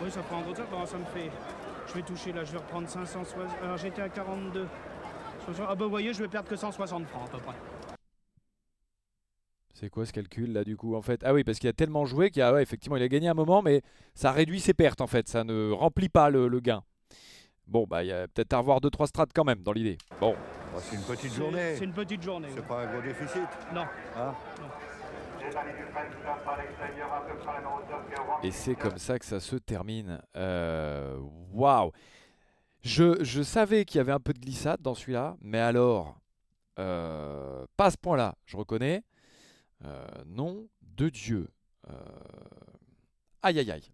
oui 0.00 0.12
ça 0.12 0.20
prend 0.22 0.38
un 0.38 0.42
gros 0.42 0.52
temps, 0.52 0.62
bon, 0.70 0.86
ça 0.86 0.96
me 0.96 1.04
fait... 1.06 1.28
Je 1.88 1.94
vais 1.94 2.02
toucher 2.02 2.32
là, 2.32 2.44
je 2.44 2.52
vais 2.52 2.58
reprendre 2.58 2.88
560... 2.88 3.34
Alors 3.64 3.78
j'étais 3.78 4.02
à 4.02 4.08
42. 4.08 4.68
Ah 5.68 5.74
bah 5.74 5.84
vous 5.84 5.90
voyez, 5.90 6.12
je 6.12 6.22
vais 6.22 6.28
perdre 6.28 6.48
que 6.48 6.54
160 6.54 7.04
francs 7.08 7.24
à 7.26 7.30
peu 7.32 7.38
près. 7.38 7.56
C'est 9.74 9.88
quoi 9.88 10.04
ce 10.06 10.12
calcul 10.12 10.52
là 10.52 10.64
du 10.64 10.76
coup? 10.76 10.94
En 10.94 11.02
fait 11.02 11.22
Ah 11.24 11.32
oui, 11.32 11.44
parce 11.44 11.58
qu'il 11.58 11.68
a 11.68 11.72
tellement 11.72 12.04
joué 12.04 12.30
qu'il 12.30 12.42
a 12.42 12.52
ouais, 12.52 12.62
effectivement 12.62 12.96
il 12.96 13.02
a 13.02 13.08
gagné 13.08 13.28
un 13.28 13.34
moment, 13.34 13.62
mais 13.62 13.82
ça 14.14 14.30
réduit 14.32 14.60
ses 14.60 14.74
pertes 14.74 15.00
en 15.00 15.06
fait. 15.06 15.28
Ça 15.28 15.44
ne 15.44 15.70
remplit 15.70 16.08
pas 16.08 16.30
le, 16.30 16.48
le 16.48 16.60
gain. 16.60 16.82
Bon, 17.66 17.86
bah 17.88 18.04
il 18.04 18.08
y 18.08 18.12
a 18.12 18.28
peut-être 18.28 18.52
à 18.52 18.58
revoir 18.58 18.80
2-3 18.80 19.06
strats 19.06 19.26
quand 19.34 19.44
même 19.44 19.62
dans 19.62 19.72
l'idée. 19.72 19.96
Bon, 20.20 20.36
Bon, 20.72 20.78
c'est 20.80 20.96
une 20.96 21.02
petite 21.02 21.34
journée. 21.34 21.74
C'est 21.76 21.84
une 21.84 21.92
petite 21.92 22.22
journée. 22.22 22.48
C'est 22.50 22.60
ouais. 22.60 22.66
pas 22.66 22.82
un 22.82 22.92
gros 22.92 23.02
déficit. 23.02 23.42
Non. 23.74 23.84
Hein? 24.16 24.34
Et 28.42 28.50
c'est 28.50 28.74
comme 28.74 28.96
ça 28.96 29.18
que 29.18 29.24
ça 29.26 29.38
se 29.40 29.56
termine. 29.56 30.20
Euh, 30.36 31.18
Waouh 31.52 31.92
je, 32.82 33.22
je 33.22 33.42
savais 33.42 33.84
qu'il 33.84 33.98
y 33.98 34.00
avait 34.00 34.12
un 34.12 34.18
peu 34.20 34.32
de 34.32 34.40
glissade 34.40 34.80
dans 34.80 34.94
celui-là, 34.94 35.36
mais 35.40 35.60
alors, 35.60 36.16
euh, 36.80 37.64
pas 37.76 37.86
à 37.86 37.90
ce 37.90 37.96
point-là, 37.96 38.34
je 38.44 38.56
reconnais. 38.56 39.04
Euh, 39.84 40.06
nom 40.26 40.68
de 40.82 41.08
Dieu. 41.08 41.48
Euh, 41.88 41.94
aïe 43.42 43.58
aïe 43.58 43.70
aïe. 43.70 43.92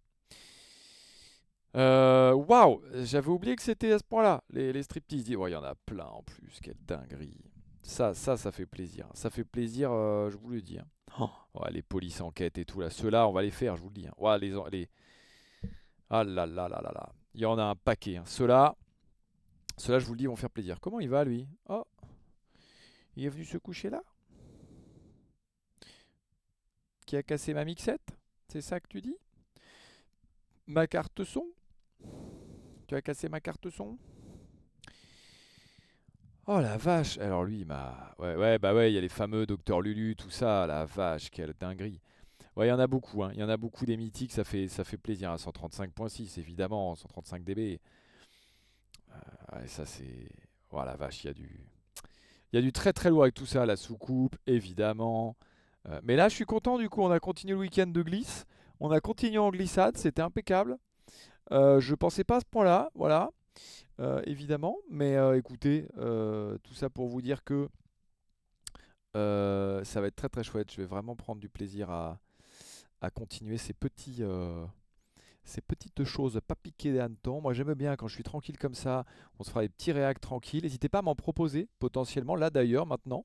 Euh, 1.76 2.32
Waouh 2.32 2.82
J'avais 3.04 3.28
oublié 3.28 3.54
que 3.56 3.62
c'était 3.62 3.92
à 3.92 3.98
ce 3.98 4.04
point-là, 4.04 4.42
les, 4.50 4.72
les 4.72 4.82
striptease. 4.82 5.34
Ouais, 5.36 5.50
il 5.50 5.54
y 5.54 5.56
en 5.56 5.62
a 5.62 5.74
plein 5.74 6.06
en 6.06 6.22
plus, 6.22 6.58
quelle 6.62 6.76
dinguerie. 6.84 7.40
Ça, 7.82 8.12
ça, 8.14 8.36
ça 8.36 8.52
fait 8.52 8.66
plaisir. 8.66 9.08
Ça 9.14 9.30
fait 9.30 9.44
plaisir, 9.44 9.90
euh, 9.92 10.28
je 10.30 10.36
vous 10.36 10.50
le 10.50 10.60
dis. 10.60 10.78
hein. 10.78 10.86
Oh, 11.20 11.30
les 11.70 11.82
polices 11.82 12.20
enquêtes 12.20 12.58
et 12.58 12.64
tout 12.64 12.80
là, 12.80 12.90
ceux-là, 12.90 13.26
on 13.26 13.32
va 13.32 13.42
les 13.42 13.50
faire, 13.50 13.76
je 13.76 13.82
vous 13.82 13.88
le 13.88 13.94
dis. 13.94 14.06
hein. 14.06 14.38
Les, 14.38 14.52
les... 14.70 14.88
Ah 16.10 16.22
là 16.24 16.46
là 16.46 16.68
là 16.68 16.80
là 16.82 16.92
là. 16.94 17.12
Il 17.34 17.40
y 17.40 17.46
en 17.46 17.58
a 17.58 17.64
un 17.64 17.74
paquet. 17.76 18.16
hein. 18.18 18.24
Ceux-là, 18.26 18.76
ceux-là, 19.78 19.98
je 19.98 20.06
vous 20.06 20.12
le 20.12 20.18
dis, 20.18 20.26
vont 20.26 20.36
faire 20.36 20.50
plaisir. 20.50 20.80
Comment 20.80 21.00
il 21.00 21.08
va 21.08 21.24
lui? 21.24 21.48
Oh, 21.68 21.84
il 23.16 23.24
est 23.24 23.28
venu 23.30 23.44
se 23.44 23.56
coucher 23.58 23.90
là? 23.90 24.02
Qui 27.08 27.16
a 27.16 27.22
cassé 27.22 27.54
ma 27.54 27.64
mixette 27.64 28.10
C'est 28.52 28.60
ça 28.60 28.80
que 28.80 28.86
tu 28.86 29.00
dis? 29.00 29.16
Ma 30.66 30.86
carte 30.86 31.24
son? 31.24 31.46
Tu 32.86 32.94
as 32.94 33.00
cassé 33.00 33.30
ma 33.30 33.40
carte 33.40 33.70
son? 33.70 33.96
Oh 36.46 36.60
la 36.60 36.76
vache 36.76 37.16
Alors 37.16 37.44
lui, 37.44 37.60
il 37.60 37.66
m'a... 37.66 38.14
Ouais, 38.18 38.36
ouais, 38.36 38.58
bah 38.58 38.74
ouais, 38.74 38.92
il 38.92 38.94
y 38.94 38.98
a 38.98 39.00
les 39.00 39.08
fameux 39.08 39.46
Docteur 39.46 39.80
Lulu, 39.80 40.16
tout 40.16 40.28
ça. 40.28 40.66
La 40.66 40.84
vache, 40.84 41.30
quelle 41.30 41.54
dinguerie. 41.58 41.98
Ouais, 42.56 42.66
il 42.66 42.68
y 42.68 42.72
en 42.72 42.78
a 42.78 42.86
beaucoup. 42.86 43.24
hein. 43.24 43.30
Il 43.32 43.40
y 43.40 43.42
en 43.42 43.48
a 43.48 43.56
beaucoup 43.56 43.86
des 43.86 43.96
mythiques, 43.96 44.32
ça 44.32 44.44
fait, 44.44 44.68
ça 44.68 44.84
fait 44.84 44.98
plaisir. 44.98 45.30
hein. 45.30 45.36
135.6, 45.36 46.38
évidemment, 46.38 46.94
135 46.94 47.42
dB. 47.42 47.80
Euh, 49.54 49.66
ça 49.66 49.86
c'est... 49.86 50.28
Oh 50.72 50.84
la 50.84 50.94
vache, 50.96 51.24
il 51.24 51.28
y 51.28 51.30
a 51.30 51.32
du... 51.34 51.64
Il 52.52 52.56
y 52.56 52.58
a 52.58 52.62
du 52.62 52.70
très 52.70 52.92
très 52.92 53.08
lourd 53.08 53.22
avec 53.22 53.34
tout 53.34 53.46
ça. 53.46 53.64
La 53.64 53.76
soucoupe, 53.76 54.36
évidemment. 54.46 55.36
Euh, 55.88 56.00
mais 56.02 56.16
là, 56.16 56.28
je 56.28 56.34
suis 56.34 56.44
content 56.44 56.78
du 56.78 56.88
coup. 56.88 57.02
On 57.02 57.10
a 57.10 57.20
continué 57.20 57.54
le 57.54 57.60
week-end 57.60 57.86
de 57.86 58.02
glisse. 58.02 58.46
On 58.80 58.90
a 58.90 59.00
continué 59.00 59.38
en 59.38 59.50
glissade. 59.50 59.96
C'était 59.96 60.22
impeccable. 60.22 60.78
Euh, 61.50 61.80
je 61.80 61.94
pensais 61.94 62.24
pas 62.24 62.36
à 62.36 62.40
ce 62.40 62.46
point-là. 62.46 62.90
Voilà. 62.94 63.30
Euh, 64.00 64.22
évidemment. 64.26 64.76
Mais 64.90 65.16
euh, 65.16 65.36
écoutez, 65.36 65.88
tout 66.62 66.74
ça 66.74 66.90
pour 66.90 67.08
vous 67.08 67.22
dire 67.22 67.42
que 67.44 67.68
ça 69.14 70.00
va 70.00 70.06
être 70.06 70.16
très 70.16 70.28
très 70.28 70.44
chouette. 70.44 70.70
Je 70.70 70.76
vais 70.76 70.86
vraiment 70.86 71.16
prendre 71.16 71.40
du 71.40 71.48
plaisir 71.48 71.90
à, 71.90 72.20
à 73.00 73.10
continuer 73.10 73.58
ces 73.58 73.72
petits, 73.72 74.22
ces 75.42 75.60
petites 75.60 76.04
choses 76.04 76.40
pas 76.46 76.54
piquées 76.54 76.92
des 76.92 77.00
hannetons. 77.00 77.40
Moi 77.40 77.52
j'aime 77.52 77.74
bien 77.74 77.96
quand 77.96 78.06
je 78.06 78.14
suis 78.14 78.22
tranquille 78.22 78.58
comme 78.58 78.74
ça. 78.74 79.04
On 79.40 79.42
se 79.42 79.50
fera 79.50 79.62
des 79.62 79.68
petits 79.68 79.90
réacts 79.90 80.20
tranquilles. 80.20 80.62
N'hésitez 80.62 80.88
pas 80.88 81.00
à 81.00 81.02
m'en 81.02 81.16
proposer 81.16 81.68
potentiellement 81.80 82.36
là 82.36 82.50
d'ailleurs 82.50 82.86
maintenant. 82.86 83.24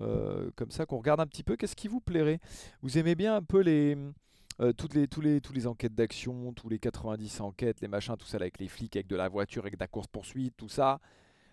Euh, 0.00 0.50
comme 0.56 0.70
ça 0.70 0.86
qu'on 0.86 0.98
regarde 0.98 1.20
un 1.20 1.26
petit 1.26 1.42
peu 1.42 1.56
qu'est-ce 1.56 1.76
qui 1.76 1.88
vous 1.88 2.00
plairait? 2.00 2.40
Vous 2.82 2.98
aimez 2.98 3.14
bien 3.14 3.34
un 3.36 3.42
peu 3.42 3.60
les 3.60 3.96
euh, 4.60 4.72
toutes 4.72 4.94
les, 4.94 5.06
tous 5.06 5.20
les, 5.20 5.40
tous 5.40 5.52
les 5.52 5.66
enquêtes 5.66 5.94
d'action, 5.94 6.52
tous 6.52 6.68
les 6.68 6.78
90 6.78 7.40
enquêtes, 7.40 7.80
les 7.80 7.88
machins, 7.88 8.16
tout 8.16 8.26
ça 8.26 8.38
avec 8.38 8.58
les 8.58 8.66
flics, 8.66 8.96
avec 8.96 9.06
de 9.06 9.14
la 9.14 9.28
voiture, 9.28 9.62
avec 9.62 9.74
de 9.74 9.80
la 9.80 9.86
course-poursuite, 9.86 10.56
tout 10.56 10.68
ça. 10.68 11.00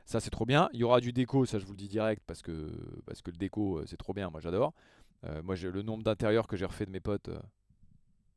Ça, 0.05 0.19
c'est 0.19 0.31
trop 0.31 0.45
bien. 0.45 0.69
Il 0.73 0.79
y 0.79 0.83
aura 0.83 0.99
du 0.99 1.13
déco, 1.13 1.45
ça, 1.45 1.59
je 1.59 1.65
vous 1.65 1.73
le 1.73 1.77
dis 1.77 1.87
direct, 1.87 2.23
parce 2.25 2.41
que, 2.41 2.71
parce 3.05 3.21
que 3.21 3.31
le 3.31 3.37
déco, 3.37 3.77
euh, 3.77 3.85
c'est 3.87 3.97
trop 3.97 4.13
bien. 4.13 4.29
Moi, 4.29 4.39
j'adore. 4.39 4.73
Moi, 5.43 5.55
j'ai 5.55 5.71
le 5.71 5.81
nombre 5.81 6.03
d'intérieurs 6.03 6.45
que 6.45 6.55
j'ai 6.55 6.65
refait 6.65 6.85
de 6.85 6.91
mes 6.91 6.99
potes. 6.99 7.31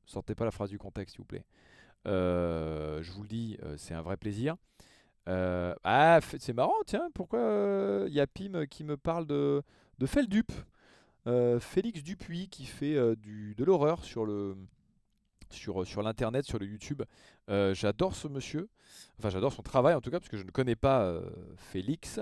sortez 0.07 0.35
pas 0.35 0.47
la 0.47 0.51
phrase 0.51 0.71
du 0.71 0.79
contexte, 0.79 1.17
s'il 1.17 1.21
vous 1.21 1.27
plaît. 1.27 1.45
Je 2.07 3.13
vous 3.13 3.21
le 3.21 3.29
dis, 3.29 3.59
c'est 3.77 3.93
un 3.93 4.01
vrai 4.01 4.17
plaisir. 4.17 4.57
Ah, 5.27 6.21
c'est 6.39 6.55
marrant, 6.55 6.73
tiens, 6.87 7.11
pourquoi 7.13 8.05
il 8.07 8.15
y 8.15 8.21
a 8.21 8.27
Pim 8.27 8.65
qui 8.65 8.85
me 8.85 8.97
parle 8.97 9.27
de, 9.27 9.63
de 9.99 10.07
Feldup 10.07 10.53
Euh, 11.27 11.61
Félix 11.61 12.03
Dupuis 12.03 12.49
qui 12.49 12.65
fait 12.65 12.95
euh, 12.97 13.15
du, 13.17 13.55
de 13.55 13.65
l'horreur 13.65 14.03
sur 14.05 14.25
le 14.25 14.57
sur, 15.51 15.87
sur 15.87 16.03
l'internet, 16.03 16.45
sur 16.47 16.59
le 16.59 16.67
YouTube. 16.67 17.03
Euh, 17.51 17.75
j'adore 17.75 18.15
ce 18.15 18.29
monsieur. 18.29 18.69
Enfin, 19.19 19.31
j'adore 19.31 19.53
son 19.53 19.63
travail 19.63 19.95
en 19.95 20.01
tout 20.01 20.11
cas, 20.11 20.19
parce 20.21 20.29
que 20.31 20.37
je 20.37 20.45
ne 20.45 20.51
connais 20.51 20.77
pas 20.77 21.03
euh, 21.03 21.29
Félix. 21.57 22.21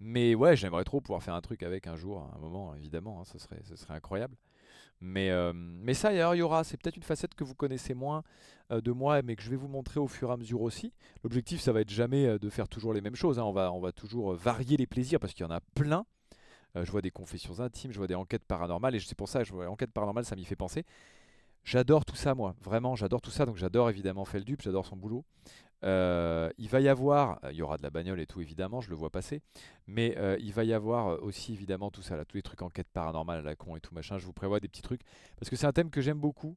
Mais 0.00 0.34
ouais, 0.34 0.56
j'aimerais 0.56 0.84
trop 0.84 1.00
pouvoir 1.00 1.22
faire 1.22 1.34
un 1.34 1.40
truc 1.40 1.62
avec 1.62 1.86
un 1.86 1.96
jour, 1.96 2.30
un 2.34 2.38
moment, 2.38 2.74
évidemment. 2.74 3.20
hein, 3.20 3.24
ce, 3.24 3.38
serait, 3.38 3.60
incroyable. 3.94 4.36
Mais, 5.00 5.30
euh, 5.30 5.52
mais 5.54 5.92
ça, 5.94 6.12
il 6.12 6.38
y 6.38 6.42
aura, 6.42 6.64
c'est 6.64 6.76
peut-être 6.80 6.96
une 6.96 7.02
facette 7.02 7.34
que 7.34 7.44
vous 7.44 7.54
connaissez 7.54 7.92
moins 7.94 8.22
euh, 8.70 8.80
de 8.80 8.92
moi, 8.92 9.20
mais 9.22 9.36
que 9.36 9.42
je 9.42 9.50
vais 9.50 9.56
vous 9.56 9.68
montrer 9.68 10.00
au 10.00 10.08
fur 10.08 10.30
et 10.30 10.32
à 10.32 10.36
mesure 10.36 10.62
aussi. 10.62 10.92
L'objectif, 11.22 11.60
ça 11.60 11.72
va 11.72 11.80
être 11.82 11.90
jamais 11.90 12.26
euh, 12.26 12.38
de 12.38 12.48
faire 12.48 12.68
toujours 12.68 12.92
les 12.94 13.00
mêmes 13.02 13.16
choses. 13.16 13.38
hein. 13.38 13.44
On, 13.44 13.52
va, 13.80 13.92
toujours 13.92 14.32
euh, 14.32 14.36
varier 14.36 14.76
les 14.76 14.86
plaisirs 14.86 15.20
parce 15.20 15.34
qu'il 15.34 15.44
y 15.44 15.48
en 15.48 15.52
a 15.52 15.60
plein. 15.74 16.06
Euh, 16.76 16.84
je 16.84 16.90
vois 16.90 17.02
des 17.02 17.10
confessions 17.10 17.58
intimes, 17.60 17.92
je 17.92 17.98
vois 17.98 18.06
des 18.06 18.14
enquêtes 18.14 18.44
paranormales, 18.44 18.94
et 18.94 19.00
c'est 19.00 19.16
pour 19.16 19.28
ça 19.28 19.40
que 19.40 19.46
je 19.46 19.52
vois 19.52 19.68
enquêtes 19.68 19.92
paranormales, 19.92 20.24
ça 20.24 20.36
m'y 20.36 20.44
fait 20.44 20.56
penser. 20.56 20.84
J'adore 21.64 22.04
tout 22.04 22.14
ça, 22.14 22.34
moi. 22.34 22.54
Vraiment, 22.62 22.94
j'adore 22.94 23.20
tout 23.20 23.32
ça. 23.32 23.44
Donc, 23.44 23.56
j'adore 23.56 23.90
évidemment 23.90 24.24
Feldup, 24.24 24.62
j'adore 24.62 24.86
son 24.86 24.96
boulot. 24.96 25.24
Euh, 25.84 26.48
il 26.58 26.68
va 26.68 26.80
y 26.80 26.88
avoir, 26.88 27.38
il 27.50 27.56
y 27.56 27.62
aura 27.62 27.76
de 27.76 27.82
la 27.82 27.90
bagnole 27.90 28.18
et 28.18 28.26
tout 28.26 28.40
évidemment, 28.40 28.80
je 28.80 28.88
le 28.88 28.96
vois 28.96 29.10
passer, 29.10 29.42
mais 29.86 30.16
euh, 30.16 30.36
il 30.40 30.52
va 30.52 30.64
y 30.64 30.72
avoir 30.72 31.08
euh, 31.08 31.18
aussi 31.20 31.52
évidemment 31.52 31.90
tout 31.90 32.02
ça, 32.02 32.16
là, 32.16 32.24
tous 32.24 32.36
les 32.36 32.42
trucs 32.42 32.62
enquête 32.62 32.88
paranormale 32.92 33.44
la 33.44 33.56
con 33.56 33.76
et 33.76 33.80
tout 33.80 33.94
machin. 33.94 34.16
Je 34.16 34.24
vous 34.24 34.32
prévois 34.32 34.58
des 34.58 34.68
petits 34.68 34.80
trucs 34.80 35.02
parce 35.38 35.50
que 35.50 35.56
c'est 35.56 35.66
un 35.66 35.72
thème 35.72 35.90
que 35.90 36.00
j'aime 36.00 36.18
beaucoup 36.18 36.56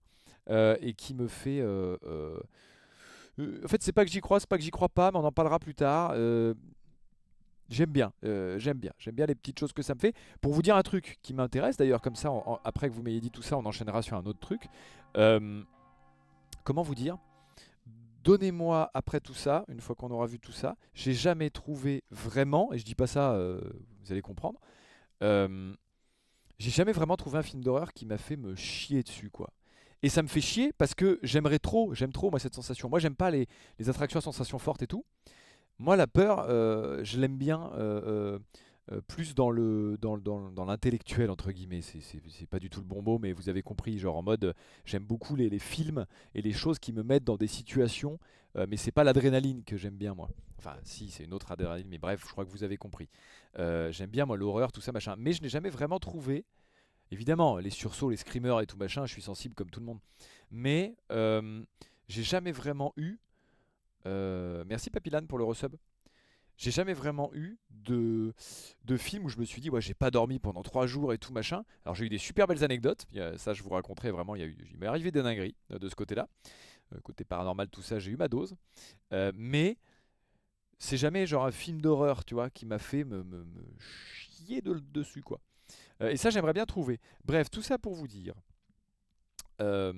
euh, 0.49 0.77
et 0.79 0.93
qui 0.93 1.13
me 1.13 1.27
fait. 1.27 1.59
euh, 1.59 1.97
euh, 2.05 2.39
euh, 3.39 3.61
en 3.65 3.67
fait, 3.67 3.83
c'est 3.83 3.91
pas 3.91 4.05
que 4.05 4.11
j'y 4.11 4.21
crois, 4.21 4.39
c'est 4.39 4.49
pas 4.49 4.57
que 4.57 4.63
j'y 4.63 4.71
crois 4.71 4.89
pas, 4.89 5.11
mais 5.11 5.17
on 5.17 5.25
en 5.25 5.31
parlera 5.31 5.59
plus 5.59 5.75
tard. 5.75 6.13
J'aime 7.69 7.91
bien, 7.91 8.11
euh, 8.23 8.57
j'aime 8.57 8.77
bien, 8.79 8.91
j'aime 8.97 9.15
bien 9.15 9.27
les 9.27 9.35
petites 9.35 9.59
choses 9.59 9.73
que 9.73 9.83
ça 9.83 9.93
me 9.93 9.99
fait. 9.99 10.15
Pour 10.41 10.53
vous 10.53 10.61
dire 10.61 10.75
un 10.75 10.81
truc 10.81 11.19
qui 11.21 11.33
m'intéresse, 11.33 11.77
d'ailleurs, 11.77 12.01
comme 12.01 12.15
ça, 12.15 12.31
après 12.63 12.89
que 12.89 12.95
vous 12.95 13.03
m'ayez 13.03 13.21
dit 13.21 13.29
tout 13.29 13.43
ça, 13.43 13.57
on 13.57 13.65
enchaînera 13.65 14.01
sur 14.01 14.17
un 14.17 14.25
autre 14.25 14.39
truc. 14.39 14.63
Euh, 15.17 15.61
comment 16.63 16.81
vous 16.81 16.95
dire 16.95 17.17
Donnez-moi 18.23 18.89
après 18.93 19.19
tout 19.19 19.33
ça, 19.33 19.65
une 19.69 19.79
fois 19.79 19.95
qu'on 19.95 20.11
aura 20.11 20.25
vu 20.25 20.39
tout 20.39 20.51
ça, 20.51 20.75
j'ai 20.93 21.13
jamais 21.13 21.49
trouvé 21.49 22.03
vraiment, 22.11 22.73
et 22.73 22.77
je 22.77 22.83
dis 22.83 22.95
pas 22.95 23.07
ça, 23.07 23.31
euh, 23.33 23.61
vous 24.03 24.11
allez 24.11 24.21
comprendre, 24.21 24.59
j'ai 25.21 26.71
jamais 26.71 26.91
vraiment 26.91 27.15
trouvé 27.15 27.37
un 27.37 27.43
film 27.43 27.63
d'horreur 27.63 27.93
qui 27.93 28.05
m'a 28.05 28.17
fait 28.17 28.35
me 28.35 28.55
chier 28.55 29.03
dessus, 29.03 29.29
quoi. 29.29 29.51
Et 30.01 30.09
ça 30.09 30.21
me 30.23 30.27
fait 30.27 30.41
chier 30.41 30.71
parce 30.73 30.95
que 30.95 31.19
j'aimerais 31.23 31.59
trop, 31.59 31.93
j'aime 31.93 32.11
trop 32.13 32.29
moi 32.29 32.39
cette 32.39 32.55
sensation. 32.55 32.89
Moi 32.89 32.99
j'aime 32.99 33.15
pas 33.15 33.31
les, 33.31 33.47
les 33.79 33.89
attractions 33.89 34.19
à 34.19 34.21
sensations 34.21 34.57
fortes 34.57 34.81
et 34.81 34.87
tout. 34.87 35.03
Moi 35.79 35.95
la 35.95 36.07
peur, 36.07 36.45
euh, 36.49 37.01
je 37.05 37.17
l'aime 37.19 37.37
bien 37.37 37.71
euh, 37.75 38.37
euh, 38.91 39.01
plus 39.07 39.33
dans 39.33 39.49
le 39.49 39.97
dans, 39.97 40.17
dans, 40.17 40.51
dans 40.51 40.65
l'intellectuel 40.65 41.31
entre 41.31 41.53
guillemets. 41.53 41.81
C'est, 41.81 42.01
c'est, 42.01 42.21
c'est 42.27 42.49
pas 42.49 42.59
du 42.59 42.69
tout 42.69 42.81
le 42.81 42.85
bon 42.85 43.01
mot, 43.01 43.17
mais 43.17 43.31
vous 43.31 43.47
avez 43.47 43.61
compris. 43.61 43.97
Genre 43.97 44.17
en 44.17 44.21
mode, 44.21 44.53
j'aime 44.83 45.05
beaucoup 45.05 45.37
les, 45.37 45.49
les 45.49 45.59
films 45.59 46.05
et 46.35 46.41
les 46.41 46.51
choses 46.51 46.79
qui 46.79 46.91
me 46.91 47.01
mettent 47.01 47.23
dans 47.23 47.37
des 47.37 47.47
situations, 47.47 48.19
mais 48.67 48.75
c'est 48.75 48.91
pas 48.91 49.05
l'adrénaline 49.05 49.63
que 49.63 49.77
j'aime 49.77 49.95
bien 49.95 50.13
moi. 50.13 50.29
Enfin 50.57 50.75
si, 50.83 51.09
c'est 51.11 51.23
une 51.23 51.33
autre 51.33 51.49
adrénaline, 51.53 51.87
mais 51.87 51.97
bref, 51.97 52.23
je 52.25 52.31
crois 52.31 52.43
que 52.43 52.51
vous 52.51 52.65
avez 52.65 52.75
compris. 52.75 53.07
J'aime 53.57 54.09
bien 54.09 54.25
moi 54.25 54.35
l'horreur, 54.35 54.73
tout 54.73 54.81
ça 54.81 54.91
machin, 54.91 55.15
mais 55.17 55.31
je 55.31 55.41
n'ai 55.41 55.49
jamais 55.49 55.69
vraiment 55.69 55.99
trouvé. 55.99 56.43
Évidemment, 57.11 57.57
les 57.57 57.69
sursauts, 57.69 58.09
les 58.09 58.17
screamers 58.17 58.59
et 58.59 58.67
tout 58.67 58.77
machin, 58.77 59.05
je 59.05 59.13
suis 59.13 59.21
sensible 59.21 59.55
comme 59.55 59.69
tout 59.69 59.79
le 59.79 59.85
monde. 59.85 59.99
Mais 60.51 60.97
j'ai 62.09 62.23
jamais 62.23 62.51
vraiment 62.51 62.91
eu. 62.97 63.17
Euh, 64.05 64.63
merci 64.67 64.89
Papilane 64.89 65.27
pour 65.27 65.37
le 65.37 65.43
resub. 65.43 65.75
J'ai 66.57 66.71
jamais 66.71 66.93
vraiment 66.93 67.31
eu 67.33 67.57
de, 67.71 68.33
de 68.83 68.97
film 68.97 69.23
où 69.25 69.29
je 69.29 69.37
me 69.37 69.45
suis 69.45 69.61
dit, 69.61 69.69
ouais, 69.69 69.79
j'ai 69.81 69.93
pas 69.93 70.11
dormi 70.11 70.39
pendant 70.39 70.61
trois 70.61 70.87
jours 70.87 71.13
et 71.13 71.17
tout 71.17 71.31
machin. 71.31 71.63
Alors 71.85 71.95
j'ai 71.95 72.05
eu 72.05 72.09
des 72.09 72.17
super 72.17 72.47
belles 72.47 72.63
anecdotes. 72.65 73.05
Ça, 73.37 73.53
je 73.53 73.63
vous 73.63 73.69
raconterai 73.69 74.11
vraiment. 74.11 74.35
Il, 74.35 74.41
y 74.41 74.43
a 74.43 74.47
eu, 74.47 74.57
il 74.71 74.77
m'est 74.77 74.87
arrivé 74.87 75.09
des 75.11 75.23
dingueries 75.23 75.55
euh, 75.71 75.79
de 75.79 75.87
ce 75.87 75.95
côté-là. 75.95 76.27
Euh, 76.93 76.99
côté 77.01 77.23
paranormal, 77.23 77.69
tout 77.69 77.81
ça, 77.81 77.99
j'ai 77.99 78.11
eu 78.11 78.17
ma 78.17 78.27
dose. 78.27 78.55
Mais 79.35 79.77
c'est 80.79 80.97
jamais 80.97 81.25
genre 81.27 81.45
un 81.45 81.51
film 81.51 81.81
d'horreur, 81.81 82.25
tu 82.25 82.33
vois, 82.33 82.49
qui 82.49 82.65
m'a 82.65 82.79
fait 82.79 83.03
me, 83.03 83.23
me- 83.23 83.45
chier 83.79 84.61
de- 84.61 84.79
dessus, 84.91 85.21
quoi. 85.21 85.39
Et 86.01 86.17
ça, 86.17 86.29
j'aimerais 86.29 86.53
bien 86.53 86.65
trouver. 86.65 86.99
Bref, 87.25 87.49
tout 87.49 87.61
ça 87.61 87.77
pour 87.77 87.93
vous 87.95 88.07
dire. 88.07 88.33
euh, 89.61 89.93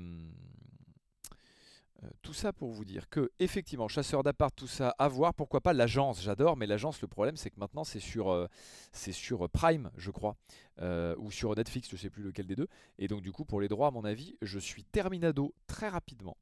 euh, 2.04 2.08
tout 2.22 2.34
ça 2.34 2.52
pour 2.52 2.72
vous 2.72 2.86
dire 2.86 3.10
que, 3.10 3.32
effectivement, 3.40 3.88
chasseur 3.88 4.24
d'appart, 4.24 4.56
tout 4.56 4.68
ça, 4.68 4.96
à 4.98 5.08
voir. 5.08 5.34
Pourquoi 5.34 5.62
pas 5.62 5.74
l'agence? 5.74 6.22
J'adore, 6.22 6.58
mais 6.58 6.66
l'agence, 6.66 7.02
le 7.02 7.08
problème, 7.08 7.38
c'est 7.38 7.50
que 7.50 7.60
maintenant, 7.60 7.84
c'est 7.84 8.00
sur, 8.00 8.32
euh, 8.32 8.48
sur 8.94 9.50
Prime, 9.50 9.92
je 9.98 10.12
crois, 10.12 10.36
euh, 10.82 11.16
ou 11.20 11.32
sur 11.32 11.56
Netflix, 11.56 11.90
je 11.92 11.98
sais 11.98 12.10
plus 12.10 12.24
lequel 12.24 12.48
des 12.48 12.56
deux. 12.56 12.68
Et 12.98 13.08
donc, 13.08 13.22
du 13.22 13.32
coup, 13.32 13.46
pour 13.46 13.62
les 13.62 13.68
droits, 13.68 13.88
à 13.88 13.92
mon 13.92 14.04
avis, 14.06 14.36
je 14.42 14.60
suis 14.60 14.84
terminado 14.84 15.54
très 15.68 15.90
rapidement. 15.90 16.38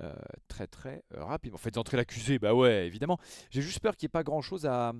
Euh, 0.00 0.14
très 0.48 0.66
très 0.66 1.02
euh, 1.14 1.24
rapidement. 1.24 1.58
Faites 1.58 1.78
entrer 1.78 1.96
l'accusé, 1.96 2.38
bah 2.38 2.54
ouais, 2.54 2.86
évidemment. 2.86 3.18
J'ai 3.50 3.62
juste 3.62 3.80
peur 3.80 3.96
qu'il 3.96 4.06
n'y 4.06 4.10
ait 4.10 4.18
pas 4.18 4.22
grand 4.22 4.42
chose 4.42 4.66
à, 4.66 4.92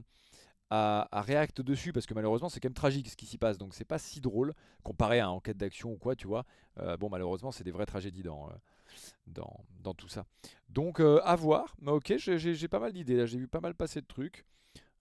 à, 0.71 1.25
dessus 1.59 1.93
parce 1.93 2.07
que 2.07 2.15
malheureusement 2.15 2.49
c'est 2.49 2.61
quand 2.61 2.69
même 2.69 2.75
tragique 2.75 3.09
ce 3.09 3.17
qui 3.17 3.27
s'y 3.27 3.39
passe 3.39 3.59
donc 3.59 3.75
c'est 3.75 3.85
pas 3.85 3.99
si 3.99 4.21
drôle 4.21 4.55
comparé 4.83 5.21
à 5.21 5.31
enquête 5.31 5.57
d'action 5.57 5.93
ou 5.93 5.97
quoi 5.97 6.15
tu 6.15 6.27
vois 6.27 6.45
Euh, 6.79 6.97
bon 6.97 7.09
malheureusement 7.09 7.53
c'est 7.53 7.65
des 7.65 7.73
vraies 7.73 7.87
tragédies 7.87 8.23
dans, 8.23 8.49
euh, 8.49 8.53
dans, 9.27 9.65
tout 9.97 10.09
ça. 10.09 10.27
Donc 10.69 11.01
euh, 11.01 11.21
à 11.25 11.37
voir. 11.37 11.77
Ok 11.87 12.15
j'ai- 12.19 12.69
pas 12.69 12.79
mal 12.79 12.93
d'idées 12.93 13.17
là. 13.17 13.27
J'ai 13.27 13.39
vu 13.39 13.49
pas 13.49 13.61
mal 13.61 13.75
passer 13.75 14.01
de 14.01 14.07
trucs. 14.07 14.45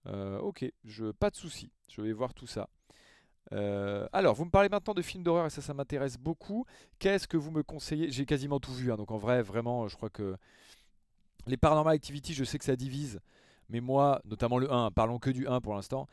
Euh, 0.05 0.39
ok 0.39 0.65
pas 1.19 1.29
de 1.29 1.35
souci 1.35 1.71
je 1.87 2.01
vais 2.01 2.13
voir 2.13 2.33
tout 2.33 2.47
ça. 2.47 2.69
Euh, 3.53 4.07
alors, 4.11 4.35
vous 4.35 4.45
me 4.45 4.49
parlez 4.49 4.69
maintenant 4.69 4.93
de 4.93 5.01
films 5.01 5.23
d'horreur 5.23 5.45
et 5.45 5.49
ça, 5.49 5.61
ça 5.61 5.73
m'intéresse 5.73 6.17
beaucoup. 6.17 6.65
Qu'est-ce 6.99 7.27
que 7.27 7.37
vous 7.37 7.51
me 7.51 7.63
conseillez? 7.63 8.11
J'ai 8.11 8.25
quasiment 8.25 8.59
tout 8.59 8.73
vu, 8.73 8.91
hein, 8.91 8.97
donc 8.97 9.11
en 9.11 9.17
vrai, 9.17 9.41
vraiment, 9.41 9.87
je 9.87 9.95
crois 9.95 10.09
que 10.09 10.35
les 11.45 11.57
Paranormal 11.57 11.95
Activity, 11.95 12.33
je 12.33 12.43
sais 12.43 12.57
que 12.57 12.65
ça 12.65 12.75
divise, 12.75 13.19
mais 13.69 13.79
moi, 13.79 14.21
notamment 14.25 14.57
le 14.57 14.71
1, 14.71 14.91
parlons 14.91 15.17
que 15.17 15.29
du 15.29 15.47
1 15.47 15.61
pour 15.61 15.75
l'instant, 15.75 16.07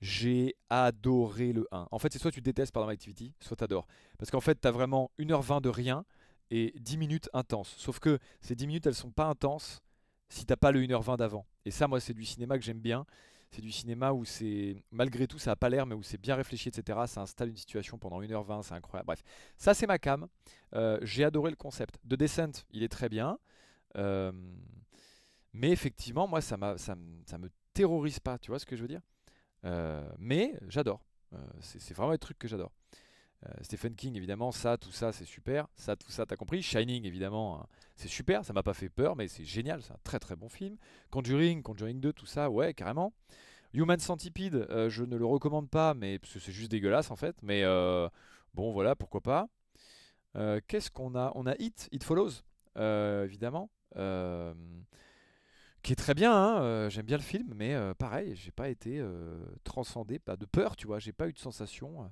j'ai 0.00 0.54
adoré 0.70 1.52
le 1.52 1.66
1. 1.72 1.88
En 1.90 1.98
fait, 1.98 2.12
c'est 2.12 2.18
soit 2.18 2.30
tu 2.30 2.40
détestes 2.40 2.72
Paranormal 2.72 2.94
Activity, 2.94 3.34
soit 3.40 3.56
tu 3.56 3.64
adores. 3.64 3.86
Parce 4.18 4.30
qu'en 4.30 4.40
fait, 4.40 4.58
tu 4.60 4.66
as 4.66 4.70
vraiment 4.70 5.10
1h20 5.18 5.60
de 5.60 5.68
rien 5.68 6.04
et 6.50 6.74
10 6.80 6.96
minutes 6.98 7.28
intenses. 7.32 7.74
Sauf 7.78 7.98
que 8.00 8.18
ces 8.40 8.54
10 8.54 8.66
minutes, 8.66 8.86
elles 8.86 8.94
sont 8.94 9.10
pas 9.10 9.26
intenses 9.26 9.80
si 10.28 10.44
t'as 10.46 10.56
pas 10.56 10.72
le 10.72 10.80
1h20 10.82 11.16
d'avant. 11.16 11.46
Et 11.64 11.70
ça, 11.70 11.88
moi, 11.88 12.00
c'est 12.00 12.14
du 12.14 12.24
cinéma 12.24 12.58
que 12.58 12.64
j'aime 12.64 12.80
bien. 12.80 13.06
C'est 13.50 13.62
du 13.62 13.72
cinéma 13.72 14.12
où 14.12 14.24
c'est, 14.26 14.82
malgré 14.90 15.26
tout, 15.26 15.38
ça 15.38 15.52
a 15.52 15.56
pas 15.56 15.70
l'air, 15.70 15.86
mais 15.86 15.94
où 15.94 16.02
c'est 16.02 16.20
bien 16.20 16.36
réfléchi, 16.36 16.68
etc. 16.68 17.06
Ça 17.06 17.22
installe 17.22 17.48
une 17.48 17.56
situation 17.56 17.98
pendant 17.98 18.20
1h20, 18.20 18.62
c'est 18.62 18.74
incroyable. 18.74 19.06
Bref, 19.06 19.22
ça, 19.56 19.72
c'est 19.72 19.86
ma 19.86 19.98
cam. 19.98 20.26
Euh, 20.74 20.98
j'ai 21.02 21.24
adoré 21.24 21.50
le 21.50 21.56
concept. 21.56 21.98
The 22.06 22.14
Descent, 22.14 22.64
il 22.70 22.82
est 22.82 22.88
très 22.90 23.08
bien. 23.08 23.38
Euh, 23.96 24.32
mais 25.52 25.70
effectivement, 25.70 26.26
moi, 26.28 26.40
ça, 26.40 26.56
ça, 26.76 26.94
me- 26.94 27.50
terrorise 27.74 28.18
pas, 28.18 28.38
tu 28.38 28.50
vois 28.50 28.58
ce 28.58 28.66
que 28.66 28.74
je 28.76 28.82
veux 28.82 28.88
dire? 28.88 29.02
Euh, 29.64 30.08
Mais 30.18 30.54
j'adore. 30.68 31.02
C'est 31.60 31.94
vraiment 31.94 32.12
un 32.12 32.18
truc 32.18 32.38
que 32.38 32.48
j'adore. 32.48 32.72
Euh, 33.46 33.52
Stephen 33.62 33.94
King, 33.94 34.16
évidemment, 34.16 34.50
ça, 34.50 34.76
tout 34.76 34.90
ça, 34.90 35.12
c'est 35.12 35.24
super. 35.24 35.68
Ça, 35.76 35.96
tout 35.96 36.10
ça, 36.10 36.26
t'as 36.26 36.36
compris. 36.36 36.62
Shining, 36.62 37.04
évidemment, 37.04 37.60
hein, 37.60 37.66
c'est 37.96 38.08
super. 38.08 38.44
Ça 38.44 38.52
m'a 38.52 38.62
pas 38.62 38.74
fait 38.74 38.88
peur, 38.88 39.16
mais 39.16 39.28
c'est 39.28 39.44
génial. 39.44 39.82
C'est 39.82 39.92
un 39.92 39.98
très 40.02 40.18
très 40.18 40.36
bon 40.36 40.48
film. 40.48 40.76
Conjuring, 41.10 41.62
Conjuring 41.62 42.00
2, 42.00 42.12
tout 42.12 42.26
ça, 42.26 42.50
ouais, 42.50 42.74
carrément. 42.74 43.12
Human 43.74 43.98
Centipede, 43.98 44.66
euh, 44.70 44.88
je 44.88 45.04
ne 45.04 45.16
le 45.16 45.26
recommande 45.26 45.68
pas, 45.68 45.94
mais 45.94 46.18
parce 46.18 46.32
que 46.32 46.38
c'est 46.40 46.52
juste 46.52 46.70
dégueulasse 46.70 47.10
en 47.10 47.16
fait. 47.16 47.36
Mais 47.42 47.62
euh, 47.64 48.08
bon, 48.54 48.72
voilà, 48.72 48.96
pourquoi 48.96 49.20
pas. 49.20 49.48
Qu'est-ce 50.68 50.88
qu'on 50.92 51.16
a? 51.16 51.32
On 51.34 51.46
a 51.46 51.54
It, 51.58 51.88
It 51.90 52.04
Follows, 52.04 52.44
évidemment. 52.76 53.70
Qui 55.82 55.92
est 55.92 55.96
très 55.96 56.14
bien, 56.14 56.32
hein, 56.32 56.88
j'aime 56.90 57.06
bien 57.06 57.16
le 57.16 57.24
film, 57.24 57.52
mais 57.56 57.76
pareil, 57.98 58.36
j'ai 58.36 58.52
pas 58.52 58.68
été 58.68 59.04
transcendé, 59.64 60.20
pas 60.20 60.36
de 60.36 60.46
peur, 60.46 60.76
tu 60.76 60.86
vois, 60.86 61.00
j'ai 61.00 61.12
pas 61.12 61.26
eu 61.26 61.32
de 61.32 61.40
sensation 61.40 62.08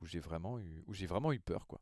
où 0.00 0.06
j'ai 0.06 0.20
vraiment 0.20 0.58
eu, 0.58 0.82
où 0.86 0.94
vraiment 1.06 1.32
eu 1.32 1.40
peur, 1.40 1.66
quoi. 1.66 1.80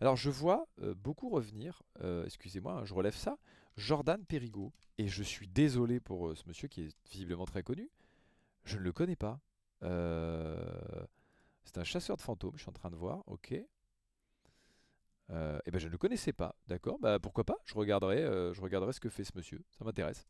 Alors 0.00 0.16
je 0.16 0.30
vois 0.30 0.66
euh, 0.80 0.94
beaucoup 0.94 1.28
revenir, 1.28 1.82
euh, 2.00 2.24
excusez-moi, 2.24 2.72
hein, 2.72 2.84
je 2.84 2.94
relève 2.94 3.14
ça, 3.14 3.38
Jordan 3.76 4.24
Perigo, 4.24 4.72
et 4.98 5.08
je 5.08 5.22
suis 5.22 5.48
désolé 5.48 6.00
pour 6.00 6.28
euh, 6.28 6.34
ce 6.34 6.46
monsieur 6.46 6.68
qui 6.68 6.82
est 6.82 6.96
visiblement 7.10 7.44
très 7.44 7.62
connu, 7.62 7.90
je 8.64 8.78
ne 8.78 8.82
le 8.82 8.92
connais 8.92 9.16
pas. 9.16 9.40
Euh, 9.82 10.56
c'est 11.64 11.78
un 11.78 11.84
chasseur 11.84 12.16
de 12.16 12.22
fantômes, 12.22 12.54
je 12.56 12.62
suis 12.62 12.70
en 12.70 12.72
train 12.72 12.90
de 12.90 12.96
voir, 12.96 13.22
ok. 13.26 13.54
Euh, 15.30 15.58
eh 15.66 15.70
ben 15.72 15.78
je 15.78 15.86
ne 15.86 15.92
le 15.92 15.98
connaissais 15.98 16.32
pas, 16.32 16.54
d'accord, 16.68 16.98
bah 17.00 17.18
pourquoi 17.18 17.44
pas, 17.44 17.56
je 17.64 17.74
regarderai, 17.74 18.22
euh, 18.22 18.54
je 18.54 18.60
regarderai 18.60 18.92
ce 18.92 19.00
que 19.00 19.08
fait 19.08 19.24
ce 19.24 19.32
monsieur, 19.34 19.62
ça 19.76 19.84
m'intéresse. 19.84 20.26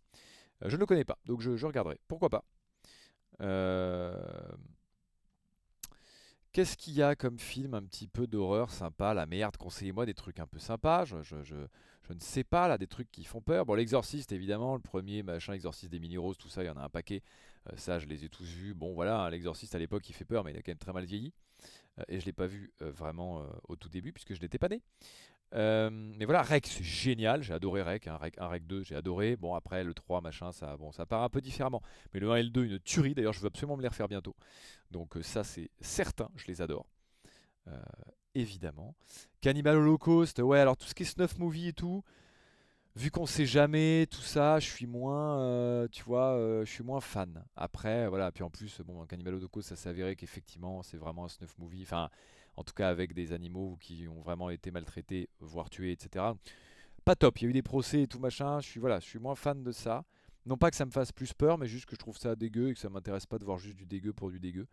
Euh, 0.64 0.70
je 0.70 0.76
ne 0.76 0.80
le 0.80 0.86
connais 0.86 1.04
pas, 1.04 1.18
donc 1.26 1.40
je, 1.42 1.56
je 1.56 1.66
regarderai, 1.66 2.00
pourquoi 2.08 2.30
pas? 2.30 2.44
Euh, 3.42 4.16
Qu'est-ce 6.56 6.78
qu'il 6.78 6.94
y 6.94 7.02
a 7.02 7.14
comme 7.14 7.38
film 7.38 7.74
un 7.74 7.82
petit 7.82 8.08
peu 8.08 8.26
d'horreur 8.26 8.70
sympa? 8.70 9.12
La 9.12 9.26
merde, 9.26 9.58
conseillez-moi 9.58 10.06
des 10.06 10.14
trucs 10.14 10.40
un 10.40 10.46
peu 10.46 10.58
sympas. 10.58 11.04
Je, 11.04 11.16
ne 11.16 12.18
sais 12.18 12.44
pas, 12.44 12.66
là, 12.66 12.78
des 12.78 12.86
trucs 12.86 13.12
qui 13.12 13.24
font 13.24 13.42
peur. 13.42 13.66
Bon, 13.66 13.74
l'exorciste, 13.74 14.32
évidemment, 14.32 14.74
le 14.74 14.80
premier, 14.80 15.22
machin, 15.22 15.52
l'exorciste 15.52 15.92
des 15.92 16.00
mini-roses, 16.00 16.38
tout 16.38 16.48
ça, 16.48 16.62
il 16.62 16.66
y 16.68 16.70
en 16.70 16.78
a 16.78 16.80
un 16.80 16.88
paquet. 16.88 17.20
Euh, 17.68 17.76
ça, 17.76 17.98
je 17.98 18.06
les 18.06 18.24
ai 18.24 18.30
tous 18.30 18.46
vus. 18.46 18.72
Bon, 18.72 18.94
voilà, 18.94 19.20
hein, 19.20 19.28
l'exorciste 19.28 19.74
à 19.74 19.78
l'époque, 19.78 20.08
il 20.08 20.14
fait 20.14 20.24
peur, 20.24 20.44
mais 20.44 20.52
il 20.52 20.56
a 20.56 20.62
quand 20.62 20.70
même 20.70 20.78
très 20.78 20.94
mal 20.94 21.04
vieilli. 21.04 21.34
Euh, 21.98 22.04
et 22.08 22.20
je 22.20 22.24
l'ai 22.24 22.32
pas 22.32 22.46
vu 22.46 22.72
euh, 22.80 22.90
vraiment 22.90 23.44
au 23.68 23.76
tout 23.76 23.90
début, 23.90 24.14
puisque 24.14 24.32
je 24.32 24.40
n'étais 24.40 24.56
pas 24.56 24.70
né. 24.70 24.80
Euh, 25.54 25.90
mais 25.90 26.24
voilà, 26.24 26.42
Rec, 26.42 26.66
c'est 26.66 26.84
génial. 26.84 27.42
J'ai 27.42 27.54
adoré 27.54 27.82
Rec. 27.82 28.06
Hein, 28.06 28.16
Rec 28.16 28.34
1, 28.38 28.46
Rec 28.46 28.66
2, 28.66 28.82
j'ai 28.82 28.96
adoré. 28.96 29.36
Bon, 29.36 29.54
après, 29.54 29.84
le 29.84 29.94
3, 29.94 30.20
machin, 30.20 30.52
ça, 30.52 30.76
bon, 30.76 30.92
ça 30.92 31.06
part 31.06 31.22
un 31.22 31.28
peu 31.28 31.40
différemment. 31.40 31.82
Mais 32.12 32.20
le 32.20 32.30
1 32.30 32.36
et 32.36 32.42
le 32.42 32.50
2, 32.50 32.64
une 32.64 32.78
tuerie. 32.80 33.14
D'ailleurs, 33.14 33.32
je 33.32 33.40
veux 33.40 33.46
absolument 33.46 33.76
me 33.76 33.82
les 33.82 33.88
refaire 33.88 34.08
bientôt. 34.08 34.34
Donc, 34.90 35.16
euh, 35.16 35.22
ça, 35.22 35.44
c'est 35.44 35.70
certain, 35.80 36.28
je 36.36 36.46
les 36.46 36.62
adore. 36.62 36.86
Euh, 37.68 37.80
évidemment. 38.34 38.94
Cannibal 39.40 39.76
Holocaust, 39.76 40.38
ouais, 40.40 40.60
alors 40.60 40.76
tout 40.76 40.86
ce 40.86 40.94
qui 40.94 41.04
est 41.04 41.06
snuff 41.06 41.38
movie 41.38 41.68
et 41.68 41.72
tout, 41.72 42.04
vu 42.94 43.10
qu'on 43.10 43.26
sait 43.26 43.46
jamais 43.46 44.06
tout 44.10 44.20
ça, 44.20 44.58
je 44.60 44.66
suis 44.66 44.86
moins, 44.86 45.86
tu 45.90 46.02
vois, 46.04 46.36
je 46.64 46.70
suis 46.70 46.84
moins 46.84 47.00
fan. 47.00 47.42
Après, 47.56 48.08
voilà, 48.08 48.30
puis 48.30 48.44
en 48.44 48.50
plus, 48.50 48.80
bon, 48.82 49.04
Cannibal 49.06 49.34
Holocaust, 49.34 49.68
ça 49.68 49.76
s'est 49.76 49.88
avéré 49.88 50.16
qu'effectivement, 50.16 50.82
c'est 50.82 50.96
vraiment 50.96 51.24
un 51.24 51.28
snuff 51.28 51.56
movie, 51.58 51.82
enfin, 51.82 52.10
en 52.56 52.64
tout 52.64 52.74
cas 52.74 52.88
avec 52.88 53.12
des 53.14 53.32
animaux 53.32 53.76
qui 53.80 54.08
ont 54.08 54.20
vraiment 54.20 54.50
été 54.50 54.70
maltraités, 54.70 55.28
voire 55.40 55.70
tués, 55.70 55.92
etc. 55.92 56.24
Pas 57.04 57.14
top, 57.14 57.40
il 57.40 57.44
y 57.44 57.46
a 57.46 57.50
eu 57.50 57.52
des 57.52 57.62
procès 57.62 58.02
et 58.02 58.06
tout 58.06 58.18
machin, 58.18 58.60
je 58.60 58.66
suis, 58.66 58.80
voilà, 58.80 58.98
je 59.00 59.06
suis 59.06 59.18
moins 59.18 59.34
fan 59.34 59.62
de 59.62 59.72
ça. 59.72 60.04
Non 60.44 60.56
pas 60.56 60.70
que 60.70 60.76
ça 60.76 60.86
me 60.86 60.90
fasse 60.90 61.12
plus 61.12 61.32
peur, 61.32 61.58
mais 61.58 61.66
juste 61.66 61.86
que 61.86 61.96
je 61.96 61.98
trouve 61.98 62.16
ça 62.16 62.36
dégueu 62.36 62.70
et 62.70 62.74
que 62.74 62.78
ça 62.78 62.88
m'intéresse 62.88 63.26
pas 63.26 63.38
de 63.38 63.44
voir 63.44 63.58
juste 63.58 63.76
du 63.76 63.86
dégueu 63.86 64.12
pour 64.12 64.30
du 64.30 64.38
dégueu. 64.38 64.66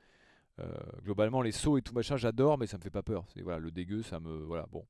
Euh, 0.60 0.72
globalement, 1.04 1.42
les 1.42 1.52
sauts 1.52 1.78
et 1.78 1.82
tout 1.82 1.94
machin, 1.94 2.16
j'adore, 2.16 2.58
mais 2.58 2.68
ça 2.68 2.78
me 2.78 2.84
fait 2.84 2.92
pas 2.92 3.02
peur. 3.02 3.26
C'est 3.34 3.42
voilà, 3.42 3.60
le 3.60 3.72
dégueu, 3.72 4.04
ça 4.04 4.20
me, 4.20 4.44
voilà, 4.44 4.68
bon. 4.72 4.86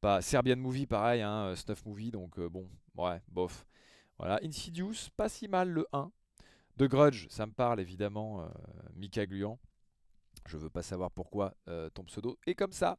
Pas 0.00 0.20
Serbian 0.20 0.56
Movie, 0.56 0.86
pareil, 0.86 1.22
hein, 1.22 1.46
euh, 1.46 1.56
Snuff 1.56 1.84
Movie, 1.86 2.10
donc 2.10 2.38
euh, 2.38 2.48
bon, 2.48 2.68
ouais, 2.96 3.20
bof. 3.28 3.64
Voilà, 4.18 4.40
Insidious, 4.42 5.10
pas 5.16 5.28
si 5.28 5.46
mal 5.46 5.70
le 5.70 5.86
1. 5.92 6.10
The 6.78 6.84
Grudge, 6.84 7.28
ça 7.28 7.46
me 7.46 7.52
parle 7.52 7.80
évidemment, 7.80 8.48
Mika 8.94 9.26
Gluant. 9.26 9.58
Je 10.48 10.56
veux 10.56 10.70
pas 10.70 10.82
savoir 10.82 11.10
pourquoi 11.10 11.54
euh, 11.68 11.88
ton 11.90 12.04
pseudo 12.04 12.38
est 12.46 12.54
comme 12.54 12.72
ça. 12.72 12.98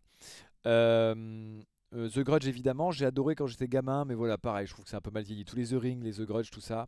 Euh, 0.65 1.61
euh, 1.93 2.09
The 2.09 2.19
Grudge, 2.19 2.47
évidemment, 2.47 2.91
j'ai 2.91 3.05
adoré 3.05 3.35
quand 3.35 3.47
j'étais 3.47 3.67
gamin, 3.67 4.05
mais 4.05 4.15
voilà, 4.15 4.37
pareil, 4.37 4.65
je 4.67 4.73
trouve 4.73 4.85
que 4.85 4.89
c'est 4.89 4.97
un 4.97 5.01
peu 5.01 5.11
mal 5.11 5.23
vieilli. 5.23 5.45
Tous 5.45 5.55
les 5.55 5.67
The 5.67 5.79
Ring, 5.79 6.03
les 6.03 6.13
The 6.13 6.21
Grudge, 6.21 6.49
tout 6.49 6.61
ça. 6.61 6.87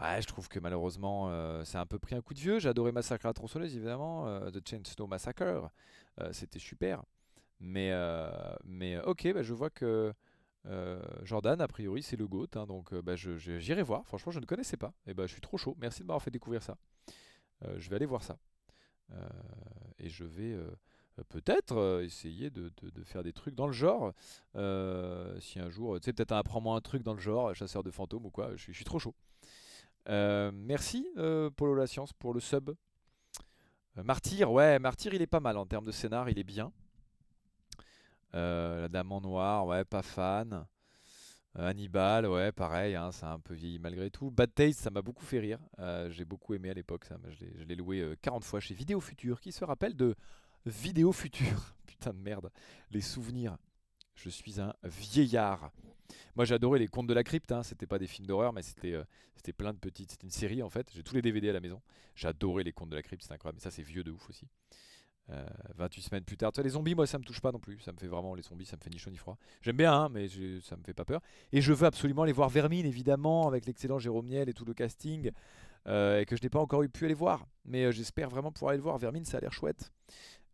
Ouais, 0.00 0.22
je 0.22 0.26
trouve 0.26 0.48
que 0.48 0.58
malheureusement, 0.58 1.28
euh, 1.28 1.62
c'est 1.64 1.76
un 1.76 1.84
peu 1.84 1.98
pris 1.98 2.14
un 2.14 2.22
coup 2.22 2.32
de 2.32 2.38
vieux. 2.38 2.58
J'ai 2.58 2.70
adoré 2.70 2.90
Massacre 2.90 3.26
à 3.26 3.28
la 3.28 3.34
tronçonneuse, 3.34 3.76
évidemment. 3.76 4.26
euh, 4.28 4.50
The 4.50 4.66
Chainsaw 4.66 5.06
Massacre. 5.06 5.70
C'était 6.32 6.58
super. 6.58 7.02
Mais, 7.60 7.92
mais 8.64 8.98
ok, 9.00 9.32
bah, 9.34 9.42
je 9.42 9.54
vois 9.54 9.70
que 9.70 10.12
Jordan, 11.22 11.60
a 11.60 11.68
priori, 11.68 12.02
c'est 12.02 12.16
le 12.16 12.26
GOAT. 12.26 12.48
hein, 12.56 12.66
donc 12.66 12.94
bah, 12.94 13.16
j'irai 13.16 13.82
voir. 13.82 14.06
Franchement, 14.06 14.32
je 14.32 14.40
ne 14.40 14.46
connaissais 14.46 14.76
pas. 14.76 14.92
Et 15.06 15.14
bah, 15.14 15.26
je 15.26 15.32
suis 15.32 15.40
trop 15.40 15.56
chaud. 15.58 15.76
Merci 15.78 16.00
de 16.00 16.06
m'avoir 16.06 16.22
fait 16.22 16.30
découvrir 16.30 16.62
ça. 16.62 16.76
Je 17.76 17.88
vais 17.90 17.96
aller 17.96 18.06
voir 18.06 18.22
ça. 18.22 18.38
Euh, 19.12 19.28
et 19.98 20.08
je 20.08 20.24
vais 20.24 20.52
euh, 20.52 20.70
peut-être 21.28 21.76
euh, 21.76 22.04
essayer 22.04 22.50
de, 22.50 22.70
faire 23.04 23.22
des 23.22 23.32
trucs 23.32 23.54
dans 23.54 23.66
le 23.66 23.72
genre. 23.72 24.12
Si 25.40 25.58
un 25.58 25.70
jour, 25.70 25.98
tu 26.00 26.06
sais, 26.06 26.12
peut-être 26.12 26.32
apprends-moi 26.32 26.76
un 26.76 26.80
truc 26.80 27.02
dans 27.02 27.14
le 27.14 27.20
genre, 27.20 27.54
chasseur 27.54 27.82
de 27.82 27.90
fantômes 27.90 28.26
ou 28.26 28.30
quoi. 28.30 28.50
Je 28.56 28.62
suis, 28.62 28.72
je 28.72 28.78
suis 28.78 28.84
trop 28.84 28.98
chaud. 28.98 29.14
Merci 30.06 31.06
Polo 31.56 31.74
La 31.74 31.86
Science 31.86 32.12
pour 32.12 32.34
le 32.34 32.40
sub. 32.40 32.70
Martyr, 33.96 34.50
ouais, 34.50 34.78
Martyr 34.78 35.12
il 35.14 35.20
est 35.20 35.26
pas 35.26 35.40
mal 35.40 35.56
en 35.56 35.66
termes 35.66 35.84
de 35.84 35.90
scénar, 35.90 36.28
il 36.30 36.38
est 36.38 36.44
bien. 36.44 36.72
La 38.32 38.88
Dame 38.88 39.12
en 39.12 39.20
Noir, 39.20 39.66
ouais, 39.66 39.84
pas 39.84 40.02
fan. 40.02 40.66
Euh, 41.58 41.68
Hannibal, 41.68 42.26
ouais, 42.26 42.52
pareil, 42.52 42.94
hein, 42.94 43.10
ça 43.12 43.30
a 43.30 43.34
un 43.34 43.40
peu 43.40 43.54
vieilli 43.54 43.78
malgré 43.78 44.10
tout. 44.10 44.30
Bad 44.30 44.54
Taste, 44.54 44.80
ça 44.80 44.90
m'a 44.90 45.02
beaucoup 45.02 45.24
fait 45.24 45.40
rire. 45.40 45.58
Euh, 45.80 46.08
J'ai 46.10 46.24
beaucoup 46.24 46.54
aimé 46.54 46.70
à 46.70 46.74
l'époque, 46.74 47.04
ça. 47.04 47.16
Je 47.28 47.64
l'ai- 47.64 47.74
loué 47.74 48.00
euh, 48.00 48.14
40 48.22 48.44
fois 48.44 48.60
chez 48.60 48.74
Vidéo 48.74 49.00
Futur. 49.00 49.40
Qui 49.40 49.50
se 49.52 49.64
rappelle 49.64 49.96
de 49.96 50.14
Vidéo 50.66 51.12
Futur 51.12 51.74
Putain 51.86 52.12
de 52.12 52.18
merde, 52.18 52.50
les 52.90 53.00
souvenirs. 53.00 53.56
Je 54.14 54.28
suis 54.30 54.60
un 54.60 54.74
vieillard. 54.84 55.72
Moi 56.36 56.44
j'adorais 56.44 56.78
les 56.78 56.88
contes 56.88 57.06
de 57.06 57.14
la 57.14 57.22
crypte, 57.24 57.52
hein. 57.52 57.62
c'était 57.62 57.86
pas 57.86 57.98
des 57.98 58.06
films 58.08 58.26
d'horreur, 58.26 58.52
mais 58.52 58.62
c'était 58.62 58.92
euh, 58.94 59.04
c'était 59.36 59.52
plein 59.52 59.72
de 59.72 59.78
petites. 59.78 60.10
C'était 60.12 60.26
une 60.26 60.30
série 60.32 60.62
en 60.62 60.68
fait. 60.68 60.90
J'ai 60.94 61.02
tous 61.02 61.14
les 61.14 61.22
DVD 61.22 61.48
à 61.50 61.52
la 61.52 61.60
maison. 61.60 61.80
J'adorais 62.14 62.64
les 62.64 62.72
contes 62.72 62.90
de 62.90 62.96
la 62.96 63.02
crypte, 63.02 63.22
c'est 63.26 63.32
incroyable. 63.32 63.56
Mais 63.58 63.62
ça 63.62 63.70
c'est 63.70 63.82
vieux 63.82 64.04
de 64.04 64.10
ouf 64.10 64.28
aussi. 64.28 64.46
Euh, 65.30 65.46
28 65.76 66.02
semaines 66.02 66.24
plus 66.24 66.36
tard. 66.36 66.50
Tu 66.50 66.56
vois, 66.56 66.64
les 66.64 66.70
zombies, 66.70 66.94
moi 66.94 67.06
ça 67.06 67.18
me 67.18 67.22
touche 67.24 67.40
pas 67.40 67.52
non 67.52 67.60
plus. 67.60 67.78
Ça 67.80 67.92
me 67.92 67.98
fait 67.98 68.08
vraiment, 68.08 68.34
les 68.34 68.42
zombies, 68.42 68.64
ça 68.66 68.76
me 68.76 68.82
fait 68.82 68.90
ni 68.90 68.98
chaud 68.98 69.10
ni 69.10 69.16
froid. 69.16 69.38
J'aime 69.62 69.76
bien, 69.76 69.92
hein, 69.92 70.08
mais 70.08 70.28
ça 70.60 70.76
me 70.76 70.82
fait 70.82 70.94
pas 70.94 71.04
peur. 71.04 71.20
Et 71.52 71.60
je 71.60 71.72
veux 71.72 71.86
absolument 71.86 72.22
aller 72.22 72.32
voir 72.32 72.48
Vermine, 72.48 72.84
évidemment, 72.86 73.46
avec 73.46 73.66
l'excellent 73.66 73.98
Jérôme 73.98 74.26
Niel 74.26 74.48
et 74.48 74.52
tout 74.52 74.64
le 74.64 74.74
casting, 74.74 75.30
euh, 75.86 76.24
que 76.24 76.36
je 76.36 76.42
n'ai 76.42 76.48
pas 76.48 76.58
encore 76.58 76.82
eu 76.82 76.88
pu 76.88 77.04
aller 77.04 77.14
voir. 77.14 77.46
Mais 77.64 77.84
euh, 77.84 77.92
j'espère 77.92 78.28
vraiment 78.28 78.50
pouvoir 78.50 78.70
aller 78.70 78.78
le 78.78 78.82
voir. 78.82 78.98
Vermine, 78.98 79.24
ça 79.24 79.38
a 79.38 79.40
l'air 79.40 79.52
chouette. 79.52 79.92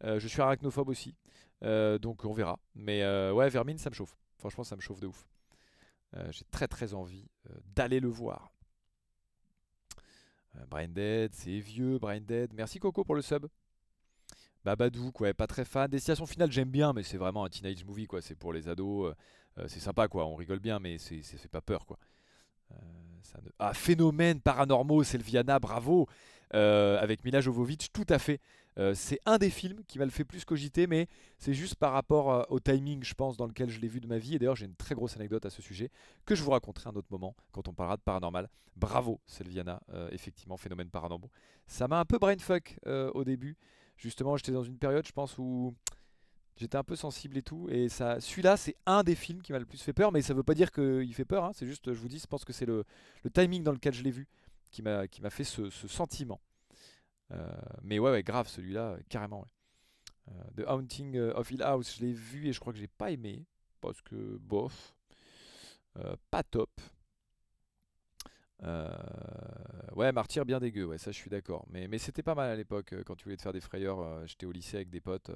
Euh, 0.05 0.20
je 0.20 0.28
suis 0.28 0.43
arachnophobe 0.43 0.90
aussi, 0.90 1.15
euh, 1.62 1.98
donc 1.98 2.27
on 2.27 2.32
verra. 2.35 2.59
Mais 2.74 3.03
euh, 3.03 3.32
ouais, 3.32 3.48
Vermine, 3.48 3.78
ça 3.78 3.89
me 3.89 3.94
chauffe. 3.94 4.15
Franchement, 4.36 4.65
ça 4.65 4.77
me 4.77 4.82
chauffe 4.82 5.01
de 5.01 5.07
ouf. 5.07 5.27
Euh, 6.16 6.31
J'ai 6.31 6.44
très 6.51 6.69
très 6.69 6.93
envie 6.93 7.28
euh, 7.51 7.55
d'aller 7.74 8.01
le 8.01 8.09
voir. 8.09 8.53
Euh, 10.57 10.66
Brain 10.69 10.89
Dead, 10.89 11.32
c'est 11.35 11.59
vieux, 11.61 11.98
Brain 11.98 12.20
Dead. 12.20 12.53
Merci 12.53 12.78
Coco 12.78 13.05
pour 13.05 13.15
le 13.15 13.23
sub. 13.23 13.47
Babadook, 14.66 15.20
ouais, 15.20 15.32
pas 15.32 15.47
très 15.47 15.64
fan. 15.64 15.88
Destination 15.88 16.26
finale, 16.26 16.51
j'aime 16.51 16.70
bien, 16.70 16.93
mais 16.93 17.05
c'est 17.05 17.18
vraiment 17.18 17.44
un 17.44 17.48
teenage 17.48 17.84
movie, 17.84 18.09
quoi. 18.09 18.20
C'est 18.20 18.34
pour 18.34 18.52
les 18.52 18.68
ados. 18.68 19.06
euh, 19.06 19.14
euh, 19.62 19.68
c'est 19.68 19.78
sympa, 19.78 20.09
quoi. 20.09 20.26
On 20.26 20.34
rigole 20.34 20.59
bien, 20.59 20.80
mais 20.80 20.98
c'est 20.98 21.22
c'est 21.22 21.48
pas 21.48 21.60
peur, 21.60 21.86
quoi. 21.86 21.98
Euh, 22.72 22.76
ça 23.22 23.38
ne- 23.43 23.48
Ah, 23.60 23.72
Phénomène 23.74 24.40
paranormaux, 24.40 25.05
Selviana, 25.05 25.59
bravo. 25.60 26.09
Avec 26.52 27.24
Mila 27.24 27.40
Jovovich, 27.40 27.93
tout 27.93 28.06
à 28.09 28.18
fait. 28.18 28.40
C'est 28.94 29.18
un 29.26 29.36
des 29.38 29.51
films 29.51 29.82
qui 29.86 29.98
m'a 29.98 30.05
le 30.05 30.10
fait 30.10 30.24
plus 30.24 30.44
cogiter, 30.44 30.86
mais 30.86 31.06
c'est 31.38 31.55
juste 31.55 31.74
par 31.76 31.93
rapport 31.93 32.47
au 32.51 32.59
timing, 32.60 33.02
je 33.05 33.14
pense, 33.14 33.36
dans 33.36 33.47
lequel 33.47 33.68
je 33.70 33.78
l'ai 33.80 33.88
vu 33.88 34.01
de 34.01 34.06
ma 34.06 34.18
vie. 34.18 34.34
Et 34.36 34.38
d'ailleurs, 34.38 34.56
j'ai 34.56 34.66
une 34.66 34.74
très 34.76 34.94
grosse 34.94 35.16
anecdote 35.16 35.44
à 35.47 35.51
ce 35.51 35.60
sujet 35.60 35.90
que 36.24 36.34
je 36.34 36.43
vous 36.43 36.51
raconterai 36.52 36.88
un 36.88 36.94
autre 36.97 37.09
moment 37.10 37.34
quand 37.52 37.68
on 37.68 37.72
parlera 37.74 37.97
de 37.97 38.02
paranormal. 38.02 38.48
Bravo, 38.76 39.20
Selviana, 39.26 39.80
effectivement, 40.12 40.56
phénomène 40.56 40.88
paranormal. 40.88 41.30
Ça 41.66 41.88
m'a 41.88 42.01
un 42.01 42.05
peu 42.05 42.18
brainfuck 42.18 42.78
au 42.86 43.24
début. 43.24 43.56
Justement, 43.97 44.36
j'étais 44.36 44.52
dans 44.52 44.62
une 44.64 44.78
période, 44.78 45.06
je 45.06 45.12
pense, 45.12 45.39
où 45.39 45.74
j'étais 46.56 46.77
un 46.77 46.85
peu 46.85 46.97
sensible 46.97 47.36
et 47.39 47.43
tout. 47.43 47.68
Et 47.70 47.89
ça, 47.89 48.20
celui-là, 48.20 48.56
c'est 48.56 48.77
un 48.86 49.02
des 49.02 49.14
films 49.14 49.43
qui 49.43 49.52
m'a 49.52 49.59
le 49.59 49.66
plus 49.66 49.82
fait 49.82 49.93
peur, 49.93 50.12
mais 50.12 50.23
ça 50.23 50.35
veut 50.35 50.43
pas 50.43 50.55
dire 50.55 50.70
qu'il 50.70 51.12
fait 51.14 51.24
peur. 51.24 51.44
hein. 51.44 51.52
C'est 51.55 51.66
juste, 51.66 51.93
je 51.93 51.98
vous 51.98 52.09
dis, 52.09 52.18
je 52.18 52.27
pense 52.27 52.44
que 52.44 52.52
c'est 52.52 52.66
le, 52.66 52.85
le 53.24 53.31
timing 53.31 53.62
dans 53.62 53.73
lequel 53.73 53.94
je 53.94 54.02
l'ai 54.02 54.10
vu 54.10 54.27
qui 54.70 54.82
m'a 54.82 55.06
qui 55.09 55.23
m'a 55.23 55.31
fait 55.31 55.44
ce, 55.44 55.70
ce 55.70 55.89
sentiment. 55.89 56.40
Euh, 57.32 57.48
mais 57.82 57.98
ouais, 57.98 58.10
ouais, 58.10 58.23
grave, 58.23 58.48
celui-là, 58.48 58.97
carrément. 59.09 59.40
ouais. 59.40 60.32
Euh, 60.32 60.62
The 60.62 60.68
Haunting 60.68 61.16
euh, 61.16 61.35
of 61.35 61.51
Hill 61.51 61.62
House, 61.62 61.97
je 61.97 62.05
l'ai 62.05 62.12
vu 62.12 62.48
et 62.48 62.52
je 62.52 62.60
crois 62.60 62.73
que 62.73 62.78
j'ai 62.78 62.89
pas 62.89 63.10
aimé 63.10 63.44
parce 63.81 64.02
que 64.02 64.39
bof, 64.40 64.94
pas 66.31 66.43
top. 66.43 66.70
Euh, 68.62 68.89
ouais, 69.95 70.12
Martyr 70.12 70.45
bien 70.45 70.61
dégueu, 70.61 70.85
ouais, 70.87 70.99
ça 70.99 71.11
je 71.12 71.16
suis 71.16 71.31
d'accord. 71.31 71.66
Mais, 71.70 71.99
c'était 71.99 72.23
pas 72.23 72.35
mal 72.35 72.51
à 72.51 72.57
l'époque 72.57 72.93
euh, 72.93 73.03
quand 73.05 73.15
tu 73.16 73.24
voulais 73.24 73.37
te 73.37 73.43
faire 73.43 73.53
des 73.53 73.61
frayeurs. 73.61 74.01
euh, 74.01 74.27
J'étais 74.27 74.47
au 74.47 74.53
lycée 74.53 74.77
avec 74.77 74.91
des 74.91 75.01
potes, 75.01 75.31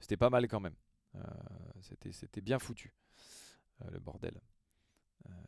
c'était 0.00 0.16
pas 0.16 0.30
mal 0.30 0.48
quand 0.48 0.60
même. 0.60 0.74
C'était 2.12 2.40
bien 2.40 2.58
foutu, 2.58 2.92
le 3.92 4.00
bordel. 4.00 4.40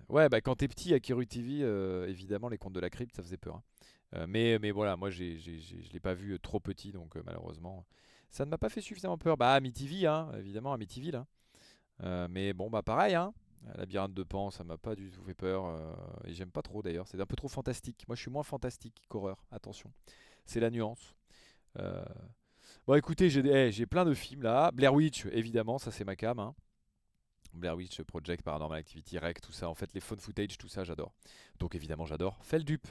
Ouais, 0.09 0.29
bah 0.29 0.41
quand 0.41 0.55
t'es 0.57 0.69
petit 0.69 0.95
à 0.95 1.01
Kiru 1.01 1.27
TV, 1.27 1.61
évidemment 2.09 2.49
les 2.49 2.59
contes 2.59 2.73
de 2.75 2.81
la 2.81 2.91
crypte 2.91 3.17
ça 3.17 3.23
faisait 3.23 3.37
peur. 3.37 3.61
hein. 4.13 4.27
Mais, 4.29 4.59
mais 4.61 4.71
voilà, 4.71 4.97
moi 4.97 5.11
j'ai, 5.11 5.39
je 5.39 5.93
l'ai 5.93 6.01
pas 6.01 6.15
vu 6.15 6.39
trop 6.41 6.61
petit 6.61 6.93
donc 6.93 7.17
malheureusement 7.17 7.85
ça 8.31 8.45
ne 8.45 8.51
m'a 8.51 8.59
pas 8.59 8.69
fait 8.69 8.81
suffisamment 8.81 9.19
peur. 9.19 9.37
Bah 9.37 9.53
Amityville, 9.55 10.07
hein, 10.07 10.31
évidemment 10.39 10.73
Amityville. 10.73 11.17
hein. 11.17 11.27
Euh, 12.05 12.29
mais 12.31 12.53
bon 12.53 12.71
bah 12.71 12.83
pareil, 12.83 13.15
hein, 13.15 13.33
Labyrinthe 13.77 14.15
de 14.15 14.23
Pan 14.23 14.51
ça 14.51 14.65
m'a 14.65 14.77
pas 14.79 14.95
du 14.95 15.11
tout 15.11 15.23
fait 15.23 15.35
peur 15.35 15.67
euh, 15.67 15.93
et 16.25 16.35
j'aime 16.35 16.51
pas 16.51 16.63
trop 16.63 16.83
d'ailleurs. 16.83 17.09
C'est 17.09 17.21
un 17.21 17.27
peu 17.27 17.37
trop 17.37 17.49
fantastique. 17.49 18.05
Moi 18.09 18.17
je 18.17 18.23
suis 18.23 18.31
moins 18.31 18.43
fantastique 18.43 19.03
qu'horreur. 19.09 19.45
Attention, 19.51 19.93
c'est 20.45 20.61
la 20.61 20.71
nuance. 20.71 21.15
Euh, 21.79 22.05
Bon 22.87 22.95
écoutez, 22.95 23.31
j'ai, 23.31 23.41
eh, 23.47 23.73
j'ai 23.73 23.87
plein 23.87 24.05
de 24.05 24.15
films 24.15 24.43
là. 24.43 24.71
Blair 24.73 24.95
Witch 24.95 25.27
évidemment, 25.27 25.79
ça 25.79 25.91
c'est 25.91 26.05
ma 26.05 26.17
cam. 26.17 26.39
hein. 26.39 26.55
Blair 27.53 27.75
Witch 27.77 28.03
Project, 28.03 28.43
Paranormal 28.45 28.79
Activity, 28.79 29.19
Rec, 29.19 29.41
tout 29.41 29.53
ça. 29.53 29.69
En 29.69 29.75
fait, 29.75 29.93
les 29.95 30.01
phone 30.01 30.21
footage, 30.21 30.59
tout 30.59 30.69
ça, 30.69 30.85
j'adore. 30.85 31.13
Donc 31.59 31.75
évidemment, 31.75 32.05
j'adore. 32.07 32.39
Feldup. 32.45 32.87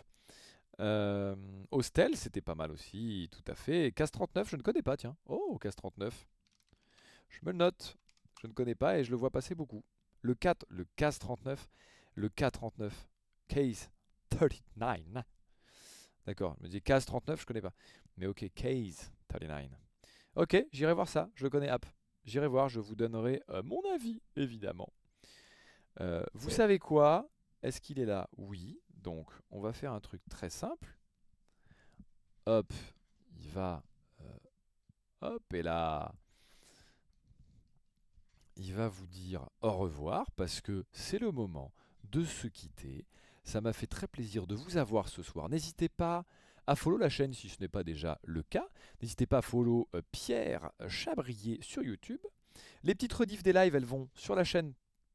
Euh, 0.80 1.36
Hostel, 1.72 2.18
c'était 2.18 2.42
pas 2.42 2.56
mal 2.56 2.72
aussi, 2.72 3.30
tout 3.32 3.44
à 3.50 3.56
fait. 3.56 3.92
Case 3.94 4.12
39, 4.12 4.50
je 4.50 4.56
ne 4.58 4.62
connais 4.62 4.82
pas, 4.82 4.98
tiens. 4.98 5.16
Oh, 5.28 5.58
Case 5.62 5.76
39. 5.76 6.28
Je 7.30 7.40
me 7.44 7.52
le 7.52 7.58
note. 7.58 7.98
Je 8.42 8.48
ne 8.48 8.54
connais 8.54 8.76
pas 8.76 8.98
et 9.00 9.04
je 9.04 9.12
le 9.12 9.18
vois 9.18 9.30
passer 9.32 9.56
beaucoup. 9.56 9.84
Le 10.26 10.34
4, 10.34 10.66
le 10.70 10.86
Case 10.96 11.20
39, 11.20 11.70
le 12.16 12.30
K39. 12.30 12.92
Case 13.48 13.92
39. 14.32 15.24
D'accord, 16.26 16.56
je 16.58 16.64
me 16.64 16.68
dis 16.68 16.82
Case 16.82 17.06
39, 17.06 17.42
je 17.42 17.46
connais 17.46 17.62
pas. 17.62 17.74
Mais 18.18 18.26
ok, 18.26 18.52
Case 18.56 19.12
39. 19.28 19.70
Ok, 20.34 20.66
j'irai 20.72 20.94
voir 20.96 21.08
ça, 21.08 21.30
je 21.36 21.44
le 21.44 21.52
connais 21.52 21.70
app. 21.70 21.86
J'irai 22.24 22.48
voir, 22.48 22.70
je 22.70 22.80
vous 22.80 22.96
donnerai 22.96 23.44
euh, 23.50 23.62
mon 23.62 23.84
avis, 23.94 24.20
évidemment. 24.36 24.92
Euh, 26.02 26.26
vous 26.34 26.50
savez 26.50 26.80
quoi? 26.80 27.30
Est-ce 27.62 27.80
qu'il 27.80 28.00
est 28.00 28.06
là? 28.06 28.28
Oui. 28.36 28.82
Donc, 28.90 29.30
on 29.52 29.62
va 29.62 29.74
faire 29.74 29.94
un 29.94 30.00
truc 30.00 30.24
très 30.28 30.50
simple. 30.50 30.98
Hop, 32.48 32.74
il 33.38 33.48
va... 33.52 33.84
euh, 34.22 34.38
hop, 35.22 35.54
et 35.54 35.62
là... 35.62 36.16
Il 38.58 38.74
va 38.74 38.88
vous 38.88 39.08
dire 39.08 39.50
au 39.62 39.72
revoir 39.72 40.32
parce 40.32 40.62
que 40.62 40.86
c'est 40.92 41.20
le 41.20 41.32
moment 41.32 41.74
de 42.12 42.24
se 42.24 42.48
quitter. 42.48 43.06
Ça 43.44 43.62
m'a 43.62 43.74
fait 43.74 43.88
très 43.88 44.08
plaisir 44.08 44.48
de 44.48 44.56
vous 44.56 44.78
avoir 44.78 45.10
ce 45.10 45.22
soir. 45.22 45.50
N'hésitez 45.50 45.90
pas 45.90 46.26
à 46.68 46.76
follow 46.76 46.98
la 46.98 47.10
chaîne 47.10 47.34
si 47.34 47.50
ce 47.50 47.58
n'est 47.60 47.68
pas 47.68 47.84
déjà 47.84 48.20
le 48.24 48.44
cas. 48.44 48.68
N'hésitez 49.02 49.26
pas 49.26 49.40
à 49.40 49.42
follow 49.42 49.88
euh, 49.94 50.02
Pierre 50.12 50.72
Chabrier 50.88 51.60
sur 51.62 51.84
YouTube. 51.84 52.22
Les 52.84 52.96
petites 52.96 53.14
rediffs 53.14 53.44
des 53.44 53.54
lives, 53.54 53.76
elles 53.76 53.86
vont 53.86 54.10
sur 54.16 54.36
la 54.36 54.44
chaîne 54.44 54.74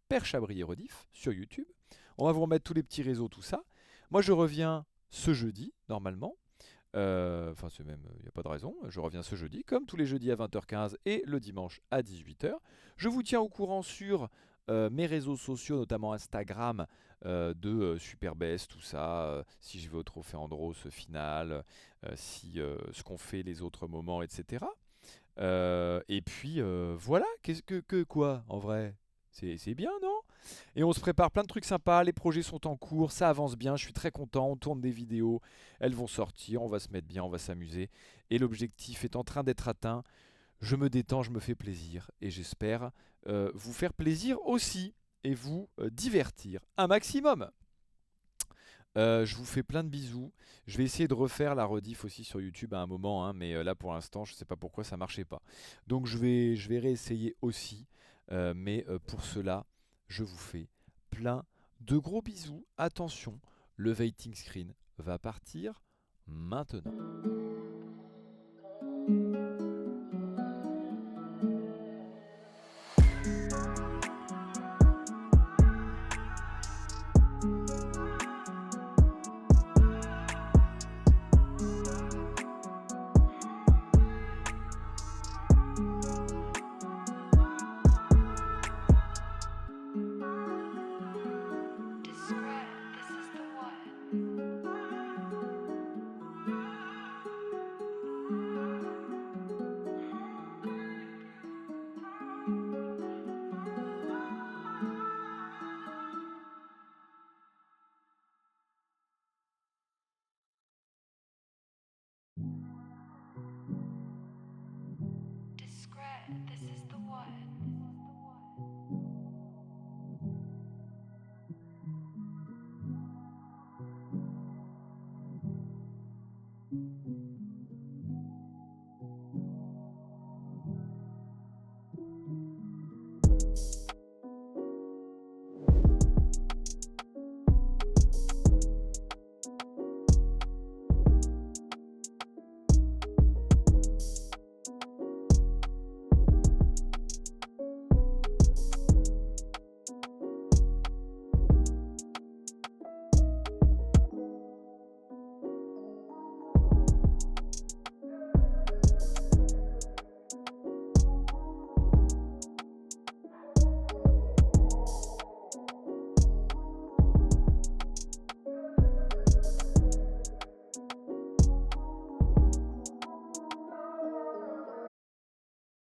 Père 0.09 0.27
Chabrier 0.27 0.63
Rediff 0.63 1.07
sur 1.13 1.33
YouTube. 1.33 1.67
On 2.19 2.27
va 2.27 2.33
vous 2.33 2.43
remettre 2.43 2.65
tous 2.65 2.75
les 2.75 2.83
petits 2.83 3.03
réseaux, 3.03 3.29
tout 3.29 3.43
ça. 3.43 3.65
Moi, 4.11 4.23
je 4.23 4.33
reviens 4.33 4.85
ce 5.11 5.33
jeudi, 5.33 5.73
normalement. 5.89 6.37
Euh, 6.97 7.51
Enfin, 7.53 7.69
c'est 7.69 7.85
même, 7.85 8.03
il 8.17 8.23
n'y 8.23 8.29
a 8.29 8.33
pas 8.33 8.43
de 8.43 8.49
raison. 8.49 8.75
Je 8.89 9.01
reviens 9.01 9.23
ce 9.23 9.35
jeudi, 9.35 9.65
comme 9.65 9.87
tous 9.87 9.97
les 9.97 10.07
jeudis 10.07 10.31
à 10.31 10.37
20h15 10.37 10.97
et 11.05 11.23
le 11.27 11.41
dimanche 11.41 11.81
à 11.91 12.03
18h. 12.03 12.53
Je 12.97 13.09
vous 13.09 13.23
tiens 13.23 13.41
au 13.41 13.49
courant 13.49 13.83
sur 13.83 14.29
euh, 14.71 14.89
mes 14.91 15.07
réseaux 15.07 15.37
sociaux, 15.37 15.77
notamment 15.77 16.13
Instagram, 16.13 16.87
euh, 17.25 17.55
de 17.55 17.71
euh, 17.71 17.99
Superbest, 17.99 18.71
tout 18.71 18.81
ça. 18.81 19.45
si 19.59 19.81
je 19.81 19.91
vais 19.91 19.97
au 19.97 20.03
Trophée 20.03 20.37
Andros 20.37 20.89
final, 20.91 21.65
si 22.15 22.55
ce 22.93 23.03
qu'on 23.03 23.19
fait 23.19 23.43
les 23.43 23.63
autres 23.63 23.87
moments, 23.87 24.23
etc. 24.23 24.65
Et 25.39 26.23
puis 26.23 26.61
voilà, 26.97 27.27
qu'est-ce 27.43 27.63
que, 27.63 27.81
que 27.81 28.03
quoi 28.05 28.45
en 28.49 28.59
vrai? 28.59 28.95
C'est 29.31 29.75
bien, 29.75 29.93
non? 30.03 30.21
Et 30.77 30.85
on 30.85 30.93
se 30.93 31.01
prépare 31.01 31.31
plein 31.31 31.43
de 31.43 31.49
trucs 31.49 31.65
sympas, 31.65 32.03
les 32.03 32.13
projets 32.13 32.43
sont 32.43 32.67
en 32.67 32.77
cours, 32.77 33.13
ça 33.13 33.29
avance 33.29 33.57
bien, 33.57 33.77
je 33.77 33.85
suis 33.85 33.93
très 33.93 34.11
content, 34.11 34.49
on 34.49 34.57
tourne 34.57 34.81
des 34.81 34.91
vidéos, 34.91 35.41
elles 35.79 35.95
vont 35.95 36.07
sortir, 36.07 36.63
on 36.63 36.69
va 36.69 36.79
se 36.79 36.91
mettre 36.91 37.07
bien, 37.07 37.23
on 37.23 37.29
va 37.29 37.39
s'amuser. 37.39 37.91
Et 38.31 38.39
l'objectif 38.39 39.05
est 39.05 39.17
en 39.17 39.25
train 39.25 39.45
d'être 39.45 39.69
atteint. 39.69 40.03
Je 40.61 40.77
me 40.77 40.91
détends, 40.91 41.23
je 41.23 41.31
me 41.31 41.41
fais 41.41 41.55
plaisir 41.55 42.11
et 42.21 42.31
j'espère 42.31 42.91
euh, 43.27 43.51
vous 43.55 43.73
faire 43.73 43.93
plaisir 43.93 44.41
aussi 44.47 44.95
et 45.25 45.35
vous 45.35 45.69
euh, 45.79 45.91
divertir 45.91 46.61
un 46.77 46.87
maximum. 46.87 47.51
Euh, 48.97 49.25
je 49.25 49.37
vous 49.37 49.45
fais 49.45 49.63
plein 49.63 49.85
de 49.85 49.89
bisous. 49.89 50.33
Je 50.67 50.77
vais 50.77 50.85
essayer 50.85 51.09
de 51.09 51.15
refaire 51.15 51.55
la 51.55 51.65
rediff 51.65 52.05
aussi 52.05 52.25
sur 52.25 52.41
YouTube 52.41 52.75
à 52.75 52.81
un 52.81 52.87
moment, 52.87 53.25
hein, 53.25 53.33
mais 53.33 53.63
là 53.63 53.75
pour 53.75 53.93
l'instant, 53.93 54.25
je 54.25 54.33
ne 54.35 54.37
sais 54.37 54.45
pas 54.45 54.57
pourquoi 54.57 54.85
ça 54.85 54.97
marchait 54.97 55.25
pas. 55.25 55.41
Donc 55.87 56.07
je 56.07 56.19
vais, 56.19 56.57
je 56.57 56.69
vais 56.69 56.79
réessayer 56.79 57.37
aussi, 57.41 57.87
euh, 58.33 58.55
mais 58.57 58.85
euh, 58.89 58.99
pour 58.99 59.25
cela, 59.25 59.67
je 60.09 60.23
vous 60.23 60.39
fais 60.39 60.69
plein 61.11 61.45
de 61.81 61.97
gros 61.97 62.23
bisous. 62.23 62.65
Attention, 62.77 63.41
le 63.77 63.93
waiting 63.93 64.35
screen 64.35 64.75
va 64.99 65.19
partir 65.19 65.83
maintenant. 66.27 66.93